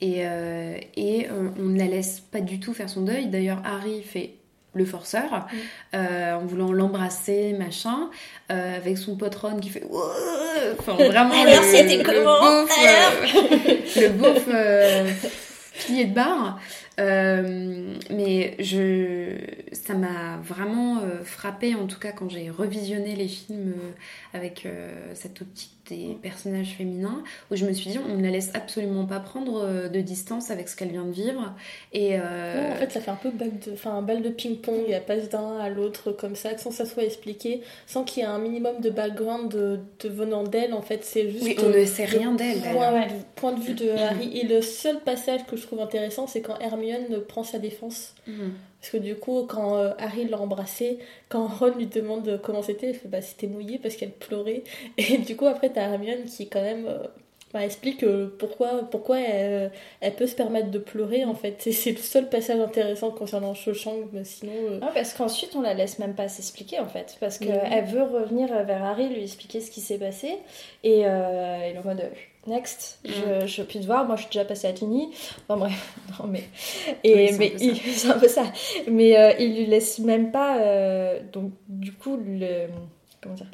Et, 0.00 0.26
euh, 0.26 0.76
et 0.96 1.28
euh, 1.28 1.48
on 1.58 1.62
ne 1.62 1.78
la 1.78 1.86
laisse 1.86 2.20
pas 2.20 2.40
du 2.40 2.60
tout 2.60 2.74
faire 2.74 2.90
son 2.90 3.02
deuil. 3.02 3.26
D'ailleurs, 3.26 3.62
Harry 3.64 4.02
fait 4.02 4.34
le 4.76 4.84
forceur 4.84 5.46
euh, 5.94 6.34
en 6.34 6.44
voulant 6.46 6.72
l'embrasser 6.72 7.52
machin 7.52 8.10
euh, 8.50 8.76
avec 8.76 8.98
son 8.98 9.16
pote 9.16 9.36
Ron 9.36 9.60
qui 9.60 9.68
fait 9.68 9.84
enfin 10.80 10.94
vraiment 10.94 11.32
Alors, 11.46 11.62
le- 13.96 14.08
beauf, 14.08 14.48
euh, 14.48 15.04
le 15.04 15.28
beauf 15.28 15.86
plié 15.86 16.04
de 16.06 16.14
barre 16.14 16.58
mais 16.98 18.56
je 18.58 19.36
ça 19.72 19.94
m'a 19.94 20.38
vraiment 20.42 21.00
frappé 21.24 21.74
en 21.74 21.86
tout 21.86 21.98
cas 21.98 22.12
quand 22.12 22.30
j'ai 22.30 22.50
revisionné 22.50 23.16
les 23.16 23.28
films 23.28 23.74
avec 24.32 24.66
cette 25.14 25.40
optique 25.40 25.73
des 25.88 26.16
personnages 26.22 26.74
féminins 26.78 27.22
où 27.50 27.56
je 27.56 27.66
me 27.66 27.72
suis 27.72 27.90
dit 27.90 27.98
on 27.98 28.16
ne 28.16 28.22
la 28.22 28.30
laisse 28.30 28.50
absolument 28.54 29.04
pas 29.06 29.20
prendre 29.20 29.62
euh, 29.62 29.88
de 29.88 30.00
distance 30.00 30.50
avec 30.50 30.68
ce 30.68 30.76
qu'elle 30.76 30.90
vient 30.90 31.04
de 31.04 31.12
vivre 31.12 31.54
et 31.92 32.18
euh, 32.18 32.72
en 32.72 32.76
fait, 32.76 32.90
ça 32.90 33.00
fait 33.00 33.10
un 33.10 33.16
peu 33.16 33.30
balle 33.30 33.58
de, 33.64 33.72
enfin, 33.72 34.02
balle 34.02 34.22
de 34.22 34.28
ping-pong. 34.28 34.84
Elle 34.88 35.04
passe 35.04 35.28
d'un 35.28 35.58
à 35.58 35.68
l'autre 35.68 36.12
comme 36.12 36.34
ça, 36.34 36.56
sans 36.58 36.70
que 36.70 36.76
ça 36.76 36.86
soit 36.86 37.04
expliqué, 37.04 37.62
sans 37.86 38.04
qu'il 38.04 38.22
y 38.22 38.26
ait 38.26 38.28
un 38.28 38.38
minimum 38.38 38.80
de 38.80 38.90
background 38.90 39.50
de, 39.50 39.80
de 40.00 40.08
venant 40.08 40.42
d'elle. 40.44 40.74
En 40.74 40.82
fait, 40.82 41.04
c'est 41.04 41.30
juste. 41.30 41.44
oui, 41.44 41.56
on 41.58 41.64
euh, 41.66 41.80
ne 41.80 41.84
sait 41.84 42.04
rien 42.04 42.32
d'elle 42.32 42.60
Point, 42.60 42.72
d'ailleurs. 42.72 43.06
du 43.08 43.14
point 43.36 43.52
de 43.52 43.60
vue 43.60 43.74
de 43.74 43.90
Harry. 43.90 44.38
Et 44.38 44.46
le 44.46 44.60
seul 44.60 45.00
passage 45.00 45.46
que 45.46 45.56
je 45.56 45.62
trouve 45.66 45.80
intéressant, 45.80 46.26
c'est 46.26 46.40
quand 46.40 46.58
Hermione 46.58 47.22
prend 47.28 47.44
sa 47.44 47.58
défense. 47.58 48.14
Mhm. 48.26 48.52
Parce 48.84 48.92
que 48.92 48.98
du 48.98 49.14
coup, 49.16 49.46
quand 49.48 49.78
euh, 49.78 49.92
Harry 49.96 50.26
l'a 50.28 50.38
embrassé, 50.38 50.98
quand 51.30 51.46
Ron 51.46 51.70
lui 51.70 51.86
demande 51.86 52.38
comment 52.42 52.60
c'était, 52.60 52.88
elle 52.88 52.94
fait 52.94 53.08
bah 53.08 53.22
c'était 53.22 53.46
mouillé 53.46 53.78
parce 53.78 53.96
qu'elle 53.96 54.10
pleurait. 54.10 54.62
Et 54.98 55.16
du 55.16 55.36
coup, 55.36 55.46
après, 55.46 55.70
t'as 55.70 55.88
Hermione 55.88 56.24
qui, 56.24 56.50
quand 56.50 56.60
même, 56.60 56.84
euh, 56.86 56.98
bah, 57.54 57.64
explique 57.64 58.02
euh, 58.02 58.28
pourquoi, 58.38 58.82
pourquoi 58.90 59.20
elle, 59.20 59.72
elle 60.02 60.14
peut 60.14 60.26
se 60.26 60.34
permettre 60.34 60.70
de 60.70 60.78
pleurer 60.78 61.24
en 61.24 61.34
fait. 61.34 61.66
Et 61.66 61.72
c'est 61.72 61.92
le 61.92 61.96
seul 61.96 62.28
passage 62.28 62.60
intéressant 62.60 63.10
concernant 63.10 63.54
Cho 63.54 63.72
Chang, 63.72 64.00
mais 64.12 64.24
sinon. 64.24 64.52
euh, 64.52 64.80
Ouais, 64.80 64.92
parce 64.92 65.14
qu'ensuite 65.14 65.56
on 65.56 65.62
la 65.62 65.72
laisse 65.72 65.98
même 65.98 66.14
pas 66.14 66.28
s'expliquer 66.28 66.78
en 66.80 66.86
fait, 66.86 67.16
parce 67.20 67.38
qu'elle 67.38 67.84
veut 67.86 68.02
revenir 68.02 68.48
vers 68.64 68.84
Harry, 68.84 69.08
lui 69.08 69.22
expliquer 69.22 69.62
ce 69.62 69.70
qui 69.70 69.80
s'est 69.80 69.98
passé, 69.98 70.36
et 70.82 71.00
est 71.00 71.08
en 71.78 71.82
mode 71.82 72.02
euh, 72.46 72.50
next, 72.50 72.98
je, 73.04 73.46
je 73.46 73.60
veux 73.62 73.66
plus 73.66 73.80
te 73.80 73.86
voir, 73.86 74.04
moi 74.06 74.16
je 74.16 74.22
suis 74.22 74.30
déjà 74.30 74.44
passée 74.44 74.66
à 74.68 74.72
Tini, 74.72 75.10
enfin 75.48 75.58
bref, 75.58 75.94
non 76.20 76.26
mais. 76.28 76.44
Et, 77.04 77.14
Oui, 77.14 77.28
c'est 77.28 77.34
un 77.34 77.38
mais 77.38 77.74
c'est 77.94 78.08
un 78.10 78.18
peu 78.18 78.28
ça, 78.28 78.44
mais 78.88 79.16
euh, 79.18 79.32
il 79.38 79.56
lui 79.56 79.66
laisse 79.66 79.98
même 79.98 80.30
pas, 80.30 80.58
euh, 80.58 81.20
donc 81.32 81.52
du 81.68 81.92
coup, 81.92 82.16
le. 82.16 82.66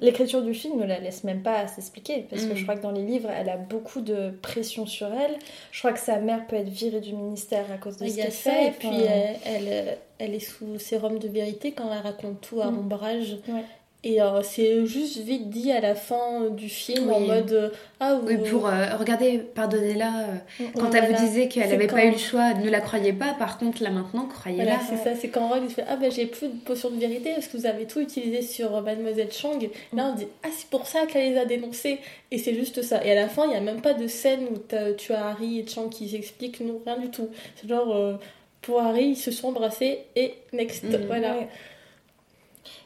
L'écriture 0.01 0.43
du 0.43 0.53
film 0.53 0.81
ne 0.81 0.85
la 0.85 0.99
laisse 0.99 1.23
même 1.23 1.43
pas 1.45 1.69
s'expliquer 1.69 2.27
parce 2.29 2.43
que 2.43 2.51
Mhm. 2.51 2.57
je 2.57 2.63
crois 2.65 2.75
que 2.75 2.83
dans 2.83 2.91
les 2.91 3.05
livres 3.05 3.31
elle 3.31 3.49
a 3.49 3.57
beaucoup 3.57 4.01
de 4.01 4.31
pression 4.43 4.85
sur 4.85 5.07
elle. 5.15 5.37
Je 5.71 5.79
crois 5.79 5.93
que 5.93 6.01
sa 6.01 6.19
mère 6.19 6.45
peut 6.49 6.57
être 6.57 6.69
virée 6.69 7.01
du 7.01 7.13
ministère 7.15 7.67
à 7.73 7.77
cause 7.77 7.97
de 7.97 8.05
Il 8.07 8.11
ce 8.11 8.17
qu'elle 8.17 8.33
fait. 8.33 8.67
et 8.67 8.71
puis 8.73 8.89
enfin, 8.89 8.99
elle, 9.45 9.99
elle, 10.19 10.35
est 10.35 10.41
sous 10.41 10.77
sérum 10.81 11.21
de 11.21 11.29
vérité 11.29 11.71
quand 11.71 11.85
elle 11.93 12.01
raconte 12.03 12.41
tout 12.41 12.61
à 12.61 12.73
Mm. 12.73 12.79
ombrage. 12.81 13.37
Ouais. 13.47 13.63
Et 14.03 14.23
euh, 14.23 14.41
c'est 14.43 14.87
juste 14.87 15.19
vite 15.19 15.51
dit 15.51 15.71
à 15.73 15.81
la 15.83 15.95
fin 15.95 16.49
du 16.49 16.71
film 16.71 17.11
en 17.13 17.21
mode 17.21 17.53
euh, 17.53 17.69
Ah, 18.01 18.15
vous, 18.15 18.29
Oui, 18.29 18.39
pour 18.49 18.67
euh, 18.67 18.97
regardez, 18.99 19.39
pardonnez-la. 19.55 20.21
euh, 20.21 20.65
Quand 20.75 20.89
on 20.89 20.93
elle 20.93 21.13
vous 21.13 21.21
disait 21.23 21.49
qu'elle 21.49 21.69
n'avait 21.69 21.87
quand- 21.87 21.97
pas 21.97 22.07
eu 22.07 22.13
le 22.13 22.17
choix, 22.17 22.55
ne 22.55 22.71
la 22.71 22.81
croyez 22.81 23.13
pas. 23.13 23.35
Par 23.39 23.59
contre, 23.59 23.83
là 23.83 23.91
maintenant, 23.91 24.25
croyez-la. 24.25 24.65
Voilà, 24.65 24.81
c'est 24.89 24.97
ça, 24.97 25.15
c'est 25.21 25.29
quand 25.29 25.49
Rogue 25.49 25.65
il 25.65 25.71
fait 25.71 25.85
Ah 25.87 25.97
ben 25.97 26.11
j'ai 26.11 26.25
plus 26.25 26.49
de 26.49 26.57
potion 26.65 26.89
de 26.89 26.97
vérité 26.99 27.33
parce 27.35 27.47
que 27.49 27.59
vous 27.59 27.67
avez 27.67 27.85
tout 27.87 28.01
utilisé 28.01 28.41
sur 28.41 28.75
euh, 28.75 28.81
Mademoiselle 28.81 29.31
Chang. 29.33 29.59
Là 29.95 30.11
on 30.13 30.15
dit 30.15 30.27
Ah 30.45 30.49
c'est 30.51 30.69
pour 30.71 30.87
ça 30.87 31.05
qu'elle 31.05 31.33
les 31.35 31.39
a 31.39 31.45
dénoncés. 31.45 31.99
Et 32.31 32.39
c'est 32.39 32.55
juste 32.55 32.81
ça. 32.81 33.05
Et 33.05 33.13
à 33.13 33.15
la 33.15 33.29
fin 33.29 33.45
il 33.45 33.51
n'y 33.51 33.57
a 33.57 33.61
même 33.61 33.83
pas 33.83 33.93
de 33.93 34.07
scène 34.07 34.45
où 34.51 34.57
t'as- 34.57 34.95
tu 34.95 35.13
as 35.13 35.27
Harry 35.27 35.59
et 35.59 35.67
Chang 35.67 35.89
qui 35.91 36.09
s'expliquent, 36.09 36.61
non, 36.61 36.81
rien 36.87 36.97
du 36.97 37.11
tout. 37.11 37.29
C'est 37.61 37.69
genre 37.69 37.95
euh, 37.95 38.15
pour 38.63 38.81
Harry 38.81 39.09
ils 39.09 39.17
se 39.17 39.31
sont 39.31 39.49
embrassés 39.49 39.99
et 40.17 40.33
next. 40.55 40.87
Voilà. 41.07 41.35
Ouais. 41.37 41.49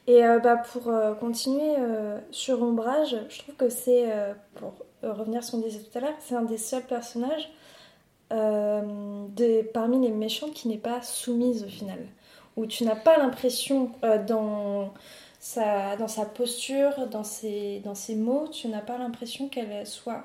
Et 0.06 0.24
euh, 0.24 0.38
bah, 0.38 0.56
pour 0.56 0.88
euh, 0.88 1.14
continuer 1.14 1.76
euh, 1.78 2.18
sur 2.30 2.62
Ombrage, 2.62 3.16
je 3.28 3.38
trouve 3.38 3.54
que 3.54 3.68
c'est, 3.70 4.12
pour 4.54 4.74
revenir 5.02 5.42
sur 5.42 5.52
ce 5.52 5.62
qu'on 5.62 5.66
disait 5.66 5.80
tout 5.80 5.98
à 5.98 6.00
l'heure, 6.02 6.14
c'est 6.20 6.34
un 6.34 6.42
des 6.42 6.58
seuls 6.58 6.84
personnages 6.84 7.50
parmi 8.30 10.00
les 10.00 10.10
méchants 10.10 10.50
qui 10.50 10.68
n'est 10.68 10.76
pas 10.76 11.02
soumise 11.02 11.64
au 11.64 11.68
final. 11.68 12.00
Où 12.56 12.66
tu 12.66 12.84
n'as 12.84 12.96
pas 12.96 13.16
l'impression 13.18 13.90
dans, 14.26 14.92
sa, 15.40 15.96
posture, 16.34 17.06
dans 17.10 17.24
ses, 17.24 17.82
mots, 18.16 18.48
tu 18.48 18.68
n'as 18.68 18.80
pas 18.80 18.98
l'impression 18.98 19.48
qu'elle 19.48 19.86
soit, 19.86 20.24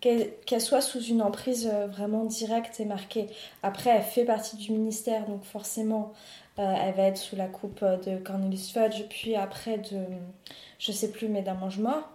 qu'elle, 0.00 0.60
soit 0.60 0.80
sous 0.82 1.02
une 1.02 1.22
emprise 1.22 1.70
vraiment 1.88 2.24
directe 2.24 2.80
et 2.80 2.84
marquée. 2.84 3.26
Après, 3.62 3.90
elle 3.90 4.02
fait 4.02 4.24
partie 4.24 4.56
du 4.56 4.72
ministère, 4.72 5.26
donc 5.26 5.44
forcément, 5.44 6.12
elle 6.56 6.94
va 6.94 7.04
être 7.04 7.16
sous 7.18 7.36
la 7.36 7.46
coupe 7.46 7.82
euh, 7.82 7.96
de 7.98 8.16
Cornelius 8.18 8.72
Fudge, 8.72 9.04
puis 9.08 9.34
après 9.36 9.78
de, 9.78 10.00
je 10.78 10.92
sais 10.92 11.10
plus, 11.10 11.28
mais 11.28 11.42
d'un 11.42 11.54
mange-mort. 11.54 12.08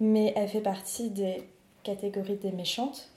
Mais 0.00 0.32
elle 0.36 0.48
fait 0.48 0.60
partie 0.60 1.10
des 1.10 1.48
catégories 1.82 2.36
des 2.36 2.52
méchantes. 2.52 3.10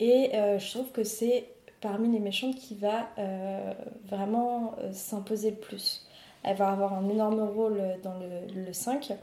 Et 0.00 0.30
euh, 0.34 0.58
je 0.58 0.70
trouve 0.70 0.90
que 0.92 1.04
c'est 1.04 1.48
parmi 1.80 2.10
les 2.12 2.18
méchantes 2.18 2.56
qui 2.56 2.74
va 2.74 3.08
euh, 3.18 3.72
vraiment 4.06 4.74
euh, 4.80 4.92
s'imposer 4.92 5.50
le 5.50 5.56
plus. 5.56 6.06
Elle 6.42 6.56
va 6.56 6.70
avoir 6.70 6.94
un 6.94 7.08
énorme 7.08 7.40
rôle 7.40 7.82
dans 8.02 8.14
le, 8.18 8.64
le 8.64 8.72
5. 8.72 9.16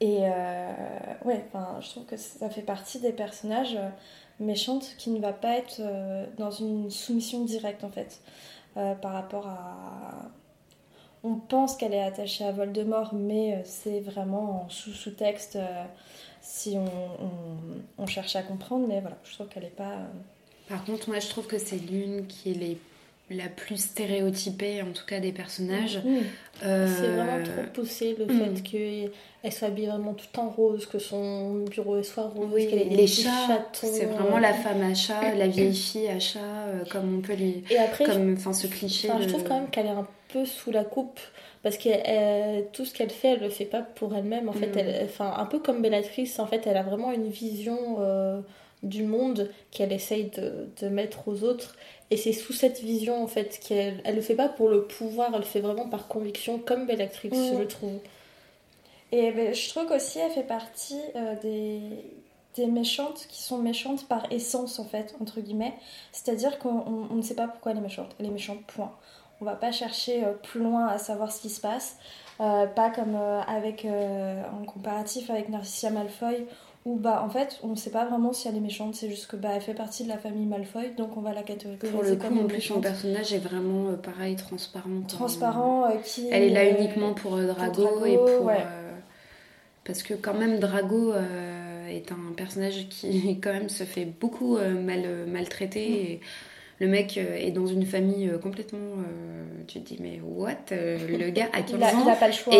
Et 0.00 0.18
euh, 0.22 0.72
ouais, 1.24 1.44
enfin, 1.48 1.80
je 1.80 1.88
trouve 1.88 2.04
que 2.04 2.16
ça 2.16 2.48
fait 2.50 2.62
partie 2.62 3.00
des 3.00 3.12
personnages 3.12 3.74
euh, 3.74 3.88
méchantes 4.38 4.94
qui 4.96 5.10
ne 5.10 5.20
va 5.20 5.32
pas 5.32 5.56
être 5.56 5.80
euh, 5.80 6.26
dans 6.36 6.52
une 6.52 6.90
soumission 6.90 7.44
directe 7.44 7.82
en 7.82 7.90
fait. 7.90 8.20
Euh, 8.78 8.94
par 8.94 9.12
rapport 9.12 9.46
à. 9.48 10.30
On 11.24 11.34
pense 11.34 11.76
qu'elle 11.76 11.94
est 11.94 12.02
attachée 12.02 12.44
à 12.44 12.52
Voldemort, 12.52 13.12
mais 13.12 13.54
euh, 13.54 13.60
c'est 13.64 13.98
vraiment 13.98 14.62
en 14.66 14.68
sous-sous-texte 14.68 15.56
euh, 15.56 15.84
si 16.40 16.76
on, 16.78 18.02
on- 18.02 18.06
cherche 18.06 18.36
à 18.36 18.42
comprendre. 18.42 18.86
Mais 18.86 19.00
voilà, 19.00 19.16
je 19.24 19.34
trouve 19.34 19.48
qu'elle 19.48 19.64
n'est 19.64 19.68
pas. 19.70 19.96
Par 20.68 20.84
contre, 20.84 21.08
moi, 21.08 21.18
je 21.18 21.28
trouve 21.28 21.46
que 21.48 21.58
c'est 21.58 21.78
l'une 21.78 22.26
qui 22.28 22.52
est 22.52 22.54
les 22.54 22.78
la 23.30 23.48
plus 23.48 23.76
stéréotypée, 23.76 24.82
en 24.82 24.92
tout 24.92 25.04
cas 25.06 25.20
des 25.20 25.32
personnages. 25.32 25.98
Mm. 26.04 26.18
Euh, 26.64 26.86
C'est 26.88 27.08
vraiment 27.08 27.42
trop 27.44 27.62
poussé 27.72 28.16
le 28.18 28.24
hmm. 28.26 28.56
fait 28.56 28.62
qu'elle 28.62 29.52
soit 29.52 29.68
habillée 29.68 29.88
vraiment 29.88 30.14
tout 30.14 30.40
en 30.40 30.48
rose, 30.48 30.86
que 30.86 30.98
son 30.98 31.64
bureau 31.64 32.02
soit 32.02 32.24
rose, 32.24 32.48
Oui, 32.52 32.66
qu'elle 32.68 32.80
ait 32.80 32.84
des 32.86 32.96
les 32.96 33.06
chats, 33.06 33.68
c'est 33.72 34.06
vraiment 34.06 34.38
euh, 34.38 34.40
la 34.40 34.54
femme 34.54 34.82
à 34.82 34.94
chat, 34.94 35.34
la 35.36 35.46
vieille 35.46 35.74
fille 35.74 36.08
à 36.08 36.18
chat, 36.18 36.40
euh, 36.40 36.84
comme 36.90 37.18
on 37.18 37.20
peut 37.20 37.34
lui. 37.34 37.62
Et 37.70 37.78
après, 37.78 38.06
je- 38.06 38.12
Comme, 38.12 38.32
enfin, 38.32 38.52
ce 38.52 38.66
cliché. 38.66 39.10
Enfin, 39.10 39.22
je 39.22 39.28
trouve 39.28 39.44
quand 39.44 39.60
même 39.60 39.70
qu'elle 39.70 39.86
est 39.86 39.90
un 39.90 40.06
peu 40.32 40.44
sous 40.44 40.70
la 40.72 40.84
coupe 40.84 41.20
parce 41.62 41.76
que 41.78 42.62
tout 42.72 42.84
ce 42.84 42.92
qu'elle 42.94 43.10
fait, 43.10 43.28
elle 43.34 43.40
le 43.40 43.50
fait 43.50 43.64
pas 43.64 43.82
pour 43.82 44.14
elle-même. 44.16 44.48
En 44.48 44.52
fait, 44.52 44.74
Mm. 44.74 44.78
elle, 44.78 45.04
enfin, 45.04 45.32
un 45.36 45.44
peu 45.46 45.58
comme 45.60 45.80
Bellatrix, 45.82 46.30
en 46.38 46.46
fait, 46.46 46.66
elle 46.66 46.76
a 46.76 46.82
vraiment 46.82 47.12
une 47.12 47.28
vision 47.28 47.96
euh, 48.00 48.40
du 48.82 49.02
monde 49.04 49.50
qu'elle 49.70 49.92
essaye 49.92 50.30
de, 50.36 50.68
de 50.80 50.88
mettre 50.88 51.28
aux 51.28 51.42
autres. 51.44 51.76
Et 52.10 52.16
c'est 52.16 52.32
sous 52.32 52.52
cette 52.54 52.80
vision, 52.80 53.22
en 53.22 53.26
fait, 53.26 53.60
qu'elle 53.60 54.00
elle 54.04 54.14
le 54.16 54.22
fait 54.22 54.34
pas 54.34 54.48
pour 54.48 54.68
le 54.70 54.84
pouvoir, 54.84 55.28
elle 55.32 55.40
le 55.40 55.44
fait 55.44 55.60
vraiment 55.60 55.88
par 55.88 56.08
conviction, 56.08 56.58
comme 56.58 56.86
Bellatrix, 56.86 57.28
Mm. 57.30 57.58
je 57.58 57.64
trouve. 57.64 57.98
Et 59.12 59.30
ben, 59.32 59.54
je 59.54 59.68
trouve 59.70 59.86
qu'aussi 59.86 60.18
elle 60.18 60.30
fait 60.32 60.42
partie 60.42 61.00
euh, 61.16 61.34
des, 61.40 61.80
des 62.56 62.66
méchantes 62.66 63.26
qui 63.28 63.42
sont 63.42 63.58
méchantes 63.58 64.06
par 64.06 64.30
essence 64.32 64.78
en 64.78 64.84
fait, 64.84 65.14
entre 65.20 65.40
guillemets. 65.40 65.74
C'est-à-dire 66.12 66.58
qu'on 66.58 66.70
on- 66.70 67.08
on 67.10 67.14
ne 67.14 67.22
sait 67.22 67.34
pas 67.34 67.48
pourquoi 67.48 67.72
elle 67.72 67.78
est 67.78 67.82
méchante. 67.82 68.14
Elle 68.20 68.26
est 68.26 68.30
méchante, 68.30 68.62
point. 68.66 68.92
On 69.40 69.44
va 69.44 69.54
pas 69.54 69.70
chercher 69.72 70.24
euh, 70.24 70.32
plus 70.32 70.60
loin 70.60 70.86
à 70.88 70.98
savoir 70.98 71.30
ce 71.32 71.40
qui 71.40 71.48
se 71.50 71.60
passe. 71.60 71.96
Euh, 72.40 72.66
pas 72.66 72.90
comme 72.90 73.16
avec, 73.16 73.84
en 73.84 74.64
comparatif 74.64 75.28
avec 75.30 75.48
Narcissia 75.48 75.90
Malfoy, 75.90 76.46
où 76.88 76.96
bah 76.96 77.22
en 77.22 77.28
fait 77.28 77.60
on 77.62 77.68
ne 77.68 77.74
sait 77.74 77.90
pas 77.90 78.06
vraiment 78.06 78.32
si 78.32 78.48
elle 78.48 78.56
est 78.56 78.60
méchante, 78.60 78.94
c'est 78.94 79.10
juste 79.10 79.26
que 79.26 79.36
bah 79.36 79.50
elle 79.54 79.60
fait 79.60 79.74
partie 79.74 80.04
de 80.04 80.08
la 80.08 80.16
famille 80.16 80.46
Malfoy, 80.46 80.94
donc 80.96 81.18
on 81.18 81.20
va 81.20 81.34
la 81.34 81.42
catégoriser 81.42 81.92
Pour 81.92 82.02
le 82.02 82.16
coup, 82.16 82.26
comme 82.26 82.38
en 82.38 82.46
plus, 82.46 82.62
son 82.62 82.80
personnage 82.80 83.32
est 83.34 83.38
vraiment 83.38 83.90
euh, 83.90 83.96
pareil, 83.96 84.36
transparent. 84.36 85.02
transparent 85.06 85.84
euh, 85.84 85.96
qui 86.02 86.28
Elle 86.30 86.44
est 86.44 86.50
là 86.50 86.66
uniquement 86.66 87.12
pour 87.12 87.36
euh, 87.36 87.46
Drago, 87.46 87.82
Drago, 87.82 88.06
et 88.06 88.16
pour. 88.16 88.46
ouais. 88.46 88.64
parce 89.84 90.02
que, 90.02 90.14
quand 90.14 90.32
même, 90.32 90.60
Drago 90.60 91.12
est 91.90 92.10
un 92.10 92.32
personnage 92.34 92.88
qui, 92.88 93.38
quand 93.42 93.52
même, 93.52 93.68
se 93.68 93.84
fait 93.84 94.06
beaucoup 94.06 94.56
mal. 94.56 95.04
Et 95.76 96.20
le 96.80 96.86
mec 96.88 97.18
euh, 97.18 97.36
est 97.36 97.50
dans 97.50 97.66
une 97.66 97.84
famille 97.84 98.28
euh, 98.28 98.38
complètement. 98.38 98.78
euh, 98.78 99.44
tu 99.66 99.80
te 99.80 99.88
dis, 99.88 99.98
mais 100.00 100.20
what 100.24 100.52
Le 100.70 101.30
gars 101.30 101.48
a 101.52 101.62
15 101.62 101.70
il 101.76 101.82
a, 101.82 101.86
ans. 101.88 102.02
il 102.06 102.10
a 102.10 102.14
pas 102.16 102.26
le 102.28 102.32
choix. 102.32 102.54
Et 102.54 102.56
en 102.56 102.58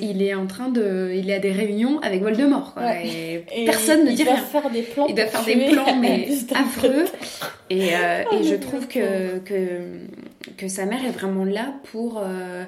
fait. 0.00 0.06
il 0.06 0.22
est 0.22 0.34
en 0.34 0.46
train 0.46 0.68
de. 0.70 1.12
Il 1.14 1.30
est 1.30 1.34
à 1.34 1.38
des 1.38 1.52
réunions 1.52 2.00
avec 2.00 2.22
Voldemort, 2.22 2.74
quoi. 2.74 2.82
Ouais. 2.84 3.06
Et, 3.06 3.44
Et 3.62 3.64
personne 3.66 4.04
ne 4.04 4.10
il 4.10 4.16
dit 4.16 4.24
doit 4.24 4.34
rien. 4.34 4.42
faire 4.42 4.70
des 4.70 4.82
plans 4.82 5.06
Il 5.08 5.14
doit 5.14 5.26
faire 5.26 5.44
des 5.44 5.66
plans, 5.68 5.96
mais 6.00 6.28
affreux. 6.54 7.04
Et, 7.70 7.94
euh, 7.94 8.24
Oh, 8.32 8.36
et 8.40 8.44
je 8.44 8.54
trouve 8.56 8.88
que, 8.88 9.38
que, 9.38 9.82
que 10.56 10.68
sa 10.68 10.84
mère 10.86 11.04
est 11.04 11.10
vraiment 11.10 11.44
là 11.44 11.74
pour. 11.92 12.18
euh, 12.24 12.64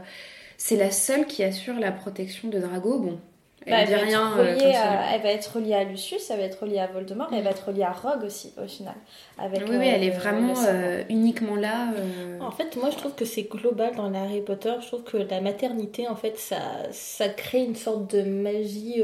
c'est 0.62 0.76
la 0.76 0.90
seule 0.90 1.24
qui 1.26 1.42
assure 1.42 1.80
la 1.80 1.90
protection 1.90 2.48
de 2.48 2.58
Drago. 2.58 2.98
Bon, 2.98 3.18
elle 3.66 3.72
Bah, 3.88 3.96
va 3.96 4.02
rien. 4.04 4.26
être 4.28 4.38
reliée 4.38 4.74
à- 4.74 5.14
elle 5.14 5.22
va 5.22 5.28
être 5.30 5.56
reliée 5.56 5.74
à 5.74 5.84
Lucius, 5.84 6.30
elle 6.30 6.38
va 6.38 6.44
être 6.44 6.62
reliée 6.62 6.78
à 6.78 6.86
Voldemort, 6.86 7.32
et 7.32 7.36
elle 7.36 7.44
va 7.44 7.50
être 7.50 7.66
reliée 7.68 7.82
à 7.82 7.92
Rogue 7.92 8.24
aussi, 8.24 8.52
au 8.62 8.66
final. 8.66 8.94
Avec, 9.38 9.60
Oui, 9.68 9.76
oui, 9.78 9.86
elle 9.88 10.02
est 10.04 10.14
euh, 10.14 10.18
vraiment 10.18 10.54
euh, 10.66 11.02
uniquement 11.08 11.56
là. 11.56 11.88
euh, 11.96 12.38
En 12.40 12.50
fait, 12.50 12.76
moi, 12.76 12.90
je 12.90 12.96
trouve 12.96 13.14
que 13.14 13.24
c'est 13.24 13.42
global 13.44 13.94
dans 13.96 14.08
les 14.08 14.18
Harry 14.18 14.40
Potter. 14.40 14.72
Je 14.80 14.86
trouve 14.86 15.02
que 15.02 15.16
la 15.18 15.40
maternité, 15.40 16.08
en 16.08 16.16
fait, 16.16 16.38
ça, 16.38 16.56
ça 16.90 17.28
crée 17.28 17.62
une 17.64 17.76
sorte 17.76 18.14
de 18.14 18.22
magie 18.22 19.02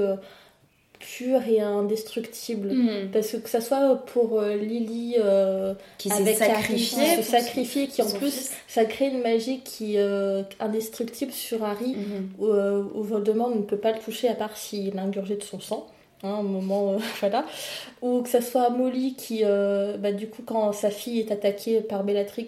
pure 1.17 1.41
et 1.49 1.61
indestructible. 1.61 2.69
hmm, 2.73 3.11
Parce 3.13 3.31
que 3.33 3.37
que 3.37 3.49
ça 3.49 3.61
soit 3.61 4.03
pour 4.07 4.41
euh, 4.41 4.57
Lily 4.57 5.17
euh, 5.19 5.75
qui 5.99 6.11
avec 6.11 6.41
Harry, 6.41 6.75
qui 6.75 6.89
se 6.89 7.23
sacrifier, 7.23 7.87
qui 7.87 8.03
en 8.03 8.11
plus, 8.11 8.31
fils. 8.33 8.53
ça 8.67 8.85
crée 8.85 9.09
une 9.09 9.21
magie 9.23 9.61
qui 9.61 9.99
euh, 9.99 10.43
indestructible 10.59 11.33
sur 11.33 11.63
Harry, 11.65 11.95
Mhm. 11.97 12.29
où, 12.39 12.47
euh, 12.47 12.83
où 12.95 13.03
Voldemort 13.03 13.55
ne 13.55 13.63
peut 13.63 13.77
pas 13.77 13.93
le 13.93 13.99
toucher 14.01 14.29
à 14.29 14.35
part 14.35 14.57
s'il 14.57 14.99
a 14.99 15.03
ingurgé 15.03 15.37
de 15.37 15.43
son 15.45 15.61
sang. 15.61 15.87
Hein, 16.23 16.39
au 16.41 16.43
moment, 16.43 16.97
voilà. 17.21 17.45
Ou 18.03 18.23
que 18.23 18.29
ça 18.29 18.41
soit 18.41 18.71
Molly 18.71 19.15
qui, 19.15 19.43
bah, 19.45 20.13
du 20.13 20.27
coup, 20.29 20.43
quand 20.45 20.73
sa 20.73 20.91
fille 20.91 21.21
est 21.21 21.31
attaquée 21.31 21.81
par 21.83 22.03
Bellatrix, 22.05 22.47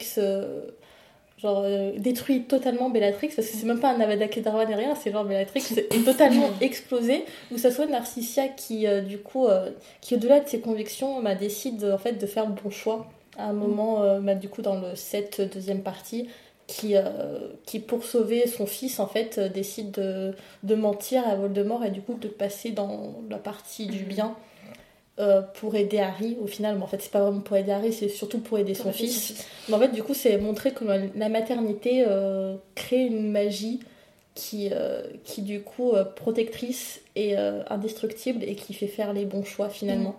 genre 1.40 1.62
euh, 1.64 1.92
détruit 1.96 2.42
totalement 2.42 2.90
Bellatrix, 2.90 3.28
parce 3.28 3.48
que 3.48 3.56
c'est 3.56 3.66
même 3.66 3.80
pas 3.80 3.92
un 3.92 4.00
Avada 4.00 4.28
Kedavra 4.28 4.66
ni 4.66 4.74
rien, 4.74 4.94
c'est 4.94 5.12
genre 5.12 5.24
Bellatrix 5.24 5.62
est 5.78 6.04
totalement 6.04 6.50
explosée. 6.60 7.24
Ou 7.52 7.58
ça 7.58 7.70
soit 7.70 7.86
Narcissia 7.86 8.48
qui, 8.48 8.86
euh, 8.86 9.00
du 9.00 9.18
coup, 9.18 9.46
euh, 9.46 9.70
qui 10.00 10.16
au-delà 10.16 10.40
de 10.40 10.48
ses 10.48 10.60
convictions, 10.60 11.22
bah, 11.22 11.34
décide 11.34 11.84
en 11.84 11.98
fait 11.98 12.14
de 12.14 12.26
faire 12.26 12.46
le 12.46 12.52
bon 12.52 12.70
choix 12.70 13.06
à 13.38 13.48
un 13.48 13.52
moment, 13.52 14.02
euh, 14.02 14.20
bah, 14.20 14.34
du 14.34 14.48
coup, 14.48 14.62
dans 14.62 14.80
le 14.80 14.96
7 14.96 15.52
deuxième 15.52 15.82
partie, 15.82 16.28
qui, 16.66 16.96
qui 17.64 17.80
pour 17.80 18.04
sauver 18.04 18.46
son 18.46 18.66
fils, 18.66 19.00
en 19.00 19.06
fait, 19.06 19.40
décide 19.40 19.92
de, 19.92 20.34
de 20.64 20.74
mentir 20.74 21.26
à 21.26 21.34
Voldemort 21.34 21.82
et 21.82 21.90
du 21.90 22.02
coup 22.02 22.12
de 22.12 22.28
passer 22.28 22.72
dans 22.72 23.14
la 23.30 23.38
partie 23.38 23.86
du 23.86 24.04
bien 24.04 24.36
euh, 25.18 25.42
pour 25.42 25.74
aider 25.74 25.98
Harry 25.98 26.36
au 26.40 26.46
final. 26.46 26.76
Mais 26.76 26.82
en 26.82 26.86
fait, 26.86 27.02
c'est 27.02 27.10
pas 27.10 27.20
vraiment 27.20 27.40
pour 27.40 27.56
aider 27.56 27.72
Harry, 27.72 27.92
c'est 27.92 28.08
surtout 28.08 28.38
pour 28.38 28.58
aider 28.58 28.74
son 28.74 28.92
fils. 28.92 29.46
Mais 29.68 29.74
en 29.74 29.78
fait, 29.80 29.88
du 29.88 30.02
coup, 30.02 30.14
c'est 30.14 30.38
montrer 30.38 30.72
comment 30.72 30.94
la 31.16 31.28
maternité 31.28 32.04
euh, 32.06 32.54
crée 32.74 33.04
une 33.04 33.30
magie 33.30 33.80
qui, 34.34 34.70
euh, 34.72 35.02
qui 35.24 35.42
du 35.42 35.62
coup, 35.62 35.92
protectrice 36.14 37.00
et 37.16 37.36
indestructible 37.36 38.44
et 38.44 38.54
qui 38.54 38.74
fait 38.74 38.86
faire 38.86 39.12
les 39.12 39.24
bons 39.24 39.44
choix 39.44 39.68
finalement. 39.68 40.14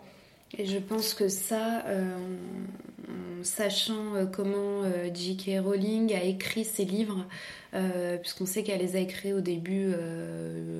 Et 0.57 0.65
je 0.65 0.77
pense 0.77 1.13
que 1.13 1.29
ça, 1.29 1.83
euh, 1.85 2.15
en, 3.07 3.39
en 3.41 3.43
sachant 3.43 4.15
euh, 4.15 4.25
comment 4.25 4.81
euh, 4.83 5.09
J.K. 5.13 5.63
Rowling 5.63 6.13
a 6.15 6.23
écrit 6.23 6.65
ses 6.65 6.85
livres, 6.85 7.25
puisqu'on 8.21 8.47
sait 8.47 8.63
qu'elle 8.63 8.79
les 8.79 8.95
a 8.95 8.99
écrits 8.99 9.31
au 9.31 9.41
début, 9.41 9.93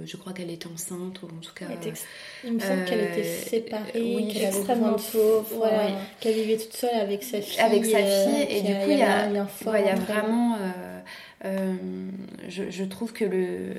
je 0.06 0.18
crois 0.18 0.34
qu'elle 0.34 0.50
était 0.50 0.66
enceinte, 0.66 1.22
ou 1.22 1.28
en 1.28 1.40
tout 1.40 1.54
cas. 1.54 1.68
Il 2.44 2.54
me 2.54 2.60
semble 2.60 2.86
qu'elle 2.86 3.12
était 3.12 3.24
séparée, 3.24 3.92
oui, 3.96 4.28
qu'elle 4.34 4.48
avait 4.48 4.58
extrêmement 4.58 4.96
pauvre, 4.96 5.46
voilà, 5.56 5.86
ouais. 5.86 5.94
qu'elle 6.20 6.34
vivait 6.34 6.58
toute 6.58 6.74
seule 6.74 6.96
avec 6.96 7.22
sa 7.22 7.42
fille. 7.42 7.60
avec 7.60 7.86
sa 7.86 8.00
fille 8.00 8.42
et 8.50 8.62
du 8.62 8.74
coup 8.74 8.90
il 8.90 8.98
y 8.98 9.04
a, 9.04 9.30
y 9.30 10.00
vraiment 10.00 10.58
je, 12.48 12.72
je 12.72 12.84
trouve 12.86 13.14
que 13.14 13.26
le 13.26 13.76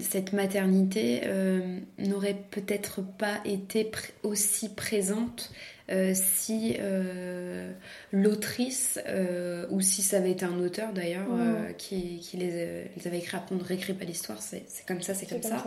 cette 0.00 0.32
maternité 0.32 1.22
euh, 1.24 1.78
n'aurait 1.98 2.36
peut-être 2.50 3.02
pas 3.02 3.40
été 3.44 3.84
pr- 3.84 4.10
aussi 4.22 4.68
présente 4.68 5.50
euh, 5.90 6.12
si 6.14 6.76
euh, 6.80 7.72
l'autrice 8.12 9.00
euh, 9.06 9.66
ou 9.70 9.80
si 9.80 10.02
ça 10.02 10.18
avait 10.18 10.32
été 10.32 10.44
un 10.44 10.58
auteur 10.60 10.92
d'ailleurs 10.92 11.26
euh, 11.32 11.72
qui, 11.72 12.20
qui 12.20 12.36
les, 12.36 12.50
euh, 12.52 12.84
les 12.96 13.06
avait 13.06 13.18
écrits 13.18 13.38
après 13.38 13.54
on 13.54 13.58
ne 13.58 13.64
réécrit 13.64 13.94
pas 13.94 14.04
l'histoire 14.04 14.40
c'est 14.42 14.64
comme 14.86 15.00
ça 15.00 15.14
c'est 15.14 15.26
comme, 15.26 15.42
ça. 15.42 15.64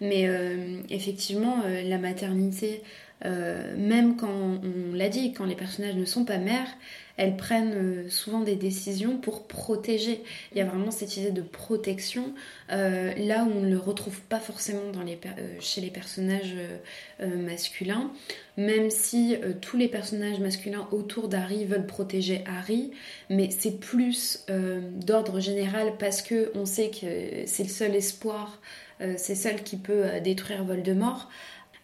Mais 0.00 0.28
euh, 0.28 0.80
effectivement, 0.90 1.62
euh, 1.64 1.82
la 1.82 1.98
maternité, 1.98 2.82
euh, 3.24 3.74
même 3.76 4.16
quand 4.16 4.28
on 4.28 4.94
l'a 4.94 5.08
dit, 5.08 5.32
quand 5.32 5.44
les 5.44 5.54
personnages 5.54 5.94
ne 5.94 6.04
sont 6.04 6.24
pas 6.24 6.38
mères, 6.38 6.68
elles 7.18 7.36
prennent 7.36 7.74
euh, 7.74 8.08
souvent 8.08 8.40
des 8.40 8.56
décisions 8.56 9.18
pour 9.18 9.46
protéger. 9.46 10.22
Il 10.50 10.58
y 10.58 10.60
a 10.60 10.64
vraiment 10.64 10.90
cette 10.90 11.16
idée 11.16 11.30
de 11.30 11.42
protection, 11.42 12.32
euh, 12.72 13.12
là 13.16 13.44
où 13.44 13.52
on 13.58 13.60
ne 13.60 13.70
le 13.70 13.78
retrouve 13.78 14.20
pas 14.22 14.40
forcément 14.40 14.80
chez 15.60 15.80
les 15.80 15.90
personnages 15.90 16.56
masculins. 17.20 18.10
Même 18.56 18.90
si 18.90 19.36
tous 19.60 19.76
les 19.76 19.88
personnages 19.88 20.40
masculins 20.40 20.86
autour 20.90 21.28
d'Harry 21.28 21.64
veulent 21.64 21.86
protéger 21.86 22.42
Harry, 22.46 22.90
mais 23.30 23.50
c'est 23.50 23.78
plus 23.78 24.44
d'ordre 24.96 25.40
général 25.40 25.94
parce 25.98 26.22
que 26.22 26.50
on 26.54 26.66
sait 26.66 26.90
que 26.90 27.46
c'est 27.46 27.62
le 27.62 27.68
seul 27.68 27.94
espoir 27.94 28.60
c'est 29.16 29.34
celle 29.34 29.62
qui 29.64 29.76
peut 29.76 30.04
détruire 30.22 30.64
Voldemort. 30.64 31.28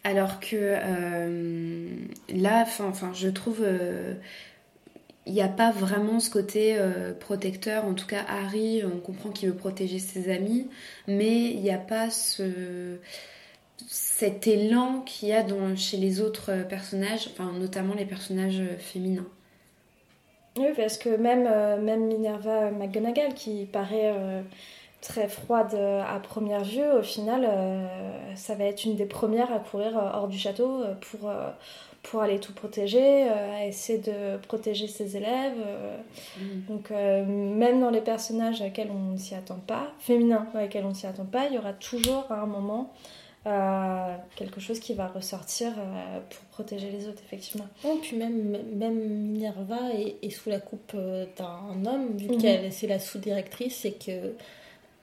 Alors 0.05 0.40
que 0.40 0.57
euh, 0.57 1.88
là, 2.28 2.64
enfin, 2.66 3.12
je 3.14 3.28
trouve, 3.28 3.61
euh, 3.62 4.14
il 5.26 5.32
n'y 5.32 5.42
a 5.42 5.49
pas 5.49 5.70
vraiment 5.70 6.20
ce 6.20 6.30
côté 6.30 6.76
euh, 6.78 7.12
protecteur. 7.12 7.84
En 7.84 7.94
tout 7.94 8.07
cas, 8.07 8.24
Harry, 8.28 8.82
on 8.84 8.99
comprend 8.99 9.30
qu'il 9.30 9.49
veut 9.49 9.57
protéger 9.57 9.99
ses 9.99 10.30
amis, 10.32 10.68
mais 11.07 11.51
il 11.51 11.61
n'y 11.61 11.70
a 11.70 11.78
pas 11.78 12.11
ce 12.11 12.99
cet 13.86 14.49
élan 14.49 15.03
qu'il 15.03 15.28
y 15.28 15.32
a 15.32 15.44
dans, 15.44 15.76
chez 15.76 15.96
les 15.99 16.20
autres 16.20 16.66
personnages, 16.68 17.30
notamment 17.61 17.94
les 17.94 18.05
personnages 18.05 18.61
féminins. 18.78 19.28
Oui, 20.59 20.66
parce 20.76 20.99
que 20.99 21.16
même, 21.16 21.46
euh, 21.46 21.80
même 21.80 22.07
Minerva 22.07 22.70
McGonagall, 22.70 23.34
qui 23.34 23.64
paraît 23.66 24.12
euh, 24.16 24.42
très 25.01 25.28
froide 25.28 25.74
euh, 25.74 26.03
à 26.03 26.18
première 26.20 26.64
vue, 26.64 26.84
au 26.99 27.03
final, 27.03 27.46
euh, 27.49 27.86
ça 28.34 28.55
va 28.55 28.64
être 28.64 28.84
une 28.84 28.96
des 28.96 29.07
premières 29.07 29.53
à 29.53 29.59
courir 29.59 29.96
euh, 29.96 30.11
hors 30.12 30.28
du 30.28 30.36
château 30.38 30.82
pour, 31.11 31.30
pour 32.03 32.20
aller 32.22 32.38
tout 32.40 32.53
protéger, 32.53 33.28
à 33.28 33.66
essayer 33.66 33.99
de 34.01 34.36
protéger 34.38 34.88
ses 34.88 35.16
élèves. 35.16 35.55
euh. 35.64 35.96
Donc, 36.68 36.90
euh, 36.90 37.24
même 37.24 37.80
dans 37.80 37.90
les 37.90 38.01
personnages 38.01 38.61
à 38.61 38.64
lesquels 38.66 38.90
on 38.90 39.12
ne 39.12 39.16
s'y 39.18 39.34
attend 39.34 39.61
pas, 39.66 39.88
féminins, 40.01 40.46
dans 40.53 40.61
lesquels 40.61 40.84
on 40.84 40.90
ne 40.90 40.94
s'y 40.94 41.07
attend 41.07 41.26
pas, 41.26 41.46
il 41.46 41.55
y 41.55 41.59
aura 41.59 41.72
toujours 41.74 42.26
à 42.30 42.40
un 42.40 42.46
moment 42.46 42.92
euh, 43.46 44.14
quelque 44.36 44.61
chose 44.61 44.80
qui 44.80 44.94
va 44.94 45.07
ressortir 45.07 45.68
euh, 45.78 46.18
pour 46.28 46.40
protéger 46.46 46.90
les 46.90 47.07
autres, 47.09 47.22
effectivement. 47.24 47.66
Oh, 47.84 47.99
puis 48.03 48.16
même, 48.16 48.59
même 48.74 48.99
Minerva 48.99 49.78
est, 49.94 50.16
est 50.22 50.30
sous 50.30 50.51
la 50.51 50.59
coupe 50.61 50.94
d'un 50.94 51.86
homme, 51.86 52.16
vu 52.16 52.28
Mhm. 52.28 52.38
qu'elle 52.38 52.72
c'est 52.72 52.88
la 52.88 52.99
sous-directrice, 52.99 53.84
et 53.84 53.92
que 53.92 54.34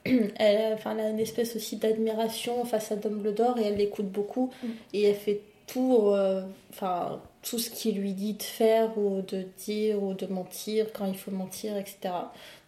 elle, 0.38 0.74
enfin, 0.74 0.96
elle 0.98 1.06
a 1.06 1.10
une 1.10 1.20
espèce 1.20 1.56
aussi 1.56 1.78
d'admiration 1.78 2.64
face 2.66 2.92
à 2.92 2.96
Dumbledore 2.96 3.58
et 3.60 3.64
elle 3.66 3.78
l'écoute 3.78 4.08
beaucoup 4.10 4.52
Mhm. 4.64 4.72
et 4.94 5.04
elle 5.04 5.16
fait 5.16 5.42
tout, 5.68 6.08
euh, 6.10 6.44
enfin 6.70 7.20
tout 7.42 7.58
ce 7.60 7.70
qu'il 7.72 7.98
lui 8.00 8.14
dit 8.14 8.34
de 8.34 8.44
faire 8.44 8.96
ou 8.98 9.22
de 9.22 9.46
dire 9.66 10.02
ou 10.02 10.14
de 10.14 10.26
mentir 10.28 10.88
quand 10.94 11.06
il 11.08 11.18
faut 11.18 11.32
mentir, 11.32 11.76
etc. 11.78 12.14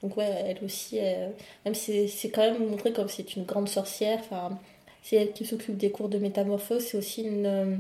Donc 0.01 0.17
ouais, 0.17 0.29
elle 0.47 0.63
aussi, 0.65 0.97
elle- 0.97 1.33
même 1.65 1.75
si 1.75 2.07
c'est 2.09 2.29
quand 2.29 2.41
même 2.41 2.67
montré 2.67 2.91
comme 2.93 3.07
c'est 3.07 3.35
une 3.35 3.43
grande 3.45 3.69
sorcière, 3.69 4.19
enfin 4.19 4.57
c'est 5.03 5.15
elle 5.17 5.31
qui 5.31 5.45
s'occupe 5.45 5.77
des 5.77 5.91
cours 5.91 6.09
de 6.09 6.17
métamorphose, 6.17 6.83
c'est 6.85 6.97
aussi 6.97 7.21
une 7.23 7.45
euh, 7.45 7.75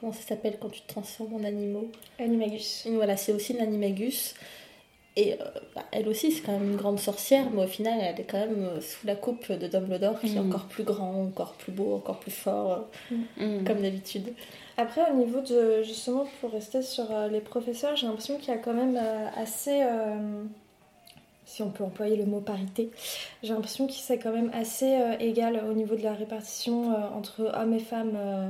comment 0.00 0.12
ça 0.12 0.22
s'appelle 0.22 0.56
quand 0.60 0.70
tu 0.70 0.80
te 0.80 0.88
transformes 0.88 1.34
en 1.34 1.44
animaux? 1.44 1.90
Animagus. 2.18 2.84
et 2.86 2.90
Voilà, 2.90 3.16
c'est 3.18 3.32
aussi 3.32 3.52
une 3.52 3.60
animagus. 3.60 4.34
Et 5.22 5.34
euh, 5.34 5.44
bah, 5.74 5.82
elle 5.92 6.08
aussi, 6.08 6.30
c'est 6.32 6.42
quand 6.42 6.52
même 6.58 6.70
une 6.70 6.76
grande 6.76 6.98
sorcière, 6.98 7.46
mais 7.52 7.64
au 7.64 7.66
final, 7.66 7.98
elle 8.00 8.18
est 8.20 8.24
quand 8.24 8.38
même 8.38 8.62
euh, 8.64 8.80
sous 8.80 9.06
la 9.06 9.16
coupe 9.16 9.50
de 9.52 9.66
Dumbledore, 9.66 10.18
qui 10.20 10.28
est 10.28 10.40
Mhm. 10.40 10.46
encore 10.48 10.66
plus 10.66 10.84
grand, 10.84 11.12
encore 11.28 11.52
plus 11.54 11.72
beau, 11.72 11.94
encore 11.94 12.20
plus 12.20 12.30
fort, 12.44 12.86
euh, 13.12 13.16
Mm. 13.36 13.64
comme 13.66 13.80
d'habitude. 13.82 14.32
Après, 14.76 15.02
au 15.10 15.14
niveau 15.14 15.40
de, 15.40 15.82
justement, 15.82 16.24
pour 16.40 16.50
rester 16.52 16.80
sur 16.82 17.06
euh, 17.10 17.28
les 17.28 17.40
professeurs, 17.40 17.96
j'ai 17.96 18.06
l'impression 18.06 18.36
qu'il 18.38 18.48
y 18.54 18.56
a 18.56 18.58
quand 18.58 18.72
même 18.72 18.96
euh, 18.96 19.26
assez, 19.36 19.82
euh, 19.82 20.42
si 21.44 21.62
on 21.62 21.70
peut 21.70 21.84
employer 21.84 22.16
le 22.16 22.24
mot 22.24 22.40
parité, 22.40 22.90
j'ai 23.42 23.52
l'impression 23.52 23.86
que 23.86 23.92
c'est 23.92 24.18
quand 24.18 24.32
même 24.32 24.50
assez 24.54 24.94
euh, 24.94 25.16
égal 25.18 25.60
au 25.68 25.74
niveau 25.74 25.96
de 25.96 26.02
la 26.02 26.14
répartition 26.14 26.92
euh, 26.92 26.96
entre 27.18 27.52
hommes 27.60 27.74
et 27.74 27.80
femmes, 27.80 28.14
euh, 28.16 28.48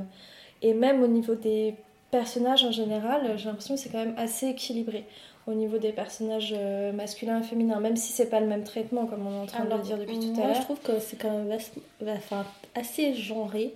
et 0.61 0.73
même 0.73 1.01
au 1.03 1.07
niveau 1.07 1.35
des 1.35 1.75
personnages 2.11 2.63
en 2.65 2.71
général, 2.71 3.37
j'ai 3.37 3.45
l'impression 3.45 3.75
que 3.75 3.79
c'est 3.81 3.89
quand 3.89 4.03
même 4.05 4.15
assez 4.17 4.47
équilibré 4.47 5.05
au 5.47 5.53
niveau 5.53 5.77
des 5.77 5.91
personnages 5.91 6.53
euh, 6.57 6.91
masculins 6.91 7.39
et 7.39 7.43
féminins, 7.43 7.79
même 7.79 7.95
si 7.97 8.11
c'est 8.13 8.29
pas 8.29 8.39
le 8.39 8.47
même 8.47 8.63
traitement, 8.63 9.05
comme 9.05 9.25
on 9.27 9.33
est 9.39 9.43
en 9.43 9.45
train 9.47 9.65
de 9.65 9.73
le 9.73 9.79
dire 9.81 9.97
depuis 9.97 10.19
tout 10.19 10.31
à 10.33 10.37
moi, 10.37 10.47
l'heure. 10.47 10.55
je 10.57 10.61
trouve 10.61 10.79
que 10.79 10.99
c'est 10.99 11.17
quand 11.17 11.31
même 11.31 11.47
vaste- 11.49 11.79
enfin, 12.05 12.45
assez 12.75 13.13
genré. 13.15 13.73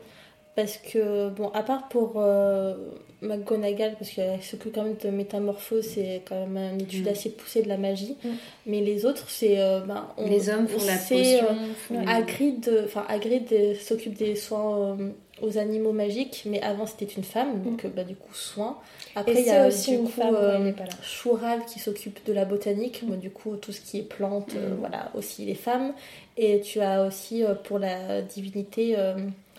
Parce 0.56 0.78
que, 0.78 1.28
bon, 1.32 1.50
à 1.50 1.64
part 1.64 1.90
pour 1.90 2.14
euh, 2.16 2.76
McGonagall, 3.22 3.96
parce 4.00 4.10
qu'elle 4.12 4.42
s'occupe 4.42 4.74
quand 4.74 4.84
même 4.84 4.96
de 5.04 5.10
métamorphose, 5.10 5.84
c'est 5.86 6.22
quand 6.28 6.46
même 6.48 6.76
une 6.76 6.82
étude 6.82 7.06
Mm. 7.08 7.10
assez 7.10 7.30
poussée 7.32 7.62
de 7.62 7.68
la 7.68 7.76
magie. 7.76 8.16
Mm. 8.24 8.30
Mais 8.68 8.80
les 8.80 9.06
autres, 9.06 9.30
c'est. 9.30 9.60
euh, 9.60 9.82
ben, 9.82 10.08
on- 10.18 10.26
Les 10.30 10.50
hommes 10.50 10.68
font 10.70 10.80
on 10.82 10.86
la 10.88 10.96
sait, 10.98 11.40
potion. 11.42 11.58
euh, 11.98 12.06
Hagrid, 12.08 12.68
euh, 12.70 12.86
enfin 12.86 13.04
Hagrid 13.10 13.48
euh, 13.52 13.76
s'occupe 13.76 14.14
des 14.14 14.36
soins 14.38 14.78
euh, 14.98 15.10
aux 15.42 15.58
animaux 15.58 15.92
magiques, 15.92 16.44
mais 16.46 16.62
avant 16.62 16.86
c'était 16.86 17.06
une 17.06 17.24
femme, 17.24 17.62
donc 17.62 17.84
euh, 17.86 17.90
bah, 17.90 18.04
du 18.06 18.16
coup 18.16 18.34
soins. 18.34 18.78
Après 19.16 19.34
Mm. 19.34 19.38
Il 19.40 19.46
y 19.46 19.50
a 19.50 19.68
aussi 19.68 19.92
du 19.92 19.98
une 19.98 20.06
coup 20.06 20.12
femme 20.12 20.36
euh. 20.36 20.72
Choural 21.04 21.66
qui 21.66 21.80
s'occupe 21.80 22.26
de 22.26 22.32
la 22.34 22.46
botanique, 22.46 23.04
Mm. 23.04 23.08
moi, 23.08 23.18
du 23.18 23.30
coup 23.32 23.56
tout 23.58 23.72
ce 23.74 23.82
qui 23.82 24.00
est 24.00 24.04
plantes, 24.04 24.54
euh, 24.56 24.70
Mm. 24.72 24.76
voilà 24.80 25.12
aussi 25.14 25.46
les 25.46 25.56
femmes. 25.56 25.94
Et 26.38 26.62
tu 26.62 26.80
as 26.82 27.04
aussi 27.06 27.44
euh, 27.44 27.54
pour 27.54 27.80
la 27.80 28.22
divinité, 28.22 28.96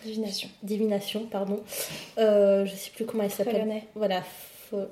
Divination. 0.05 0.49
divination, 0.63 1.27
pardon, 1.31 1.61
je 2.17 2.71
sais 2.77 2.91
plus 2.95 3.05
comment 3.05 3.25
elle 3.25 3.31
s'appelle. 3.31 3.67
Voilà, 3.95 4.21
f- 4.21 4.87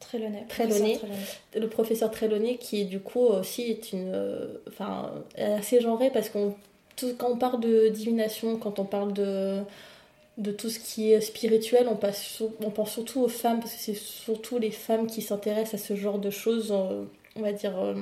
professeur 0.00 0.46
Trelawney. 0.48 0.98
le 1.56 1.66
professeur 1.68 2.10
Trelawney 2.10 2.56
qui 2.58 2.84
du 2.84 3.00
coup 3.00 3.20
aussi 3.20 3.62
est 3.62 3.92
une 3.92 4.12
enfin 4.68 5.10
assez 5.38 5.80
genré 5.80 6.10
parce 6.10 6.28
qu'on 6.28 6.54
quand 7.18 7.30
on 7.30 7.36
parle 7.36 7.60
de 7.60 7.88
divination 7.88 8.56
quand 8.58 8.78
on 8.78 8.84
parle 8.84 9.12
de 9.14 9.60
de 10.36 10.50
tout 10.52 10.68
ce 10.68 10.78
qui 10.80 11.12
est 11.12 11.20
spirituel 11.20 11.86
on 11.88 11.96
passe 11.96 12.22
sur- 12.22 12.50
on 12.64 12.70
pense 12.70 12.90
surtout 12.92 13.20
aux 13.22 13.28
femmes 13.28 13.60
parce 13.60 13.72
que 13.74 13.78
c'est 13.80 13.94
surtout 13.94 14.58
les 14.58 14.70
femmes 14.72 15.06
qui 15.06 15.22
s'intéressent 15.22 15.74
à 15.80 15.84
ce 15.86 15.94
genre 15.94 16.18
de 16.18 16.30
choses 16.30 16.72
euh, 16.72 17.04
on 17.36 17.42
va 17.42 17.52
dire 17.52 17.78
euh, 17.78 17.94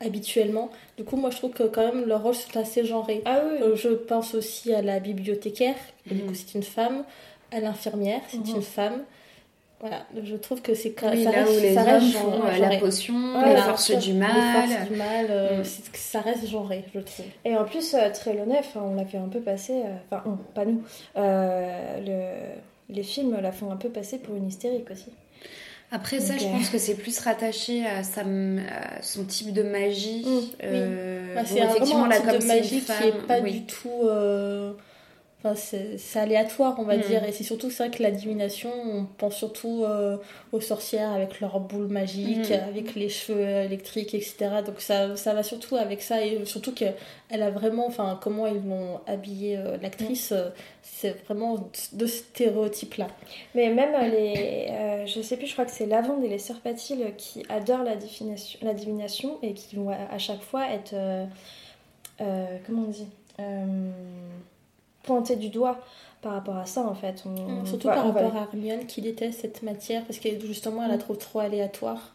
habituellement 0.00 0.70
du 0.98 1.04
coup 1.04 1.16
moi 1.16 1.30
je 1.30 1.36
trouve 1.36 1.52
que 1.52 1.62
quand 1.64 1.86
même 1.92 2.04
leurs 2.06 2.22
rôles 2.22 2.34
sont 2.34 2.56
assez 2.58 2.84
genrés 2.84 3.22
Ah 3.24 3.42
oui, 3.46 3.58
euh, 3.62 3.76
Je 3.76 3.88
pense 3.90 4.34
aussi 4.34 4.74
à 4.74 4.82
la 4.82 4.98
bibliothécaire, 5.00 5.76
et 6.10 6.14
du 6.14 6.22
coup 6.24 6.34
c'est 6.34 6.54
une 6.54 6.62
femme, 6.64 7.04
à 7.52 7.60
l'infirmière, 7.60 8.20
c'est 8.28 8.38
Mhm. 8.38 8.56
une 8.56 8.62
femme. 8.62 9.04
Voilà, 9.86 10.06
je 10.24 10.36
trouve 10.36 10.62
que 10.62 10.72
c'est 10.74 10.92
quand 10.92 11.10
Oui, 11.10 11.24
ça 11.24 11.30
là 11.30 11.44
reste, 11.44 11.58
où 11.58 11.60
les 11.60 11.74
ça 11.74 11.80
hommes 11.82 11.86
reste 11.88 12.12
font 12.16 12.30
genre- 12.30 12.44
euh, 12.46 12.50
la 12.52 12.56
genré. 12.56 12.78
potion, 12.78 13.14
Ouais, 13.38 13.54
les 13.54 13.60
forces 13.60 13.84
sûr. 13.84 13.98
du 13.98 14.12
Les 14.12 14.18
mal. 14.18 14.30
forces 14.68 14.88
du 14.88 14.96
mal, 14.96 15.26
euh, 15.28 15.60
Mm. 15.60 15.64
ça 15.92 16.20
reste 16.22 16.46
genré, 16.48 16.84
je 16.94 17.00
trouve. 17.00 17.26
Et 17.44 17.54
en 17.54 17.64
plus, 17.64 17.92
euh, 17.92 18.08
enfin, 18.58 18.80
on 18.82 18.94
l'a 18.94 19.04
fait 19.04 19.18
un 19.18 19.28
peu 19.28 19.40
passer, 19.40 19.74
euh, 19.74 19.94
enfin, 20.10 20.22
on, 20.26 20.36
pas 20.54 20.64
nous, 20.64 20.82
euh, 21.18 21.98
le- 22.88 22.94
les 22.94 23.02
films 23.02 23.36
la 23.42 23.52
font 23.52 23.70
un 23.70 23.76
peu 23.76 23.90
passer 23.90 24.16
pour 24.18 24.34
une 24.36 24.48
hystérique 24.48 24.90
aussi. 24.90 25.10
Après 25.92 26.18
ça, 26.18 26.34
je 26.38 26.46
euh, 26.46 26.50
pense 26.50 26.70
que 26.70 26.78
c'est 26.78 26.94
plus 26.94 27.18
rattaché 27.20 27.84
à, 27.86 28.02
sa, 28.02 28.22
à 28.22 29.02
son 29.02 29.24
type 29.24 29.52
de 29.52 29.62
magie. 29.62 30.24
Mm, 30.26 30.40
Euh, 30.64 31.34
Bah, 31.34 31.42
bon, 31.42 31.46
c'est 31.52 31.58
effectivement, 31.60 32.06
là, 32.06 32.16
un 32.16 32.20
type 32.20 32.26
comme 32.30 32.38
de 32.38 32.40
c'est 32.42 32.48
une 32.48 32.56
magie 32.56 32.80
qui 32.80 32.80
femme, 32.80 33.08
est 33.08 33.26
pas 33.26 33.38
oui. 33.40 33.52
du 33.52 33.62
tout... 33.66 33.90
euh, 34.04 34.72
Enfin, 35.46 35.54
c'est 35.98 36.18
aléatoire, 36.18 36.74
on 36.78 36.84
va 36.84 36.96
Mm. 36.96 37.00
dire. 37.02 37.24
Et 37.24 37.32
c'est 37.32 37.44
surtout, 37.44 37.68
vrai 37.68 37.90
que 37.90 38.02
la 38.02 38.10
divination, 38.10 38.70
on 38.72 39.04
pense 39.04 39.36
surtout 39.36 39.84
euh, 39.84 40.16
aux 40.52 40.60
sorcières 40.60 41.12
avec 41.12 41.40
leurs 41.40 41.60
boules 41.60 41.88
magiques, 41.88 42.48
Mm. 42.50 42.68
avec 42.68 42.94
les 42.94 43.10
cheveux 43.10 43.40
électriques, 43.46 44.14
etc. 44.14 44.36
Donc 44.64 44.80
ça, 44.80 45.16
ça 45.16 45.34
va 45.34 45.42
surtout 45.42 45.76
avec 45.76 46.00
ça. 46.00 46.24
Et 46.24 46.44
surtout 46.46 46.72
qu'elle 46.72 46.94
a 47.42 47.50
vraiment, 47.50 47.86
enfin, 47.86 48.18
comment 48.22 48.46
ils 48.46 48.66
l'ont 48.66 49.00
habillée, 49.06 49.58
euh, 49.58 49.76
l'actrice, 49.82 50.30
Mm. 50.30 50.34
euh, 50.34 50.48
c'est 50.82 51.22
vraiment 51.26 51.56
de 51.92 52.06
ce 52.06 52.18
stéréotype-là. 52.18 53.08
Mais 53.54 53.68
même 53.68 53.94
euh, 53.94 54.08
les. 54.08 54.68
euh, 54.70 55.06
je 55.06 55.20
sais 55.20 55.36
plus, 55.36 55.46
je 55.46 55.52
crois 55.52 55.66
que 55.66 55.72
c'est 55.72 55.84
Lavande 55.86 56.24
et 56.24 56.28
les 56.28 56.38
Sœurs 56.38 56.60
Patil 56.60 57.04
qui 57.18 57.42
adorent 57.50 57.82
la 57.84 57.96
divination, 57.96 58.58
la 58.62 58.72
divination 58.72 59.38
et 59.42 59.52
qui 59.52 59.76
vont 59.76 59.90
à, 59.90 59.96
à 60.10 60.18
chaque 60.18 60.40
fois 60.42 60.70
être. 60.70 60.94
euh, 60.94 61.26
euh, 62.22 62.56
comment 62.66 62.84
on 62.86 62.90
dit 62.90 63.08
Pointés 65.04 65.36
du 65.36 65.48
doigt 65.50 65.78
par 66.22 66.32
rapport 66.32 66.56
à 66.56 66.66
ça 66.66 66.80
en 66.82 66.94
fait. 66.94 67.22
On- 67.26 67.64
Surtout 67.66 67.88
ouais, 67.88 67.94
par 67.94 68.06
on 68.06 68.10
va- 68.12 68.20
rapport 68.22 68.36
à 68.40 68.44
Hermione 68.52 68.86
qui 68.86 69.02
déteste 69.02 69.40
cette 69.42 69.62
matière 69.62 70.02
parce 70.04 70.18
que 70.18 70.28
justement 70.46 70.82
elle 70.82 70.90
la 70.90 70.96
Mm. 70.96 71.00
trouve 71.00 71.18
trop 71.18 71.40
aléatoire. 71.40 72.14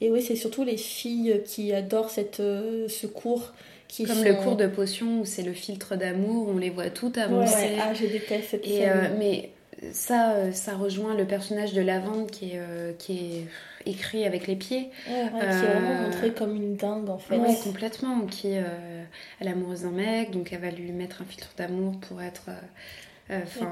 Et 0.00 0.10
oui, 0.10 0.20
c'est 0.22 0.34
surtout 0.36 0.64
les 0.64 0.76
filles 0.76 1.40
qui 1.46 1.72
adorent 1.72 2.10
cette, 2.10 2.40
euh, 2.40 2.88
ce 2.88 3.06
cours. 3.06 3.52
Qui 3.86 4.04
Comme 4.06 4.24
le 4.24 4.34
sont- 4.34 4.42
cours 4.42 4.56
de 4.56 4.66
potion 4.66 5.20
où 5.20 5.24
c'est 5.24 5.42
le 5.44 5.52
filtre 5.52 5.94
d'amour, 5.94 6.48
on 6.48 6.56
les 6.58 6.70
voit 6.70 6.90
toutes 6.90 7.16
Ouais, 7.16 7.22
avancer. 7.22 7.76
ah, 7.80 7.94
je 7.94 8.06
déteste 8.06 8.48
cette 8.50 8.66
Et 8.66 8.78
scène. 8.78 8.90
euh, 9.12 9.16
mais 9.18 9.50
ça, 9.92 10.32
euh, 10.32 10.52
ça 10.52 10.76
rejoint 10.76 11.14
le 11.14 11.26
personnage 11.26 11.72
de 11.72 11.80
Lavande 11.80 12.30
qui 12.30 12.52
est, 12.52 12.58
euh, 12.58 12.92
qui 12.98 13.12
est 13.18 13.90
écrit 13.90 14.24
avec 14.24 14.46
les 14.46 14.56
pieds. 14.56 14.90
Ouais, 15.08 15.22
ouais, 15.22 15.40
qui 15.40 15.46
est 15.46 15.66
vraiment 15.66 15.90
euh, 15.90 16.04
montrée 16.06 16.32
comme 16.32 16.56
une 16.56 16.76
dingue 16.76 17.08
en 17.08 17.18
fait. 17.18 17.36
Ouais, 17.36 17.56
complètement. 17.62 18.20
Qui 18.26 18.56
euh, 18.56 19.02
elle 19.40 19.48
est 19.48 19.50
amoureuse 19.50 19.82
d'un 19.82 19.90
mec, 19.90 20.30
donc 20.30 20.52
elle 20.52 20.60
va 20.60 20.70
lui 20.70 20.92
mettre 20.92 21.22
un 21.22 21.24
filtre 21.24 21.50
d'amour 21.56 21.98
pour 22.00 22.22
être. 22.22 22.50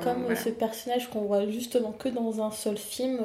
comme 0.02 0.22
voilà. 0.22 0.36
ce 0.36 0.48
personnage 0.48 1.10
qu'on 1.10 1.22
voit 1.22 1.46
justement 1.48 1.92
que 1.92 2.08
dans 2.08 2.42
un 2.42 2.50
seul 2.50 2.76
film, 2.76 3.20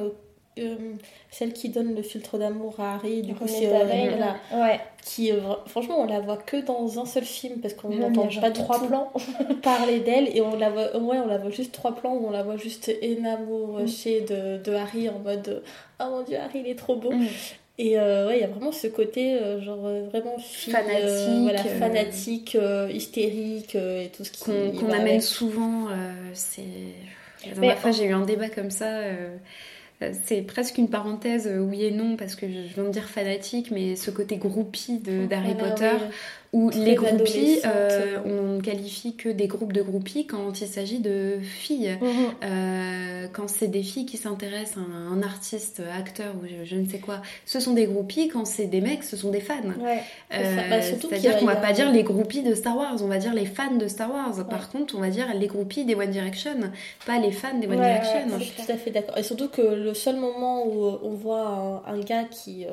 euh, 0.60 0.76
euh, 0.76 0.94
celle 1.32 1.54
qui 1.54 1.70
donne 1.70 1.96
le 1.96 2.02
filtre 2.02 2.38
d'amour 2.38 2.76
à 2.80 2.96
Harry, 2.96 3.22
du 3.22 3.34
coup 3.36 3.48
c'est 3.48 3.68
euh, 3.68 3.78
voilà, 4.10 4.36
Ouais, 4.54 4.80
qui 5.06 5.32
euh, 5.32 5.40
franchement 5.68 6.02
on 6.02 6.06
la 6.06 6.20
voit 6.20 6.38
que 6.38 6.58
dans 6.58 7.00
un 7.00 7.06
seul 7.06 7.24
film 7.24 7.60
parce 7.62 7.74
qu'on 7.74 7.90
n'entend 7.90 8.28
pas 8.42 8.52
trois 8.52 8.86
plans. 8.88 9.12
parler 9.62 10.00
d'elle 10.00 10.36
et 10.36 10.42
on 10.42 10.56
la 10.58 10.70
voit 10.70 10.96
ouais 10.98 11.18
on 11.20 11.28
la 11.28 11.38
voit 11.38 11.52
juste 11.52 11.72
trois 11.74 11.96
plans 11.96 12.14
où 12.16 12.28
on 12.28 12.32
la 12.32 12.44
voit 12.44 12.58
juste 12.58 12.92
énamourée 13.02 13.86
de, 14.28 14.58
de 14.64 14.74
Harry 14.74 15.10
en 15.10 15.20
mode 15.20 15.62
oh 16.00 16.04
mon 16.10 16.24
dieu 16.24 16.38
Harry 16.38 16.62
il 16.66 16.68
est 16.68 16.76
trop 16.76 16.96
beau 16.96 17.12
Mm. 17.12 17.26
et 17.80 18.00
euh, 18.00 18.28
ouais 18.28 18.38
il 18.38 18.42
y 18.42 18.44
a 18.44 18.48
vraiment 18.48 18.72
ce 18.72 18.88
côté 18.88 19.34
euh, 19.34 19.62
genre 19.62 19.86
euh, 19.86 20.08
vraiment 20.12 20.38
fille, 20.40 20.74
euh, 20.74 20.78
Fanatique, 20.78 21.42
voilà, 21.44 21.60
euh, 21.60 21.80
fanatique 21.80 22.56
euh, 22.56 22.90
hystérique 22.92 23.76
euh, 23.76 24.04
et 24.06 24.10
tout 24.10 24.24
ce 24.24 24.32
qui 24.32 24.40
qu'on 24.44 24.90
amène 24.92 25.08
avec. 25.08 25.24
souvent. 25.24 25.88
euh, 25.92 26.12
c'est. 26.34 26.62
La 27.46 27.50
Mais 27.54 27.62
dernière 27.68 27.78
fois, 27.78 27.92
j'ai 27.92 28.06
eu 28.06 28.14
un 28.14 28.26
débat 28.26 28.50
comme 28.50 28.72
ça. 28.72 28.90
Euh, 30.02 30.11
c'est 30.26 30.41
presque 30.41 30.78
une 30.78 30.90
parenthèse, 30.90 31.48
euh, 31.48 31.60
oui 31.60 31.84
et 31.86 31.91
non, 31.91 32.15
parce 32.18 32.36
que 32.36 32.48
je 32.48 32.74
viens 32.74 32.84
de 32.84 32.90
dire 32.90 33.06
fanatique, 33.10 33.72
mais 33.72 33.95
ce 33.95 34.11
côté 34.11 34.38
groupie 34.38 34.99
de- 34.99 35.26
d'Harry 35.26 35.53
Voilà, 35.57 35.69
Potter. 35.74 35.91
Où 36.53 36.72
Très 36.72 36.80
les 36.80 36.95
groupies, 36.95 37.60
euh, 37.65 38.18
on 38.26 38.56
ne 38.56 38.61
qualifie 38.61 39.15
que 39.15 39.30
des 39.30 39.48
groupes 39.48 39.74
de 39.74 39.82
groupies 39.82 40.26
quand 40.28 40.61
il 40.61 40.68
s'agit 40.68 40.99
de 40.99 41.40
filles. 41.41 41.98
Mhm. 42.02 42.07
Euh, 42.44 43.28
quand 43.34 43.49
c'est 43.49 43.68
des 43.68 43.84
filles 43.84 44.06
qui 44.06 44.18
s'intéressent 44.18 44.78
à 44.78 45.14
un 45.14 45.22
artiste, 45.22 45.82
acteur 45.98 46.34
ou 46.41 46.48
je, 46.48 46.64
je 46.65 46.76
ne 46.76 46.88
sais 46.88 46.99
quoi, 46.99 47.22
ce 47.45 47.60
sont 47.60 47.74
des 47.74 47.86
groupies. 47.86 48.30
Quand 48.30 48.45
c'est 48.45 48.65
des 48.65 48.82
mecs, 48.82 49.03
ce 49.03 49.18
sont 49.18 49.30
des 49.30 49.41
fans. 49.41 49.56
Ouais. 49.82 49.99
Euh, 50.34 50.82
C'est-à-dire 50.82 51.36
a- 51.36 51.40
qu'on 51.40 51.45
va 51.45 51.53
il 51.53 51.56
y 51.56 51.57
a- 51.57 51.61
pas 51.61 51.74
dire 51.74 51.91
les 51.91 52.03
groupies 52.03 52.44
de 52.44 52.56
Star 52.56 52.78
Wars, 52.78 52.95
on 53.02 53.07
va 53.07 53.18
dire 53.18 53.34
les 53.34 53.45
fans 53.45 53.76
de 53.76 53.88
Star 53.88 54.10
Wars. 54.11 54.48
Par 54.48 54.69
contre, 54.69 54.95
on 54.95 54.99
va 55.02 55.10
dire 55.10 55.28
les 55.36 55.48
groupies 55.48 55.84
des 55.86 55.95
One 55.95 56.11
Direction, 56.11 56.52
pas 57.06 57.19
les 57.19 57.32
fans 57.32 57.57
des 57.60 57.68
One 57.68 57.80
Ouais, 57.80 57.99
Direction. 57.99 58.38
Je 58.40 58.44
suis 58.44 58.64
tout 58.65 58.72
à 58.72 58.78
fait 58.78 58.91
d'accord. 58.91 59.18
Et 59.18 59.24
surtout 59.24 59.49
que 59.49 59.61
le 59.61 59.94
seul 59.94 60.15
moment 60.15 60.65
où 60.65 60.98
on 61.03 61.11
voit 61.11 61.84
un, 61.88 61.94
un 61.94 61.99
gars 61.99 62.24
qui 62.24 62.65
euh, 62.65 62.69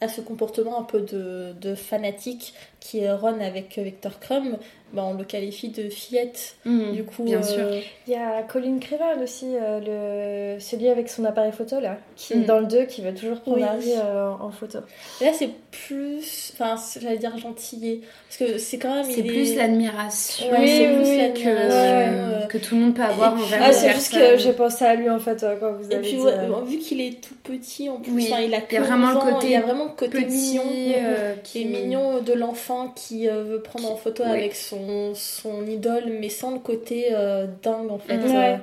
à 0.00 0.08
ce 0.08 0.20
comportement 0.20 0.80
un 0.80 0.82
peu 0.82 1.00
de, 1.00 1.52
de 1.60 1.74
fanatique 1.74 2.52
qui 2.84 2.98
est 3.00 3.10
Ron 3.10 3.40
avec 3.40 3.78
Victor 3.78 4.20
Crumb, 4.20 4.58
bah, 4.92 5.02
on 5.10 5.14
le 5.14 5.24
qualifie 5.24 5.70
de 5.70 5.88
fillette. 5.88 6.56
Mm, 6.66 6.92
du 6.92 7.02
coup, 7.04 7.22
bien 7.24 7.38
euh, 7.38 7.42
sûr. 7.42 7.64
Il 8.06 8.12
y 8.12 8.16
a 8.16 8.42
Colin 8.42 8.78
Creval 8.78 9.20
aussi, 9.22 9.46
euh, 9.54 10.54
le... 10.54 10.60
celui 10.60 10.88
avec 10.88 11.08
son 11.08 11.24
appareil 11.24 11.50
photo 11.52 11.80
là, 11.80 11.96
qui 12.14 12.36
Mm. 12.36 12.44
dans 12.44 12.60
le 12.60 12.66
2 12.66 12.84
qui 12.84 13.00
veut 13.00 13.14
toujours 13.14 13.40
prendre 13.40 13.56
Oui. 13.56 13.62
Harry 13.64 13.92
euh, 13.96 14.30
en 14.38 14.50
photo. 14.50 14.80
Là, 15.22 15.28
c'est 15.32 15.48
plus. 15.70 16.52
Enfin, 16.52 16.76
c'est- 16.76 17.00
j'allais 17.00 17.16
dire 17.18 17.36
gentillé. 17.38 18.02
Parce 18.28 18.36
que 18.52 18.58
c'est 18.58 18.78
quand 18.78 18.94
même. 18.94 19.06
C'est 19.10 19.22
plus 19.22 19.52
est- 19.52 19.56
l'admiration 19.56 20.50
Ouais, 20.50 20.66
c'est 20.66 20.88
Oui, 20.90 20.94
plus 20.96 21.08
oui, 21.08 21.42
que, 21.42 21.48
euh, 21.48 22.40
que 22.46 22.58
tout 22.58 22.74
le 22.74 22.82
monde 22.82 22.94
peut 22.94 23.02
avoir 23.02 23.32
Et 23.32 23.36
puis- 23.36 23.44
envers 23.44 23.62
Ah, 23.64 23.72
c'est 23.72 23.92
juste 23.92 24.12
que 24.12 24.36
j'ai 24.36 24.52
pensé 24.52 24.84
à 24.84 24.94
lui 24.94 25.08
en 25.10 25.18
fait 25.18 25.42
euh, 25.42 25.56
quand 25.58 25.72
vous 25.72 25.90
Et 25.90 25.94
avez 25.94 26.02
puis, 26.02 26.16
dit. 26.18 26.20
ouais, 26.22 26.32
euh, 26.32 26.64
vu 26.66 26.78
qu'il 26.78 27.00
est 27.00 27.20
tout 27.20 27.34
petit 27.42 27.88
en 27.88 27.96
plus, 27.96 28.24
il 28.28 28.32
a 28.32 28.42
il 28.42 28.50
y 28.50 28.54
a 28.54 28.60
que 28.60 28.76
vraiment 28.76 29.08
11 29.08 29.14
le 29.24 29.32
côté 29.32 29.46
il 29.46 29.52
y 29.52 29.56
a 29.56 29.62
vraiment 29.62 29.84
le 29.84 29.90
côté 29.96 30.22
petit, 30.24 30.58
mignon, 30.58 30.62
euh, 30.98 31.34
qui 31.42 31.62
est 31.62 31.64
mignon 31.64 32.20
de 32.20 32.32
l'enfant 32.34 32.73
qui 32.94 33.28
euh, 33.28 33.42
veut 33.44 33.60
prendre 33.62 33.90
en 33.90 33.96
photo 33.96 34.22
avec 34.22 34.54
son, 34.54 35.14
son 35.14 35.66
idole, 35.66 36.04
mais 36.20 36.28
sans 36.28 36.52
le 36.52 36.58
côté 36.58 37.08
euh, 37.12 37.46
dingue 37.62 37.90
en 37.90 37.98
fait. 37.98 38.18
Ouais. 38.18 38.54
Euh, 38.54 38.56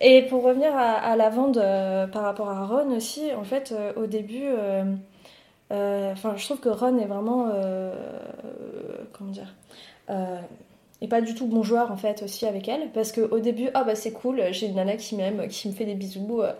Et 0.00 0.22
pour 0.22 0.42
revenir 0.42 0.74
à, 0.76 0.92
à 0.92 1.16
la 1.16 1.30
vente 1.30 1.56
euh, 1.56 2.06
par 2.06 2.22
rapport 2.22 2.50
à 2.50 2.66
Ron 2.66 2.94
aussi, 2.96 3.32
en 3.34 3.44
fait, 3.44 3.72
euh, 3.72 3.92
au 3.96 4.06
début, 4.06 4.44
euh, 4.44 4.84
euh, 5.72 6.12
enfin, 6.12 6.34
je 6.36 6.44
trouve 6.44 6.60
que 6.60 6.68
Ron 6.68 6.98
est 6.98 7.06
vraiment, 7.06 7.48
euh, 7.52 7.92
comment 9.12 9.30
dire, 9.30 9.54
euh, 10.10 10.36
et 11.02 11.08
pas 11.08 11.20
du 11.20 11.34
tout 11.34 11.46
bon 11.46 11.62
joueur 11.62 11.92
en 11.92 11.96
fait 11.96 12.22
aussi 12.22 12.46
avec 12.46 12.68
elle, 12.68 12.90
parce 12.92 13.12
que 13.12 13.20
au 13.20 13.38
début, 13.38 13.68
ah 13.74 13.84
bah 13.84 13.94
c'est 13.94 14.12
cool, 14.12 14.42
j'ai 14.52 14.66
une 14.66 14.76
nana 14.76 14.96
qui 14.96 15.14
m'aime, 15.14 15.46
qui 15.48 15.68
me 15.68 15.74
fait 15.74 15.84
des 15.84 15.94
bisous, 15.94 16.40
euh, 16.40 16.52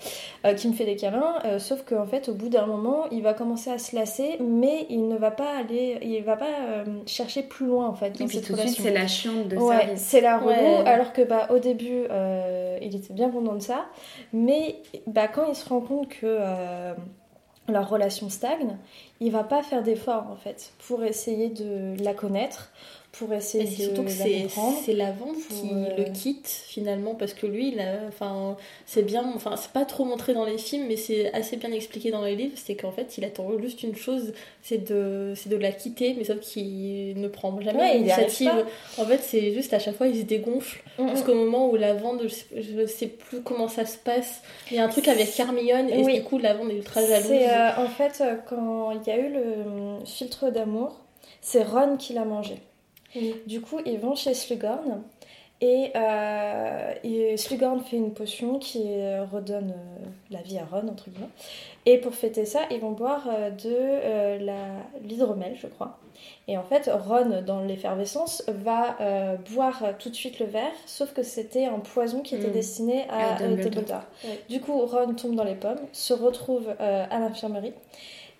euh, 0.44 0.52
qui 0.52 0.68
me 0.68 0.74
fait 0.74 0.84
des 0.84 0.96
câlins, 0.96 1.36
euh, 1.46 1.58
sauf 1.58 1.82
qu'en 1.84 2.04
fait, 2.04 2.28
au 2.28 2.34
bout 2.34 2.50
d'un 2.50 2.66
moment, 2.66 3.04
il 3.10 3.22
va 3.22 3.32
commencer 3.32 3.70
à 3.70 3.78
se 3.78 3.96
lasser, 3.96 4.36
mais 4.40 4.86
il 4.90 5.08
ne 5.08 5.16
va 5.16 5.30
pas 5.30 5.56
aller, 5.56 5.98
il 6.02 6.22
va 6.22 6.36
pas 6.36 6.44
euh, 6.68 6.84
chercher 7.06 7.42
plus 7.44 7.64
loin 7.66 7.86
en 7.88 7.94
fait 7.94 8.08
Et 8.08 8.18
dans 8.18 8.26
puis 8.26 8.36
cette 8.38 8.46
tout 8.48 8.52
de 8.52 8.60
suite, 8.60 8.76
c'est 8.82 8.92
la 8.92 9.06
chiante 9.06 9.48
de 9.48 9.56
Ouais, 9.56 9.76
service. 9.78 10.00
c'est 10.02 10.20
la 10.20 10.36
relou, 10.38 10.50
Ouais. 10.50 10.82
alors 10.86 11.14
que 11.14 11.22
bah, 11.22 11.46
au 11.50 11.58
début, 11.58 12.04
il 12.82 12.94
était 12.94 13.14
bien 13.14 13.30
content 13.30 13.54
de 13.54 13.60
ça. 13.62 13.86
Mais 14.34 14.76
bah, 15.06 15.28
quand 15.28 15.46
il 15.48 15.54
se 15.54 15.66
rend 15.68 15.80
compte 15.80 16.08
que 16.08 16.38
leur 17.68 17.88
relation 17.88 18.28
stagne, 18.28 18.76
il 19.20 19.32
va 19.32 19.42
pas 19.42 19.62
faire 19.62 19.82
d'efforts 19.82 20.26
en 20.30 20.36
fait 20.36 20.72
pour 20.86 21.02
essayer 21.02 21.48
de 21.48 21.94
la 22.02 22.14
connaître, 22.14 22.70
pour 23.18 23.32
essayer 23.32 23.64
Et 23.64 23.66
c'est 23.66 23.82
surtout 23.84 24.02
de 24.02 24.06
que 24.06 24.12
c'est 24.12 24.47
c'est 24.84 24.93
la 24.93 25.10
vente 25.12 25.36
Pour, 25.48 25.60
qui 25.60 25.70
euh, 25.72 25.97
le 25.97 26.05
quitte 26.12 26.47
finalement 26.48 27.14
parce 27.14 27.34
que 27.34 27.47
lui 27.47 27.68
il 27.72 27.80
a 27.80 28.01
enfin 28.09 28.56
c'est 28.84 29.02
bien 29.02 29.24
enfin 29.34 29.56
c'est 29.56 29.70
pas 29.72 29.84
trop 29.84 30.05
montré 30.05 30.34
dans 30.34 30.44
les 30.44 30.59
films 30.59 30.86
mais 30.88 30.97
c'est 30.97 31.32
assez 31.32 31.56
bien 31.56 31.72
expliqué 31.72 32.10
dans 32.10 32.22
les 32.22 32.36
livres 32.36 32.56
c'est 32.56 32.74
qu'en 32.76 32.93
fait 32.93 33.16
il 33.18 33.24
attend 33.24 33.48
juste 33.60 33.82
une 33.82 33.94
chose 33.97 34.32
c'est 34.62 34.78
de 34.88 35.32
c'est 35.36 35.48
de 35.48 35.56
la 35.56 35.72
quitter 35.72 36.14
mais 36.18 36.24
sauf 36.24 36.40
qu'il 36.40 37.20
ne 37.20 37.28
prend 37.28 37.59
jamais 37.60 37.78
Ouais, 37.78 37.94
l'initiative 37.98 38.64
en 38.98 39.05
fait 39.05 39.20
c'est 39.22 39.52
juste 39.52 39.72
à 39.72 39.78
chaque 39.78 39.97
fois 39.97 40.09
il 40.09 40.16
se 40.16 40.22
dégonfle 40.24 40.82
Mm, 40.98 41.02
mm. 41.05 41.10
jusqu'au 41.10 41.34
moment 41.34 41.68
où 41.68 41.76
la 41.76 41.93
vente 41.93 42.22
je 42.26 42.86
sais, 42.86 43.06
plus 43.09 43.43
comment 43.43 43.68
ça 43.68 43.84
se 43.84 43.98
passe 43.98 44.40
il 44.70 44.76
y 44.76 44.80
a 44.80 44.84
un 44.84 44.88
truc 44.88 45.09
avec 45.09 45.38
Hermione 45.38 45.90
et 45.90 46.02
Oui. 46.02 46.14
du 46.14 46.22
coup 46.22 46.38
la 46.38 46.55
vente 46.55 46.70
est 46.70 46.76
ultra 46.76 47.05
jalouse 47.06 47.26
C'est 47.28 47.51
euh, 47.51 47.76
en 47.76 47.86
fait 47.88 48.18
euh, 48.22 48.36
quand 48.48 48.93
il 48.93 49.06
y 49.06 49.10
a 49.10 49.18
eu 49.18 49.30
le 49.30 50.05
filtre 50.06 50.51
d'amour, 50.51 51.01
c'est 51.43 51.62
Ron 51.64 51.97
qui 51.98 52.14
l'a 52.14 52.24
mangé. 52.24 52.55
Du 53.47 53.60
coup, 53.60 53.78
ils 53.86 53.98
vont 53.98 54.14
chez 54.14 54.34
Slughorn 54.34 55.02
et, 55.60 55.90
euh, 55.97 56.93
et 57.02 57.36
Slughorn 57.36 57.80
fait 57.80 57.97
une 57.97 58.12
potion 58.12 58.59
qui 58.59 58.82
euh, 58.86 59.24
redonne 59.24 59.70
euh, 59.70 60.06
la 60.30 60.43
vie 60.43 60.59
à 60.59 60.64
Ron, 60.66 60.88
entre 60.88 61.09
guillemets. 61.09 61.30
Et 61.86 61.98
pour 61.98 62.14
fêter 62.14 62.44
ça, 62.44 62.60
ils 62.70 62.78
vont 62.80 62.90
boire 62.90 63.26
euh, 63.30 63.48
de 63.51 63.64
euh, 63.72 64.38
l'hydromel, 65.02 65.56
je 65.60 65.66
crois. 65.66 65.98
Et 66.48 66.59
en 66.59 66.62
fait, 66.62 66.90
Ron, 66.93 67.43
dans 67.47 67.60
l'effervescence, 67.60 68.43
va 68.48 68.97
boire 69.52 69.82
tout 69.98 70.09
de 70.09 70.14
suite 70.14 70.38
le 70.38 70.47
verre, 70.47 70.72
sauf 70.86 71.12
que 71.12 71.22
c'était 71.22 71.66
un 71.66 71.78
poison 71.78 72.20
qui 72.22 72.34
était 72.36 72.48
Mm. 72.48 72.52
destiné 72.52 73.05
à, 73.10 73.34
À 73.34 73.38
Dumbledore. 73.38 74.02
Ouais. 74.24 74.40
Du 74.48 74.60
coup, 74.60 74.78
Ron 74.86 75.12
tombe 75.14 75.34
dans 75.34 75.44
les 75.44 75.55
pommes, 75.56 75.80
se 75.93 76.14
retrouve 76.14 76.68
à 76.78 77.18
l'infirmerie. 77.18 77.74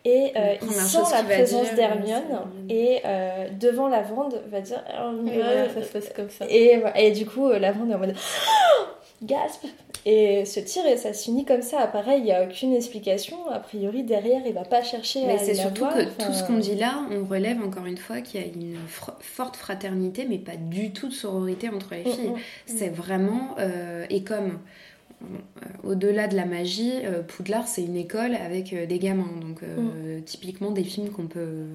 Et 0.09 0.33
euh, 0.37 0.55
il 0.63 0.71
sent 0.71 0.99
la 1.13 1.23
présence 1.25 1.65
dire, 1.67 1.75
d'Hermione 1.75 2.23
et 2.69 3.01
euh, 3.05 3.49
devant 3.59 3.89
la 3.89 4.03
vende 4.03 4.41
va 4.53 4.61
dire 4.61 4.81
Oh, 5.03 5.11
mais 5.21 5.33
Ouais, 5.33 5.37
voilà. 5.43 5.69
ça 5.75 5.83
se 5.83 5.89
passe 5.93 6.13
comme 6.15 6.31
ça 6.31 6.45
et, 6.49 6.81
et 6.97 7.11
du 7.11 7.27
coup 7.27 7.49
euh, 7.49 7.59
la 7.59 7.73
vende 7.73 7.91
est 7.91 7.95
en 7.95 7.99
mode 7.99 8.15
gasp 9.23 9.65
et 10.05 10.45
se 10.45 10.61
tire 10.61 10.87
et 10.87 10.97
ça 10.97 11.13
se 11.13 11.25
finit 11.25 11.45
comme 11.45 11.63
ça 11.63 11.87
pareil 11.89 12.19
il 12.21 12.25
n'y 12.25 12.33
a 12.33 12.45
aucune 12.45 12.73
explication 12.75 13.37
a 13.51 13.59
priori 13.59 14.05
derrière 14.05 14.43
il 14.47 14.53
va 14.53 14.63
pas 14.65 14.83
chercher 14.83 15.25
à 15.25 15.27
Mais 15.27 15.39
c'est 15.39 15.55
surtout 15.55 15.81
voir. 15.83 15.95
que 15.95 16.03
Enfin, 16.03 16.27
tout 16.27 16.33
ce 16.33 16.45
qu'on 16.45 16.59
dit 16.59 16.77
là, 16.77 17.01
on 17.11 17.25
relève 17.25 17.61
encore 17.61 17.87
une 17.87 17.97
fois 17.97 18.21
qu'il 18.21 18.41
y 18.41 18.45
a 18.45 18.47
une 18.47 18.77
fr- 18.89 19.15
forte 19.21 19.57
fraternité, 19.57 20.27
mais 20.29 20.39
pas 20.39 20.57
du 20.57 20.93
tout 20.93 21.09
de 21.09 21.15
sororité 21.15 21.69
entre 21.69 21.95
les 21.95 22.03
Mm, 22.09 22.15
filles. 22.15 22.29
mm. 22.31 22.37
C'est 22.67 22.89
vraiment. 22.91 23.57
euh, 23.59 24.05
et 24.11 24.23
comme. 24.23 24.61
Euh, 25.23 25.27
Au-delà 25.83 26.29
de 26.29 26.37
la 26.37 26.45
magie, 26.45 26.93
euh, 27.05 27.23
Poudlard 27.23 27.67
c'est 27.67 27.83
une 27.83 27.97
école 27.97 28.35
avec 28.35 28.73
euh, 28.73 28.87
des 28.87 28.99
gamins, 28.99 29.31
donc 29.41 29.63
euh, 29.63 30.21
typiquement 30.21 30.71
des 30.71 30.85
films 30.85 31.11
qu'on 31.11 31.27
peut, 31.27 31.67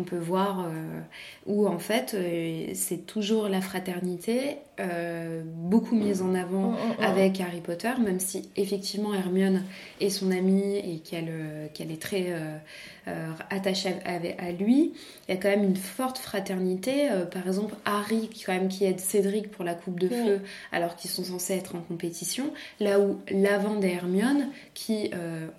qu'on 0.00 0.04
peut 0.04 0.18
voir 0.18 0.60
euh, 0.60 1.00
où 1.46 1.66
en 1.66 1.78
fait 1.78 2.14
euh, 2.14 2.66
c'est 2.74 3.06
toujours 3.06 3.48
la 3.48 3.60
fraternité, 3.60 4.56
euh, 4.78 5.42
beaucoup 5.44 5.94
mise 5.94 6.22
en 6.22 6.34
avant 6.34 6.70
Mm, 6.70 6.74
mm, 6.74 7.00
mm. 7.00 7.04
avec 7.04 7.40
Harry 7.40 7.60
Potter, 7.60 7.90
même 8.02 8.20
si 8.20 8.48
effectivement 8.56 9.12
Hermione 9.14 9.62
est 10.00 10.10
son 10.10 10.30
amie 10.30 10.76
et 10.76 10.98
qu'elle 11.04 11.30
qu'elle 11.74 11.90
est 11.90 12.00
très 12.00 12.26
attachée 13.50 13.94
à, 14.04 14.52
lui, 14.52 14.92
il 15.28 15.34
y 15.34 15.36
a 15.36 15.40
quand 15.40 15.48
même 15.48 15.64
une 15.64 15.76
forte 15.76 16.18
fraternité. 16.18 17.08
Par 17.32 17.46
exemple, 17.46 17.74
Harry 17.84 18.28
qui, 18.28 18.44
quand 18.44 18.52
même, 18.52 18.68
qui 18.68 18.84
aide 18.84 19.00
Cédric 19.00 19.50
pour 19.50 19.64
la 19.64 19.74
coupe 19.74 19.98
de 19.98 20.06
Oui. 20.08 20.14
feu 20.26 20.40
alors 20.70 20.94
qu'ils 20.96 21.10
sont 21.10 21.24
censés 21.24 21.54
être 21.54 21.74
en 21.74 21.80
compétition, 21.80 22.50
là 22.78 23.00
où 23.00 23.18
Lavande 23.30 23.82
et 23.84 23.90
Hermione 23.92 24.48
qui, 24.74 25.10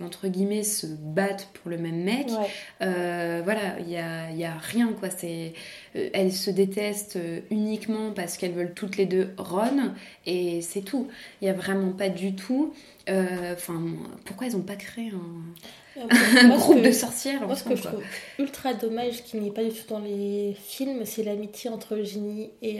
entre 0.03 0.27
guillemets, 0.27 0.63
se 0.63 0.87
battent 0.87 1.49
pour 1.61 1.69
le 1.71 1.77
même 1.77 2.03
mec, 2.03 2.27
Ouais. 2.29 3.41
voilà, 3.43 3.79
il 3.79 3.89
y 3.89 3.97
a, 3.97 4.30
il 4.31 4.39
y 4.39 4.45
a 4.45 4.53
rien 4.57 4.93
quoi. 4.99 5.09
C'est, 5.09 5.53
euh, 5.95 6.09
elles 6.13 6.31
se 6.33 6.49
détestent 6.51 7.17
euh, 7.17 7.39
uniquement 7.51 8.11
parce 8.11 8.37
qu'elles 8.37 8.53
veulent 8.53 8.73
toutes 8.73 8.97
les 8.97 9.05
deux 9.05 9.29
Ron 9.37 9.91
et 10.25 10.61
c'est 10.61 10.81
tout. 10.81 11.07
Il 11.41 11.45
y 11.47 11.49
a 11.49 11.53
vraiment 11.53 11.91
pas 11.91 12.09
du 12.09 12.33
tout. 12.35 12.73
euh, 13.09 13.53
Enfin, 13.53 13.81
pourquoi 14.25 14.47
ils 14.47 14.55
ont 14.55 14.61
pas 14.61 14.75
créé 14.75 15.11
un, 15.11 16.01
un 16.01 16.47
Moi, 16.47 16.57
ce 16.57 16.63
groupe 16.63 16.81
que- 16.81 16.87
de 16.87 16.91
sorcières 16.91 17.45
Moi, 17.45 17.55
ce 17.55 17.63
que 17.65 17.75
je 17.75 17.83
trouve 17.83 18.03
ultra 18.39 18.73
dommage 18.73 19.23
qu'il 19.23 19.41
n'y 19.41 19.49
ait 19.49 19.51
pas 19.51 19.63
du 19.63 19.71
tout 19.71 19.87
dans 19.89 19.99
les 19.99 20.55
films, 20.57 21.05
c'est 21.05 21.23
l'amitié 21.23 21.69
entre 21.69 21.97
Ginny 22.01 22.49
et, 22.61 22.77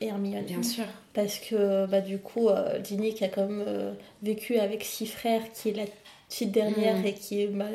et 0.00 0.06
Hermione. 0.06 0.44
Bien 0.44 0.62
sûr. 0.62 0.84
Parce 1.14 1.38
que, 1.38 1.86
bah, 1.86 2.00
du 2.00 2.18
coup, 2.18 2.48
euh, 2.48 2.78
Ginny 2.84 3.14
qui 3.14 3.24
a 3.24 3.28
quand 3.28 3.46
même 3.48 3.64
euh, 3.66 3.92
vécu 4.22 4.56
avec 4.58 4.84
six 4.84 5.06
frères, 5.06 5.42
qui 5.52 5.70
est 5.70 5.76
la 5.76 5.84
petite 6.28 6.52
dernière 6.52 6.98
Mm. 6.98 7.06
et 7.06 7.14
qui 7.14 7.42
est, 7.42 7.46
bah, 7.48 7.66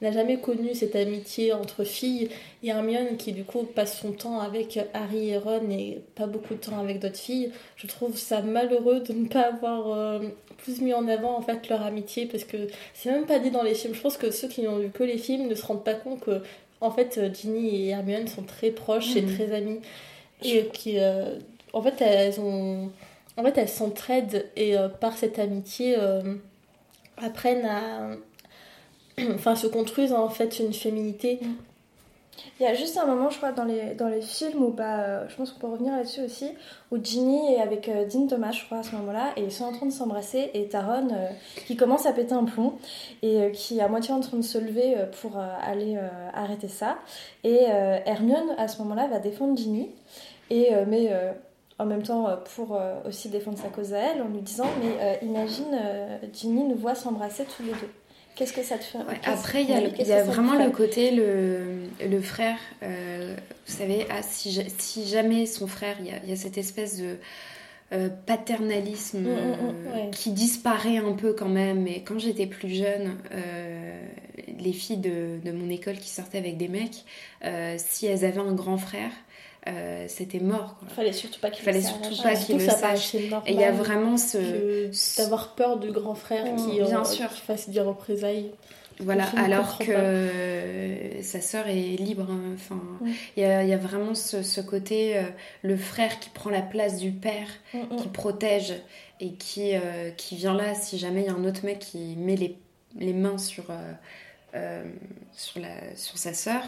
n'a 0.00 0.12
jamais 0.12 0.38
connu 0.38 0.74
cette 0.74 0.96
amitié 0.96 1.52
entre 1.52 1.84
filles, 1.84 2.28
et 2.62 2.68
Hermione 2.68 3.16
qui, 3.18 3.32
du 3.32 3.44
coup, 3.44 3.64
passe 3.64 3.98
son 4.00 4.12
temps 4.12 4.40
avec 4.40 4.78
Harry 4.94 5.30
et 5.30 5.36
Ron 5.38 5.68
et 5.70 6.00
pas 6.14 6.26
beaucoup 6.26 6.54
de 6.54 6.60
temps 6.60 6.78
avec 6.80 6.98
d'autres 7.00 7.18
filles, 7.18 7.52
je 7.76 7.86
trouve 7.86 8.16
ça 8.16 8.40
malheureux 8.40 9.00
de 9.00 9.12
ne 9.12 9.26
pas 9.28 9.42
avoir 9.42 9.92
euh, 9.92 10.20
plus 10.58 10.80
mis 10.80 10.94
en 10.94 11.06
avant, 11.08 11.36
en 11.36 11.42
fait, 11.42 11.68
leur 11.68 11.82
amitié, 11.82 12.26
parce 12.26 12.44
que 12.44 12.56
c'est 12.94 13.10
même 13.10 13.26
pas 13.26 13.38
dit 13.38 13.50
dans 13.50 13.62
les 13.62 13.74
films. 13.74 13.94
Je 13.94 14.00
pense 14.00 14.16
que 14.16 14.30
ceux 14.30 14.48
qui 14.48 14.62
n'ont 14.62 14.78
vu 14.78 14.90
que 14.90 15.04
les 15.04 15.18
films 15.18 15.48
ne 15.48 15.54
se 15.54 15.64
rendent 15.66 15.84
pas 15.84 15.94
compte 15.94 16.20
que, 16.20 16.40
en 16.80 16.90
fait, 16.90 17.20
Ginny 17.34 17.86
et 17.86 17.88
Hermione 17.90 18.26
sont 18.26 18.42
très 18.42 18.70
proches 18.70 19.16
et 19.16 19.22
Mhm. 19.22 19.34
très 19.34 19.52
amies. 19.54 19.80
Et 20.42 20.66
qui, 20.72 20.98
euh, 20.98 21.36
en 21.74 21.82
fait, 21.82 22.00
elles 22.00 22.40
ont. 22.40 22.90
En 23.36 23.42
fait, 23.44 23.58
elles 23.58 23.68
s'entraident 23.68 24.46
et 24.56 24.76
euh, 24.78 24.88
par 24.88 25.16
cette 25.18 25.38
amitié 25.38 25.96
apprennent 27.16 27.66
à. 27.66 28.10
Enfin, 29.34 29.56
se 29.56 29.66
construisent 29.66 30.12
en 30.12 30.28
fait 30.28 30.58
une 30.58 30.72
féminité. 30.72 31.40
Il 32.58 32.64
y 32.64 32.66
a 32.66 32.74
juste 32.74 32.96
un 32.98 33.06
moment, 33.06 33.30
je 33.30 33.36
crois, 33.36 33.52
dans 33.52 33.64
les, 33.64 33.94
dans 33.94 34.08
les 34.08 34.20
films 34.20 34.62
où, 34.62 34.70
bah, 34.70 35.00
euh, 35.00 35.28
je 35.28 35.36
pense 35.36 35.52
qu'on 35.52 35.60
peut 35.60 35.66
revenir 35.66 35.96
là-dessus 35.96 36.22
aussi, 36.22 36.50
où 36.90 37.02
Ginny 37.02 37.54
est 37.54 37.60
avec 37.60 37.88
euh, 37.88 38.06
Dean 38.06 38.26
Thomas, 38.26 38.52
je 38.52 38.64
crois, 38.64 38.78
à 38.78 38.82
ce 38.82 38.94
moment-là, 38.96 39.32
et 39.36 39.42
ils 39.42 39.52
sont 39.52 39.64
en 39.64 39.72
train 39.72 39.86
de 39.86 39.92
s'embrasser, 39.92 40.50
et 40.54 40.68
Taron 40.68 41.08
euh, 41.12 41.28
qui 41.66 41.76
commence 41.76 42.06
à 42.06 42.12
péter 42.12 42.34
un 42.34 42.44
plomb, 42.44 42.74
et 43.22 43.40
euh, 43.40 43.50
qui 43.50 43.78
est 43.78 43.82
à 43.82 43.88
moitié 43.88 44.12
en 44.14 44.20
train 44.20 44.36
de 44.36 44.42
se 44.42 44.58
lever 44.58 44.96
pour 45.20 45.38
aller 45.38 45.98
arrêter 46.34 46.68
ça. 46.68 46.98
Et 47.44 47.64
Hermione, 47.64 48.54
à 48.58 48.68
ce 48.68 48.78
moment-là, 48.82 49.06
va 49.08 49.18
défendre 49.18 49.56
Ginny, 49.56 49.90
et, 50.50 50.70
mais 50.86 51.12
en 51.78 51.86
même 51.86 52.02
temps 52.02 52.28
pour 52.56 52.78
aussi 53.06 53.28
défendre 53.28 53.58
sa 53.58 53.68
cause 53.68 53.94
à 53.94 53.98
elle, 53.98 54.22
en 54.22 54.28
lui 54.28 54.40
disant, 54.40 54.66
mais 54.82 55.18
imagine, 55.22 55.78
Ginny 56.32 56.64
nous 56.64 56.76
voit 56.76 56.94
s'embrasser 56.94 57.44
tous 57.44 57.62
les 57.62 57.72
deux. 57.72 57.90
Qu'est-ce 58.36 58.52
que 58.54 58.62
ça 58.62 58.78
te 58.78 58.84
fait 58.84 58.98
Ouais, 58.98 59.20
après, 59.24 59.62
il 59.62 59.68
y 59.70 59.72
a, 59.74 59.80
le- 59.80 59.88
y 60.00 60.22
vraiment 60.26 60.54
le 60.54 60.70
côté, 60.70 61.10
le, 61.10 61.82
le 62.08 62.20
frère, 62.22 62.56
euh, 62.82 63.34
vous 63.66 63.72
savez, 63.76 64.06
ah, 64.10 64.22
si, 64.22 64.50
ja- 64.50 64.62
si 64.78 65.06
jamais 65.06 65.44
son 65.46 65.66
frère, 65.66 65.96
il 66.00 66.06
y 66.06 66.10
a, 66.10 66.14
il 66.24 66.30
y 66.30 66.32
a 66.32 66.36
cette 66.36 66.56
espèce 66.56 66.98
de 66.98 67.16
euh, 67.92 68.08
paternalisme 68.26 69.18
Mm, 69.18 69.24
mm, 69.24 69.28
mm, 69.28 69.86
euh, 69.88 69.92
ouais. 70.06 70.10
qui 70.12 70.30
disparaît 70.30 70.98
un 70.98 71.12
peu 71.12 71.32
quand 71.34 71.48
même. 71.48 71.82
Mais 71.82 72.02
quand 72.02 72.18
j'étais 72.18 72.46
plus 72.46 72.70
jeune, 72.70 73.16
euh, 73.32 74.00
les 74.58 74.72
filles 74.72 74.98
de, 74.98 75.38
de 75.44 75.52
mon 75.52 75.68
école 75.68 75.96
qui 75.98 76.08
sortaient 76.08 76.38
avec 76.38 76.56
des 76.56 76.68
mecs, 76.68 77.04
si 77.78 78.06
elles 78.06 78.24
avaient 78.24 78.38
un 78.40 78.52
grand 78.52 78.78
frère, 78.78 79.10
euh, 79.68 80.06
c'était 80.08 80.40
mort. 80.40 80.76
Quoi. 80.78 80.88
Fallait 80.88 81.12
surtout 81.12 81.40
pas 81.40 81.50
qu'il 81.50 81.64
Fallait 81.64 81.80
le 81.80 81.84
surtout 81.86 82.14
sache. 82.14 82.22
pas 82.22 82.34
qu'il 82.34 82.56
le 82.58 82.66
sache. 82.68 83.14
normal 83.14 83.42
Et 83.46 83.52
il 83.52 83.60
y 83.60 83.64
a 83.64 83.72
vraiment 83.72 84.16
ce. 84.16 84.88
d'avoir 85.18 85.54
peur 85.54 85.78
du 85.78 85.90
grand 85.92 86.14
frère 86.14 86.44
qui, 86.56 86.80
Bien 86.80 87.00
euh, 87.02 87.04
sûr. 87.04 87.28
qui 87.28 87.40
fasse 87.42 87.68
des 87.68 87.80
représailles. 87.80 88.50
Voilà, 89.02 89.24
alors 89.38 89.78
que 89.78 91.16
pas. 91.16 91.22
sa 91.22 91.40
sœur 91.40 91.66
est 91.68 91.96
libre. 91.96 92.26
hein. 92.30 92.52
Enfin, 92.54 92.74
Mm. 93.00 93.08
il 93.36 93.42
y, 93.42 93.46
a, 93.46 93.62
il 93.62 93.68
y 93.70 93.72
a 93.72 93.78
vraiment 93.78 94.14
ce, 94.14 94.42
ce 94.42 94.60
côté, 94.60 95.16
euh, 95.16 95.22
le 95.62 95.76
frère 95.78 96.20
qui 96.20 96.28
prend 96.30 96.50
la 96.50 96.60
place 96.62 96.98
du 96.98 97.10
père, 97.10 97.48
Mm, 97.72 97.96
qui 97.96 98.08
protège 98.08 98.74
et 99.20 99.32
qui, 99.32 99.74
euh, 99.74 100.10
qui 100.10 100.36
vient 100.36 100.54
là 100.54 100.74
si 100.74 100.98
jamais 100.98 101.22
il 101.22 101.26
y 101.26 101.30
a 101.30 101.34
un 101.34 101.44
autre 101.44 101.64
mec 101.64 101.78
qui 101.78 102.14
met 102.16 102.36
les, 102.36 102.58
les 102.98 103.14
mains 103.14 103.38
sur, 103.38 103.64
euh, 104.54 104.84
sur, 105.32 105.60
la, 105.60 105.96
sur 105.96 106.18
sa 106.18 106.34
sœur. 106.34 106.62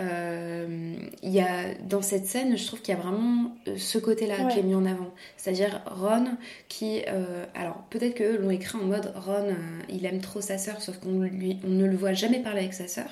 Euh, 0.00 0.94
y 1.22 1.40
a, 1.40 1.74
dans 1.88 2.02
cette 2.02 2.26
scène, 2.26 2.56
je 2.56 2.66
trouve 2.66 2.80
qu'il 2.82 2.94
y 2.94 2.98
a 2.98 3.00
vraiment 3.00 3.52
euh, 3.68 3.74
ce 3.76 3.98
côté-là 3.98 4.34
Ouais. 4.44 4.52
qui 4.52 4.58
est 4.58 4.62
mis 4.62 4.74
en 4.74 4.84
avant. 4.86 5.10
C'est-à-dire 5.36 5.80
Ron 5.86 6.26
qui... 6.68 7.02
euh, 7.08 7.44
alors 7.54 7.76
peut-être 7.90 8.14
qu'eux 8.14 8.36
l'ont 8.38 8.50
écrit 8.50 8.76
en 8.78 8.84
mode 8.84 9.12
Ron, 9.14 9.50
euh, 9.50 9.54
il 9.88 10.04
aime 10.06 10.20
trop 10.20 10.40
sa 10.40 10.58
sœur, 10.58 10.80
sauf 10.82 10.98
qu'on 10.98 11.20
lui, 11.20 11.58
on 11.64 11.70
ne 11.70 11.86
le 11.86 11.96
voit 11.96 12.12
jamais 12.12 12.40
parler 12.40 12.60
avec 12.60 12.74
sa 12.74 12.88
sœur. 12.88 13.06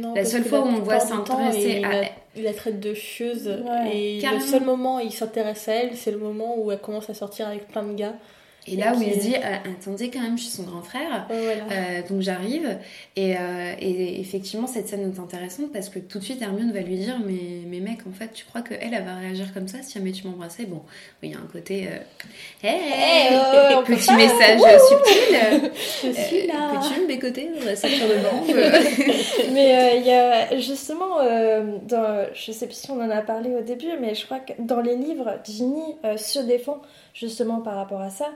Non, 0.00 0.14
La 0.14 0.24
seule 0.24 0.44
fois 0.44 0.60
où 0.60 0.68
on 0.68 0.76
le 0.78 0.82
voit 0.84 1.00
s'intéresser 1.00 1.84
à- 1.84 2.04
il 2.34 2.44
la 2.44 2.54
traite 2.54 2.80
de 2.80 2.94
chieuse. 2.94 3.46
Ouais. 3.48 3.90
et 3.96 4.18
Carrément. 4.20 4.40
le 4.42 4.46
seul 4.46 4.64
moment 4.64 4.96
où 4.96 5.00
il 5.00 5.12
s'intéresse 5.12 5.68
à 5.68 5.74
elle, 5.74 5.96
c'est 5.96 6.10
le 6.12 6.18
moment 6.18 6.56
où 6.58 6.72
elle 6.72 6.80
commence 6.80 7.10
à 7.10 7.14
sortir 7.14 7.46
avec 7.48 7.68
plein 7.68 7.82
de 7.82 7.94
gars. 7.94 8.14
Et 8.66 8.76
là 8.76 8.94
où 8.94 9.02
il 9.02 9.14
se 9.14 9.18
dit, 9.20 9.34
Ah, 9.42 9.60
attendez 9.68 10.10
quand 10.10 10.20
même, 10.20 10.38
je 10.38 10.44
suis 10.44 10.52
son 10.52 10.62
grand 10.62 10.82
frère. 10.82 11.26
Voilà. 11.28 11.64
Euh, 11.72 12.02
donc 12.08 12.20
j'arrive 12.20 12.78
et, 13.16 13.36
euh, 13.36 13.72
et 13.80 14.20
effectivement 14.20 14.66
cette 14.66 14.88
scène 14.88 15.12
est 15.12 15.18
intéressante 15.20 15.72
parce 15.72 15.88
que 15.88 15.98
tout 15.98 16.18
de 16.18 16.24
suite 16.24 16.40
Hermione 16.42 16.72
va 16.72 16.80
lui 16.80 16.96
dire 16.96 17.18
mais, 17.24 17.62
mais 17.66 17.80
mec 17.80 18.00
en 18.08 18.12
fait 18.12 18.32
tu 18.32 18.44
crois 18.44 18.62
que 18.62 18.74
elle, 18.74 18.92
va 19.04 19.16
réagir 19.16 19.52
comme 19.52 19.68
ça 19.68 19.78
si 19.82 19.94
jamais 19.94 20.12
tu 20.12 20.26
m'embrassais? 20.26 20.64
Bon 20.64 20.82
il 21.22 21.30
y 21.30 21.34
a 21.34 21.38
un 21.38 21.48
côté 21.50 21.88
euh, 21.88 22.66
hey, 22.66 22.80
Hey, 22.92 23.38
oh, 23.76 23.82
petit 23.82 24.06
pas. 24.06 24.16
message 24.16 24.60
subtil 24.88 25.70
Je 26.04 26.12
suis 26.12 26.46
là. 26.46 26.72
peux-tu 26.72 27.00
me 27.00 27.06
bécoter 27.06 27.48
ceinture 27.74 28.08
de 28.08 28.14
bande 28.14 29.52
Mais 29.52 29.98
il 29.98 30.06
y 30.06 30.12
a 30.12 30.58
justement, 30.58 31.16
dans, 31.88 32.26
je 32.34 32.52
sais 32.52 32.66
plus 32.66 32.76
si 32.76 32.90
on 32.90 33.00
en 33.00 33.10
a 33.10 33.22
parlé 33.22 33.54
au 33.54 33.62
début, 33.62 33.88
mais 34.00 34.14
je 34.14 34.24
crois 34.24 34.40
que 34.40 34.52
dans 34.58 34.80
les 34.80 34.96
livres, 34.96 35.38
Ginny 35.44 35.96
se 36.16 36.40
défend 36.40 36.80
justement 37.12 37.60
par 37.60 37.76
rapport 37.76 38.00
à 38.00 38.10
ça. 38.10 38.30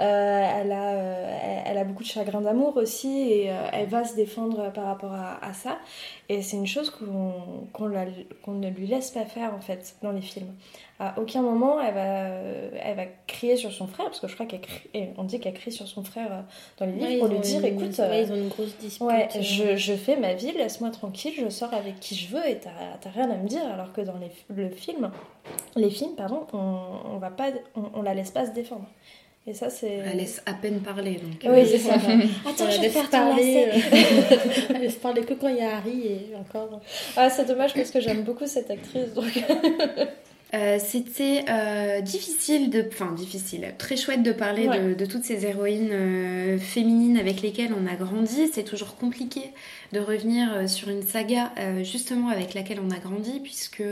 Euh, 0.00 0.60
elle, 0.62 0.72
a, 0.72 0.92
euh, 0.94 1.60
elle, 1.66 1.76
a 1.76 1.84
beaucoup 1.84 2.02
de 2.02 2.08
chagrin 2.08 2.40
d'amour 2.40 2.74
aussi 2.78 3.32
et 3.32 3.50
euh, 3.50 3.54
elle 3.72 3.86
va 3.86 4.02
se 4.04 4.16
défendre 4.16 4.72
par 4.72 4.86
rapport 4.86 5.12
à, 5.12 5.44
à 5.44 5.52
ça. 5.52 5.76
Et 6.30 6.40
c'est 6.40 6.56
une 6.56 6.66
chose 6.66 6.88
qu'on 6.90 7.88
ne 8.54 8.68
lui 8.70 8.86
laisse 8.86 9.10
pas 9.10 9.26
faire 9.26 9.52
en 9.54 9.60
fait 9.60 9.96
dans 10.02 10.12
les 10.12 10.22
films. 10.22 10.54
À 11.00 11.18
aucun 11.18 11.42
moment 11.42 11.80
elle 11.80 11.94
va, 11.94 12.18
elle 12.82 12.96
va 12.96 13.04
crier 13.26 13.56
sur 13.56 13.72
son 13.72 13.86
frère, 13.86 14.06
parce 14.06 14.20
que 14.20 14.28
je 14.28 14.34
crois 14.34 14.46
qu'elle 14.46 14.60
on 15.18 15.24
dit 15.24 15.38
qu'elle 15.40 15.54
crie 15.54 15.72
sur 15.72 15.86
son 15.88 16.02
frère 16.04 16.44
dans 16.78 16.86
les 16.86 16.92
livres 16.92 17.06
Ouais, 17.06 17.18
pour 17.18 17.28
lui 17.28 17.38
dire 17.40 17.60
une- 17.60 17.66
écoute, 17.66 17.98
ouais, 17.98 18.22
ils 18.22 18.32
ont 18.32 18.36
une 18.36 18.48
grosse 18.48 18.76
dispute. 18.78 19.06
Ouais, 19.06 19.28
je, 19.40 19.76
je 19.76 19.92
fais 19.94 20.16
ma 20.16 20.34
vie, 20.34 20.52
laisse-moi 20.52 20.90
tranquille, 20.90 21.32
je 21.38 21.48
sors 21.48 21.74
avec 21.74 22.00
qui 22.00 22.14
je 22.14 22.34
veux 22.34 22.46
et 22.48 22.58
t'as 22.58 22.70
t'as 23.00 23.10
rien 23.10 23.30
à 23.30 23.36
me 23.36 23.46
dire. 23.48 23.62
Alors 23.72 23.92
que 23.92 24.00
dans 24.02 24.16
les, 24.18 24.30
le 24.54 24.70
film, 24.70 25.10
les 25.76 25.90
films, 25.90 26.14
pardon, 26.16 26.46
on, 26.52 26.86
on 27.14 27.18
va 27.18 27.30
pas, 27.30 27.48
on, 27.76 27.82
on 27.94 28.02
la 28.02 28.14
laisse 28.14 28.30
pas 28.30 28.46
se 28.46 28.52
défendre. 28.52 28.86
Et 29.46 29.54
ça, 29.54 29.70
c'est. 29.70 30.00
elle 30.04 30.18
laisse 30.18 30.42
à 30.44 30.52
peine 30.52 30.80
parler 30.80 31.14
donc 31.14 31.40
Oui, 31.42 31.60
euh, 31.60 31.64
c'est 31.66 31.78
ça. 31.78 31.94
Attends, 32.48 32.70
je 32.70 32.80
vais 32.80 32.90
faire 32.90 33.08
ton 33.08 33.34
lacet. 33.34 33.68
euh, 33.68 34.36
elle 34.74 34.82
laisse 34.82 34.96
parler 34.96 35.22
que 35.22 35.34
quand 35.34 35.48
il 35.48 35.56
y 35.56 35.62
a 35.62 35.76
Harry 35.78 36.06
et 36.06 36.36
encore. 36.36 36.80
Ah, 37.16 37.30
c'est 37.30 37.46
dommage 37.46 37.72
parce 37.72 37.90
que 37.90 38.00
j'aime 38.00 38.22
beaucoup 38.22 38.46
cette 38.46 38.70
actrice. 38.70 39.14
Donc... 39.14 39.24
Euh, 40.52 40.78
C'était 40.84 41.44
euh, 41.48 42.00
difficile 42.00 42.70
de, 42.70 42.84
enfin 42.88 43.12
difficile, 43.12 43.72
très 43.78 43.96
chouette 43.96 44.24
de 44.24 44.32
parler 44.32 44.66
Ouais. 44.68 44.80
de, 44.80 44.94
de 44.94 45.06
toutes 45.06 45.22
ces 45.22 45.46
héroïnes 45.46 45.90
euh, 45.92 46.58
féminines 46.58 47.16
avec 47.16 47.40
lesquelles 47.40 47.72
on 47.72 47.86
a 47.86 47.94
grandi. 47.94 48.48
C'est 48.52 48.64
toujours 48.64 48.96
compliqué 48.96 49.42
de 49.92 50.00
revenir 50.00 50.68
sur 50.68 50.88
une 50.88 51.02
saga 51.02 51.52
euh, 51.58 51.84
justement 51.84 52.28
avec 52.30 52.54
laquelle 52.54 52.80
on 52.84 52.90
a 52.90 52.98
grandi, 52.98 53.38
puisque 53.40 53.82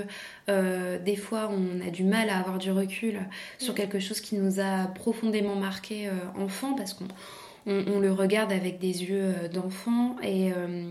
euh, 0.48 0.98
des 0.98 1.16
fois 1.16 1.48
on 1.52 1.86
a 1.86 1.90
du 1.90 2.02
mal 2.02 2.28
à 2.28 2.38
avoir 2.38 2.58
du 2.58 2.72
recul 2.72 3.20
sur 3.58 3.74
quelque 3.74 4.00
chose 4.00 4.20
qui 4.20 4.34
nous 4.34 4.58
a 4.58 4.86
profondément 4.96 5.54
marqué 5.54 6.08
euh, 6.08 6.12
enfant, 6.44 6.74
parce 6.74 6.92
qu'on 6.92 7.06
on, 7.68 7.84
on 7.94 8.00
le 8.00 8.12
regarde 8.12 8.50
avec 8.52 8.78
des 8.80 9.04
yeux 9.04 9.22
euh, 9.22 9.48
d'enfant 9.48 10.16
et 10.22 10.52
euh, 10.52 10.90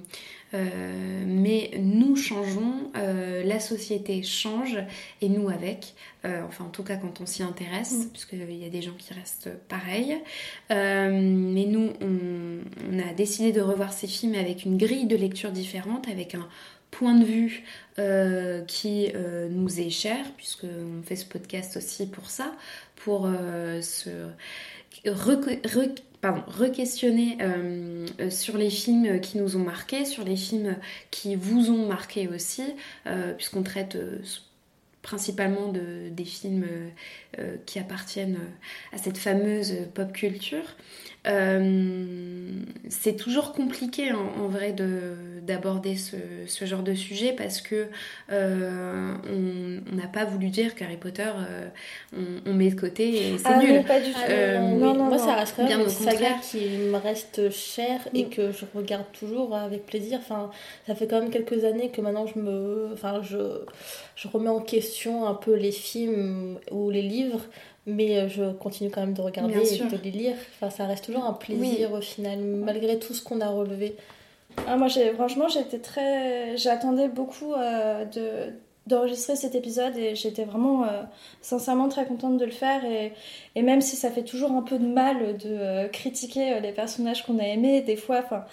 euh, 0.53 1.23
mais 1.25 1.71
nous 1.79 2.15
changeons, 2.15 2.89
euh, 2.95 3.43
la 3.43 3.59
société 3.59 4.23
change 4.23 4.77
et 5.21 5.27
nous 5.27 5.49
avec. 5.49 5.93
Euh, 6.23 6.41
enfin, 6.47 6.65
en 6.65 6.69
tout 6.69 6.83
cas, 6.83 6.95
quand 6.95 7.19
on 7.19 7.25
s'y 7.25 7.43
intéresse, 7.43 7.93
Mm. 7.93 8.09
puisqu'il 8.09 8.55
y 8.55 8.65
a 8.65 8.69
des 8.69 8.81
gens 8.81 8.93
qui 8.97 9.13
restent 9.13 9.49
pareils. 9.67 10.17
Mais 10.69 11.65
nous, 11.65 11.91
on, 12.01 12.59
on 12.91 12.99
a 12.99 13.13
décidé 13.13 13.51
de 13.51 13.61
revoir 13.61 13.91
ces 13.91 14.07
films 14.07 14.35
avec 14.35 14.63
une 14.63 14.77
grille 14.77 15.07
de 15.07 15.17
lecture 15.17 15.51
différente, 15.51 16.07
avec 16.07 16.35
un 16.35 16.47
point 16.91 17.15
de 17.15 17.25
vue 17.25 17.63
qui 18.67 19.11
nous 19.51 19.79
est 19.79 19.89
cher, 19.89 20.17
puisqu'on 20.37 21.03
fait 21.03 21.15
ce 21.15 21.25
podcast 21.25 21.77
aussi 21.77 22.07
pour 22.07 22.29
ça, 22.29 22.53
pour 22.95 23.29
se 23.81 24.09
re-questionner 25.05 27.37
euh, 27.41 28.05
euh, 28.19 28.29
sur 28.29 28.57
les 28.57 28.69
films 28.69 29.19
qui 29.19 29.37
nous 29.37 29.55
ont 29.55 29.63
marqués, 29.63 30.05
sur 30.05 30.23
les 30.23 30.35
films 30.35 30.75
qui 31.11 31.35
vous 31.35 31.69
ont 31.69 31.87
marqué 31.87 32.27
aussi, 32.27 32.63
euh, 33.05 33.33
puisqu'on 33.33 33.63
traite 33.63 33.97
principalement 35.01 35.71
de, 35.71 36.09
des 36.09 36.25
films 36.25 36.65
qui 37.65 37.79
appartiennent 37.79 38.39
à 38.91 38.97
cette 38.97 39.17
fameuse 39.17 39.73
pop 39.93 40.11
culture. 40.11 40.75
Euh, 41.27 42.61
c'est 42.89 43.15
toujours 43.15 43.53
compliqué 43.53 44.11
en, 44.11 44.43
en 44.43 44.47
vrai 44.47 44.71
de- 44.71 45.15
d'aborder 45.41 45.95
ce, 45.95 46.15
ce 46.45 46.65
genre 46.65 46.83
de 46.83 46.93
sujet 46.93 47.33
parce 47.37 47.61
que 47.61 47.87
euh, 48.31 49.13
on 49.29 49.67
on 49.91 49.95
n'a 49.95 50.07
pas 50.07 50.25
voulu 50.25 50.49
dire 50.49 50.75
qu'Harry 50.75 50.97
Potter 50.97 51.23
euh, 51.37 51.67
on, 52.15 52.49
on 52.51 52.53
met 52.53 52.69
de 52.69 52.79
côté 52.79 53.31
et 53.33 53.37
c'est 53.37 53.45
Ah 53.47 53.59
nul. 53.59 53.75
non, 53.75 53.83
pas 53.83 53.99
du 54.01 54.11
tout. 54.11 54.19
Euh, 54.29 54.59
non, 54.59 54.91
oui. 54.91 54.97
non, 54.97 55.05
Moi, 55.05 55.17
non. 55.17 55.25
ça 55.25 55.35
reste 55.35 55.53
quand 55.55 55.65
Bien 55.65 55.77
même 55.77 55.87
au 55.87 55.89
une 55.89 55.95
saga 55.95 56.11
contraire. 56.11 56.39
qui 56.41 56.59
me 56.69 56.97
reste 56.97 57.49
chère 57.51 58.01
et 58.13 58.25
Mm. 58.25 58.29
que 58.29 58.51
je 58.51 58.65
regarde 58.75 59.05
toujours 59.17 59.55
avec 59.55 59.85
plaisir. 59.85 60.19
Enfin, 60.21 60.51
ça 60.85 60.95
fait 60.95 61.07
quand 61.07 61.19
même 61.21 61.29
quelques 61.31 61.63
années 61.63 61.89
que 61.89 62.01
maintenant 62.01 62.25
je 62.27 62.39
me, 62.39 62.89
enfin, 62.93 63.21
je, 63.23 63.37
je 64.15 64.27
remets 64.27 64.49
en 64.49 64.59
question 64.61 65.27
un 65.27 65.33
peu 65.33 65.55
les 65.55 65.71
films 65.71 66.57
ou 66.71 66.89
les 66.89 67.01
livres, 67.03 67.41
mais 67.87 68.17
euh, 68.17 68.29
je 68.29 68.51
continue 68.51 68.91
quand 68.91 69.01
même 69.01 69.13
de 69.13 69.21
regarder 69.21 69.53
et 69.55 69.79
de 69.79 70.03
les 70.03 70.11
lire. 70.11 70.35
Enfin, 70.55 70.69
ça 70.69 70.85
reste 70.85 71.05
toujours 71.05 71.23
un 71.23 71.33
plaisir 71.33 71.93
au 71.93 72.01
final, 72.01 72.39
malgré 72.39 72.99
tout 72.99 73.13
ce 73.13 73.23
qu'on 73.23 73.41
a 73.41 73.49
relevé. 73.49 73.95
Ah, 74.67 74.75
moi, 74.75 74.87
franchement, 75.15 75.47
j'étais 75.47 75.79
très. 75.79 76.57
J'attendais 76.57 77.07
beaucoup 77.07 77.53
euh, 77.53 78.05
de, 78.05 78.53
d'enregistrer 78.87 79.35
cet 79.35 79.55
épisode 79.55 79.95
et 79.97 80.15
j'étais 80.15 80.43
vraiment 80.43 80.83
euh, 80.83 81.03
sincèrement 81.41 81.87
très 81.89 82.05
contente 82.05 82.37
de 82.37 82.45
le 82.45 82.51
faire. 82.51 82.83
Et, 82.85 83.13
et 83.55 83.61
même 83.61 83.81
si 83.81 83.95
ça 83.95 84.09
fait 84.11 84.23
toujours 84.23 84.51
un 84.51 84.63
peu 84.63 84.79
de 84.79 84.87
mal 84.87 85.37
de 85.37 85.49
euh, 85.49 85.87
critiquer 85.87 86.59
les 86.59 86.71
personnages 86.71 87.25
qu'on 87.25 87.39
a 87.39 87.43
aimés, 87.43 87.81
des 87.81 87.95
fois, 87.95 88.21
enfin. 88.23 88.45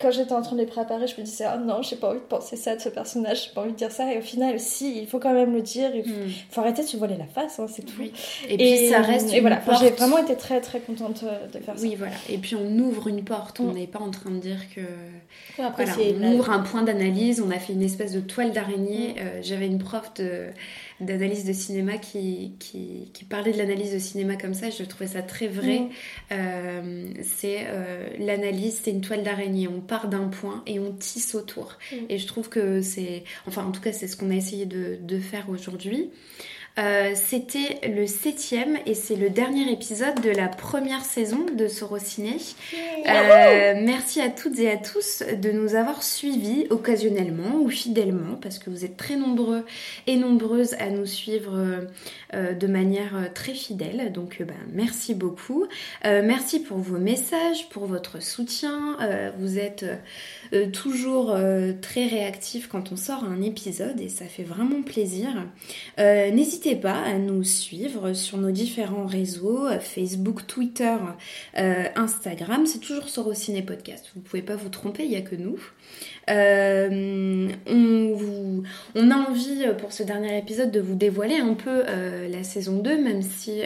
Quand 0.00 0.12
j'étais 0.12 0.32
en 0.32 0.42
train 0.42 0.54
de 0.54 0.60
les 0.60 0.66
préparer, 0.66 1.08
je 1.08 1.16
me 1.20 1.24
disais, 1.26 1.42
ah 1.42 1.56
non, 1.58 1.82
j'ai 1.82 1.96
pas 1.96 2.10
envie 2.10 2.20
de 2.20 2.24
penser 2.24 2.54
ça 2.54 2.76
de 2.76 2.80
ce 2.80 2.88
personnage, 2.88 3.46
j'ai 3.46 3.50
pas 3.52 3.62
envie 3.62 3.72
de 3.72 3.76
dire 3.76 3.90
ça. 3.90 4.12
Et 4.14 4.18
au 4.18 4.22
final, 4.22 4.60
si, 4.60 4.96
il 4.96 5.08
faut 5.08 5.18
quand 5.18 5.32
même 5.34 5.52
le 5.52 5.60
dire, 5.60 5.90
il 5.92 6.04
faut, 6.04 6.10
Hmm. 6.10 6.30
faut 6.52 6.60
arrêter 6.60 6.82
de 6.82 6.86
se 6.86 6.96
voiler 6.96 7.16
la 7.16 7.26
face, 7.26 7.58
hein, 7.58 7.66
c'est 7.68 7.82
tout. 7.82 7.94
Oui. 7.98 8.12
Et 8.48 8.56
puis 8.56 8.86
ça 8.90 9.00
reste 9.00 9.32
Et 9.32 9.38
une 9.38 9.40
voilà, 9.40 9.60
j'ai 9.80 9.90
vraiment 9.90 10.18
été 10.18 10.36
très 10.36 10.60
très 10.60 10.78
contente 10.78 11.24
euh, 11.24 11.48
de 11.48 11.58
faire 11.58 11.76
ça. 11.76 11.82
Oui, 11.82 11.96
voilà. 11.96 12.12
Et 12.30 12.38
puis 12.38 12.54
on 12.54 12.78
ouvre 12.78 13.08
une 13.08 13.24
porte. 13.24 13.58
On 13.58 13.64
Mm. 13.64 13.74
n'est 13.74 13.86
pas 13.88 13.98
en 13.98 14.12
train 14.12 14.30
de 14.30 14.38
dire 14.38 14.60
que. 14.72 14.82
Après, 15.60 15.84
Voilà, 15.84 16.00
on 16.16 16.20
la- 16.20 16.28
ouvre 16.30 16.50
un 16.50 16.60
point 16.60 16.82
d'analyse. 16.82 17.42
On 17.44 17.50
a 17.50 17.58
fait 17.58 17.72
une 17.72 17.82
espèce 17.82 18.12
de 18.12 18.20
toile 18.20 18.52
d'araignée. 18.52 19.16
Euh, 19.18 19.40
J'avais 19.42 19.66
une 19.66 19.78
prof 19.78 20.14
de- 20.14 20.46
d'analyse 21.00 21.44
de, 21.44 21.52
cinéma 21.52 21.98
qui, 21.98 22.52
qui, 22.58 23.10
qui 23.12 23.24
parlait 23.24 23.52
de 23.52 23.58
l'analyse 23.58 23.92
de 23.92 23.98
cinéma 23.98 24.36
comme 24.36 24.54
ça. 24.54 24.70
Je 24.70 24.82
trouvais 24.84 25.06
ça 25.06 25.22
très 25.22 25.46
vrai. 25.46 25.80
Mm. 25.80 25.90
Euh, 26.32 27.04
c'est 27.22 27.66
euh, 27.66 28.08
l'analyse, 28.18 28.80
c'est 28.82 28.90
une 28.90 29.00
toile 29.00 29.22
d'araignée. 29.22 29.68
On 29.68 29.80
part 29.80 30.08
d'un 30.08 30.28
point 30.28 30.62
et 30.66 30.78
on 30.78 30.92
tisse 30.92 31.34
autour. 31.34 31.78
Mm. 31.92 31.96
Et 32.08 32.18
je 32.18 32.26
trouve 32.26 32.48
que 32.48 32.82
c'est. 32.82 33.24
Enfin, 33.46 33.64
en 33.64 33.72
tout 33.72 33.80
cas, 33.80 33.92
c'est 33.92 34.08
ce 34.08 34.16
qu'on 34.16 34.30
a 34.30 34.34
essayé 34.34 34.66
de, 34.66 34.98
de 35.00 35.18
faire 35.18 35.48
aujourd'hui. 35.50 36.10
Euh, 36.78 37.12
C'était 37.14 37.80
le 37.88 38.06
septième 38.06 38.78
et 38.86 38.94
c'est 38.94 39.16
le 39.16 39.30
dernier 39.30 39.72
épisode 39.72 40.20
de 40.22 40.30
la 40.30 40.46
première 40.48 41.04
saison 41.04 41.44
de 41.52 41.66
Sorociné. 41.66 42.36
Euh, 43.06 43.74
merci 43.82 44.20
à 44.20 44.28
toutes 44.28 44.58
et 44.60 44.70
à 44.70 44.76
tous 44.76 45.22
de 45.22 45.50
nous 45.50 45.74
avoir 45.74 46.02
suivis 46.02 46.66
occasionnellement 46.70 47.56
ou 47.60 47.68
fidèlement 47.68 48.36
parce 48.40 48.60
que 48.60 48.70
vous 48.70 48.84
êtes 48.84 48.96
très 48.96 49.16
nombreux 49.16 49.64
et 50.06 50.16
nombreuses 50.16 50.74
à 50.74 50.90
nous 50.90 51.06
suivre 51.06 51.58
euh, 52.34 52.54
de 52.54 52.66
manière 52.68 53.32
très 53.34 53.54
fidèle. 53.54 54.12
Donc 54.12 54.36
ben, 54.40 54.54
merci 54.72 55.14
beaucoup. 55.14 55.66
Merci 56.04 56.60
pour 56.60 56.78
vos 56.78 56.98
messages, 56.98 57.68
pour 57.70 57.86
votre 57.86 58.22
soutien. 58.22 58.96
Vous 59.38 59.58
êtes 59.58 59.84
toujours 60.72 61.36
très 61.80 62.06
réactifs 62.06 62.68
quand 62.68 62.92
on 62.92 62.96
sort 62.96 63.24
un 63.24 63.42
épisode 63.42 64.00
et 64.00 64.08
ça 64.08 64.26
fait 64.26 64.42
vraiment 64.42 64.82
plaisir. 64.82 65.28
Euh, 65.98 66.30
N'hésitez 66.68 66.82
pas 66.82 67.00
à 67.00 67.14
nous 67.14 67.44
suivre 67.44 68.12
sur 68.12 68.36
nos 68.36 68.50
différents 68.50 69.06
réseaux, 69.06 69.66
euh, 69.68 69.80
Facebook, 69.80 70.46
Twitter, 70.46 70.96
euh, 71.56 71.84
Instagram. 71.96 72.66
C'est 72.66 72.80
toujours 72.80 73.08
Sorociné 73.08 73.62
Podcast. 73.62 74.10
Vous 74.14 74.20
pouvez 74.20 74.42
pas 74.42 74.54
vous 74.54 74.68
tromper, 74.68 75.04
il 75.04 75.08
n'y 75.08 75.16
a 75.16 75.22
que 75.22 75.34
nous. 75.34 75.58
Euh, 76.30 77.48
on, 77.66 79.10
a 79.10 79.16
envie 79.16 79.64
euh, 79.64 79.72
pour 79.72 79.92
ce 79.92 80.02
dernier 80.02 80.36
épisode 80.36 80.70
de 80.70 80.80
vous 80.80 80.94
dévoiler 80.94 81.36
un 81.36 81.54
peu 81.54 81.84
euh, 81.88 82.28
la 82.28 82.42
saison 82.42 82.78
2, 82.78 83.02
même 83.02 83.22
si 83.22 83.62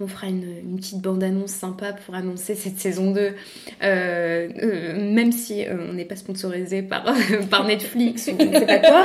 on 0.00 0.06
fera 0.06 0.28
une, 0.28 0.76
petite 0.76 1.00
bande-annonce 1.00 1.50
sympa 1.50 1.92
pour 1.92 2.14
annoncer 2.14 2.54
cette 2.54 2.78
saison 2.78 3.10
2, 3.12 3.20
euh, 3.20 3.34
euh, 3.82 5.12
même 5.12 5.32
si 5.32 5.64
on 5.70 5.92
n'est 5.92 6.04
pas 6.04 6.16
sponsorisé 6.16 6.82
par, 6.82 7.04
Netflix 7.66 8.28
ou 8.28 8.36
je 8.38 8.44
ne 8.44 8.52
sais 8.52 8.80
pas. 8.80 9.04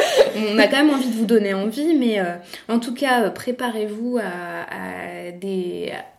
On 0.52 0.58
a 0.58 0.68
quand 0.68 0.78
même 0.78 0.90
envie 0.90 1.10
de 1.10 1.16
vous 1.16 1.26
donner 1.26 1.54
envie, 1.54 1.94
mais 1.94 2.20
en 2.68 2.80
tout 2.80 2.94
cas, 2.94 3.30
préparez-vous 3.30 4.18
à, 4.18 4.66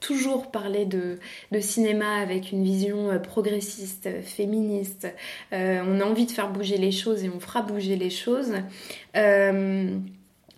toujours 0.00 0.50
parler 0.50 0.84
de, 0.84 1.18
cinéma 1.60 2.16
avec 2.22 2.52
une 2.52 2.62
vision 2.62 3.18
progressiste, 3.22 4.08
féministe. 4.22 5.08
De 6.26 6.30
faire 6.30 6.50
bouger 6.50 6.76
les 6.78 6.92
choses 6.92 7.24
et 7.24 7.30
on 7.34 7.40
fera 7.40 7.62
bouger 7.62 7.96
les 7.96 8.10
choses. 8.10 8.52
Euh, 9.16 9.98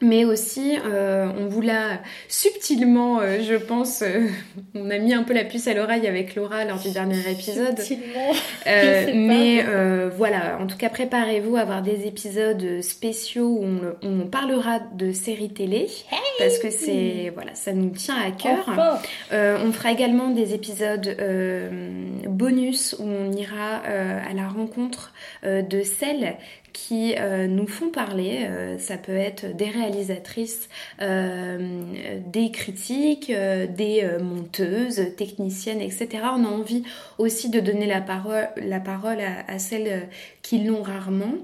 mais 0.03 0.25
aussi, 0.25 0.79
euh, 0.85 1.29
on 1.39 1.49
vous 1.49 1.61
l'a 1.61 2.01
subtilement, 2.29 3.21
euh, 3.21 3.41
je 3.43 3.55
pense, 3.55 4.03
euh, 4.03 4.29
on 4.75 4.91
a 4.91 4.99
mis 4.99 5.13
un 5.13 5.23
peu 5.25 5.35
la 5.35 5.45
puce 5.45 5.67
à 5.67 5.75
l'oreille 5.75 6.07
avec 6.07 6.35
Laura 6.35 6.65
lors 6.65 6.79
du 6.79 6.91
dernier 6.91 7.19
épisode. 7.31 7.79
Subtilement. 7.79 8.33
Mais 9.15 9.63
voilà, 10.17 10.59
en 10.61 10.67
tout 10.67 10.77
cas, 10.77 10.89
préparez-vous 10.89 11.57
à 11.57 11.61
avoir 11.61 11.83
des 11.83 12.07
épisodes 12.07 12.81
spéciaux 12.83 13.59
où 13.61 13.65
on, 13.65 13.97
on 14.03 14.27
parlera 14.27 14.81
de 14.95 15.13
séries 15.13 15.53
télé 15.53 15.89
parce 16.39 16.59
que 16.59 16.71
c'est 16.71 17.31
voilà, 17.35 17.55
ça 17.55 17.73
nous 17.73 17.91
tient 17.91 18.17
à 18.17 18.31
cœur. 18.31 18.65
Enfin. 18.69 18.99
On 19.31 19.73
fera 19.73 19.93
également 19.93 20.31
des 20.31 20.55
épisodes 20.55 21.17
bonus 22.27 22.97
où 22.99 23.05
on 23.05 23.33
ira 23.33 23.77
à 23.77 24.33
la 24.35 24.49
rencontre 24.49 25.13
de 25.45 25.83
celles 25.83 26.37
qui 26.73 27.15
euh, 27.19 27.47
nous 27.47 27.67
font 27.67 27.91
parler. 27.91 28.41
Euh, 28.43 28.79
ça 28.79 28.97
peut 28.97 29.17
être 29.17 29.55
des 29.57 29.69
réalisatrices, 29.69 30.69
euh, 31.01 31.83
des 32.27 32.51
critiques, 32.51 33.31
des 33.31 34.09
monteuses, 34.21 35.03
techniciennes, 35.17 35.81
etc. 35.81 36.09
On 36.35 36.45
a 36.45 36.49
envie 36.49 36.83
aussi 37.19 37.51
de 37.51 37.61
donner 37.61 37.87
la 37.87 38.01
parole, 38.01 38.49
la 38.57 38.81
parole 38.81 39.21
à, 39.21 39.51
à 39.51 39.59
celles 39.59 40.09
qui 40.43 40.65
l'ont 40.65 40.83
rarement. 40.83 41.35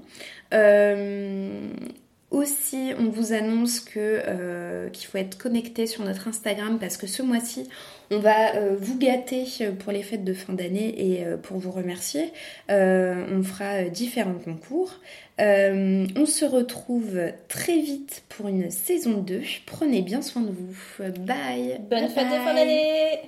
Aussi, 2.29 2.91
on 2.99 3.09
vous 3.09 3.31
annonce 3.31 3.79
que 3.79 4.89
qu'il 4.89 5.07
faut 5.07 5.17
être 5.17 5.37
connecté 5.37 5.87
sur 5.87 6.03
notre 6.03 6.27
Instagram 6.27 6.77
parce 6.79 6.97
que 6.97 7.07
ce 7.07 7.21
mois-ci, 7.21 7.69
on 8.11 8.19
va 8.19 8.55
euh, 8.55 8.75
vous 8.79 8.97
gâter 8.97 9.45
pour 9.79 9.91
les 9.91 10.03
fêtes 10.03 10.23
de 10.23 10.33
fin 10.33 10.53
d'année 10.53 10.93
et 10.97 11.25
euh, 11.25 11.37
pour 11.37 11.57
vous 11.57 11.71
remercier. 11.71 12.31
Euh, 12.69 13.25
on 13.31 13.43
fera 13.43 13.83
euh, 13.83 13.89
différents 13.89 14.39
concours. 14.43 14.99
Euh, 15.39 16.07
on 16.15 16.25
se 16.25 16.45
retrouve 16.45 17.19
très 17.47 17.79
vite 17.79 18.23
pour 18.29 18.47
une 18.47 18.71
saison 18.71 19.21
2. 19.21 19.41
Prenez 19.65 20.01
bien 20.01 20.21
soin 20.21 20.41
de 20.41 20.51
vous. 20.51 21.03
Bye. 21.19 21.79
Bonne 21.89 22.05
Bye 22.05 22.09
fête 22.09 22.27
de 22.27 22.43
fin 22.43 22.53
d'année 22.53 23.19